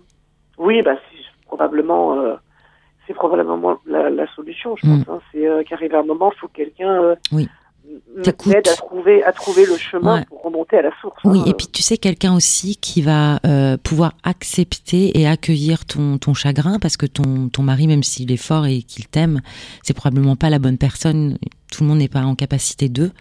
oui, 0.62 0.82
bah, 0.84 0.96
c'est 1.12 1.46
probablement, 1.48 2.14
euh, 2.14 2.36
c'est 3.08 3.14
probablement 3.14 3.80
la, 3.86 4.28
solution, 4.36 4.76
je 4.78 4.88
pense. 4.88 5.08
Mm. 5.08 5.12
Hein. 5.12 5.20
C'est 5.32 5.48
euh, 5.48 5.64
qu'arrive 5.64 5.96
un 5.96 6.04
moment, 6.04 6.32
il 6.34 6.40
faut 6.40 6.48
que 6.48 6.54
quelqu'un 6.54 7.02
euh, 7.04 7.16
m'aide 8.46 8.68
à 8.68 8.76
trouver, 8.76 9.24
à 9.24 9.32
trouver 9.32 9.66
le 9.66 9.78
chemin 9.78 10.24
pour 10.24 10.44
remonter 10.44 10.78
à 10.78 10.82
la 10.84 10.92
source. 11.02 11.20
Oui, 11.24 11.40
hein. 11.40 11.46
et 11.48 11.54
puis 11.54 11.68
tu 11.68 11.82
sais, 11.82 11.98
quelqu'un 11.98 12.36
aussi 12.36 12.76
qui 12.76 13.02
va 13.02 13.40
euh, 13.46 13.78
pouvoir 13.78 14.14
accepter 14.24 15.20
et 15.20 15.28
accueillir 15.28 15.86
ton, 15.86 16.18
ton 16.18 16.34
chagrin, 16.34 16.80
parce 16.80 16.98
que 16.98 17.06
ton, 17.06 17.50
ton 17.50 17.64
mari, 17.64 17.88
même 17.88 18.04
s'il 18.04 18.32
est 18.32 18.38
fort 18.38 18.66
et 18.66 18.82
qu'il 18.82 19.08
t'aime, 19.08 19.42
c'est 19.84 19.96
probablement 19.96 20.36
pas 20.36 20.50
la 20.50 20.60
bonne 20.60 20.78
personne. 20.78 21.38
Tout 21.72 21.84
le 21.84 21.90
monde 21.90 22.00
n'est 22.00 22.10
pas 22.10 22.22
en 22.22 22.36
capacité 22.36 22.90
d'eux. 22.90 23.12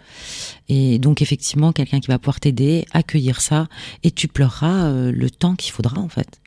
Et 0.69 0.99
donc, 0.99 1.23
effectivement, 1.23 1.73
quelqu'un 1.73 2.01
qui 2.01 2.09
va 2.09 2.19
pouvoir 2.19 2.41
t'aider, 2.41 2.85
accueillir 2.93 3.41
ça, 3.41 3.69
et 4.03 4.11
tu 4.11 4.27
pleureras 4.27 4.87
euh, 4.87 5.13
le 5.13 5.31
temps 5.31 5.55
qu'il 5.55 5.73
faudra, 5.73 6.01
en 6.01 6.09
fait. 6.09 6.40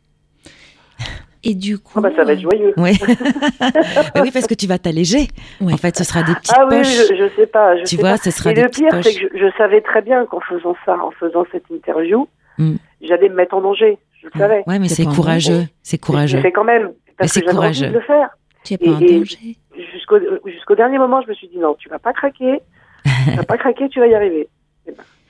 Et 1.46 1.56
du 1.56 1.78
coup. 1.78 1.94
Ah 1.98 2.02
bah, 2.02 2.10
ça 2.16 2.24
va 2.24 2.32
être 2.34 2.40
joyeux. 2.42 2.74
Oui. 2.78 2.92
oui, 4.22 4.32
parce 4.32 4.48
que 4.48 4.54
tu 4.54 4.66
vas 4.66 4.78
t'alléger. 4.78 5.28
En 5.62 5.76
fait, 5.78 5.98
ce 5.98 6.04
sera 6.06 6.24
des 6.24 6.34
petites 6.36 6.56
ah, 6.58 6.66
poches. 6.70 6.88
oui, 6.88 7.06
je, 7.10 7.16
je 7.16 7.36
sais 7.36 7.48
pas. 7.48 7.76
Je 7.78 7.82
tu 7.84 7.96
sais 7.98 8.02
vois, 8.02 8.12
pas. 8.12 8.18
ce 8.18 8.32
sera 8.32 8.52
Et 8.52 8.54
des 8.54 8.62
le 8.62 8.70
petites 8.70 8.88
pire, 8.90 9.00
c'est 9.04 9.10
poches. 9.12 9.30
que 9.30 9.38
je, 9.38 9.46
je 9.46 9.58
savais 9.58 9.82
très 9.82 10.02
bien 10.02 10.26
qu'en 10.26 10.40
faisant 10.40 10.76
ça, 10.86 10.96
en 10.98 11.12
faisant 11.12 11.46
cette 11.52 11.70
interview, 11.70 12.28
Mm. 12.60 12.76
j'allais 13.02 13.30
me 13.30 13.34
mettre 13.36 13.56
en 13.56 13.62
danger. 13.62 13.98
Je 14.22 14.28
le 14.32 14.40
savais. 14.40 14.64
Ouais, 14.68 14.78
mais 14.78 14.88
C'est 14.88 15.04
c'est 15.04 15.06
courageux. 15.06 15.64
C'est 15.82 15.98
courageux. 15.98 16.40
fait 16.40 16.52
quand 16.52 16.64
même. 16.64 16.92
Parce 17.18 17.32
c'est 17.34 17.42
que 17.42 17.48
j'avais 17.48 17.58
envie 17.58 17.68
courageux. 17.80 17.88
de 17.88 17.94
le 17.94 18.02
faire. 18.02 18.30
Tu 18.64 18.76
es 18.76 18.78
pas 18.78 18.92
en 18.92 19.00
Et- 19.02 19.06
et- 19.06 19.20
danger. 19.20 19.58
Jusqu'au 19.92 20.18
jusqu'au 20.46 20.76
dernier 20.76 21.00
moment, 21.00 21.20
je 21.24 21.28
me 21.30 21.34
suis 21.34 21.48
dit 21.48 21.58
non, 21.58 21.74
tu 21.80 21.90
vas 21.90 21.98
pas 22.00 22.14
craquer. 22.14 22.62
tu 23.26 23.32
vas 23.36 23.44
pas 23.44 23.58
craquer, 23.58 23.90
tu 23.90 24.00
vas 24.00 24.06
y 24.08 24.14
arriver. 24.14 24.48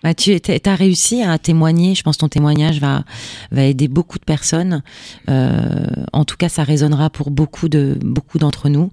Bah, 0.04 0.14
tu 0.14 0.38
as 0.66 0.76
réussi 0.76 1.24
à 1.24 1.38
témoigner. 1.38 1.96
Je 1.96 2.04
pense 2.04 2.18
ton 2.18 2.30
témoignage 2.30 2.80
va, 2.80 3.04
va 3.52 3.64
aider 3.64 3.88
beaucoup 3.88 4.20
de 4.20 4.26
personnes. 4.26 4.84
Euh, 5.30 5.88
en 6.12 6.26
tout 6.26 6.38
cas, 6.38 6.50
ça 6.50 6.64
résonnera 6.64 7.10
pour 7.10 7.32
beaucoup 7.32 7.70
de 7.70 7.98
beaucoup 8.02 8.38
d'entre 8.38 8.70
nous. 8.70 8.90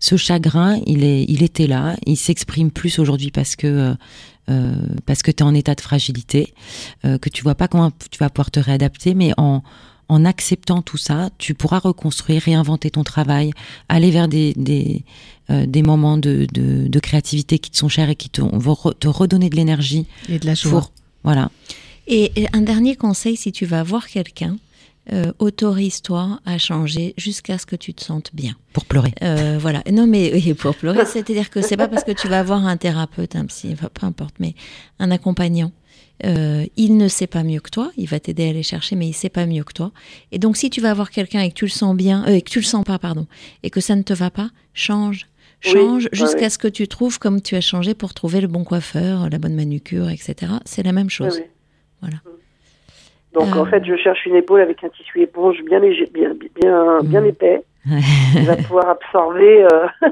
Ce 0.00 0.16
chagrin, 0.16 0.78
il 0.86 1.02
est, 1.02 1.24
il 1.28 1.42
était 1.42 1.66
là. 1.66 1.96
Il 2.06 2.16
s'exprime 2.16 2.70
plus 2.70 2.98
aujourd'hui 2.98 3.30
parce 3.30 3.56
que 3.56 3.66
euh, 3.66 3.94
euh, 4.50 4.74
parce 5.06 5.22
que 5.22 5.30
tu 5.30 5.42
es 5.42 5.46
en 5.46 5.54
état 5.54 5.74
de 5.74 5.80
fragilité, 5.80 6.52
euh, 7.04 7.16
que 7.16 7.30
tu 7.30 7.42
vois 7.42 7.54
pas 7.54 7.68
comment 7.68 7.90
tu 8.10 8.18
vas 8.18 8.28
pouvoir 8.28 8.50
te 8.50 8.60
réadapter, 8.60 9.14
mais 9.14 9.32
en 9.38 9.62
en 10.08 10.24
acceptant 10.24 10.82
tout 10.82 10.96
ça, 10.96 11.30
tu 11.38 11.54
pourras 11.54 11.78
reconstruire, 11.78 12.42
réinventer 12.42 12.90
ton 12.90 13.04
travail, 13.04 13.52
aller 13.88 14.10
vers 14.10 14.28
des, 14.28 14.52
des, 14.54 15.04
euh, 15.50 15.66
des 15.66 15.82
moments 15.82 16.18
de, 16.18 16.46
de, 16.52 16.88
de 16.88 16.98
créativité 17.00 17.58
qui 17.58 17.70
te 17.70 17.76
sont 17.76 17.88
chers 17.88 18.10
et 18.10 18.16
qui 18.16 18.28
te, 18.28 18.40
vont 18.40 18.74
re- 18.74 18.98
te 18.98 19.08
redonner 19.08 19.48
de 19.50 19.56
l'énergie. 19.56 20.06
Et 20.28 20.38
de 20.38 20.46
la 20.46 20.54
joie. 20.54 20.70
Pour, 20.70 20.92
voilà. 21.22 21.50
Et 22.06 22.32
et 22.36 22.46
un 22.52 22.60
dernier 22.60 22.96
conseil, 22.96 23.36
si 23.36 23.50
tu 23.50 23.64
vas 23.64 23.82
voir 23.82 24.08
quelqu'un, 24.08 24.56
euh, 25.12 25.32
autorise-toi 25.38 26.40
à 26.46 26.58
changer 26.58 27.14
jusqu'à 27.16 27.58
ce 27.58 27.66
que 27.66 27.76
tu 27.76 27.92
te 27.94 28.02
sentes 28.02 28.30
bien. 28.34 28.54
Pour 28.72 28.84
pleurer. 28.84 29.12
Euh, 29.22 29.58
voilà. 29.60 29.82
Non, 29.90 30.06
mais 30.06 30.32
oui, 30.34 30.54
pour 30.54 30.74
pleurer, 30.74 31.04
c'est-à-dire 31.06 31.50
que 31.50 31.60
c'est 31.62 31.76
pas 31.76 31.88
parce 31.88 32.04
que 32.04 32.12
tu 32.12 32.28
vas 32.28 32.40
avoir 32.40 32.66
un 32.66 32.76
thérapeute, 32.76 33.36
un 33.36 33.44
psy, 33.46 33.70
enfin, 33.72 33.88
peu 33.92 34.06
importe, 34.06 34.34
mais 34.38 34.54
un 34.98 35.10
accompagnant. 35.10 35.72
Euh, 36.24 36.64
il 36.76 36.96
ne 36.96 37.08
sait 37.08 37.26
pas 37.26 37.42
mieux 37.42 37.60
que 37.60 37.70
toi, 37.70 37.90
il 37.96 38.06
va 38.08 38.18
t'aider 38.18 38.46
à 38.46 38.50
aller 38.50 38.62
chercher, 38.62 38.96
mais 38.96 39.06
il 39.06 39.12
sait 39.12 39.28
pas 39.28 39.46
mieux 39.46 39.62
que 39.64 39.72
toi. 39.72 39.90
Et 40.32 40.38
donc, 40.38 40.56
si 40.56 40.70
tu 40.70 40.80
vas 40.80 40.94
voir 40.94 41.10
quelqu'un 41.10 41.40
et 41.40 41.50
que 41.50 41.54
tu 41.54 41.64
le 41.66 41.70
sens 41.70 41.94
bien, 41.96 42.24
euh, 42.26 42.32
et 42.34 42.42
que 42.42 42.50
tu 42.50 42.60
le 42.60 42.64
sens 42.64 42.84
pas, 42.84 42.98
pardon, 42.98 43.26
et 43.62 43.70
que 43.70 43.80
ça 43.80 43.94
ne 43.96 44.02
te 44.02 44.12
va 44.14 44.30
pas, 44.30 44.48
change, 44.72 45.26
change 45.60 46.08
jusqu'à 46.12 46.48
ce 46.50 46.58
que 46.58 46.68
tu 46.68 46.88
trouves 46.88 47.18
comme 47.18 47.40
tu 47.42 47.56
as 47.56 47.60
changé 47.60 47.94
pour 47.94 48.14
trouver 48.14 48.40
le 48.40 48.48
bon 48.48 48.64
coiffeur, 48.64 49.28
la 49.30 49.38
bonne 49.38 49.54
manucure, 49.54 50.08
etc. 50.10 50.52
C'est 50.64 50.82
la 50.82 50.92
même 50.92 51.10
chose. 51.10 51.38
oui. 51.42 51.46
Voilà. 52.00 52.16
Donc 53.34 53.56
Euh. 53.56 53.60
en 53.60 53.66
fait, 53.66 53.84
je 53.84 53.96
cherche 53.96 54.24
une 54.26 54.36
épaule 54.36 54.60
avec 54.60 54.82
un 54.84 54.88
tissu 54.90 55.20
éponge 55.22 55.56
bien 55.64 55.80
léger, 55.80 56.08
bien, 56.14 56.32
bien, 56.60 57.00
bien 57.02 57.20
Mm. 57.22 57.26
épais, 57.26 57.62
qui 58.32 58.44
va 58.44 58.56
pouvoir 58.56 58.88
absorber, 58.88 59.66
euh, 59.72 59.86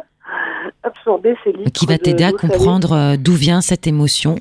absorber 0.82 1.34
ces 1.44 1.52
litres. 1.52 1.70
qui 1.72 1.86
va 1.86 1.96
de- 1.96 2.02
t'aider 2.02 2.24
à 2.24 2.32
comprendre 2.32 2.92
euh, 2.92 3.16
d'où 3.18 3.34
vient 3.34 3.60
cette 3.60 3.86
émotion, 3.86 4.36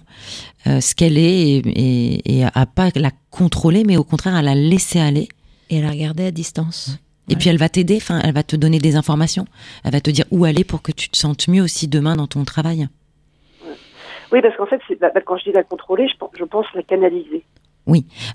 euh, 0.68 0.82
ce 0.82 0.96
qu'elle 0.96 1.18
est, 1.18 1.42
et, 1.50 1.58
et, 1.68 2.40
et 2.40 2.46
à 2.46 2.66
pas 2.66 2.90
la 2.96 3.12
contrôler, 3.30 3.84
mais 3.86 3.98
au 3.98 4.04
contraire 4.04 4.36
à 4.36 4.42
la 4.42 4.56
laisser 4.56 5.00
aller. 5.00 5.28
Et 5.70 5.80
à 5.80 5.82
la 5.84 5.90
regarder 5.92 6.26
à 6.26 6.32
distance. 6.32 6.98
Et 7.30 7.36
puis 7.38 7.48
elle 7.50 7.58
va 7.58 7.70
t'aider, 7.70 7.96
enfin, 7.98 8.20
elle 8.24 8.34
va 8.34 8.44
te 8.44 8.58
donner 8.58 8.80
des 8.80 8.96
informations. 8.98 9.46
Elle 9.86 9.92
va 9.94 10.02
te 10.02 10.10
dire 10.12 10.26
où 10.32 10.44
aller 10.44 10.64
pour 10.66 10.82
que 10.82 10.92
tu 10.92 11.08
te 11.10 11.18
sentes 11.18 11.48
mieux 11.48 11.62
aussi 11.62 11.88
demain 11.88 12.16
dans 12.18 12.28
ton 12.28 12.44
travail. 12.44 12.90
Oui, 14.34 14.40
parce 14.42 14.56
qu'en 14.58 14.66
fait, 14.66 14.82
la- 15.00 15.12
la- 15.14 15.22
quand 15.22 15.38
je 15.38 15.46
dis 15.46 15.52
la 15.54 15.64
contrôler, 15.64 16.08
je 16.12 16.18
pense, 16.18 16.30
je 16.38 16.44
pense 16.44 16.66
la 16.76 16.84
canaliser. 16.84 17.44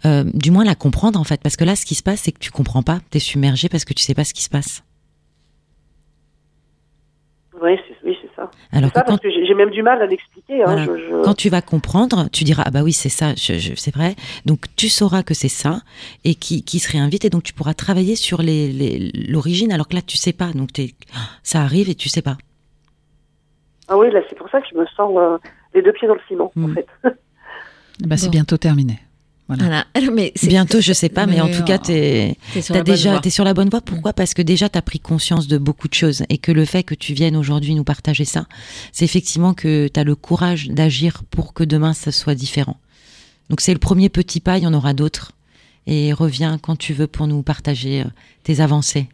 Euh, 0.05 0.25
du 0.35 0.51
moins 0.51 0.65
la 0.65 0.75
comprendre 0.75 1.19
en 1.21 1.25
fait, 1.25 1.41
parce 1.43 1.57
que 1.57 1.65
là, 1.65 1.77
ce 1.77 1.87
qui 1.87 1.95
se 1.95 2.03
passe, 2.03 2.21
c'est 2.23 2.33
que 2.33 2.39
tu 2.39 2.51
comprends 2.51 2.83
pas. 2.83 3.01
T'es 3.11 3.19
submergé 3.19 3.69
parce 3.69 3.85
que 3.85 3.95
tu 3.95 4.03
sais 4.03 4.15
pas 4.15 4.25
ce 4.25 4.35
qui 4.35 4.43
se 4.43 4.51
passe. 4.51 4.83
Oui, 7.67 7.79
c'est 7.89 8.07
oui, 8.09 8.17
ça. 8.37 8.51
Alors 8.73 8.91
ça 8.93 9.03
quand, 9.03 9.09
parce 9.19 9.21
que 9.21 9.31
j'ai 9.31 9.55
même 9.55 9.71
du 9.71 9.83
mal 9.83 10.01
à 10.01 10.07
l'expliquer. 10.07 10.63
Hein. 10.63 10.67
Voilà. 10.67 10.85
Je, 10.87 10.93
je- 10.97 11.23
quand 11.25 11.35
tu 11.35 11.49
vas 11.51 11.61
comprendre, 11.63 12.29
tu 12.31 12.45
diras 12.45 12.63
ah 12.67 12.71
bah 12.71 12.83
oui 12.83 12.93
c'est 12.93 13.09
ça, 13.09 13.35
je, 13.35 13.59
je- 13.59 13.75
c'est 13.75 13.95
vrai. 13.95 14.15
Donc 14.45 14.67
tu 14.77 14.89
sauras 14.89 15.23
que 15.23 15.35
c'est 15.35 15.49
ça 15.49 15.81
et 16.25 16.35
qui, 16.35 16.63
qui 16.63 16.79
se 16.79 16.91
réinvite 16.93 17.25
et 17.25 17.31
donc 17.31 17.43
tu 17.43 17.53
pourras 17.53 17.75
travailler 17.75 18.15
sur 18.17 18.41
les- 18.43 18.73
les- 18.73 19.11
l'origine 19.29 19.73
alors 19.73 19.89
que 19.89 19.95
là 19.97 20.03
tu 20.03 20.17
sais 20.17 20.33
pas. 20.33 20.53
Donc 20.55 20.73
t'es- 20.73 20.95
ça 21.43 21.61
arrive 21.63 21.91
et 21.91 21.95
tu 21.95 22.09
sais 22.09 22.23
pas. 22.23 22.37
Ah 23.89 23.97
oui, 23.97 24.11
là, 24.11 24.21
c'est 24.29 24.37
pour 24.37 24.49
ça 24.51 24.61
que 24.61 24.67
je 24.73 24.77
me 24.77 24.85
sens 24.97 25.13
euh, 25.17 25.39
les 25.75 25.81
deux 25.83 25.93
pieds 25.93 26.09
dans 26.09 26.15
le 26.15 26.21
ciment, 26.27 26.51
en 26.57 26.61
Mm. 26.69 26.75
fait. 26.75 26.87
Bah, 28.01 28.17
c'est 28.17 28.31
bientôt 28.31 28.57
terminé. 28.57 28.99
Voilà. 29.49 29.87
Mais 30.13 30.33
Bientôt 30.43 30.81
je 30.81 30.93
sais 30.93 31.09
pas, 31.09 31.27
mais, 31.27 31.41
en 31.41 31.49
tout 31.49 31.63
cas 31.63 31.75
euh, 31.75 31.79
t'es 31.79 32.37
t'es 32.53 32.63
sur 32.63 32.75
la 32.75 32.83
bonne 32.83 32.97
voie. 32.97 33.21
t'es 33.21 33.31
sur 33.31 33.45
la 33.45 33.55
bonne 33.55 33.69
voie. 33.69 33.81
Pourquoi? 33.81 34.13
Parce 34.13 34.35
que 34.35 34.43
déjà, 34.43 34.69
t'as 34.69 34.83
pris 34.83 34.99
conscience 34.99 35.47
de 35.47 35.59
beaucoup 35.59 35.89
de 35.89 35.95
choses 35.95 36.25
et 36.29 36.39
que 36.39 36.51
le 36.53 36.65
fait 36.65 36.83
que 36.83 36.95
tu 36.95 37.15
viennes 37.15 37.37
aujourd'hui 37.37 37.75
nous 37.75 37.85
partager 37.85 38.25
ça, 38.25 38.47
c'est 38.93 39.05
effectivement 39.05 39.55
que 39.55 39.89
t'as 39.89 40.05
le 40.05 40.17
courage 40.17 40.69
d'agir 40.69 41.23
pour 41.31 41.55
que 41.55 41.63
demain 41.65 41.93
ça 41.93 42.13
soit 42.13 42.35
différent. 42.35 42.79
Donc 43.49 43.61
c'est 43.61 43.73
le 43.73 43.79
premier 43.79 44.09
petit 44.09 44.41
pas, 44.41 44.59
il 44.59 44.65
y 44.65 44.67
en 44.67 44.75
aura 44.75 44.95
d'autres. 44.95 45.33
Et 45.87 46.13
reviens 46.13 46.59
quand 46.59 46.77
tu 46.77 46.93
veux 46.93 47.07
pour 47.07 47.29
nous 47.29 47.43
partager 47.43 48.03
euh, 48.03 48.07
tes 48.43 48.61
avancées. 48.61 49.09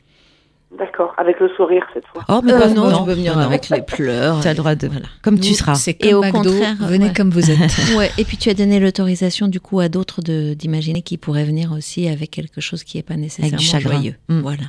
D'accord, 0.78 1.12
avec 1.18 1.38
le 1.38 1.48
sourire 1.50 1.84
cette 1.92 2.06
fois. 2.06 2.22
Oh, 2.28 2.40
mais 2.42 2.52
Euh, 2.52 2.58
pas 2.58 2.68
non, 2.68 2.90
non, 2.90 2.98
tu 3.00 3.04
peux 3.04 3.12
venir 3.12 3.34
non, 3.34 3.40
non. 3.42 3.46
avec 3.46 3.68
les 3.68 3.82
pleurs. 3.82 4.40
T'as 4.40 4.50
le 4.50 4.56
droit 4.56 4.74
de, 4.74 4.88
Voilà. 4.88 5.06
comme 5.22 5.38
tu 5.38 5.52
seras. 5.52 5.74
C'est 5.74 5.90
Et 6.02 6.10
comme 6.10 6.14
au 6.14 6.22
McDo, 6.22 6.42
contraire, 6.50 6.76
venez 6.80 7.06
ouais. 7.08 7.12
comme 7.12 7.30
vous 7.30 7.50
êtes. 7.50 7.76
Ouais, 7.96 8.10
et 8.16 8.24
puis 8.24 8.38
tu 8.38 8.48
as 8.48 8.54
donné 8.54 8.80
l'autorisation 8.80 9.48
du 9.48 9.60
coup 9.60 9.80
à 9.80 9.88
d'autres 9.90 10.22
de 10.22 10.54
d'imaginer 10.54 11.02
qu'ils 11.02 11.18
pourraient 11.18 11.44
venir 11.44 11.72
aussi 11.72 12.08
avec 12.08 12.30
quelque 12.30 12.60
chose 12.62 12.84
qui 12.84 12.96
n'est 12.96 13.02
pas 13.02 13.16
nécessairement 13.16 13.58
chagrin. 13.58 13.92
joyeux. 13.96 14.14
Mm. 14.28 14.40
Voilà. 14.40 14.64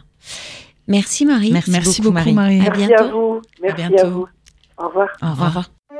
Merci 0.87 1.25
Marie. 1.25 1.51
Merci, 1.53 1.71
Merci 1.71 2.01
beaucoup, 2.01 2.13
beaucoup, 2.15 2.31
Marie. 2.33 2.57
Marie. 2.59 2.67
À 2.67 2.69
Merci 2.75 2.87
bientôt. 2.87 3.03
à 3.03 3.07
vous. 3.07 3.41
Merci 3.61 3.81
à, 3.83 3.87
bientôt. 3.89 4.09
vous. 4.11 4.27
Au 4.77 4.87
revoir. 4.89 5.07
Au 5.21 5.29
revoir. 5.31 5.69
J'ai 5.89 5.97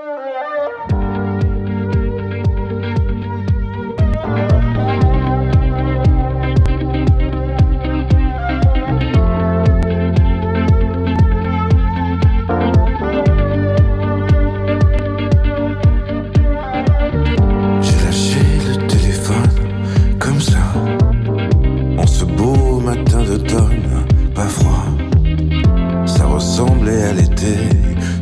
Ça 26.06 26.26
ressemblait 26.26 27.04
à 27.04 27.14
l'été, 27.14 27.56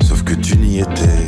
sauf 0.03 0.23
que 0.23 0.35
tu 0.35 0.55
n'y 0.57 0.79
étais 0.79 1.20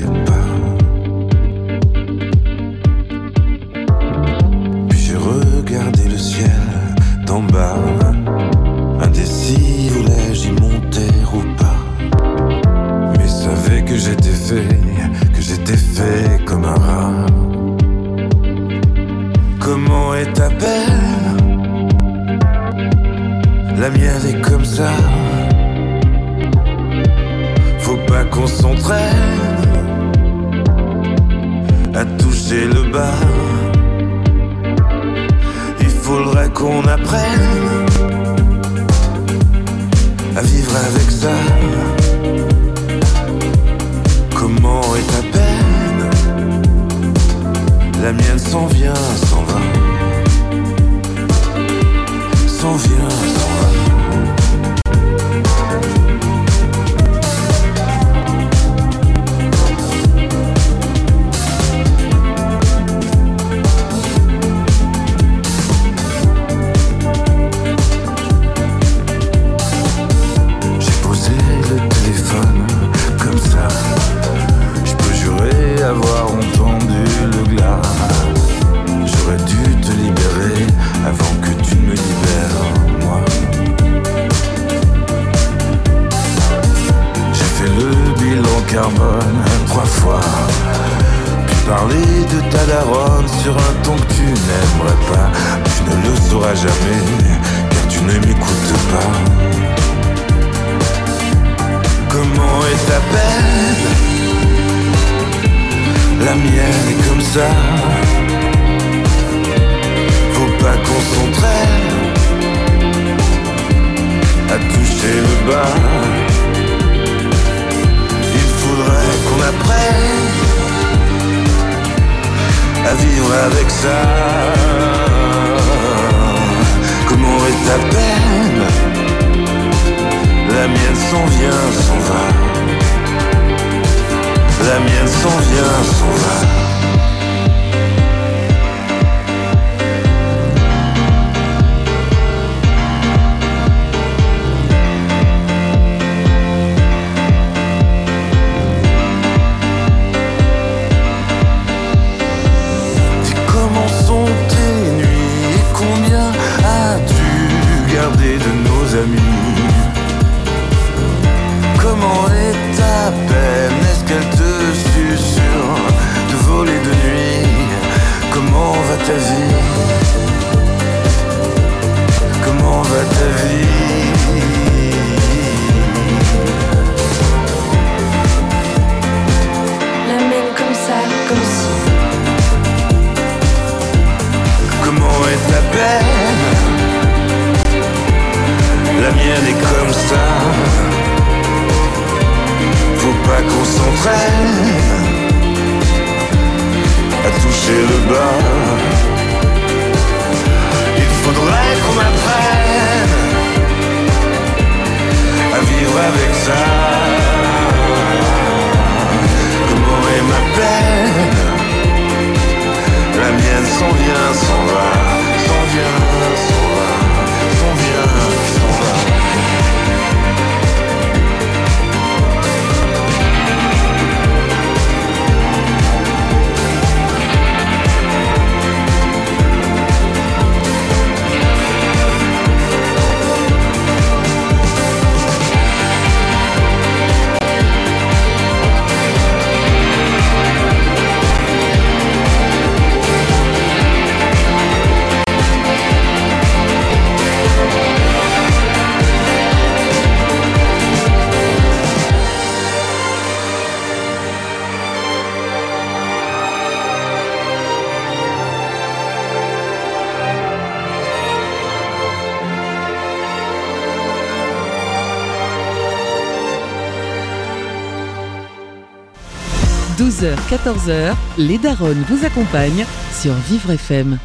14h, 270.53 271.15
les 271.39 271.57
Daronnes 271.57 272.03
vous 272.07 272.27
accompagnent 272.27 272.85
sur 273.09 273.33
Vivre 273.33 273.71
FM. 273.71 274.19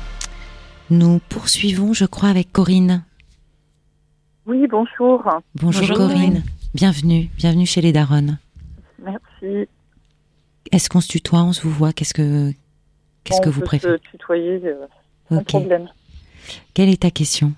Nous 0.90 1.20
poursuivons, 1.30 1.94
je 1.94 2.04
crois, 2.04 2.28
avec 2.28 2.52
Corinne. 2.52 3.02
Oui, 4.44 4.66
bonjour. 4.66 5.26
Bonjour, 5.54 5.96
Corinne. 5.96 6.42
Bienvenue, 6.74 7.30
bienvenue 7.38 7.64
chez 7.64 7.80
les 7.80 7.94
Daronnes. 7.94 8.36
Merci. 9.02 9.70
Est-ce 10.70 10.90
qu'on 10.90 11.00
se 11.00 11.08
tutoie, 11.08 11.38
on 11.38 11.54
se 11.54 11.62
vous 11.62 11.70
voit? 11.70 11.94
Qu'est-ce 11.94 12.12
que, 12.12 12.52
qu'est-ce 13.24 13.40
que 13.40 13.48
vous 13.48 13.62
préférez? 13.62 13.96
se 13.96 14.10
tutoyer, 14.10 14.60
euh, 14.66 14.86
sans 15.30 15.44
problème. 15.44 15.88
Quelle 16.74 16.90
est 16.90 17.04
ta 17.04 17.10
question? 17.10 17.54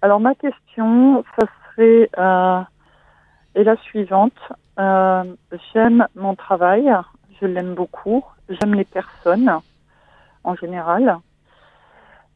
Alors 0.00 0.18
ma 0.18 0.34
question, 0.34 1.22
ça 1.38 1.46
serait 1.76 2.08
euh, 2.16 2.62
est 3.54 3.64
la 3.64 3.76
suivante. 3.82 4.32
Euh, 4.78 5.24
j'aime 5.74 6.06
mon 6.14 6.34
travail, 6.34 6.90
je 7.40 7.46
l'aime 7.46 7.74
beaucoup. 7.74 8.24
J'aime 8.48 8.74
les 8.74 8.84
personnes 8.84 9.50
en 10.44 10.54
général. 10.54 11.18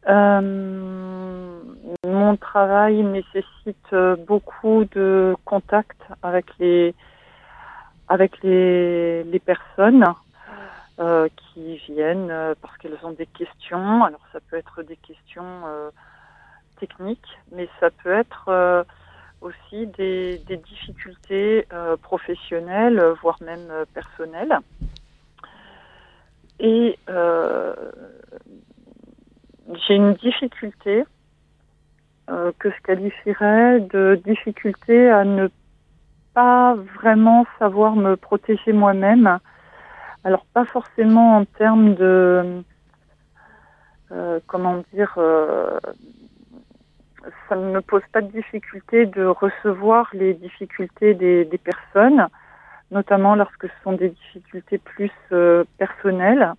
Euh, 0.09 1.61
mon 2.07 2.37
travail 2.37 3.03
nécessite 3.03 3.95
beaucoup 4.27 4.85
de 4.93 5.37
contact 5.45 6.01
avec 6.23 6.47
les 6.59 6.95
avec 8.09 8.43
les, 8.43 9.25
les 9.25 9.39
personnes 9.39 10.05
euh, 10.99 11.29
qui 11.37 11.77
viennent 11.89 12.33
parce 12.63 12.77
qu'elles 12.79 12.99
ont 13.03 13.13
des 13.13 13.27
questions. 13.27 14.05
Alors 14.05 14.21
ça 14.33 14.39
peut 14.41 14.57
être 14.57 14.83
des 14.83 14.97
questions 14.97 15.63
techniques, 16.81 17.39
mais 17.53 17.69
ça 17.81 17.91
peut 17.91 18.15
être 18.15 18.85
aussi 19.41 19.87
des, 19.87 20.41
difficultés 20.49 21.67
euh, 21.73 21.97
professionnelles, 21.97 23.03
voire 23.23 23.39
même 23.41 23.71
euh, 23.71 23.85
personnelles. 23.95 24.59
Et 26.61 26.99
euh, 27.09 27.75
j'ai 29.87 29.95
une 29.95 30.15
difficulté 30.15 31.05
que 32.59 32.69
je 32.69 32.83
qualifierais 32.83 33.81
de 33.81 34.21
difficulté 34.23 35.09
à 35.09 35.25
ne 35.25 35.49
pas 36.35 36.75
vraiment 37.01 37.47
savoir 37.59 37.97
me 37.97 38.17
protéger 38.17 38.75
moi-même. 38.75 39.39
Alors 40.25 40.45
pas 40.53 40.67
forcément 40.67 41.39
en 41.39 41.47
termes 41.47 41.95
de 41.95 42.63
comment 44.47 44.85
dire 44.93 45.19
ça 47.49 47.57
ne 47.57 47.71
me 47.73 47.81
pose 47.81 48.03
pas 48.13 48.21
de 48.21 48.31
difficulté 48.31 49.07
de 49.07 49.25
recevoir 49.25 50.09
les 50.13 50.35
difficultés 50.35 51.15
des, 51.15 51.61
personnes, 51.63 52.27
notamment 52.91 53.35
lorsque 53.35 53.67
ce 53.67 53.83
sont 53.83 53.93
des 53.93 54.11
difficultés 54.11 54.79
plus 54.79 55.13
euh, 55.33 55.65
personnelles. 55.79 56.53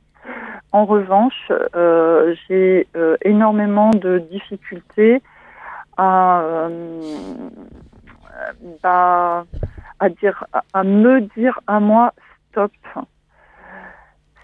En 0.72 0.86
revanche, 0.86 1.52
euh, 1.76 2.36
j'ai 2.48 2.88
euh, 2.96 3.18
énormément 3.24 3.90
de 3.90 4.20
difficultés 4.20 5.22
à, 5.98 6.70
bah, 8.84 9.46
à 10.00 10.10
dire, 10.10 10.46
à 10.74 10.84
me 10.84 11.22
dire 11.22 11.60
à 11.68 11.80
moi 11.80 12.14
stop. 12.50 12.72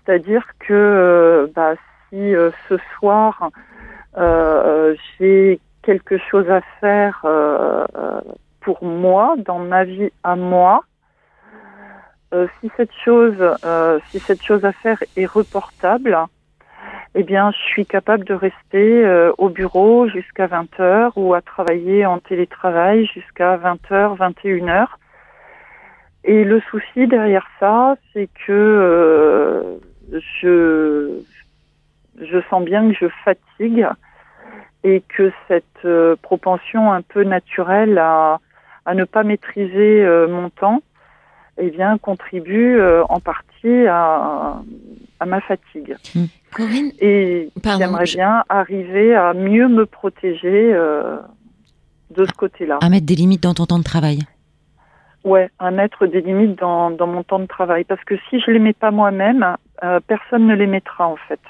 C'est-à-dire 0.06 0.46
que 0.60 1.52
bah, 1.56 1.76
si 2.10 2.34
ce 2.70 2.78
soir 2.98 3.50
j'ai 5.18 5.60
quelque 5.86 6.18
chose 6.18 6.50
à 6.50 6.62
faire 6.82 7.22
euh, 7.26 7.86
euh, 7.96 8.22
pour 8.62 8.84
moi, 8.84 9.36
dans 9.38 9.60
ma 9.60 9.84
vie 9.84 10.10
à 10.24 10.36
moi, 10.36 10.84
si 12.60 12.70
cette 12.76 12.92
chose, 13.06 13.42
si 14.10 14.20
cette 14.20 14.44
chose 14.44 14.66
à 14.66 14.74
faire 14.74 15.02
est 15.16 15.26
reportable, 15.26 16.18
eh 17.14 17.24
bien, 17.24 17.52
je 17.52 17.58
suis 17.58 17.86
capable 17.86 18.26
de 18.26 18.34
rester 18.34 19.30
au 19.38 19.48
bureau 19.48 20.10
jusqu'à 20.10 20.48
20 20.48 20.80
heures 20.82 21.14
ou 21.16 21.34
à 21.34 21.42
travailler 21.42 22.06
en 22.06 22.20
télétravail 22.20 23.06
jusqu'à 23.06 23.56
20 23.56 23.78
h 23.90 24.18
21 24.18 24.66
h 24.66 24.88
Et 26.26 26.44
le 26.44 26.60
souci 26.70 27.08
derrière 27.08 27.48
ça, 27.58 27.96
c'est 28.12 28.28
que 28.46 29.80
je 30.12 31.22
je 32.20 32.42
sens 32.50 32.66
bien 32.66 32.90
que 32.92 32.98
je 33.00 33.08
fatigue 33.24 33.88
et 34.86 35.02
que 35.02 35.32
cette 35.48 35.66
euh, 35.84 36.16
propension 36.22 36.94
un 36.94 37.02
peu 37.02 37.24
naturelle 37.24 37.98
à, 37.98 38.40
à 38.86 38.94
ne 38.94 39.04
pas 39.04 39.24
maîtriser 39.24 40.06
euh, 40.06 40.28
mon 40.28 40.52
temps 40.52 40.82
eh 41.58 41.72
bien, 41.72 41.98
contribue 41.98 42.78
euh, 42.78 43.04
en 43.10 43.20
partie 43.20 43.88
à, 43.88 44.62
à 45.20 45.26
ma 45.26 45.42
fatigue. 45.42 45.96
Hmm. 46.14 46.26
Corinne 46.54 46.92
Et 47.00 47.50
j'aimerais 47.64 48.04
bien 48.04 48.44
arriver 48.48 49.16
à 49.16 49.34
mieux 49.34 49.68
me 49.68 49.86
protéger 49.86 50.72
de 50.74 52.26
ce 52.26 52.32
côté-là. 52.34 52.78
À 52.82 52.90
mettre 52.90 53.06
des 53.06 53.16
limites 53.16 53.42
dans 53.42 53.54
ton 53.54 53.66
temps 53.66 53.80
de 53.80 53.84
travail 53.84 54.20
Ouais, 55.24 55.50
à 55.58 55.72
mettre 55.72 56.06
des 56.06 56.22
limites 56.22 56.60
dans, 56.60 56.92
dans 56.92 57.08
mon 57.08 57.24
temps 57.24 57.40
de 57.40 57.48
travail. 57.48 57.84
Parce 57.86 58.04
que 58.04 58.16
si 58.30 58.40
je 58.40 58.52
les 58.52 58.60
mets 58.60 58.74
pas 58.74 58.92
moi-même, 58.92 59.58
personne 60.08 60.46
ne 60.46 60.56
les 60.56 60.68
mettra 60.68 61.08
en 61.08 61.18
fait. 61.28 61.42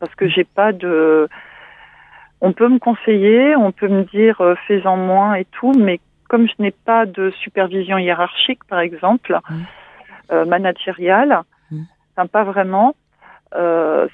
Parce 0.00 0.14
que 0.14 0.28
j'ai 0.28 0.44
pas 0.44 0.72
de 0.72 1.28
on 2.40 2.52
peut 2.52 2.68
me 2.68 2.78
conseiller, 2.78 3.56
on 3.56 3.72
peut 3.72 3.88
me 3.88 4.04
dire 4.04 4.40
euh, 4.40 4.54
fais-en 4.66 4.96
moins 4.96 5.34
et 5.34 5.44
tout, 5.44 5.72
mais 5.72 6.00
comme 6.28 6.46
je 6.46 6.62
n'ai 6.62 6.70
pas 6.70 7.06
de 7.06 7.32
supervision 7.42 7.98
hiérarchique, 7.98 8.62
par 8.68 8.80
exemple, 8.80 9.38
mmh. 9.48 9.54
euh, 10.32 10.44
managériale, 10.44 11.42
mmh. 11.70 11.82
enfin, 12.16 12.26
pas 12.26 12.44
vraiment. 12.44 12.94
Euh, 13.56 14.06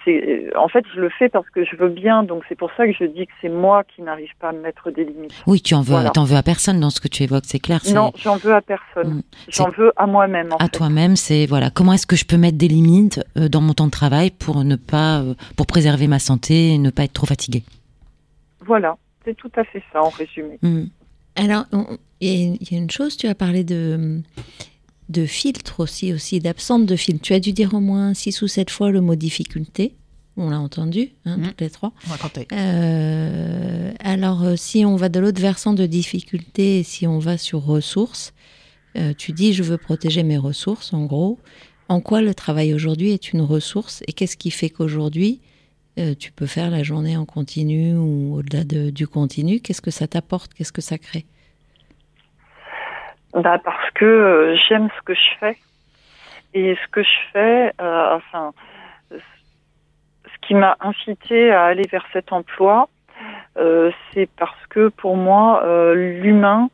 en 0.56 0.68
fait, 0.68 0.84
je 0.94 1.00
le 1.00 1.08
fais 1.08 1.28
parce 1.28 1.50
que 1.50 1.64
je 1.64 1.74
veux 1.74 1.88
bien, 1.88 2.22
donc 2.22 2.44
c'est 2.48 2.54
pour 2.54 2.70
ça 2.76 2.86
que 2.86 2.92
je 2.92 3.04
dis 3.04 3.26
que 3.26 3.32
c'est 3.42 3.48
moi 3.48 3.82
qui 3.82 4.00
n'arrive 4.00 4.30
pas 4.38 4.50
à 4.50 4.52
mettre 4.52 4.92
des 4.92 5.04
limites. 5.04 5.34
Oui, 5.48 5.60
tu 5.60 5.74
en 5.74 5.80
veux, 5.80 5.96
t'en 6.14 6.22
veux 6.22 6.36
à 6.36 6.44
personne 6.44 6.78
dans 6.78 6.90
ce 6.90 7.00
que 7.00 7.08
tu 7.08 7.24
évoques, 7.24 7.42
c'est 7.44 7.58
clair. 7.58 7.80
Non, 7.92 8.12
j'en 8.16 8.36
veux 8.36 8.54
à 8.54 8.60
personne. 8.60 9.14
Mmh. 9.14 9.22
J'en 9.48 9.70
veux 9.70 9.92
à 9.96 10.06
moi-même. 10.06 10.50
à 10.60 10.68
toi-même, 10.68 11.16
c'est 11.16 11.46
voilà, 11.46 11.70
comment 11.70 11.94
est-ce 11.94 12.06
que 12.06 12.14
je 12.14 12.24
peux 12.24 12.36
mettre 12.36 12.56
des 12.56 12.68
limites 12.68 13.20
dans 13.34 13.60
mon 13.60 13.72
temps 13.72 13.86
de 13.86 13.90
travail 13.90 14.30
pour 14.30 14.62
ne 14.62 14.76
pas, 14.76 15.20
pour 15.56 15.66
préserver 15.66 16.06
ma 16.06 16.20
santé 16.20 16.74
et 16.74 16.78
ne 16.78 16.90
pas 16.90 17.02
être 17.02 17.12
trop 17.12 17.26
fatiguée? 17.26 17.64
Voilà, 18.66 18.96
c'est 19.24 19.36
tout 19.36 19.50
à 19.56 19.64
fait 19.64 19.82
ça 19.92 20.02
en 20.02 20.10
résumé. 20.10 20.58
Mm. 20.62 20.84
Alors, 21.36 21.64
il 22.20 22.56
y, 22.70 22.74
a 22.74 22.78
une 22.78 22.90
chose, 22.90 23.16
tu 23.16 23.26
as 23.26 23.34
parlé 23.34 23.64
de, 23.64 24.22
de 25.08 25.26
filtre 25.26 25.80
aussi, 25.80 26.12
aussi 26.12 26.38
d'absence 26.38 26.86
de 26.86 26.96
filtre. 26.96 27.22
Tu 27.22 27.34
as 27.34 27.40
dû 27.40 27.52
dire 27.52 27.74
au 27.74 27.80
moins 27.80 28.14
six 28.14 28.40
ou 28.42 28.48
sept 28.48 28.70
fois 28.70 28.90
le 28.90 29.00
mot 29.00 29.16
difficulté. 29.16 29.94
On 30.36 30.50
l'a 30.50 30.58
entendu, 30.58 31.12
hein, 31.26 31.36
mm. 31.36 31.42
toutes 31.48 31.60
les 31.60 31.70
trois. 31.70 31.92
On 32.08 32.56
euh, 32.56 33.92
alors, 34.00 34.42
euh, 34.42 34.56
si 34.56 34.84
on 34.84 34.96
va 34.96 35.08
de 35.08 35.20
l'autre 35.20 35.40
versant 35.40 35.74
de 35.74 35.86
difficulté, 35.86 36.82
si 36.82 37.06
on 37.06 37.18
va 37.18 37.38
sur 37.38 37.64
ressources, 37.64 38.32
euh, 38.96 39.12
tu 39.16 39.32
dis 39.32 39.52
je 39.52 39.62
veux 39.62 39.78
protéger 39.78 40.22
mes 40.22 40.38
ressources, 40.38 40.92
en 40.92 41.04
gros. 41.04 41.38
En 41.88 42.00
quoi 42.00 42.20
le 42.20 42.34
travail 42.34 42.74
aujourd'hui 42.74 43.10
est 43.10 43.32
une 43.32 43.42
ressource 43.42 44.02
et 44.08 44.12
qu'est-ce 44.12 44.36
qui 44.36 44.50
fait 44.50 44.70
qu'aujourd'hui, 44.70 45.40
euh, 45.98 46.14
tu 46.18 46.32
peux 46.32 46.46
faire 46.46 46.70
la 46.70 46.82
journée 46.82 47.16
en 47.16 47.24
continu 47.24 47.94
ou 47.96 48.36
au-delà 48.38 48.64
du 48.64 49.06
continu. 49.06 49.60
Qu'est-ce 49.60 49.82
que 49.82 49.90
ça 49.90 50.06
t'apporte? 50.08 50.52
Qu'est-ce 50.54 50.72
que 50.72 50.80
ça 50.80 50.98
crée? 50.98 51.24
Bah 53.32 53.58
Parce 53.64 53.90
que 53.94 54.04
euh, 54.04 54.56
j'aime 54.68 54.88
ce 54.96 55.02
que 55.04 55.14
je 55.14 55.38
fais. 55.38 55.56
Et 56.52 56.76
ce 56.76 56.90
que 56.90 57.02
je 57.02 57.18
fais, 57.32 57.72
euh, 57.80 58.16
enfin, 58.16 58.52
ce 59.10 60.46
qui 60.46 60.54
m'a 60.54 60.76
incité 60.80 61.50
à 61.50 61.64
aller 61.64 61.86
vers 61.90 62.06
cet 62.12 62.32
emploi, 62.32 62.88
c'est 64.12 64.28
parce 64.36 64.66
que 64.68 64.88
pour 64.88 65.16
moi, 65.16 65.62
l'humain 65.94 66.68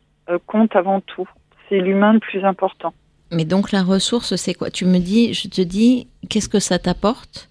compte 0.47 0.75
avant 0.77 1.01
tout. 1.01 1.29
C'est 1.69 1.79
l'humain 1.79 2.15
le 2.15 2.21
plus 2.21 2.45
important. 2.45 2.95
Mais 3.31 3.45
donc 3.45 3.71
la 3.71 3.83
ressource, 3.83 4.35
c'est 4.37 4.55
quoi? 4.55 4.71
Tu 4.71 4.87
me 4.87 4.99
dis, 4.99 5.35
je 5.35 5.49
te 5.49 5.61
dis, 5.61 6.09
qu'est-ce 6.29 6.49
que 6.49 6.59
ça 6.59 6.79
t'apporte? 6.79 7.50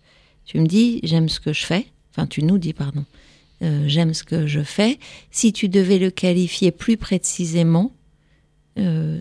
Tu 0.49 0.59
me 0.59 0.65
dis, 0.65 0.99
j'aime 1.03 1.29
ce 1.29 1.39
que 1.39 1.53
je 1.53 1.63
fais. 1.63 1.85
Enfin, 2.09 2.25
tu 2.25 2.41
nous 2.41 2.57
dis, 2.57 2.73
pardon. 2.73 3.05
Euh, 3.61 3.83
j'aime 3.85 4.15
ce 4.15 4.23
que 4.23 4.47
je 4.47 4.61
fais. 4.61 4.97
Si 5.29 5.53
tu 5.53 5.69
devais 5.69 5.99
le 5.99 6.09
qualifier 6.09 6.71
plus 6.71 6.97
précisément, 6.97 7.91
euh, 8.79 9.19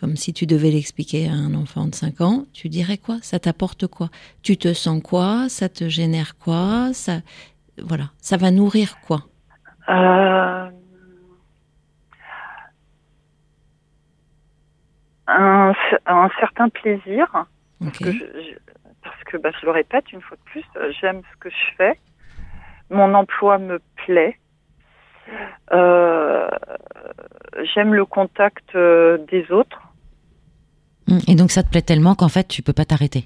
comme 0.00 0.16
si 0.16 0.32
tu 0.32 0.46
devais 0.46 0.70
l'expliquer 0.70 1.28
à 1.28 1.32
un 1.32 1.52
enfant 1.52 1.84
de 1.84 1.94
5 1.94 2.22
ans, 2.22 2.46
tu 2.54 2.70
dirais 2.70 2.96
quoi? 2.96 3.18
Ça 3.20 3.38
t'apporte 3.38 3.86
quoi? 3.88 4.08
Tu 4.42 4.56
te 4.56 4.72
sens 4.72 5.02
quoi? 5.02 5.50
Ça 5.50 5.68
te 5.68 5.90
génère 5.90 6.38
quoi? 6.38 6.94
Ça, 6.94 7.20
voilà, 7.82 8.04
ça 8.16 8.38
va 8.38 8.50
nourrir 8.50 8.96
quoi? 9.06 9.26
Euh, 9.90 10.70
un, 15.26 15.74
certain 16.40 16.70
plaisir. 16.70 17.26
je, 17.82 18.54
que, 19.24 19.36
bah, 19.36 19.50
je 19.60 19.66
le 19.66 19.72
répète 19.72 20.12
une 20.12 20.20
fois 20.20 20.36
de 20.36 20.42
plus, 20.42 20.64
euh, 20.76 20.92
j'aime 21.00 21.22
ce 21.32 21.38
que 21.38 21.50
je 21.50 21.76
fais. 21.76 21.98
Mon 22.90 23.14
emploi 23.14 23.58
me 23.58 23.80
plaît. 24.04 24.38
Euh, 25.72 26.48
j'aime 27.74 27.94
le 27.94 28.04
contact 28.04 28.74
euh, 28.74 29.18
des 29.30 29.50
autres. 29.50 29.80
Hum, 31.08 31.20
et 31.26 31.34
donc 31.34 31.50
ça 31.50 31.62
te 31.62 31.70
plaît 31.70 31.82
tellement 31.82 32.14
qu'en 32.14 32.28
fait 32.28 32.46
tu 32.48 32.62
peux 32.62 32.72
pas 32.72 32.84
t'arrêter? 32.84 33.24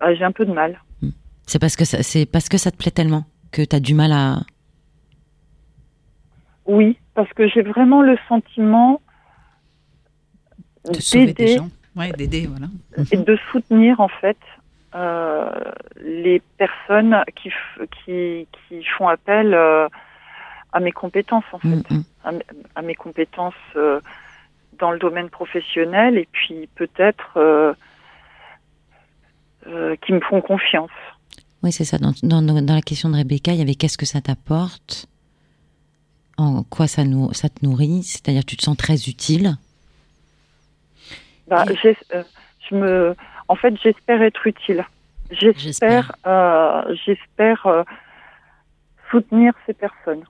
Ah, 0.00 0.14
j'ai 0.14 0.24
un 0.24 0.32
peu 0.32 0.44
de 0.44 0.52
mal. 0.52 0.80
Hum. 1.02 1.12
C'est 1.46 1.58
parce 1.58 1.76
que 1.76 1.84
ça, 1.84 2.02
c'est 2.02 2.26
parce 2.26 2.48
que 2.48 2.58
ça 2.58 2.70
te 2.70 2.76
plaît 2.76 2.90
tellement 2.90 3.24
que 3.50 3.62
tu 3.62 3.74
as 3.74 3.80
du 3.80 3.94
mal 3.94 4.12
à. 4.12 4.40
Oui, 6.66 6.98
parce 7.14 7.32
que 7.32 7.48
j'ai 7.48 7.62
vraiment 7.62 8.02
le 8.02 8.18
sentiment 8.28 9.00
de 10.92 11.00
sauver 11.00 11.32
des 11.32 11.56
gens. 11.56 11.68
Ouais, 11.98 12.12
d'aider, 12.12 12.46
voilà. 12.46 12.68
Et 13.10 13.16
de 13.16 13.38
soutenir 13.50 14.00
en 14.00 14.08
fait 14.08 14.38
euh, 14.94 15.50
les 16.00 16.40
personnes 16.56 17.16
qui, 17.34 17.50
qui, 18.04 18.46
qui 18.52 18.84
font 18.96 19.08
appel 19.08 19.52
euh, 19.52 19.88
à 20.72 20.80
mes 20.80 20.92
compétences 20.92 21.44
en 21.52 21.58
fait, 21.58 21.90
mm, 21.90 22.04
mm. 22.24 22.38
À, 22.74 22.82
mes 22.82 22.94
compétences 22.94 23.54
euh, 23.76 24.00
dans 24.78 24.92
le 24.92 24.98
domaine 24.98 25.28
professionnel 25.28 26.16
et 26.16 26.28
puis 26.30 26.68
peut-être 26.76 27.76
qui 30.00 30.12
me 30.14 30.20
font 30.20 30.40
confiance. 30.40 30.90
Oui, 31.62 31.72
c'est 31.72 31.84
ça. 31.84 31.98
Dans, 31.98 32.14
dans, 32.22 32.40
dans, 32.40 32.74
la 32.74 32.80
question 32.80 33.10
de 33.10 33.16
Rebecca, 33.16 33.52
il 33.52 33.58
y 33.58 33.62
avait 33.62 33.74
qu'est-ce 33.74 33.98
que 33.98 34.06
ça 34.06 34.22
t'apporte? 34.22 35.06
En 36.38 36.62
quoi 36.62 36.86
ça, 36.86 37.04
nous, 37.04 37.32
ça 37.34 37.50
te 37.50 37.66
nourrit? 37.66 38.02
C'est-à-dire 38.04 38.44
tu 38.46 38.56
te 38.56 38.62
sens 38.62 38.76
très 38.76 39.08
utile? 39.08 39.58
Bah, 41.48 41.64
je 41.74 42.74
me 42.74 43.14
en 43.48 43.56
fait, 43.56 43.74
j'espère 43.82 44.22
être 44.22 44.46
utile. 44.46 44.84
J'espère, 45.30 46.12
j'espère 47.04 47.66
euh, 47.66 47.80
euh, 47.80 47.84
soutenir 49.10 49.52
ces 49.66 49.74
personnes. 49.74 50.24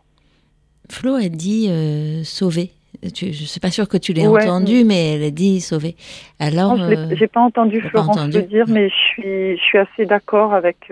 Flo 0.91 1.15
a 1.15 1.29
dit 1.29 1.69
euh, 1.69 2.25
sauver. 2.25 2.71
je 3.03 3.27
ne 3.27 3.33
suis 3.33 3.61
pas 3.61 3.71
sûre 3.71 3.89
que 3.89 3.97
tu 3.97 4.13
l'aies 4.13 4.27
entendu, 4.27 4.85
mais 4.85 5.15
elle 5.15 5.25
a 5.25 5.31
dit 5.31 5.61
sauver. 5.61 5.97
Alors, 6.41 6.77
je 6.77 7.15
n'ai 7.15 7.27
pas 7.27 7.41
entendu 7.41 7.81
Florence 7.81 8.27
le 8.27 8.43
dire, 8.43 8.67
mais 8.69 8.89
je 8.89 8.95
suis, 8.95 9.57
je 9.57 9.63
suis 9.63 9.79
assez 9.79 10.07
d'accord 10.07 10.55
avec, 10.55 10.91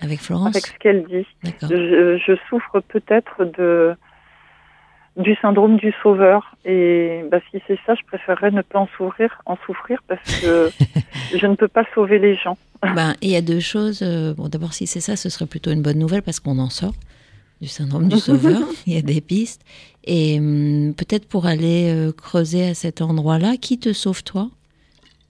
avec 0.00 0.20
Florence, 0.20 0.54
avec 0.54 0.66
ce 0.66 0.78
qu'elle 0.78 1.04
dit. 1.04 1.26
Je, 1.62 2.18
je, 2.18 2.36
souffre 2.48 2.80
peut-être 2.80 3.44
de 3.44 3.94
du 5.16 5.36
syndrome 5.36 5.76
du 5.76 5.92
sauveur. 6.02 6.56
Et 6.64 7.24
bah, 7.30 7.38
si 7.50 7.60
c'est 7.66 7.78
ça, 7.86 7.94
je 7.94 8.02
préférerais 8.06 8.50
ne 8.50 8.62
pas 8.62 8.80
en 8.80 8.88
souffrir, 8.96 9.40
en 9.46 9.56
souffrir 9.64 10.02
parce 10.08 10.40
que 10.40 10.70
je 11.36 11.46
ne 11.46 11.54
peux 11.54 11.68
pas 11.68 11.84
sauver 11.94 12.18
les 12.18 12.34
gens. 12.34 12.56
Ben, 12.82 13.14
il 13.22 13.30
y 13.30 13.36
a 13.36 13.40
deux 13.40 13.60
choses. 13.60 14.02
Euh, 14.02 14.34
bon, 14.34 14.48
d'abord, 14.48 14.74
si 14.74 14.86
c'est 14.86 15.00
ça, 15.00 15.16
ce 15.16 15.28
serait 15.28 15.46
plutôt 15.46 15.70
une 15.70 15.82
bonne 15.82 15.98
nouvelle 15.98 16.22
parce 16.22 16.40
qu'on 16.40 16.58
en 16.58 16.70
sort 16.70 16.94
du 17.60 17.68
syndrome 17.68 18.08
du 18.08 18.18
sauveur. 18.20 18.60
Il 18.86 18.94
y 18.94 18.98
a 18.98 19.02
des 19.02 19.20
pistes. 19.20 19.62
Et 20.04 20.38
hum, 20.38 20.94
peut-être 20.94 21.26
pour 21.26 21.46
aller 21.46 21.90
euh, 21.90 22.12
creuser 22.12 22.68
à 22.68 22.74
cet 22.74 23.00
endroit-là, 23.00 23.56
qui 23.56 23.78
te 23.78 23.92
sauve 23.92 24.22
toi? 24.22 24.50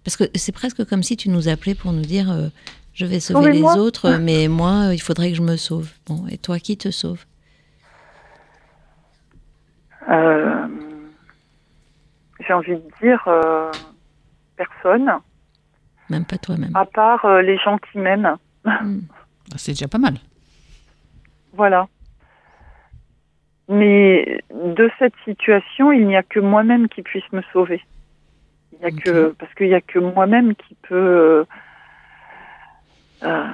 Parce 0.04 0.16
que 0.16 0.24
c'est 0.34 0.52
presque 0.52 0.84
comme 0.84 1.02
si 1.02 1.16
tu 1.16 1.30
nous 1.30 1.48
appelais 1.48 1.74
pour 1.74 1.92
nous 1.92 2.02
dire 2.02 2.30
euh, 2.30 2.48
je 2.92 3.06
vais 3.06 3.20
sauver 3.20 3.52
les 3.52 3.62
autres, 3.62 4.10
mais 4.20 4.48
moi, 4.48 4.90
il 4.92 5.00
faudrait 5.00 5.30
que 5.30 5.36
je 5.36 5.42
me 5.42 5.56
sauve. 5.56 5.90
Bon, 6.06 6.26
et 6.30 6.38
toi, 6.38 6.58
qui 6.58 6.76
te 6.76 6.90
sauve? 6.90 7.24
Euh, 10.08 10.66
j'ai 12.46 12.52
envie 12.52 12.74
de 12.74 12.82
dire 13.02 13.22
euh, 13.26 13.70
personne. 14.56 15.10
Même 16.10 16.24
pas 16.24 16.38
toi-même. 16.38 16.70
À 16.74 16.84
part 16.84 17.24
euh, 17.24 17.42
les 17.42 17.56
gens 17.58 17.78
qui 17.78 17.98
m'aiment. 17.98 18.36
Hmm. 18.64 19.00
Ah, 19.52 19.56
c'est 19.56 19.72
déjà 19.72 19.88
pas 19.88 19.98
mal. 19.98 20.14
Voilà. 21.52 21.86
Mais 23.68 24.40
de 24.52 24.90
cette 24.98 25.14
situation, 25.24 25.92
il 25.92 26.06
n'y 26.06 26.16
a 26.16 26.22
que 26.22 26.40
moi-même 26.40 26.88
qui 26.88 27.02
puisse 27.02 27.30
me 27.32 27.42
sauver. 27.52 27.82
Il 28.72 28.80
y 28.82 28.84
a 28.86 28.90
que 28.90 29.34
parce 29.38 29.54
qu'il 29.54 29.68
y 29.68 29.74
a 29.74 29.80
que 29.80 29.98
moi-même 29.98 30.54
qui 30.54 30.76
peut. 30.82 31.46
Euh, 33.22 33.46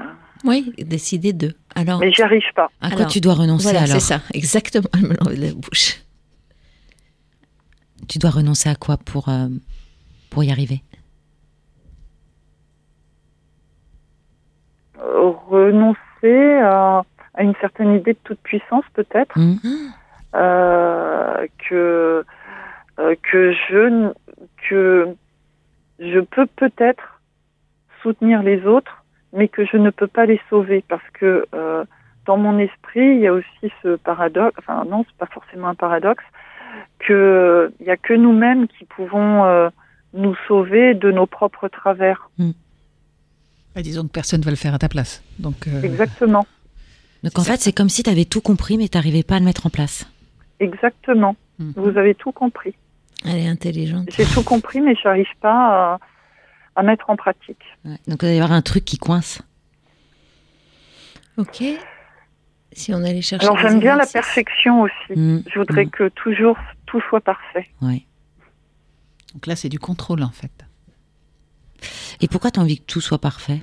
oui, 0.44 0.72
décider 0.78 1.32
de. 1.32 1.55
Alors. 1.77 2.01
Mais 2.01 2.10
j'y 2.10 2.22
arrive 2.22 2.43
pas. 2.56 2.70
À 2.81 2.90
quoi 2.90 3.05
tu 3.05 3.20
dois 3.20 3.35
renoncer 3.35 3.64
voilà, 3.64 3.81
alors 3.81 3.93
C'est 3.93 4.01
ça, 4.01 4.20
exactement. 4.35 4.89
Elle 4.94 5.02
me 5.02 5.47
la 5.47 5.55
bouche. 5.55 6.01
Tu 8.09 8.18
dois 8.18 8.31
renoncer 8.31 8.68
à 8.68 8.74
quoi 8.74 8.97
pour 8.97 9.28
pour 10.31 10.44
y 10.44 10.51
arriver? 10.51 10.82
Renoncer 14.97 16.60
à, 16.62 17.02
une 17.39 17.55
certaine 17.60 17.94
idée 17.94 18.12
de 18.12 18.18
toute 18.24 18.40
puissance 18.40 18.85
peut-être. 18.94 19.39
Mmh. 19.39 19.56
euh, 20.35 21.47
que 21.68 22.24
euh, 22.98 23.14
que 23.22 23.52
je 23.52 24.12
que 24.68 25.16
je 25.98 26.20
peux 26.20 26.47
peut-être 26.47 27.20
soutenir 28.02 28.43
les 28.43 28.64
autres 28.64 29.05
mais 29.32 29.48
que 29.48 29.64
je 29.64 29.77
ne 29.77 29.90
peux 29.90 30.09
pas 30.09 30.27
les 30.27 30.40
sauver. 30.51 30.85
Parce 30.89 31.09
que 31.14 31.47
euh, 31.55 31.85
dans 32.27 32.36
mon 32.36 32.59
esprit 32.59 33.14
il 33.16 33.20
y 33.20 33.27
a 33.27 33.32
aussi 33.32 33.72
ce 33.82 33.97
paradoxe 33.97 34.56
enfin 34.59 34.85
non 34.85 35.05
c'est 35.09 35.16
pas 35.16 35.32
forcément 35.32 35.68
un 35.68 35.74
paradoxe 35.74 36.24
que 36.98 37.73
il 37.81 37.86
y 37.86 37.90
a 37.90 37.97
que 37.97 38.15
nous-mêmes 38.15 38.69
qui 38.69 38.85
pouvons 38.85 39.70
nous 40.12 40.35
sauver 40.48 40.94
de 40.94 41.11
nos 41.11 41.27
propres 41.27 41.69
travers. 41.69 42.31
Mmh. 42.39 42.51
Bah, 43.74 43.82
disons 43.82 44.02
que 44.02 44.09
personne 44.09 44.40
ne 44.40 44.44
va 44.44 44.51
le 44.51 44.57
faire 44.57 44.74
à 44.74 44.78
ta 44.78 44.89
place. 44.89 45.23
Donc, 45.39 45.69
euh, 45.69 45.82
Exactement. 45.82 46.47
Donc 47.23 47.39
en 47.39 47.43
fait, 47.43 47.61
c'est 47.61 47.73
comme 47.73 47.89
si 47.89 48.02
tu 48.02 48.11
avais 48.11 48.24
tout 48.24 48.40
compris, 48.40 48.78
mais 48.78 48.89
tu 48.89 48.97
n'arrivais 48.97 49.23
pas 49.23 49.36
à 49.36 49.39
le 49.39 49.44
mettre 49.44 49.66
en 49.66 49.70
place. 49.70 50.07
Exactement. 50.59 51.36
Hmm. 51.59 51.73
Vous 51.77 51.97
avez 51.98 52.15
tout 52.15 52.32
compris. 52.32 52.74
Elle 53.24 53.36
est 53.36 53.48
intelligente. 53.48 54.09
J'ai 54.16 54.24
tout 54.24 54.43
compris, 54.43 54.81
mais 54.81 54.94
je 54.94 55.07
n'arrive 55.07 55.28
pas 55.40 56.01
à, 56.77 56.82
mettre 56.82 57.11
en 57.11 57.16
pratique. 57.16 57.62
Donc 57.85 58.23
il 58.23 58.28
va 58.28 58.32
y 58.32 58.36
avoir 58.36 58.52
un 58.52 58.62
truc 58.62 58.86
qui 58.86 58.97
coince. 58.97 59.43
Ok. 61.36 61.62
Si 62.72 62.94
on 62.94 63.02
allait 63.02 63.22
chercher. 63.22 63.47
Alors 63.47 63.59
j'aime 63.59 63.80
bien 63.80 63.97
la 63.97 64.06
perfection 64.06 64.82
aussi. 64.82 65.12
Hmm. 65.14 65.40
Je 65.52 65.59
voudrais 65.59 65.86
hmm. 65.86 65.90
que 65.90 66.09
toujours 66.09 66.56
tout 66.86 67.01
soit 67.09 67.20
parfait. 67.20 67.68
Oui. 67.82 68.06
Donc 69.34 69.47
là, 69.47 69.56
c'est 69.56 69.68
du 69.68 69.78
contrôle 69.78 70.22
en 70.22 70.30
fait. 70.30 70.52
Et 72.20 72.28
pourquoi 72.28 72.51
tu 72.51 72.60
as 72.60 72.62
envie 72.62 72.78
que 72.78 72.84
tout 72.84 73.01
soit 73.01 73.18
parfait? 73.18 73.62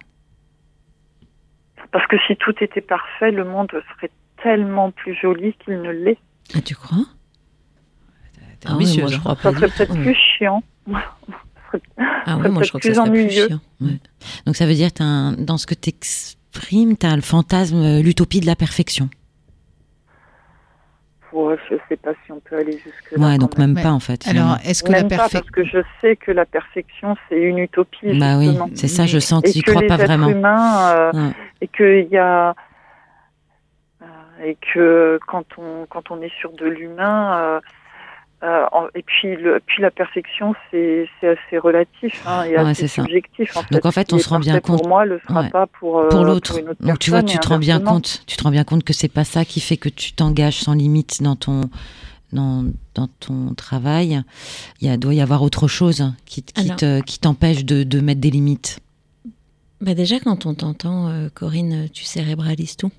Parce 1.92 2.06
que 2.08 2.18
si 2.28 2.36
tout 2.36 2.54
était 2.62 2.82
parfait, 2.82 3.32
le 3.32 3.46
monde 3.46 3.70
serait 3.72 4.12
tellement 4.44 4.92
plus 4.92 5.16
joli 5.16 5.54
qu'il 5.64 5.82
ne 5.82 5.92
l'est. 5.92 6.20
Ah, 6.54 6.62
tu 6.62 6.76
crois? 6.76 7.06
Ah 8.66 8.76
oui, 8.78 8.98
moi, 9.00 9.08
je 9.10 9.18
crois 9.20 9.36
pas. 9.36 9.54
Ça 9.54 9.60
serait 9.60 9.70
peut-être 9.70 9.94
plus 9.94 10.16
chiant. 10.38 10.64
ah 10.88 12.38
oui, 12.38 12.50
moi 12.50 12.64
je 12.64 12.70
crois 12.70 12.80
que 12.80 12.94
ça 12.94 13.06
serait 13.06 13.10
plus 13.10 13.30
chiant. 13.30 13.60
Donc 14.46 14.56
ça 14.56 14.66
veut 14.66 14.74
dire 14.74 14.94
que 14.94 15.36
dans 15.36 15.58
ce 15.58 15.66
que 15.66 15.76
tu 15.76 15.92
exprimes, 16.58 16.98
tu 16.98 17.06
as 17.06 17.16
le 17.16 17.22
fantasme, 17.22 18.02
l'utopie 18.02 18.40
de 18.40 18.46
la 18.46 18.56
perfection. 18.56 19.10
Ouais, 21.34 21.56
je 21.70 21.76
sais 21.90 21.98
pas 21.98 22.14
si 22.26 22.32
on 22.32 22.40
peut 22.40 22.58
aller 22.58 22.72
jusque 22.72 23.12
là. 23.12 23.28
Ouais, 23.28 23.38
donc 23.38 23.58
même, 23.58 23.76
pas 23.76 23.92
en 23.92 24.00
fait. 24.00 24.28
Alors, 24.28 24.58
est-ce 24.66 24.82
que 24.82 24.92
la 24.92 25.04
perfection 25.04 25.40
parce 25.40 25.52
que 25.52 25.66
je 25.66 25.80
sais 26.02 26.16
que 26.16 26.32
la 26.32 26.46
perfection 26.46 27.16
c'est 27.28 27.40
une 27.40 27.60
utopie. 27.60 28.18
Bah 28.18 28.38
oui, 28.38 28.58
c'est 28.76 28.88
ça, 28.88 29.06
je 29.06 29.20
sens 29.20 29.44
que 29.44 29.52
tu 29.52 29.62
crois 29.62 29.84
pas 29.88 29.98
vraiment. 29.98 30.30
Humains, 30.30 31.12
euh, 31.14 31.30
Et 31.62 31.68
qu'il 31.68 32.08
y 32.10 32.18
a 32.18 32.56
euh, 34.02 34.06
et 34.46 34.58
que 34.74 35.20
quand 35.28 35.46
on 35.58 35.86
quand 35.90 36.12
on 36.12 36.22
est 36.22 36.34
sur 36.40 36.54
de 36.54 36.66
l'humain, 36.66 37.38
euh, 37.38 37.60
euh, 38.44 38.66
et 38.94 39.02
puis, 39.02 39.36
le, 39.36 39.60
puis 39.66 39.82
la 39.82 39.90
perfection, 39.90 40.54
c'est 40.70 41.08
assez 41.24 41.58
relatif 41.58 42.24
hein, 42.28 42.44
et 42.44 42.56
assez 42.56 42.88
subjectif. 42.88 43.58
En 43.58 43.64
Donc 43.72 43.86
en 43.86 43.92
fait, 43.92 44.14
on 44.14 44.20
se 44.20 44.30
rend 44.30 44.40
bien 44.40 44.60
compte. 44.60 44.82
Pour 44.82 44.88
moi, 44.88 45.06
le 45.06 45.20
sera 45.28 45.44
pas 45.46 45.66
pour, 45.66 46.00
euh, 46.00 46.10
pour 46.10 46.24
l'autre. 46.24 46.54
Donc 46.80 47.00
tu 47.00 47.10
vois, 47.10 47.24
tu 47.24 47.40
te 47.40 47.48
rends 47.48 47.58
bien 47.58 47.80
compte. 47.80 48.24
Tu 48.28 48.38
te 48.38 48.44
rends 48.44 48.52
bien 48.52 48.64
compte 48.64 48.84
que 48.84 48.94
c'est 48.94 49.12
pas 49.12 49.24
ça 49.24 49.44
qui 49.44 49.60
fait 49.60 49.78
que 49.78 49.90
tu 49.90 50.14
t'engages 50.14 50.60
sans 50.60 50.74
limite 50.74 51.24
dans 51.24 51.36
ton 51.36 51.70
dans, 52.32 52.66
dans 52.94 53.08
ton 53.20 53.54
travail. 53.56 54.22
Il 54.82 54.88
y 54.88 54.92
a, 54.92 54.98
doit 54.98 55.14
y 55.14 55.22
avoir 55.22 55.42
autre 55.42 55.68
chose 55.68 56.12
qui, 56.26 56.44
qui 56.44 57.20
t'empêche 57.20 57.66
de, 57.66 57.84
de, 57.84 58.00
mettre 58.02 58.20
des 58.20 58.30
limites. 58.30 58.80
Bah 59.80 59.94
déjà, 59.94 60.20
quand 60.20 60.46
on 60.46 60.54
t'entend, 60.54 61.08
euh, 61.08 61.30
Corinne, 61.34 61.88
tu 61.92 62.04
cérébralises 62.04 62.76
tout. 62.76 62.92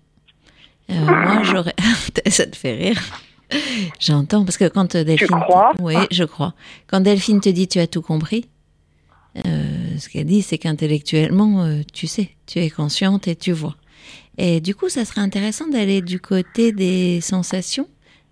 moi, 0.89 1.43
j'aurais. 1.45 1.75
ça 2.27 2.47
te 2.47 2.57
fait 2.57 2.75
rire. 2.75 3.01
J'entends, 4.01 4.45
parce 4.45 4.57
que 4.57 4.69
quand 4.69 4.97
Delphine. 4.97 5.29
Tu 5.29 5.35
crois 5.35 5.73
Oui, 5.81 5.95
je 6.11 6.25
crois. 6.25 6.55
Quand 6.87 7.01
Delphine 7.01 7.41
te 7.41 7.49
dit 7.49 7.69
tu 7.69 7.79
as 7.79 7.87
tout 7.87 8.03
compris, 8.03 8.47
euh, 9.47 9.99
ce 9.99 10.09
qu'elle 10.09 10.27
dit, 10.27 10.43
c'est 10.43 10.59
qu'intellectuellement, 10.59 11.65
euh, 11.65 11.83
tu 11.93 12.07
sais, 12.07 12.31
tu 12.47 12.59
es 12.59 12.71
consciente 12.71 13.29
et 13.29 13.37
tu 13.37 13.53
vois. 13.53 13.77
Et 14.37 14.61
du 14.61 14.75
coup, 14.75 14.89
ça 14.89 15.05
serait 15.05 15.21
intéressant 15.21 15.69
d'aller 15.69 16.01
du 16.01 16.21
côté 16.21 16.73
des 16.73 17.21
sensations 17.21 17.89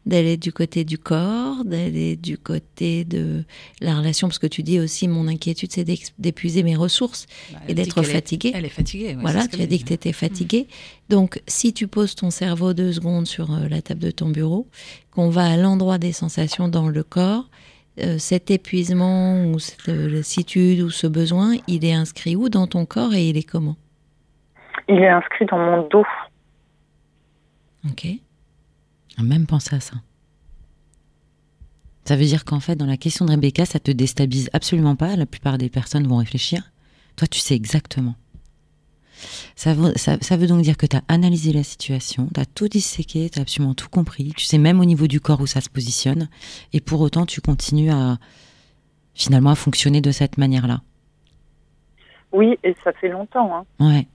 d'aller 0.06 0.36
du 0.36 0.52
côté 0.52 0.84
du 0.84 0.98
corps, 0.98 1.64
d'aller 1.64 2.16
du 2.16 2.38
côté 2.38 3.04
de 3.04 3.44
la 3.80 3.96
relation, 3.96 4.28
parce 4.28 4.38
que 4.38 4.46
tu 4.46 4.62
dis 4.62 4.80
aussi 4.80 5.08
mon 5.08 5.26
inquiétude 5.26 5.72
c'est 5.72 5.84
d'épuiser 6.18 6.62
mes 6.62 6.76
ressources 6.76 7.26
bah, 7.52 7.58
et 7.68 7.74
d'être 7.74 8.02
fatiguée. 8.02 8.52
Elle 8.54 8.64
est 8.64 8.70
fatiguée. 8.70 9.16
voilà, 9.20 9.46
tu 9.48 9.60
as 9.60 9.66
dit 9.66 9.80
que 9.80 9.88
tu 9.88 9.92
étais 9.92 10.12
fatiguée. 10.12 10.68
Donc 11.08 11.42
si 11.46 11.72
tu 11.72 11.88
poses 11.88 12.14
ton 12.14 12.30
cerveau 12.30 12.72
deux 12.72 12.92
secondes 12.92 13.26
sur 13.26 13.52
euh, 13.52 13.68
la 13.68 13.82
table 13.82 14.00
de 14.00 14.10
ton 14.12 14.28
bureau, 14.28 14.68
qu'on 15.10 15.28
va 15.28 15.44
à 15.44 15.56
l'endroit 15.56 15.98
des 15.98 16.12
sensations 16.12 16.68
dans 16.68 16.88
le 16.88 17.02
corps, 17.02 17.48
euh, 17.98 18.18
cet 18.18 18.50
épuisement 18.50 19.46
ou 19.46 19.58
cette 19.58 19.88
lassitude 19.88 20.82
ou 20.82 20.90
ce 20.90 21.06
besoin, 21.06 21.54
il 21.66 21.84
est 21.84 21.94
inscrit 21.94 22.36
où 22.36 22.48
dans 22.48 22.66
ton 22.66 22.86
corps 22.86 23.14
et 23.14 23.28
il 23.28 23.36
est 23.36 23.48
comment? 23.48 23.76
Il 24.88 24.98
est 24.98 25.08
inscrit 25.08 25.46
dans 25.46 25.58
mon 25.58 25.88
dos. 25.88 26.04
Ok. 27.90 28.06
Même 29.22 29.46
penser 29.46 29.74
à 29.76 29.80
ça. 29.80 29.96
Ça 32.04 32.16
veut 32.16 32.24
dire 32.24 32.44
qu'en 32.44 32.60
fait, 32.60 32.76
dans 32.76 32.86
la 32.86 32.96
question 32.96 33.24
de 33.24 33.32
Rebecca, 33.32 33.64
ça 33.64 33.80
te 33.80 33.90
déstabilise 33.90 34.50
absolument 34.52 34.94
pas. 34.94 35.16
La 35.16 35.26
plupart 35.26 35.58
des 35.58 35.68
personnes 35.68 36.06
vont 36.06 36.18
réfléchir. 36.18 36.70
Toi, 37.16 37.26
tu 37.26 37.40
sais 37.40 37.54
exactement. 37.54 38.14
Ça 39.56 39.74
veut, 39.74 39.92
ça, 39.96 40.36
veut 40.36 40.46
donc 40.46 40.62
dire 40.62 40.76
que 40.76 40.86
tu 40.86 40.96
as 40.96 41.02
analysé 41.08 41.52
la 41.52 41.62
situation, 41.62 42.28
tu 42.34 42.40
as 42.40 42.44
tout 42.44 42.68
disséqué, 42.68 43.30
tu 43.30 43.38
as 43.38 43.42
absolument 43.42 43.74
tout 43.74 43.88
compris. 43.88 44.34
Tu 44.36 44.44
sais 44.44 44.58
même 44.58 44.78
au 44.78 44.84
niveau 44.84 45.06
du 45.06 45.20
corps 45.20 45.40
où 45.40 45.46
ça 45.46 45.60
se 45.60 45.70
positionne. 45.70 46.28
Et 46.72 46.80
pour 46.80 47.00
autant, 47.00 47.24
tu 47.24 47.40
continues 47.40 47.90
à 47.90 48.18
finalement 49.14 49.50
à 49.50 49.54
fonctionner 49.54 50.02
de 50.02 50.10
cette 50.10 50.36
manière-là. 50.36 50.82
Oui, 52.32 52.58
et 52.62 52.76
ça 52.84 52.92
fait 52.92 53.08
longtemps. 53.08 53.56
Hein. 53.56 53.64
Ouais. 53.80 54.06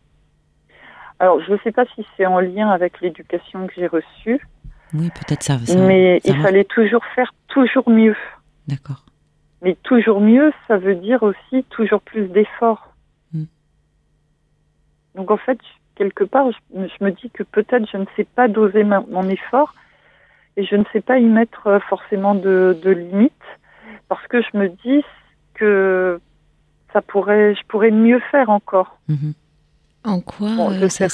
Alors, 1.19 1.41
je 1.43 1.53
ne 1.53 1.57
sais 1.63 1.71
pas 1.71 1.85
si 1.95 2.05
c'est 2.15 2.25
en 2.25 2.39
lien 2.39 2.69
avec 2.69 3.01
l'éducation 3.01 3.67
que 3.67 3.73
j'ai 3.75 3.87
reçue, 3.87 4.39
oui, 4.93 5.09
peut-être 5.09 5.43
ça. 5.43 5.57
mais 5.75 6.19
il 6.23 6.35
fallait 6.41 6.63
toujours 6.65 7.03
faire 7.15 7.33
toujours 7.47 7.89
mieux. 7.89 8.15
D'accord. 8.67 9.05
Mais 9.61 9.75
toujours 9.83 10.21
mieux, 10.21 10.51
ça 10.67 10.77
veut 10.77 10.95
dire 10.95 11.23
aussi 11.23 11.63
toujours 11.69 12.01
plus 12.01 12.27
d'efforts. 12.27 12.93
Hmm. 13.33 13.45
Donc 15.15 15.31
en 15.31 15.37
fait, 15.37 15.59
quelque 15.95 16.23
part, 16.23 16.47
je, 16.73 17.03
me 17.03 17.11
dis 17.11 17.29
que 17.29 17.43
peut-être 17.43 17.89
je 17.91 17.97
ne 17.97 18.05
sais 18.15 18.23
pas 18.23 18.47
doser 18.47 18.83
mon 18.83 19.29
effort 19.29 19.75
et 20.57 20.65
je 20.65 20.75
ne 20.75 20.83
sais 20.91 21.01
pas 21.01 21.19
y 21.19 21.25
mettre 21.25 21.67
euh, 21.67 21.79
forcément 21.79 22.35
de, 22.35 22.75
limites 22.83 23.33
parce 24.07 24.25
que 24.27 24.41
je 24.41 24.57
me 24.57 24.69
dis 24.69 25.03
que 25.53 26.19
ça 26.91 27.01
pourrait, 27.01 27.55
je 27.55 27.65
pourrais 27.67 27.91
mieux 27.91 28.19
faire 28.31 28.49
encore. 28.49 28.99
Mhm. 29.07 29.33
En 30.03 30.19
quoi 30.19 30.49
euh, 30.49 30.89
ça 30.89 31.07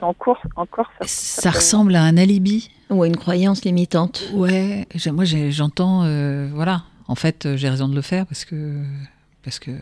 en 0.00 0.14
cours, 0.14 0.38
encore 0.56 0.90
ça, 1.02 1.06
ça, 1.06 1.50
ressemble 1.50 1.94
à 1.94 2.02
un 2.02 2.16
alibi 2.16 2.70
ou 2.88 3.02
à 3.02 3.06
une 3.06 3.16
croyance 3.16 3.64
limitante. 3.64 4.30
Ouais, 4.32 4.86
moi 5.12 5.24
j'entends, 5.24 6.04
euh, 6.04 6.48
voilà, 6.54 6.82
en 7.06 7.14
fait 7.16 7.44
euh, 7.44 7.56
j'ai 7.58 7.68
raison 7.68 7.86
de 7.86 7.94
le 7.94 8.00
faire 8.00 8.24
parce 8.24 8.46
que 8.46 8.76
parce 9.44 9.58
que 9.58 9.72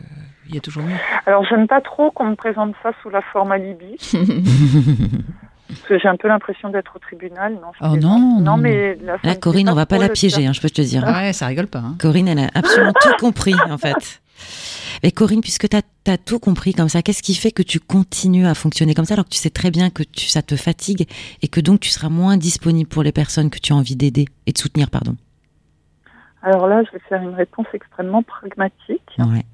il 0.49 0.55
y 0.55 0.57
a 0.57 0.61
toujours 0.61 0.83
mieux. 0.83 0.95
Alors 1.25 1.45
j'aime 1.45 1.67
pas 1.67 1.79
trop 1.79 2.11
qu'on 2.11 2.25
me 2.25 2.35
présente 2.35 2.75
ça 2.83 2.91
sous 3.01 3.09
la 3.09 3.21
forme 3.21 3.53
alibi. 3.53 3.95
parce 5.69 5.81
que 5.87 5.97
j'ai 5.97 6.09
un 6.09 6.17
peu 6.17 6.27
l'impression 6.27 6.69
d'être 6.69 6.97
au 6.97 6.99
tribunal. 6.99 7.53
Non, 7.53 7.71
oh 7.79 7.95
non, 7.95 8.41
non, 8.41 8.57
mais 8.57 8.97
là, 9.23 9.35
Corinne, 9.35 9.69
on 9.69 9.75
va 9.75 9.85
pas 9.85 9.97
la 9.97 10.09
piéger, 10.09 10.45
hein, 10.45 10.51
je 10.51 10.59
peux 10.59 10.69
te 10.69 10.81
dire. 10.81 11.05
ouais, 11.05 11.31
ça 11.31 11.47
rigole 11.47 11.67
pas. 11.67 11.79
Hein. 11.79 11.95
Corinne, 11.97 12.27
elle 12.27 12.39
a 12.39 12.49
absolument 12.53 12.93
tout 12.99 13.15
compris 13.19 13.55
en 13.69 13.77
fait. 13.77 14.21
Mais 15.03 15.11
Corinne, 15.11 15.41
puisque 15.41 15.67
tu 15.69 15.77
as, 15.77 16.17
tout 16.17 16.39
compris 16.39 16.73
comme 16.73 16.89
ça, 16.89 17.01
qu'est-ce 17.01 17.21
qui 17.21 17.35
fait 17.35 17.51
que 17.51 17.63
tu 17.63 17.79
continues 17.79 18.47
à 18.47 18.55
fonctionner 18.55 18.93
comme 18.93 19.05
ça 19.05 19.13
alors 19.13 19.25
que 19.25 19.29
tu 19.29 19.37
sais 19.37 19.49
très 19.49 19.71
bien 19.71 19.89
que 19.89 20.03
tu, 20.03 20.27
ça 20.27 20.41
te 20.41 20.55
fatigue 20.55 21.07
et 21.41 21.47
que 21.47 21.59
donc 21.59 21.79
tu 21.79 21.89
seras 21.89 22.09
moins 22.09 22.37
disponible 22.37 22.89
pour 22.89 23.03
les 23.03 23.11
personnes 23.11 23.49
que 23.49 23.59
tu 23.59 23.73
as 23.73 23.75
envie 23.75 23.95
d'aider 23.95 24.25
et 24.45 24.51
de 24.51 24.57
soutenir, 24.57 24.89
pardon? 24.89 25.15
Alors 26.41 26.67
là, 26.67 26.83
je 26.83 26.91
vais 26.91 27.03
faire 27.09 27.21
une 27.21 27.35
réponse 27.35 27.67
extrêmement 27.73 28.23
pragmatique, 28.23 29.09
ouais. 29.17 29.45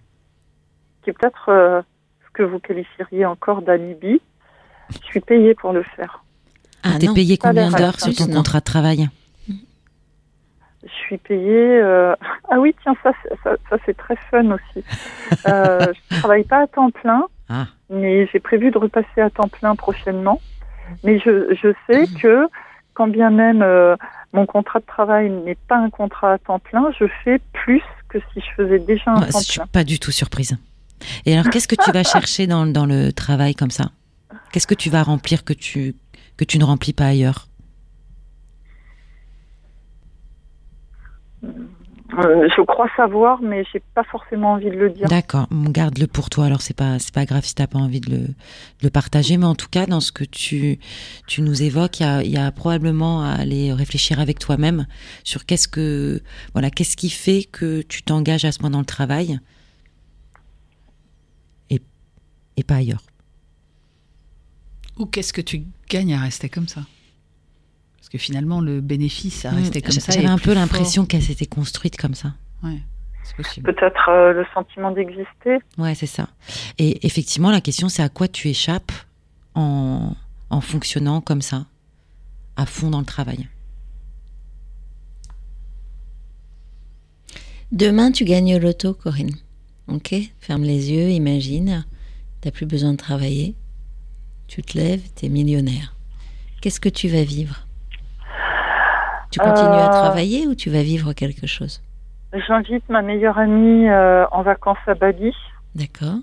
qui 1.03 1.09
est 1.09 1.13
peut-être 1.13 1.49
euh, 1.49 1.81
ce 2.25 2.31
que 2.33 2.43
vous 2.43 2.59
qualifieriez 2.59 3.25
encore 3.25 3.61
d'alibi. 3.61 4.21
Je 4.91 5.05
suis 5.07 5.19
payée 5.19 5.55
pour 5.55 5.73
le 5.73 5.83
faire. 5.95 6.23
Ah, 6.83 6.99
t'es 6.99 7.07
payé 7.07 7.37
combien 7.37 7.71
d'heures 7.71 7.99
sur 7.99 8.13
ton 8.13 8.27
contrat 8.27 8.59
de 8.59 8.65
travail? 8.65 9.09
Je 10.85 10.91
suis 10.91 11.17
payée... 11.17 11.79
Euh, 11.81 12.15
Ah 12.49 12.59
oui, 12.59 12.75
tiens, 12.83 12.95
ça, 13.01 13.11
ça, 13.43 13.77
c'est 13.85 13.97
très 13.97 14.15
fun 14.29 14.51
aussi. 14.51 14.85
euh, 15.47 15.91
je 16.11 16.19
travaille 16.19 16.43
pas 16.43 16.61
à 16.61 16.67
temps 16.67 16.91
plein, 16.91 17.23
ah. 17.49 17.65
mais 17.89 18.27
j'ai 18.31 18.39
prévu 18.39 18.69
de 18.71 18.77
repasser 18.77 19.19
à 19.19 19.29
temps 19.29 19.47
plein 19.47 19.75
prochainement. 19.75 20.39
Mais 21.03 21.19
je, 21.19 21.55
je 21.55 21.73
sais 21.87 22.03
mmh. 22.03 22.19
que 22.19 22.47
quand 22.93 23.07
bien 23.07 23.31
même 23.31 23.63
euh, 23.63 23.95
mon 24.33 24.45
contrat 24.45 24.79
de 24.79 24.85
travail 24.85 25.29
n'est 25.29 25.57
pas 25.67 25.77
un 25.77 25.89
contrat 25.89 26.33
à 26.33 26.37
temps 26.37 26.59
plein, 26.59 26.91
je 26.99 27.05
fais 27.23 27.39
plus 27.53 27.83
que 28.09 28.19
si 28.31 28.41
je 28.41 28.55
faisais 28.55 28.79
déjà 28.79 29.11
un 29.11 29.15
temps 29.15 29.27
plein. 29.27 29.39
Je 29.39 29.51
suis 29.51 29.61
pas 29.71 29.83
du 29.83 29.99
tout 29.99 30.11
surprise. 30.11 30.57
Et 31.25 31.33
alors, 31.33 31.49
qu'est-ce 31.51 31.67
que 31.67 31.75
tu 31.75 31.91
vas 31.91 32.03
chercher 32.15 32.47
dans, 32.47 32.65
dans 32.65 32.85
le 32.85 33.11
travail 33.11 33.55
comme 33.55 33.71
ça? 33.71 33.91
Qu'est-ce 34.51 34.67
que 34.67 34.75
tu 34.75 34.89
vas 34.89 35.03
remplir 35.03 35.43
que 35.43 35.53
tu, 35.53 35.95
que 36.37 36.45
tu 36.45 36.57
ne 36.57 36.63
remplis 36.63 36.93
pas 36.93 37.07
ailleurs? 37.07 37.47
Je 42.11 42.61
crois 42.65 42.87
savoir, 42.95 43.41
mais 43.41 43.63
j'ai 43.71 43.81
pas 43.93 44.03
forcément 44.03 44.53
envie 44.53 44.69
de 44.69 44.75
le 44.75 44.89
dire. 44.91 45.07
D'accord, 45.07 45.47
garde-le 45.51 46.07
pour 46.07 46.29
toi. 46.29 46.45
Alors 46.45 46.61
c'est 46.61 46.75
pas 46.75 46.99
c'est 46.99 47.13
pas 47.13 47.25
grave 47.25 47.43
si 47.43 47.55
t'as 47.55 47.67
pas 47.67 47.79
envie 47.79 47.99
de 47.99 48.11
le, 48.11 48.17
de 48.19 48.83
le, 48.83 48.89
partager, 48.89 49.37
mais 49.37 49.45
en 49.45 49.55
tout 49.55 49.67
cas 49.69 49.85
dans 49.85 49.99
ce 49.99 50.11
que 50.11 50.23
tu 50.23 50.79
tu 51.27 51.41
nous 51.41 51.63
évoques, 51.63 51.99
il 51.99 52.03
y 52.03 52.05
a, 52.05 52.23
y 52.23 52.37
a, 52.37 52.51
probablement 52.51 53.23
à 53.23 53.31
aller 53.31 53.73
réfléchir 53.73 54.19
avec 54.19 54.39
toi-même 54.39 54.85
sur 55.23 55.45
qu'est-ce 55.45 55.67
que 55.67 56.21
voilà 56.53 56.69
qu'est-ce 56.69 56.95
qui 56.95 57.09
fait 57.09 57.43
que 57.43 57.81
tu 57.81 58.03
t'engages 58.03 58.45
à 58.45 58.51
ce 58.51 58.61
moment 58.61 58.73
dans 58.73 58.79
le 58.79 58.85
travail 58.85 59.39
et 61.69 61.81
et 62.57 62.63
pas 62.63 62.75
ailleurs. 62.75 63.01
Ou 64.97 65.05
qu'est-ce 65.05 65.33
que 65.33 65.41
tu 65.41 65.63
gagnes 65.89 66.13
à 66.13 66.21
rester 66.21 66.49
comme 66.49 66.67
ça? 66.67 66.81
Que 68.15 68.21
finalement, 68.21 68.61
le 68.61 68.79
bénéfice 68.79 69.43
a 69.43 69.51
mm. 69.51 69.55
resté 69.55 69.81
comme 69.81 69.91
ça. 69.91 70.13
J'avais 70.13 70.27
un 70.27 70.37
peu 70.37 70.53
l'impression 70.53 71.05
qu'elle 71.05 71.21
s'était 71.21 71.45
construite 71.45 71.97
comme 71.97 72.13
ça. 72.13 72.33
Ouais. 72.63 72.79
possible. 73.35 73.73
Peut-être 73.73 74.09
euh, 74.09 74.31
le 74.31 74.45
sentiment 74.53 74.91
d'exister. 74.91 75.57
Ouais, 75.77 75.95
c'est 75.95 76.05
ça. 76.05 76.29
Et 76.77 77.05
effectivement, 77.05 77.51
la 77.51 77.59
question, 77.59 77.89
c'est 77.89 78.03
à 78.03 78.09
quoi 78.09 78.29
tu 78.29 78.47
échappes 78.47 78.93
en, 79.53 80.13
en 80.49 80.61
fonctionnant 80.61 81.19
comme 81.19 81.41
ça, 81.41 81.65
à 82.55 82.65
fond 82.65 82.89
dans 82.89 82.99
le 82.99 83.05
travail? 83.05 83.49
Demain, 87.73 88.11
tu 88.11 88.23
gagnes 88.23 88.57
l'auto, 88.57 88.93
Corinne. 88.93 89.35
Ok? 89.89 90.15
Ferme 90.39 90.63
les 90.63 90.91
yeux, 90.91 91.09
imagine. 91.09 91.85
T'as 92.39 92.51
plus 92.51 92.65
besoin 92.65 92.93
de 92.93 92.97
travailler. 92.97 93.55
Tu 94.47 94.61
te 94.61 94.77
lèves, 94.77 95.01
t'es 95.15 95.27
millionnaire. 95.27 95.95
Qu'est-ce 96.61 96.79
que 96.79 96.89
tu 96.89 97.09
vas 97.09 97.23
vivre? 97.23 97.64
Tu 99.35 99.41
continues 99.41 99.67
à 99.67 99.89
euh, 99.89 99.89
travailler 99.89 100.47
ou 100.47 100.55
tu 100.55 100.69
vas 100.69 100.81
vivre 100.81 101.11
quelque 101.11 101.45
chose? 101.45 101.81
J'invite 102.47 102.87
ma 102.87 103.01
meilleure 103.01 103.37
amie 103.37 103.89
euh, 103.89 104.25
en 104.31 104.43
vacances 104.43 104.77
à 104.87 104.93
Bali. 104.93 105.35
D'accord. 105.75 106.19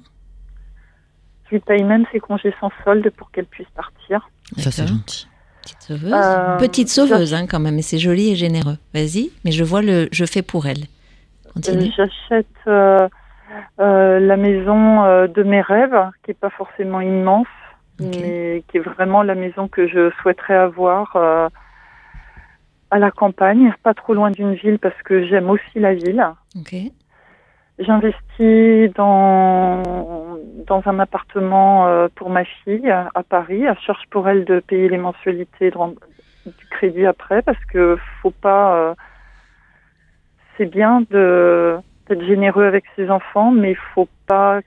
Je 1.45 1.51
lui 1.51 1.61
paye 1.61 1.85
même 1.85 2.07
ses 2.11 2.21
congés 2.21 2.55
sans 2.59 2.71
solde 2.85 3.11
pour 3.11 3.31
qu'elle 3.31 3.45
puisse 3.45 3.69
partir. 3.77 4.27
Ça, 4.57 4.71
c'est 4.71 4.87
gentil. 4.87 5.29
Petite 5.61 5.83
sauveuse. 5.83 6.13
Euh, 6.15 6.57
Petite 6.57 6.89
sauveuse, 6.89 7.35
hein, 7.35 7.47
quand 7.47 7.61
même, 7.61 7.75
mais 7.75 7.83
c'est 7.83 7.99
joli 7.99 8.31
et 8.31 8.35
généreux. 8.35 8.79
Vas-y, 8.95 9.31
mais 9.45 9.53
je 9.53 9.63
vois 9.63 9.83
le. 9.83 10.09
Je 10.11 10.25
fais 10.25 10.43
pour 10.43 10.67
elle. 10.67 10.85
Continue. 11.53 11.93
J'achète 11.95 12.47
la 12.67 14.37
maison 14.39 15.27
de 15.27 15.43
mes 15.43 15.61
rêves, 15.61 16.11
qui 16.25 16.31
n'est 16.31 16.35
pas 16.41 16.49
forcément 16.49 17.03
immense, 17.03 17.47
mais 18.01 18.65
qui 18.69 18.79
est 18.79 18.81
vraiment 18.81 19.23
la 19.23 19.35
maison 19.35 19.69
que 19.69 19.87
je 19.87 20.11
souhaiterais 20.23 20.57
avoir 20.57 21.51
à 22.93 22.99
la 22.99 23.11
campagne, 23.11 23.75
pas 23.83 23.95
trop 23.95 24.13
loin 24.13 24.31
d'une 24.31 24.53
ville 24.53 24.79
parce 24.79 25.01
que 25.03 25.25
j'aime 25.27 25.49
aussi 25.49 25.81
la 25.81 25.95
ville. 25.95 26.25
J'investis 27.79 28.93
dans, 28.95 29.83
dans 30.67 30.83
un 30.85 30.99
appartement 30.99 31.87
euh, 31.89 32.09
pour 32.15 32.29
ma 32.29 32.45
fille 32.45 32.91
à 32.91 33.23
Paris. 33.27 33.65
Je 33.67 33.81
cherche 33.87 34.07
pour 34.11 34.29
elle 34.29 34.45
de 34.45 34.61
payer 34.61 34.91
les 34.91 34.99
mensualités 34.99 35.71
du 35.71 36.67
crédit 36.71 37.07
après 37.07 37.41
parce 37.41 37.65
que 37.65 37.97
faut 38.21 38.31
pas. 38.31 38.77
Euh, 38.77 38.95
c'est 40.59 40.67
bien 40.67 41.03
de 41.11 41.79
d'être 42.09 42.25
généreux 42.27 42.67
avec 42.67 42.85
ses 42.95 43.09
enfants, 43.09 43.53
mais 43.53 43.71
il 43.71 43.79
faut 43.95 44.09
pas 44.27 44.61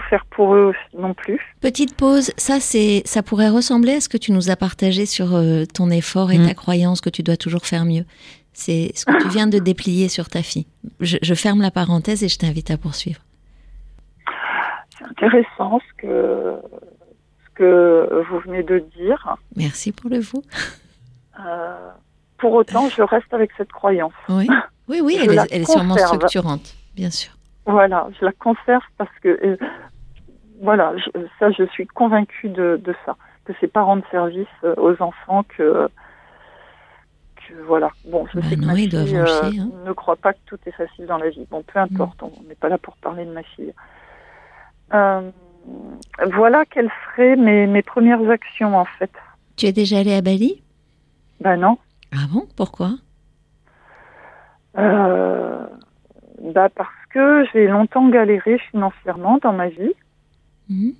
faire 0.00 0.24
pour 0.26 0.54
eux 0.54 0.74
non 0.96 1.14
plus. 1.14 1.40
Petite 1.60 1.96
pause, 1.96 2.32
ça 2.36 2.60
c'est, 2.60 3.02
ça 3.04 3.22
pourrait 3.22 3.48
ressembler 3.48 3.94
à 3.94 4.00
ce 4.00 4.08
que 4.08 4.16
tu 4.16 4.32
nous 4.32 4.50
as 4.50 4.56
partagé 4.56 5.06
sur 5.06 5.34
euh, 5.34 5.64
ton 5.66 5.90
effort 5.90 6.32
et 6.32 6.38
ta 6.38 6.52
mm. 6.52 6.54
croyance 6.54 7.00
que 7.00 7.10
tu 7.10 7.22
dois 7.22 7.36
toujours 7.36 7.66
faire 7.66 7.84
mieux. 7.84 8.04
C'est 8.52 8.92
ce 8.94 9.04
que 9.04 9.22
tu 9.22 9.28
viens 9.28 9.46
de 9.46 9.58
déplier 9.58 10.08
sur 10.08 10.28
ta 10.28 10.42
fille. 10.42 10.66
Je, 11.00 11.34
ferme 11.34 11.60
la 11.60 11.72
parenthèse 11.72 12.22
et 12.22 12.28
je 12.28 12.38
t'invite 12.38 12.70
à 12.70 12.76
poursuivre. 12.76 13.20
C'est 14.96 15.04
intéressant 15.04 15.80
ce 15.80 16.06
que, 16.06 16.54
ce 17.44 17.54
que 17.56 18.22
vous 18.30 18.38
venez 18.40 18.62
de 18.62 18.78
dire. 18.96 19.36
Merci 19.56 19.90
pour 19.90 20.08
le 20.08 20.20
vous. 20.20 20.42
Euh, 21.40 21.90
pour 22.38 22.52
autant, 22.52 22.88
je 22.88 23.02
reste 23.02 23.32
avec 23.34 23.50
cette 23.56 23.72
croyance. 23.72 24.12
Oui, 24.28 24.46
oui, 24.86 25.00
oui 25.02 25.18
elle, 25.20 25.36
est, 25.36 25.46
elle 25.50 25.62
est 25.62 25.70
sûrement 25.70 25.96
structurante, 25.96 26.76
bien 26.94 27.10
sûr. 27.10 27.32
Voilà, 27.66 28.08
je 28.18 28.24
la 28.24 28.32
conserve 28.32 28.82
parce 28.98 29.16
que, 29.22 29.28
euh, 29.28 29.56
voilà, 30.62 30.92
ça, 31.38 31.50
je 31.50 31.64
suis 31.64 31.86
convaincue 31.86 32.48
de, 32.48 32.80
de 32.82 32.94
ça, 33.06 33.16
que 33.44 33.52
c'est 33.60 33.72
pas 33.72 33.82
rendre 33.82 34.04
service 34.10 34.46
euh, 34.64 34.74
aux 34.76 35.00
enfants 35.02 35.44
que, 35.44 35.88
que 37.36 37.54
voilà. 37.66 37.90
Bon, 38.06 38.26
je 38.32 38.38
bah 38.38 38.46
sais 38.48 38.56
que 38.56 38.64
ma 38.64 38.74
fille 38.74 38.90
euh, 38.94 39.42
hein. 39.44 39.70
ne 39.86 39.92
croit 39.92 40.16
pas 40.16 40.34
que 40.34 40.38
tout 40.46 40.58
est 40.66 40.72
facile 40.72 41.06
dans 41.06 41.18
la 41.18 41.30
vie. 41.30 41.46
Bon, 41.50 41.62
peu 41.62 41.78
importe, 41.78 42.20
mm. 42.20 42.26
on 42.26 42.48
n'est 42.48 42.54
pas 42.54 42.68
là 42.68 42.78
pour 42.78 42.96
parler 42.96 43.24
de 43.24 43.32
ma 43.32 43.42
fille. 43.42 43.72
voilà 44.90 46.64
quelles 46.66 46.90
seraient 47.06 47.36
mes, 47.36 47.66
mes 47.66 47.82
premières 47.82 48.28
actions 48.28 48.76
en 48.76 48.84
fait. 48.84 49.12
Tu 49.56 49.66
es 49.66 49.72
déjà 49.72 49.98
allée 49.98 50.14
à 50.14 50.20
Bali? 50.20 50.62
Ben 51.40 51.56
non. 51.56 51.78
Ah 52.12 52.26
bon? 52.30 52.46
Pourquoi? 52.56 52.90
Euh, 54.76 55.66
bah 56.54 56.68
parce 56.68 57.03
que 57.14 57.44
j'ai 57.52 57.68
longtemps 57.68 58.08
galéré 58.08 58.58
financièrement 58.70 59.38
dans 59.40 59.52
ma 59.52 59.68
vie, 59.68 59.94
mhm. 60.68 60.94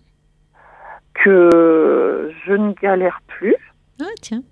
que 1.13 2.31
je 2.47 2.53
ne 2.53 2.73
galère 2.75 3.21
plus. 3.27 3.57
Ah 4.01 4.05
tiens. 4.21 4.43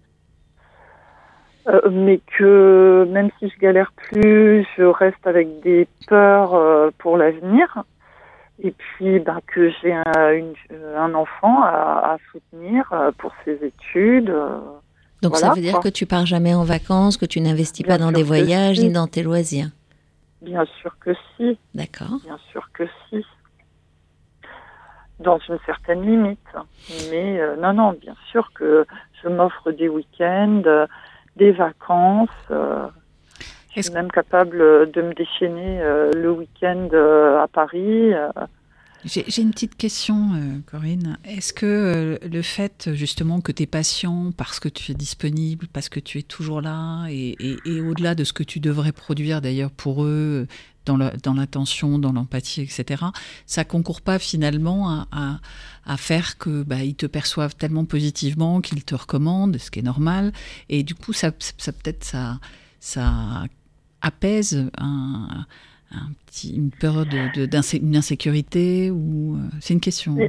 Euh, 1.68 1.80
mais 1.92 2.20
que 2.38 3.06
même 3.10 3.30
si 3.38 3.48
je 3.48 3.58
galère 3.60 3.92
plus, 3.92 4.66
je 4.76 4.82
reste 4.82 5.24
avec 5.24 5.60
des 5.62 5.86
peurs 6.08 6.54
euh, 6.54 6.90
pour 6.98 7.16
l'avenir. 7.16 7.84
Et 8.60 8.72
puis 8.72 9.20
bah, 9.20 9.38
que 9.46 9.70
j'ai 9.80 9.92
un, 9.92 10.02
un, 10.96 11.14
enfant 11.14 11.62
à, 11.62 12.14
à 12.14 12.16
soutenir 12.32 12.92
euh, 12.92 13.12
pour 13.16 13.32
ses 13.44 13.58
études. 13.64 14.34
Donc 15.22 15.36
ça 15.36 15.52
veut 15.54 15.60
dire 15.60 15.78
que 15.78 15.88
tu 15.88 16.06
pars 16.06 16.26
jamais 16.26 16.54
en 16.54 16.64
vacances, 16.64 17.16
que 17.16 17.26
tu 17.26 17.40
n'investis 17.40 17.86
pas 17.86 17.98
dans 17.98 18.10
des 18.10 18.24
voyages 18.24 18.80
ni 18.80 18.90
dans 18.90 19.06
tes 19.06 19.22
loisirs. 19.22 19.70
Bien 20.42 20.64
sûr 20.80 20.98
que 20.98 21.14
si. 21.36 21.58
D'accord. 21.74 22.18
Bien 22.24 22.38
sûr 22.50 22.68
que 22.72 22.84
si. 23.08 23.24
Dans 25.20 25.38
une 25.48 25.58
certaine 25.64 26.02
limite. 26.02 26.40
Mais 27.10 27.40
euh, 27.40 27.56
non, 27.56 27.72
non, 27.72 27.92
bien 27.92 28.16
sûr 28.30 28.52
que 28.52 28.84
je 29.22 29.28
m'offre 29.28 29.70
des 29.70 29.88
week-ends, 29.88 30.62
des 31.36 31.52
vacances. 31.52 32.28
Euh, 32.50 32.88
je 33.74 33.82
suis 33.82 33.92
même 33.92 34.10
capable 34.10 34.90
de 34.90 35.02
me 35.02 35.14
déchaîner 35.14 35.80
euh, 35.80 36.10
le 36.12 36.30
week-end 36.32 36.88
à 37.40 37.46
Paris. 37.46 38.12
J'ai 39.04 39.42
une 39.42 39.50
petite 39.50 39.76
question, 39.76 40.34
euh, 40.34 40.58
Corinne. 40.64 41.18
Est-ce 41.24 41.52
que 41.52 41.66
euh, 41.66 42.18
le 42.28 42.42
fait 42.42 42.90
justement 42.94 43.40
que 43.40 43.50
tes 43.50 43.66
patients, 43.66 44.32
parce 44.36 44.60
que 44.60 44.68
tu 44.68 44.92
es 44.92 44.94
disponible, 44.94 45.66
parce 45.72 45.88
que 45.88 45.98
tu 45.98 46.18
es 46.18 46.22
toujours 46.22 46.60
là, 46.60 47.08
et, 47.08 47.36
au-delà 47.80 48.14
de 48.14 48.22
ce 48.22 48.32
que 48.32 48.44
tu 48.44 48.60
devrais 48.60 48.92
produire 48.92 49.40
d'ailleurs 49.40 49.72
pour 49.72 50.04
eux, 50.04 50.46
dans 50.84 50.96
l'attention, 50.96 51.98
dans 51.98 52.12
l'empathie, 52.12 52.60
etc., 52.60 53.04
ça 53.46 53.64
concourt 53.64 54.02
pas 54.02 54.18
finalement 54.18 55.06
à, 55.10 55.96
faire 55.96 56.38
que 56.38 56.62
bah, 56.62 56.84
ils 56.84 56.94
te 56.94 57.06
perçoivent 57.06 57.56
tellement 57.56 57.84
positivement 57.84 58.60
qu'ils 58.60 58.84
te 58.84 58.94
recommandent, 58.94 59.58
ce 59.58 59.70
qui 59.70 59.80
est 59.80 59.82
normal, 59.82 60.32
et 60.68 60.82
du 60.82 60.94
coup 60.94 61.12
ça, 61.12 61.32
peut-être 61.32 62.16
ça 62.80 63.44
apaise 64.00 64.70
un 64.78 65.46
un 65.94 66.10
petit, 66.26 66.56
une 66.56 66.70
peur 66.70 67.06
de, 67.06 67.46
d'une 67.46 67.96
insécurité 67.96 68.90
ou 68.90 69.36
euh, 69.36 69.38
c'est 69.60 69.74
une 69.74 69.80
question. 69.80 70.16
Hein. 70.20 70.28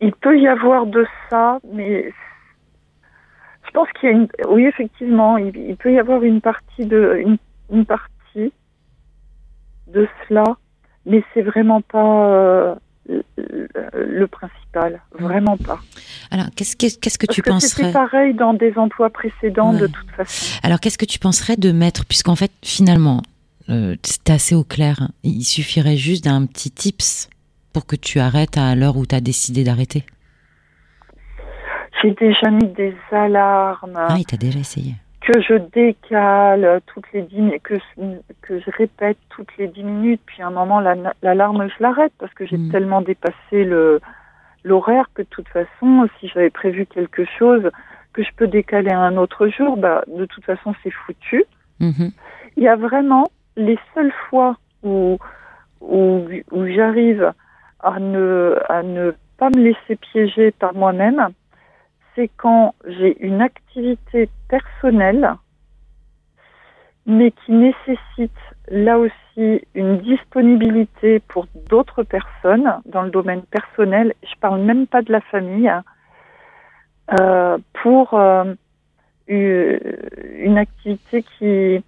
Il 0.00 0.12
peut 0.12 0.38
y 0.38 0.48
avoir 0.48 0.86
de 0.86 1.06
ça, 1.30 1.58
mais 1.72 2.12
je 3.64 3.70
pense 3.72 3.88
qu'il 3.98 4.08
y 4.08 4.12
a 4.12 4.16
une, 4.16 4.28
oui 4.48 4.64
effectivement, 4.66 5.38
il, 5.38 5.76
peut 5.76 5.92
y 5.92 5.98
avoir 5.98 6.22
une 6.22 6.40
partie 6.40 6.86
de 6.86 7.22
une, 7.70 7.86
partie 7.86 8.52
de 9.88 10.08
cela, 10.28 10.44
mais 11.06 11.22
c'est 11.32 11.42
vraiment 11.42 11.80
pas 11.80 12.26
euh, 12.26 12.74
le, 13.06 14.26
principal, 14.26 15.00
vraiment 15.18 15.56
pas. 15.56 15.80
Alors, 16.30 16.46
qu'est-ce, 16.56 16.76
qu'est-ce 16.76 17.18
que 17.18 17.26
tu 17.26 17.42
penserais 17.42 17.84
C'est 17.84 17.92
pareil 17.92 18.34
dans 18.34 18.54
des 18.54 18.76
emplois 18.76 19.10
précédents 19.10 19.72
de 19.72 19.86
toute 19.86 20.10
façon. 20.10 20.60
Alors, 20.62 20.80
qu'est-ce 20.80 20.98
que 20.98 21.04
tu 21.04 21.18
penserais 21.18 21.56
de 21.56 21.72
mettre, 21.72 22.04
puisqu'en 22.06 22.36
fait, 22.36 22.52
finalement, 22.62 23.22
euh, 23.68 23.96
c'est 24.02 24.30
assez 24.30 24.54
au 24.54 24.64
clair. 24.64 25.10
Il 25.22 25.44
suffirait 25.44 25.96
juste 25.96 26.24
d'un 26.24 26.46
petit 26.46 26.70
tips 26.70 27.28
pour 27.72 27.86
que 27.86 27.96
tu 27.96 28.18
arrêtes 28.18 28.56
à 28.56 28.74
l'heure 28.74 28.96
où 28.96 29.06
tu 29.06 29.14
as 29.14 29.20
décidé 29.20 29.64
d'arrêter. 29.64 30.04
J'ai 32.02 32.12
déjà 32.12 32.50
mis 32.50 32.68
des 32.68 32.94
alarmes. 33.10 33.96
Ah, 33.96 34.16
il 34.18 34.24
t'a 34.24 34.36
déjà 34.36 34.58
essayé. 34.58 34.94
Que 35.20 35.40
je 35.40 35.54
décale 35.72 36.80
toutes 36.86 37.04
les 37.12 37.22
dix 37.22 37.40
minutes, 37.40 37.62
que, 37.62 37.74
que 38.40 38.58
je 38.58 38.70
répète 38.76 39.18
toutes 39.30 39.56
les 39.56 39.68
dix 39.68 39.84
minutes, 39.84 40.20
puis 40.26 40.42
à 40.42 40.48
un 40.48 40.50
moment, 40.50 40.80
l'alarme, 40.80 41.68
je 41.68 41.82
l'arrête 41.82 42.12
parce 42.18 42.34
que 42.34 42.44
j'ai 42.44 42.56
hmm. 42.56 42.72
tellement 42.72 43.02
dépassé 43.02 43.64
le, 43.64 44.00
l'horaire 44.64 45.06
que 45.14 45.22
de 45.22 45.28
toute 45.28 45.48
façon, 45.48 46.08
si 46.18 46.28
j'avais 46.28 46.50
prévu 46.50 46.86
quelque 46.86 47.24
chose 47.38 47.70
que 48.12 48.22
je 48.22 48.30
peux 48.36 48.46
décaler 48.46 48.90
à 48.90 48.98
un 48.98 49.16
autre 49.16 49.48
jour, 49.48 49.76
bah, 49.76 50.04
de 50.06 50.24
toute 50.26 50.44
façon, 50.44 50.74
c'est 50.82 50.90
foutu. 50.90 51.44
Mhm. 51.80 52.12
Il 52.56 52.62
y 52.62 52.68
a 52.68 52.76
vraiment 52.76 53.24
les 53.56 53.78
seules 53.94 54.12
fois 54.28 54.56
où, 54.82 55.18
où, 55.80 56.26
j'arrive 56.52 57.32
à 57.80 57.98
ne, 57.98 58.58
à 58.68 58.82
ne 58.82 59.12
pas 59.38 59.50
me 59.50 59.62
laisser 59.62 59.96
piéger 59.96 60.50
par 60.52 60.74
moi-même, 60.74 61.28
c'est 62.14 62.28
quand 62.36 62.74
j'ai 62.86 63.16
une 63.24 63.40
activité 63.40 64.28
personnelle, 64.48 65.34
mais 67.06 67.32
qui 67.32 67.52
nécessite 67.52 68.30
là 68.68 68.98
aussi 68.98 69.62
une 69.74 69.98
disponibilité 69.98 71.20
pour 71.20 71.46
d'autres 71.68 72.02
personnes 72.04 72.80
dans 72.86 73.02
le 73.02 73.10
domaine 73.10 73.42
personnel. 73.42 74.14
Je 74.22 74.38
parle 74.40 74.60
même 74.60 74.86
pas 74.86 75.02
de 75.02 75.10
la 75.10 75.20
famille. 75.20 75.68
Hein, 75.68 75.82
euh, 77.20 77.58
pour 77.82 78.14
euh, 78.14 78.54
une 79.28 80.58
activité 80.58 81.22
qui, 81.22 81.82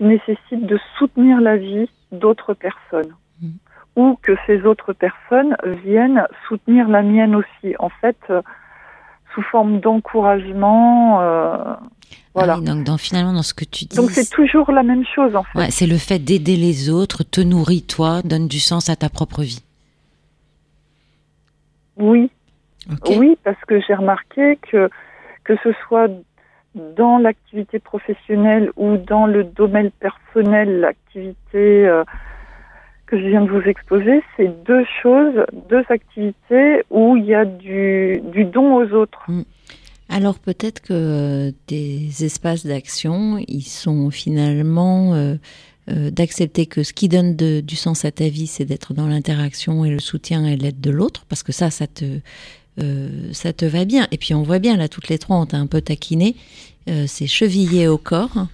qui 0.00 0.04
nécessite 0.04 0.66
de 0.66 0.78
soutenir 0.98 1.40
la 1.40 1.58
vie 1.58 1.88
d'autres 2.10 2.54
personnes 2.54 3.14
mmh. 3.42 3.48
ou 3.96 4.18
que 4.22 4.32
ces 4.46 4.62
autres 4.62 4.94
personnes 4.94 5.54
viennent 5.84 6.26
soutenir 6.48 6.88
la 6.88 7.02
mienne 7.02 7.34
aussi. 7.36 7.76
En 7.78 7.90
fait, 7.90 8.16
euh, 8.30 8.40
sous 9.34 9.42
forme 9.42 9.80
d'encouragement. 9.80 11.20
Euh, 11.20 11.74
voilà. 12.34 12.56
Ah 12.58 12.60
donc 12.60 12.84
dans, 12.84 12.96
finalement, 12.96 13.34
dans 13.34 13.42
ce 13.42 13.52
que 13.52 13.64
tu 13.64 13.84
dis. 13.84 13.96
Donc 13.96 14.10
c'est 14.10 14.28
toujours 14.30 14.72
la 14.72 14.82
même 14.82 15.04
chose 15.04 15.36
en 15.36 15.42
fait. 15.42 15.58
Ouais, 15.58 15.70
c'est 15.70 15.86
le 15.86 15.98
fait 15.98 16.18
d'aider 16.18 16.56
les 16.56 16.88
autres, 16.88 17.22
te 17.22 17.42
nourrit 17.42 17.82
toi, 17.82 18.22
donne 18.24 18.48
du 18.48 18.58
sens 18.58 18.88
à 18.88 18.96
ta 18.96 19.10
propre 19.10 19.42
vie. 19.42 19.62
Oui. 21.96 22.30
Oui, 23.08 23.36
parce 23.44 23.62
que 23.66 23.78
j'ai 23.86 23.94
remarqué 23.94 24.58
que 24.70 24.88
que 25.44 25.54
ce 25.62 25.72
soit 25.86 26.08
dans 26.74 27.18
l'activité 27.18 27.78
professionnelle 27.78 28.70
ou 28.76 28.96
dans 28.96 29.26
le 29.26 29.44
domaine 29.44 29.90
personnel, 29.90 30.80
l'activité 30.80 31.86
euh, 31.86 32.04
que 33.06 33.18
je 33.18 33.26
viens 33.26 33.42
de 33.42 33.50
vous 33.50 33.68
exposer, 33.68 34.22
c'est 34.36 34.64
deux 34.64 34.84
choses, 35.02 35.44
deux 35.68 35.84
activités 35.88 36.82
où 36.90 37.16
il 37.16 37.24
y 37.24 37.34
a 37.34 37.44
du, 37.44 38.22
don 38.52 38.76
aux 38.76 38.92
autres. 38.92 39.24
Mm. 39.28 39.42
Alors 40.08 40.40
peut-être 40.40 40.80
que 40.80 41.52
des 41.68 42.24
espaces 42.24 42.66
d'action, 42.66 43.38
ils 43.46 43.62
sont 43.62 44.10
finalement 44.10 45.14
euh, 45.14 45.36
euh, 45.88 46.10
d'accepter 46.10 46.66
que 46.66 46.82
ce 46.82 46.92
qui 46.92 47.08
donne 47.08 47.36
du 47.36 47.76
sens 47.76 48.04
à 48.04 48.10
ta 48.10 48.28
vie, 48.28 48.48
c'est 48.48 48.64
d'être 48.64 48.92
dans 48.92 49.06
l'interaction 49.06 49.84
et 49.84 49.90
le 49.90 50.00
soutien 50.00 50.44
et 50.46 50.56
l'aide 50.56 50.80
de 50.80 50.90
l'autre, 50.90 51.24
parce 51.28 51.44
que 51.44 51.52
ça, 51.52 51.70
ça 51.70 51.86
te, 51.86 52.04
euh, 52.78 53.32
ça 53.32 53.52
te 53.52 53.64
va 53.64 53.84
bien. 53.84 54.06
Et 54.10 54.18
puis 54.18 54.34
on 54.34 54.42
voit 54.42 54.58
bien, 54.58 54.76
là, 54.76 54.88
toutes 54.88 55.08
les 55.08 55.18
trois, 55.18 55.36
on 55.36 55.46
t'a 55.46 55.56
un 55.56 55.66
peu 55.66 55.80
taquiné, 55.80 56.36
c'est 57.06 57.28
chevillé 57.28 57.86
au 57.86 57.98
corps. 57.98 58.48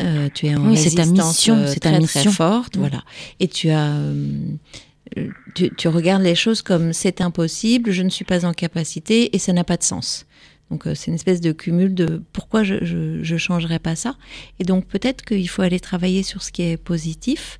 Euh, 0.00 0.28
tu 0.32 0.46
es 0.46 0.54
en 0.54 0.68
oui, 0.68 0.76
résistance 0.76 1.08
mission, 1.08 1.56
euh, 1.56 1.74
très, 1.74 1.98
mission. 1.98 2.22
très 2.22 2.30
forte, 2.30 2.76
mm. 2.76 2.80
voilà. 2.80 3.02
Et 3.40 3.48
tu 3.48 3.70
as, 3.70 3.94
euh, 3.94 5.28
tu, 5.54 5.88
regardes 5.88 6.22
les 6.22 6.34
choses 6.34 6.62
comme 6.62 6.92
c'est 6.92 7.20
impossible, 7.20 7.90
je 7.90 8.02
ne 8.02 8.10
suis 8.10 8.24
pas 8.24 8.44
en 8.44 8.52
capacité 8.52 9.34
et 9.34 9.38
ça 9.38 9.52
n'a 9.52 9.64
pas 9.64 9.76
de 9.76 9.82
sens. 9.82 10.26
Donc 10.70 10.84
c'est 10.94 11.06
une 11.06 11.14
espèce 11.14 11.40
de 11.40 11.52
cumul 11.52 11.94
de 11.94 12.22
pourquoi 12.34 12.62
je 12.62 12.84
je, 13.22 13.36
changerais 13.38 13.78
pas 13.78 13.96
ça. 13.96 14.16
Et 14.60 14.64
donc 14.64 14.84
peut-être 14.84 15.24
qu'il 15.24 15.48
faut 15.48 15.62
aller 15.62 15.80
travailler 15.80 16.22
sur 16.22 16.42
ce 16.42 16.52
qui 16.52 16.62
est 16.62 16.76
positif. 16.76 17.58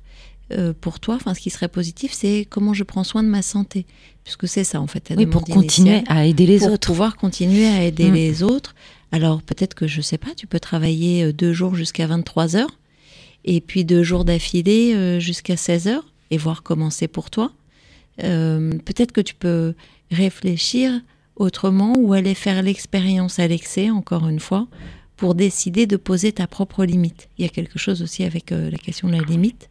pour 0.79 0.99
toi, 0.99 1.15
enfin, 1.15 1.33
ce 1.33 1.39
qui 1.39 1.49
serait 1.49 1.67
positif, 1.67 2.11
c'est 2.13 2.45
comment 2.47 2.75
je 2.75 2.83
prends 2.83 3.03
soin 3.03 3.23
de 3.23 3.27
ma 3.27 3.41
santé, 3.41 3.87
puisque 4.29 4.47
c'est 4.47 4.63
ça 4.63 4.79
en 4.79 4.85
fait. 4.85 5.11
Oui, 5.17 5.25
pour 5.25 5.43
continuer 5.43 6.03
à 6.07 6.23
aider 6.23 6.45
les 6.45 6.63
autres. 6.63 6.87
Pour 6.87 6.93
pouvoir 6.93 7.15
continuer 7.15 7.67
à 7.67 7.83
aider 7.83 8.11
mm. 8.11 8.13
les 8.13 8.43
autres, 8.43 8.75
alors 9.11 9.41
peut-être 9.41 9.73
que 9.73 9.87
je 9.87 10.01
sais 10.01 10.19
pas, 10.19 10.35
tu 10.37 10.45
peux 10.45 10.59
travailler 10.59 11.23
euh, 11.23 11.33
deux 11.33 11.51
jours 11.51 11.73
jusqu'à 11.73 12.05
23 12.05 12.55
heures 12.55 12.77
et 13.43 13.59
puis 13.59 13.85
deux 13.85 14.03
jours 14.03 14.25
d'affilée 14.25 14.93
euh, 14.93 15.19
jusqu'à 15.19 15.57
16 15.57 15.87
heures 15.87 16.05
et 16.29 16.37
voir 16.37 16.61
comment 16.61 16.91
c'est 16.91 17.07
pour 17.07 17.31
toi. 17.31 17.51
Euh, 18.23 18.77
peut-être 18.85 19.13
que 19.13 19.21
tu 19.21 19.33
peux 19.33 19.73
réfléchir 20.11 20.91
autrement 21.35 21.95
ou 21.97 22.13
aller 22.13 22.35
faire 22.35 22.61
l'expérience 22.61 23.39
à 23.39 23.47
l'excès, 23.47 23.89
encore 23.89 24.27
une 24.27 24.39
fois, 24.39 24.67
pour 25.17 25.33
décider 25.33 25.87
de 25.87 25.97
poser 25.97 26.33
ta 26.33 26.45
propre 26.45 26.85
limite. 26.85 27.29
Il 27.39 27.45
y 27.45 27.47
a 27.47 27.49
quelque 27.49 27.79
chose 27.79 28.03
aussi 28.03 28.23
avec 28.23 28.51
la 28.51 28.77
question 28.77 29.07
de 29.07 29.13
la 29.13 29.23
limite. 29.23 29.69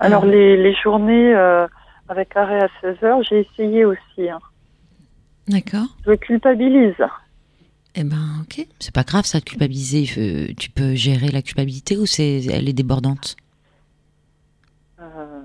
Alors 0.00 0.24
les, 0.24 0.74
journées 0.82 1.34
avec 2.08 2.36
arrêt 2.36 2.62
à 2.62 2.68
16 2.80 3.02
heures, 3.02 3.22
j'ai 3.22 3.40
essayé 3.40 3.84
aussi. 3.84 4.28
Hein. 4.28 4.40
D'accord. 5.48 5.96
Je 6.06 6.12
culpabilise. 6.12 6.94
Eh 7.94 8.04
ben, 8.04 8.42
ok. 8.42 8.66
C'est 8.80 8.94
pas 8.94 9.04
grave, 9.04 9.24
ça, 9.24 9.38
de 9.38 9.44
culpabiliser. 9.44 10.54
Tu 10.56 10.70
peux 10.70 10.94
gérer 10.94 11.28
la 11.28 11.42
culpabilité 11.42 11.96
ou 11.96 12.06
c'est, 12.06 12.44
elle 12.46 12.68
est 12.68 12.72
débordante? 12.72 13.36
Euh, 15.00 15.42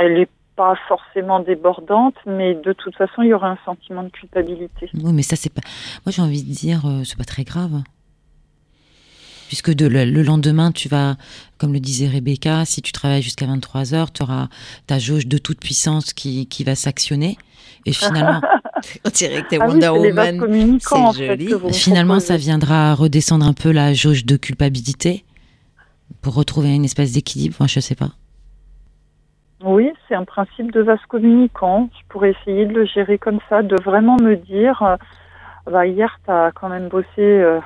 Elle 0.00 0.14
n'est 0.14 0.28
pas 0.56 0.74
forcément 0.88 1.40
débordante, 1.40 2.14
mais 2.26 2.54
de 2.54 2.72
toute 2.72 2.94
façon, 2.96 3.22
il 3.22 3.28
y 3.28 3.34
aura 3.34 3.50
un 3.50 3.58
sentiment 3.64 4.04
de 4.04 4.08
culpabilité. 4.08 4.88
Oui, 4.94 5.12
mais 5.12 5.22
ça, 5.22 5.36
c'est 5.36 5.52
pas. 5.52 5.62
Moi, 6.06 6.12
j'ai 6.12 6.22
envie 6.22 6.44
de 6.44 6.52
dire, 6.52 6.86
euh, 6.86 7.02
c'est 7.04 7.18
pas 7.18 7.24
très 7.24 7.44
grave 7.44 7.82
puisque 9.48 9.72
de, 9.72 9.86
le, 9.86 10.22
lendemain, 10.22 10.72
tu 10.72 10.88
vas, 10.88 11.16
comme 11.58 11.72
le 11.72 11.80
disait 11.80 12.08
Rebecca, 12.08 12.64
si 12.64 12.82
tu 12.82 12.92
travailles 12.92 13.22
jusqu'à 13.22 13.46
23 13.46 13.94
heures, 13.94 14.12
tu 14.12 14.22
auras 14.22 14.48
ta 14.86 14.98
jauge 14.98 15.26
de 15.26 15.38
toute 15.38 15.60
puissance 15.60 16.12
qui, 16.12 16.46
qui 16.46 16.64
va 16.64 16.74
s'actionner. 16.74 17.36
Et 17.86 17.92
finalement, 17.92 18.40
on 19.04 19.10
dirait 19.10 19.42
que 19.42 19.48
t'es 19.48 19.58
ah 19.60 19.66
Wonder 19.66 19.88
Woman. 19.88 20.78
C'est 20.80 21.26
joli. 21.26 21.52
finalement, 21.72 22.20
ça 22.20 22.36
viendra 22.36 22.94
redescendre 22.94 23.46
un 23.46 23.54
peu 23.54 23.70
la 23.70 23.92
jauge 23.94 24.24
de 24.24 24.36
culpabilité 24.36 25.24
pour 26.22 26.34
retrouver 26.34 26.74
une 26.74 26.84
espèce 26.84 27.12
d'équilibre. 27.12 27.54
Enfin, 27.58 27.66
je 27.66 27.80
sais 27.80 27.94
pas. 27.94 28.10
Oui, 29.62 29.90
c'est 30.08 30.14
un 30.14 30.24
principe 30.24 30.72
de 30.72 30.82
vase 30.82 31.00
communicant. 31.08 31.88
Je 31.98 32.06
pourrais 32.08 32.32
essayer 32.32 32.66
de 32.66 32.74
le 32.74 32.84
gérer 32.84 33.18
comme 33.18 33.38
ça, 33.48 33.62
de 33.62 33.76
vraiment 33.82 34.16
me 34.16 34.36
dire, 34.36 34.82
euh, 34.82 34.96
bah, 35.70 35.86
hier, 35.86 36.18
tu 36.24 36.30
as 36.30 36.52
quand 36.54 36.68
même 36.68 36.88
bossé 36.88 37.06
euh, 37.18 37.60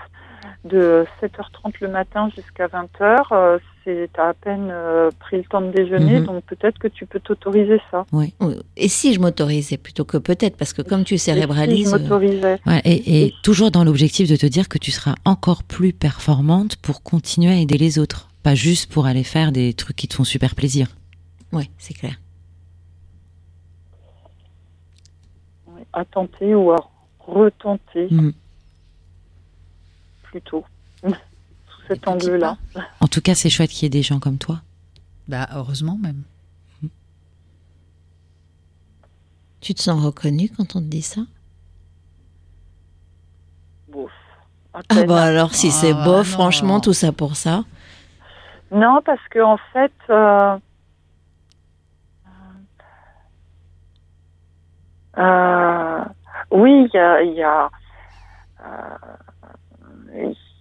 de 0.65 1.05
7h30 1.23 1.75
le 1.81 1.89
matin 1.89 2.29
jusqu'à 2.35 2.67
20h, 2.67 3.27
euh, 3.33 3.59
c'est 3.85 4.11
à 4.19 4.35
peine 4.35 4.69
euh, 4.71 5.11
pris 5.19 5.39
le 5.39 5.45
temps 5.45 5.61
de 5.61 5.71
déjeuner, 5.71 6.21
mhm. 6.21 6.27
donc 6.27 6.45
peut-être 6.45 6.79
que 6.79 6.89
tu 6.89 7.07
peux 7.07 7.21
t'autoriser 7.21 7.81
ça. 7.91 8.05
Oui. 8.13 8.35
Et 8.77 8.89
si 8.89 9.15
je 9.15 9.21
m'autorisais 9.21 9.77
plutôt 9.77 10.05
que 10.05 10.17
peut-être, 10.19 10.57
parce 10.57 10.73
que 10.73 10.83
comme 10.83 11.05
tu 11.05 11.17
cérébralises. 11.17 11.81
Et, 11.81 11.85
si 11.85 11.91
je 11.91 12.03
m'autorisais. 12.03 12.61
et, 12.85 13.33
toujours 13.43 13.71
dans 13.71 13.85
l'objectif 13.85 14.29
de 14.29 14.37
te 14.37 14.47
dire 14.47 14.69
que 14.69 14.79
tu 14.79 14.91
seras 14.91 15.15
encore 15.25 15.63
plus 15.63 15.93
performante 15.93 16.77
pour 16.77 17.03
continuer 17.03 17.53
à 17.53 17.57
aider 17.57 17.79
les 17.79 17.99
autres, 17.99 18.29
pas 18.43 18.55
juste 18.55 18.93
pour 18.93 19.07
aller 19.07 19.25
faire 19.25 19.53
des 19.53 19.75
trucs 19.75 19.97
qui 19.97 20.09
te 20.09 20.15
font 20.15 20.25
super 20.25 20.55
plaisir. 20.55 20.89
Oui, 21.53 21.71
c'est 21.79 21.95
clair. 21.95 22.15
à 25.95 26.05
tenter 26.05 26.55
ou 26.55 26.71
à 26.71 26.77
retenter. 27.27 28.09
Mhm 28.11 28.35
plutôt, 30.31 30.65
sous 31.03 31.13
cet 31.89 32.07
angle-là. 32.07 32.57
En 33.01 33.09
tout 33.09 33.21
cas, 33.21 33.35
c'est 33.35 33.51
chouette 33.51 33.71
qu'il 33.71 33.85
y 33.85 33.87
ait 33.87 33.91
des 33.91 34.03
gens 34.03 34.21
comme 34.21 34.39
toi. 34.39 34.63
Bah, 35.27 35.49
heureusement 35.55 35.99
même. 36.01 36.23
Tu 39.61 39.75
te 39.75 39.83
sens 39.83 40.03
reconnu 40.03 40.49
quand 40.57 40.77
on 40.77 40.81
te 40.81 40.87
dit 40.87 41.03
ça? 41.03 41.23
Bof. 43.89 44.13
Ah 44.75 45.05
bah 45.07 45.23
alors 45.23 45.55
si 45.55 45.71
c'est 45.71 45.93
ah, 45.93 46.05
beau, 46.05 46.23
franchement, 46.23 46.81
tout 46.81 46.93
ça 46.93 47.11
pour 47.11 47.35
ça. 47.37 47.65
Non, 48.71 49.01
parce 49.05 49.27
que 49.31 49.41
en 49.41 49.57
fait, 49.73 49.93
euh, 50.11 50.57
euh, 55.19 56.05
oui, 56.51 56.85
il 56.85 56.91
y 56.95 56.99
a, 56.99 57.23
y 57.23 57.43
a 57.43 57.71
euh, 58.61 58.97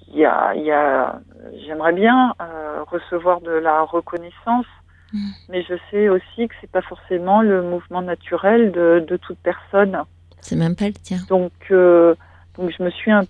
il 0.10 0.20
y 0.20 0.26
a, 0.26 0.56
y 0.56 0.72
a 0.72 1.20
j'aimerais 1.66 1.94
bien 1.94 2.34
euh, 2.42 2.84
recevoir 2.88 3.42
de 3.42 3.52
la 3.52 3.84
reconnaissance, 3.84 4.66
mm. 5.14 5.30
mais 5.50 5.64
je 5.64 5.76
sais 5.92 6.10
aussi 6.10 6.48
que 6.48 6.56
c'est 6.62 6.72
pas 6.72 6.82
forcément 6.82 7.42
le 7.42 7.62
mouvement 7.62 8.02
naturel 8.02 8.72
de, 8.72 9.06
de 9.08 9.18
toute 9.18 9.38
personne. 9.40 9.98
C'est 10.42 10.56
même 10.56 10.76
pas 10.76 10.88
le 10.88 10.94
tien. 10.94 11.20
Donc, 11.30 11.52
euh, 11.72 12.16
donc 12.58 12.72
je 12.78 12.84
me 12.84 12.90
suis 12.90 13.12
un, 13.12 13.24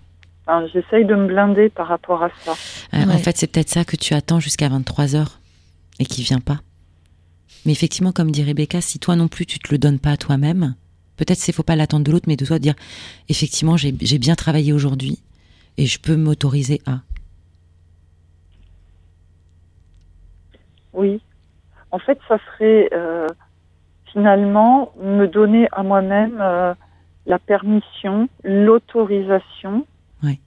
J'essaye 0.72 1.04
de 1.04 1.14
me 1.14 1.26
blinder 1.26 1.68
par 1.68 1.88
rapport 1.88 2.22
à 2.22 2.30
ça. 2.40 2.52
En 2.94 3.18
fait, 3.18 3.36
c'est 3.36 3.52
peut-être 3.52 3.68
ça 3.68 3.84
que 3.84 3.96
tu 3.96 4.14
attends 4.14 4.40
jusqu'à 4.40 4.70
23 4.70 5.14
heures 5.14 5.40
et 5.98 6.06
qui 6.06 6.22
vient 6.22 6.40
pas. 6.40 6.60
Mais 7.66 7.72
effectivement, 7.72 8.12
comme 8.12 8.30
dit 8.30 8.42
Rebecca, 8.42 8.80
si 8.80 8.98
toi 8.98 9.14
non 9.14 9.28
plus 9.28 9.44
tu 9.44 9.58
te 9.58 9.70
le 9.70 9.76
donnes 9.76 9.98
pas 9.98 10.12
à 10.12 10.16
toi-même, 10.16 10.74
peut-être 11.18 11.38
c'est 11.38 11.52
faut 11.52 11.62
pas 11.62 11.76
l'attendre 11.76 12.04
de 12.04 12.10
l'autre, 12.10 12.26
mais 12.28 12.36
de 12.36 12.46
toi 12.46 12.58
dire 12.58 12.74
effectivement 13.28 13.76
j'ai 13.76 13.92
bien 13.92 14.36
travaillé 14.36 14.72
aujourd'hui 14.72 15.18
et 15.78 15.86
je 15.86 15.98
peux 15.98 16.16
m'autoriser 16.16 16.82
à. 16.84 16.98
Oui. 20.92 21.22
En 21.92 21.98
fait, 21.98 22.18
ça 22.26 22.36
serait 22.38 22.90
euh, 22.92 23.28
finalement 24.12 24.92
me 25.00 25.26
donner 25.26 25.68
à 25.72 25.82
moi-même 25.82 26.38
euh, 26.40 26.74
la 27.24 27.38
permission, 27.38 28.28
l'autorisation. 28.42 29.86
Oui. 30.22 30.40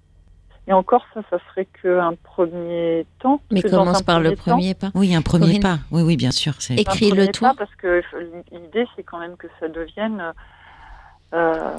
Et 0.68 0.74
encore, 0.74 1.06
ça, 1.14 1.22
ça 1.30 1.38
serait 1.50 1.68
qu'un 1.82 2.14
premier 2.22 3.08
temps. 3.20 3.42
Mais 3.50 3.62
commence 3.62 4.04
par 4.04 4.20
le 4.20 4.36
premier 4.36 4.74
pas. 4.74 4.92
Oui, 4.94 5.16
un 5.16 5.22
premier 5.22 5.60
pas. 5.60 5.80
Oui, 5.92 6.02
oui, 6.02 6.18
bien 6.18 6.32
sûr. 6.32 6.54
Écris-le 6.78 7.28
tout. 7.30 7.46
Parce 7.58 7.74
que 7.76 8.04
l'idée, 8.52 8.86
c'est 8.96 9.04
quand 9.04 9.20
même 9.20 9.38
que 9.38 9.48
ça 9.60 9.70
devienne. 9.70 10.20
Euh, 10.20 10.34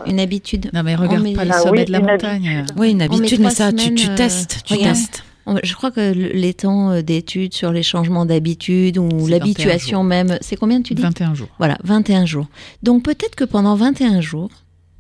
une 0.07 0.20
habitude. 0.20 0.70
Non, 0.73 0.83
mais 0.83 0.95
regarde 0.95 1.35
pas 1.35 1.45
les 1.45 1.53
sommets 1.53 1.85
de 1.85 1.93
la 1.93 2.01
montagne. 2.01 2.65
Oui, 2.77 2.91
une 2.93 3.03
habitude, 3.03 3.41
mais 3.41 3.51
ça, 3.51 3.73
tu, 3.73 3.95
tu 3.95 4.15
testes. 4.15 4.62
Tu 4.65 4.79
testes. 4.79 5.24
Je 5.62 5.74
crois 5.74 5.91
que 5.91 6.12
les 6.12 6.55
temps 6.55 6.91
euh, 6.91 7.03
d'études 7.03 7.55
sur 7.55 7.73
les 7.73 7.83
changements 7.83 8.27
d'habitude 8.27 8.99
ou 8.99 9.27
l'habituation 9.27 10.05
même, 10.05 10.39
c'est 10.41 10.57
combien 10.57 10.83
tu 10.83 10.95
dis 10.95 11.03
21 11.03 11.35
jours. 11.35 11.49
Voilà, 11.59 11.79
21 11.85 12.27
jours. 12.27 12.47
Donc 12.83 13.03
peut-être 13.03 13.35
que 13.35 13.45
pendant 13.45 13.74
21 13.74 14.20
jours, 14.20 14.51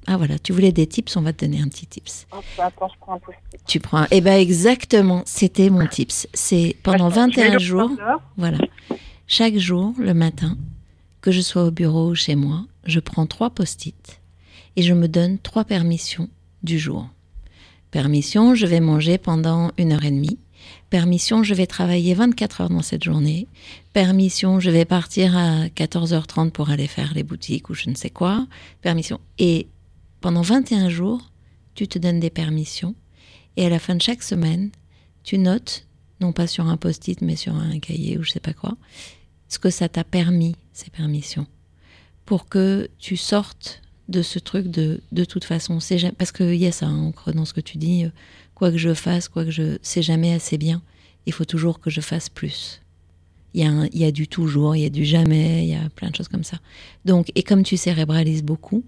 ah 0.06 0.16
voilà, 0.16 0.38
tu 0.38 0.52
voulais 0.52 0.72
des 0.72 0.86
tips, 0.86 1.16
on 1.16 1.22
va 1.22 1.32
te 1.32 1.44
donner 1.44 1.60
un 1.60 1.68
petit 1.68 1.86
tips. 1.86 2.26
Oh, 2.32 2.40
attends, 2.58 2.88
je 2.88 2.98
prends 3.00 3.14
un 3.14 3.20
Tu 3.66 3.78
prends, 3.78 4.04
eh 4.10 4.20
ben 4.20 4.34
exactement, 4.34 5.22
c'était 5.26 5.70
mon 5.70 5.86
tips. 5.86 6.26
C'est 6.34 6.76
pendant 6.82 7.08
21 7.08 7.58
jours, 7.58 7.90
voilà, 8.36 8.58
chaque 9.28 9.56
jour 9.56 9.94
le 9.98 10.12
matin, 10.12 10.56
que 11.20 11.30
je 11.30 11.40
sois 11.40 11.64
au 11.64 11.70
bureau 11.70 12.10
ou 12.10 12.14
chez 12.16 12.34
moi, 12.34 12.64
je 12.84 12.98
prends 12.98 13.26
trois 13.26 13.50
post-it 13.50 14.20
et 14.76 14.82
je 14.82 14.94
me 14.94 15.08
donne 15.08 15.38
trois 15.38 15.64
permissions 15.64 16.28
du 16.62 16.78
jour. 16.78 17.08
Permission, 17.90 18.54
je 18.54 18.66
vais 18.66 18.80
manger 18.80 19.18
pendant 19.18 19.70
une 19.76 19.92
heure 19.92 20.04
et 20.04 20.10
demie. 20.10 20.38
Permission, 20.90 21.42
je 21.42 21.54
vais 21.54 21.66
travailler 21.66 22.14
24 22.14 22.60
heures 22.62 22.70
dans 22.70 22.82
cette 22.82 23.02
journée. 23.02 23.48
Permission, 23.92 24.60
je 24.60 24.70
vais 24.70 24.84
partir 24.84 25.36
à 25.36 25.66
14h30 25.66 26.50
pour 26.50 26.70
aller 26.70 26.86
faire 26.86 27.12
les 27.14 27.22
boutiques 27.22 27.68
ou 27.70 27.74
je 27.74 27.90
ne 27.90 27.94
sais 27.94 28.10
quoi. 28.10 28.46
Permission. 28.80 29.20
Et 29.38 29.68
pendant 30.20 30.42
21 30.42 30.88
jours, 30.88 31.30
tu 31.74 31.88
te 31.88 31.98
donnes 31.98 32.20
des 32.20 32.30
permissions. 32.30 32.94
Et 33.56 33.66
à 33.66 33.68
la 33.68 33.78
fin 33.78 33.94
de 33.94 34.02
chaque 34.02 34.22
semaine, 34.22 34.70
tu 35.24 35.38
notes, 35.38 35.86
non 36.20 36.32
pas 36.32 36.46
sur 36.46 36.66
un 36.66 36.76
post-it, 36.76 37.20
mais 37.20 37.36
sur 37.36 37.54
un 37.54 37.78
cahier 37.78 38.16
ou 38.16 38.22
je 38.22 38.30
ne 38.30 38.32
sais 38.32 38.40
pas 38.40 38.54
quoi, 38.54 38.76
ce 39.48 39.58
que 39.58 39.70
ça 39.70 39.88
t'a 39.88 40.04
permis, 40.04 40.56
ces 40.72 40.90
permissions. 40.90 41.46
Pour 42.24 42.48
que 42.48 42.88
tu 42.98 43.16
sortes 43.16 43.82
de 44.12 44.22
ce 44.22 44.38
truc 44.38 44.68
de 44.68 45.00
de 45.10 45.24
toute 45.24 45.44
façon 45.44 45.80
c'est 45.80 46.12
parce 46.12 46.30
qu'il 46.30 46.54
y 46.54 46.66
a 46.66 46.72
ça 46.72 46.86
hein, 46.86 47.12
dans 47.34 47.44
ce 47.44 47.52
que 47.52 47.60
tu 47.60 47.78
dis 47.78 48.04
euh, 48.04 48.10
quoi 48.54 48.70
que 48.70 48.78
je 48.78 48.94
fasse 48.94 49.28
quoi 49.28 49.44
que 49.44 49.50
je 49.50 49.78
c'est 49.82 50.02
jamais 50.02 50.32
assez 50.32 50.58
bien 50.58 50.82
il 51.26 51.32
faut 51.32 51.44
toujours 51.44 51.80
que 51.80 51.90
je 51.90 52.00
fasse 52.00 52.28
plus. 52.28 52.80
Il 53.54 53.62
y 53.62 53.66
a 53.66 53.86
il 53.92 53.98
y 53.98 54.04
a 54.04 54.12
du 54.12 54.28
toujours 54.28 54.76
il 54.76 54.82
y 54.82 54.86
a 54.86 54.90
du 54.90 55.04
jamais 55.04 55.64
il 55.64 55.70
y 55.70 55.74
a 55.74 55.88
plein 55.90 56.10
de 56.10 56.16
choses 56.16 56.28
comme 56.28 56.44
ça. 56.44 56.58
Donc 57.04 57.30
et 57.34 57.42
comme 57.42 57.62
tu 57.62 57.76
cérébralises 57.76 58.42
beaucoup 58.42 58.84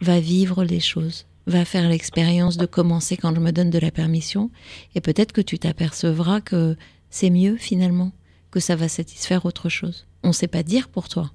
va 0.00 0.20
vivre 0.20 0.64
les 0.64 0.80
choses. 0.80 1.26
Va 1.46 1.64
faire 1.64 1.88
l'expérience 1.88 2.58
de 2.58 2.66
commencer 2.66 3.16
quand 3.16 3.34
je 3.34 3.40
me 3.40 3.52
donne 3.52 3.70
de 3.70 3.78
la 3.78 3.90
permission. 3.90 4.50
Et 4.94 5.00
peut-être 5.00 5.32
que 5.32 5.40
tu 5.40 5.58
t'apercevras 5.58 6.42
que 6.42 6.76
c'est 7.08 7.30
mieux 7.30 7.56
finalement 7.56 8.12
que 8.50 8.60
ça 8.60 8.76
va 8.76 8.88
satisfaire 8.88 9.46
autre 9.46 9.70
chose. 9.70 10.06
On 10.22 10.28
ne 10.28 10.32
sait 10.34 10.46
pas 10.46 10.62
dire 10.62 10.88
pour 10.88 11.08
toi. 11.08 11.32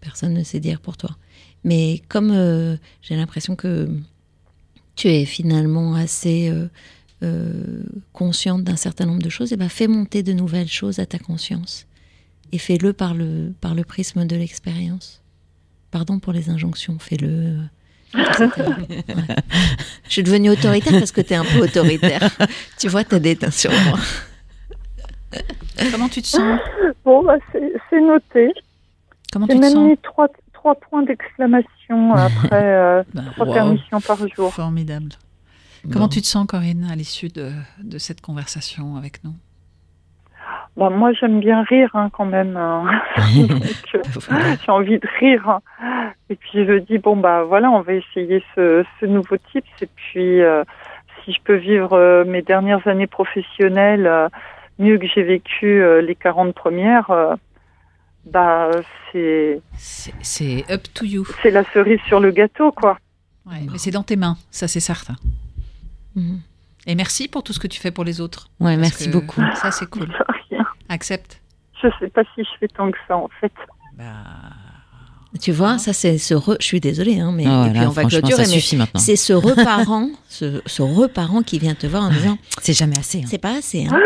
Personne 0.00 0.34
ne 0.34 0.44
sait 0.44 0.60
dire 0.60 0.80
pour 0.80 0.98
toi 0.98 1.16
mais 1.64 2.02
comme 2.08 2.30
euh, 2.30 2.76
j'ai 3.02 3.16
l'impression 3.16 3.56
que 3.56 3.88
tu 4.96 5.08
es 5.08 5.24
finalement 5.24 5.94
assez 5.94 6.50
euh, 6.50 6.68
euh, 7.22 7.82
consciente 8.12 8.64
d'un 8.64 8.76
certain 8.76 9.06
nombre 9.06 9.22
de 9.22 9.28
choses, 9.28 9.52
et 9.52 9.54
eh 9.54 9.58
ben 9.58 9.68
fais 9.68 9.86
monter 9.86 10.22
de 10.22 10.32
nouvelles 10.32 10.68
choses 10.68 10.98
à 10.98 11.06
ta 11.06 11.18
conscience. 11.18 11.86
Et 12.52 12.58
fais-le 12.58 12.92
par 12.92 13.14
le, 13.14 13.52
par 13.60 13.74
le 13.74 13.84
prisme 13.84 14.26
de 14.26 14.36
l'expérience. 14.36 15.22
Pardon 15.90 16.18
pour 16.18 16.32
les 16.32 16.50
injonctions, 16.50 16.98
fais-le. 16.98 17.58
Je 18.14 18.18
suis 20.08 20.22
devenue 20.24 20.50
autoritaire 20.50 20.98
parce 20.98 21.12
que 21.12 21.20
tu 21.20 21.32
es 21.32 21.36
un 21.36 21.44
peu 21.44 21.62
autoritaire. 21.62 22.28
tu 22.78 22.88
vois, 22.88 23.04
tu 23.04 23.14
as 23.14 23.20
des 23.20 23.36
teintes 23.36 23.52
sur 23.52 23.70
moi. 23.70 23.98
Comment 25.92 26.08
tu 26.08 26.20
te 26.22 26.26
sens? 26.26 26.58
Bon, 27.04 27.22
bah, 27.22 27.36
c'est 27.52 28.00
noté. 28.00 28.52
Comment 29.32 29.46
tu 29.46 29.58
te 29.58 29.64
sens? 29.64 29.88
mis 29.88 29.96
trois, 29.98 30.28
trois 30.60 30.74
points 30.74 31.02
d'exclamation 31.02 32.14
après 32.14 32.48
euh, 32.52 33.02
bah, 33.14 33.22
trois 33.34 33.52
permissions 33.52 34.00
par 34.00 34.18
jour. 34.28 34.52
Formidable. 34.52 35.10
Comment 35.90 36.08
tu 36.08 36.20
te 36.20 36.26
sens, 36.26 36.46
Corinne, 36.46 36.86
à 36.92 36.94
l'issue 36.94 37.28
de, 37.28 37.52
de, 37.82 37.96
cette 37.96 38.20
conversation 38.20 38.96
avec 38.96 39.24
nous? 39.24 39.32
Bah, 40.76 40.90
Moi, 40.90 41.14
j'aime 41.14 41.40
bien 41.40 41.62
rire 41.62 41.88
hein, 41.94 42.10
quand 42.12 42.26
même. 42.26 42.56
Hein. 42.56 42.84
Euh, 44.32 44.54
j'ai 44.64 44.70
envie 44.70 44.98
de 44.98 45.08
rire. 45.18 45.58
Et 46.28 46.36
puis, 46.36 46.64
je 46.64 46.78
dis, 46.78 46.98
bon, 46.98 47.16
bah 47.16 47.42
voilà, 47.42 47.70
on 47.70 47.80
va 47.80 47.94
essayer 47.94 48.42
ce, 48.54 48.84
ce 49.00 49.06
nouveau 49.06 49.36
type. 49.50 49.64
Et 49.82 49.88
puis, 49.96 50.40
euh, 50.40 50.62
si 51.24 51.32
je 51.32 51.40
peux 51.42 51.56
vivre 51.56 52.24
mes 52.24 52.42
dernières 52.42 52.86
années 52.86 53.08
professionnelles 53.08 54.08
mieux 54.78 54.98
que 54.98 55.06
j'ai 55.06 55.22
vécu 55.22 55.82
les 56.02 56.14
40 56.14 56.54
premières, 56.54 57.36
bah 58.24 58.70
c'est 59.12 59.60
c'est 60.20 60.64
up 60.70 60.82
to 60.94 61.04
you. 61.04 61.26
C'est 61.42 61.50
la 61.50 61.64
cerise 61.72 62.00
sur 62.06 62.20
le 62.20 62.30
gâteau, 62.30 62.72
quoi. 62.72 62.98
Ouais, 63.46 63.66
mais 63.70 63.78
c'est 63.78 63.90
dans 63.90 64.02
tes 64.02 64.16
mains, 64.16 64.36
ça 64.50 64.68
c'est 64.68 64.80
certain. 64.80 65.16
Mhm. 66.14 66.40
Et 66.86 66.94
merci 66.94 67.28
pour 67.28 67.42
tout 67.42 67.52
ce 67.52 67.60
que 67.60 67.66
tu 67.66 67.80
fais 67.80 67.90
pour 67.90 68.04
les 68.04 68.20
autres. 68.20 68.48
Ouais, 68.58 68.76
merci 68.76 69.08
beaucoup. 69.08 69.42
Ça 69.56 69.70
c'est 69.70 69.88
cool. 69.88 70.12
Rien. 70.50 70.64
Accepte. 70.88 71.40
Je 71.82 71.88
sais 71.98 72.08
pas 72.08 72.22
si 72.34 72.42
je 72.44 72.50
fais 72.58 72.68
tant 72.68 72.90
que 72.90 72.98
ça 73.08 73.16
en 73.16 73.28
fait. 73.40 73.52
Bah 73.96 74.14
tu 75.38 75.52
vois, 75.52 75.78
ça 75.78 75.92
c'est 75.92 76.18
ce 76.18 76.34
re... 76.34 76.56
Je 76.58 76.66
suis 76.66 76.80
désolée, 76.80 77.20
hein, 77.20 77.30
mais 77.32 77.44
oh 77.46 77.66
et 77.66 77.70
puis 77.70 77.80
on 77.80 77.90
va 77.90 78.04
clôturer. 78.04 78.44
C'est 78.96 79.16
ce 79.16 79.32
reparent, 79.32 80.08
ce, 80.28 80.60
ce 80.66 80.82
reparent 80.82 81.42
qui 81.42 81.60
vient 81.60 81.74
te 81.74 81.86
voir 81.86 82.04
en 82.04 82.10
disant 82.10 82.36
c'est 82.60 82.72
jamais 82.72 82.98
assez. 82.98 83.18
Hein. 83.18 83.26
C'est 83.28 83.38
pas 83.38 83.56
assez. 83.58 83.86
Hein. 83.86 84.00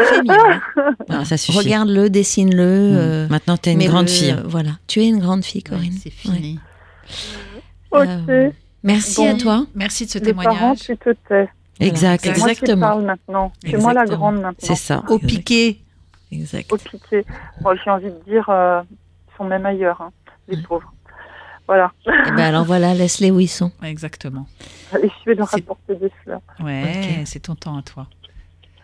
Fais 1.09 1.25
ça 1.25 1.37
suffit. 1.39 1.57
Regarde-le, 1.57 2.11
dessine-le. 2.11 2.65
Mm. 2.65 2.97
Euh, 2.97 3.29
Maintenant, 3.29 3.57
tu 3.57 3.71
es 3.71 3.73
une 3.73 3.85
grande 3.87 4.11
fille. 4.11 4.37
voilà, 4.45 4.73
tu 4.87 5.01
es 5.01 5.09
une 5.09 5.19
grande 5.19 5.45
fille, 5.45 5.63
Corinne. 5.63 5.95
c'est 6.03 6.11
fini. 6.11 6.59
Ouais. 7.91 8.03
Ok. 8.03 8.09
Euh, 8.29 8.51
merci 8.83 9.27
à 9.27 9.35
toi. 9.35 9.67
Merci 9.75 10.05
de 10.07 10.11
ce 10.11 10.19
Les 10.19 10.27
témoignage. 10.27 10.59
Parents, 10.59 10.75
tu 10.75 10.97
te 10.97 11.11
tais. 11.29 11.49
Exact, 11.81 12.27
exactement. 12.27 12.45
Moi 12.45 12.55
qui 12.55 12.81
parle 12.81 13.05
maintenant. 13.05 13.53
C'est 13.65 13.79
moi 13.79 13.95
la 13.95 14.05
grande 14.05 14.37
maintenant. 14.37 14.55
C'est 14.59 14.77
ça. 14.77 15.03
Au 15.09 15.19
piqué. 15.19 15.81
Exact. 16.31 16.71
Au 16.73 16.77
piqué. 16.77 17.25
Bon, 17.63 17.71
j'ai 17.83 17.91
envie 17.91 18.11
de 18.11 18.21
dire, 18.27 18.49
euh, 18.49 18.83
ils 18.91 19.37
sont 19.37 19.45
même 19.45 19.67
ailleurs, 19.67 20.01
hein, 20.01 20.11
les 20.49 20.57
pauvres. 20.59 20.94
Voilà. 21.67 21.93
Et 22.07 22.11
eh 22.29 22.31
ben 22.33 22.41
alors 22.41 22.65
voilà, 22.65 22.95
laisse-les 22.95 23.31
où 23.31 23.41
ils 23.41 23.49
sont. 23.49 23.73
Exactement. 23.83 24.47
Et 25.03 25.09
je 25.09 25.31
vais 25.31 25.35
leur 25.35 25.53
apporter 25.55 25.95
des 25.95 26.11
fleurs. 26.23 26.41
Ouais, 26.61 27.23
c'est 27.25 27.41
ton 27.41 27.55
temps 27.55 27.79
à 27.79 27.83
toi. 27.83 28.07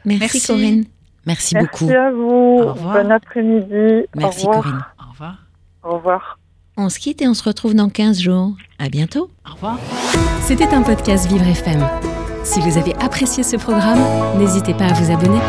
Merci, 0.04 0.46
Corinne. 0.46 0.84
Merci, 1.26 1.54
beaucoup. 1.54 1.86
Merci 1.86 1.96
à 1.96 2.10
vous. 2.10 2.74
Bon 2.82 3.10
après-midi. 3.10 4.06
Merci 4.16 4.46
Au 4.46 4.50
Corinne. 4.50 4.84
Au 4.98 5.10
revoir. 5.10 5.36
Au 5.82 5.94
revoir. 5.96 6.38
On 6.76 6.88
se 6.88 6.98
quitte 6.98 7.20
et 7.20 7.28
on 7.28 7.34
se 7.34 7.44
retrouve 7.44 7.74
dans 7.74 7.90
15 7.90 8.20
jours. 8.20 8.54
À 8.78 8.88
bientôt. 8.88 9.30
Au 9.46 9.52
revoir. 9.52 9.78
C'était 10.40 10.72
un 10.72 10.82
podcast 10.82 11.28
Vivre 11.28 11.46
FM. 11.46 11.86
Si 12.42 12.60
vous 12.60 12.78
avez 12.78 12.94
apprécié 12.96 13.42
ce 13.42 13.56
programme, 13.56 14.00
n'hésitez 14.38 14.72
pas 14.72 14.86
à 14.86 14.92
vous 14.94 15.12
abonner. 15.12 15.40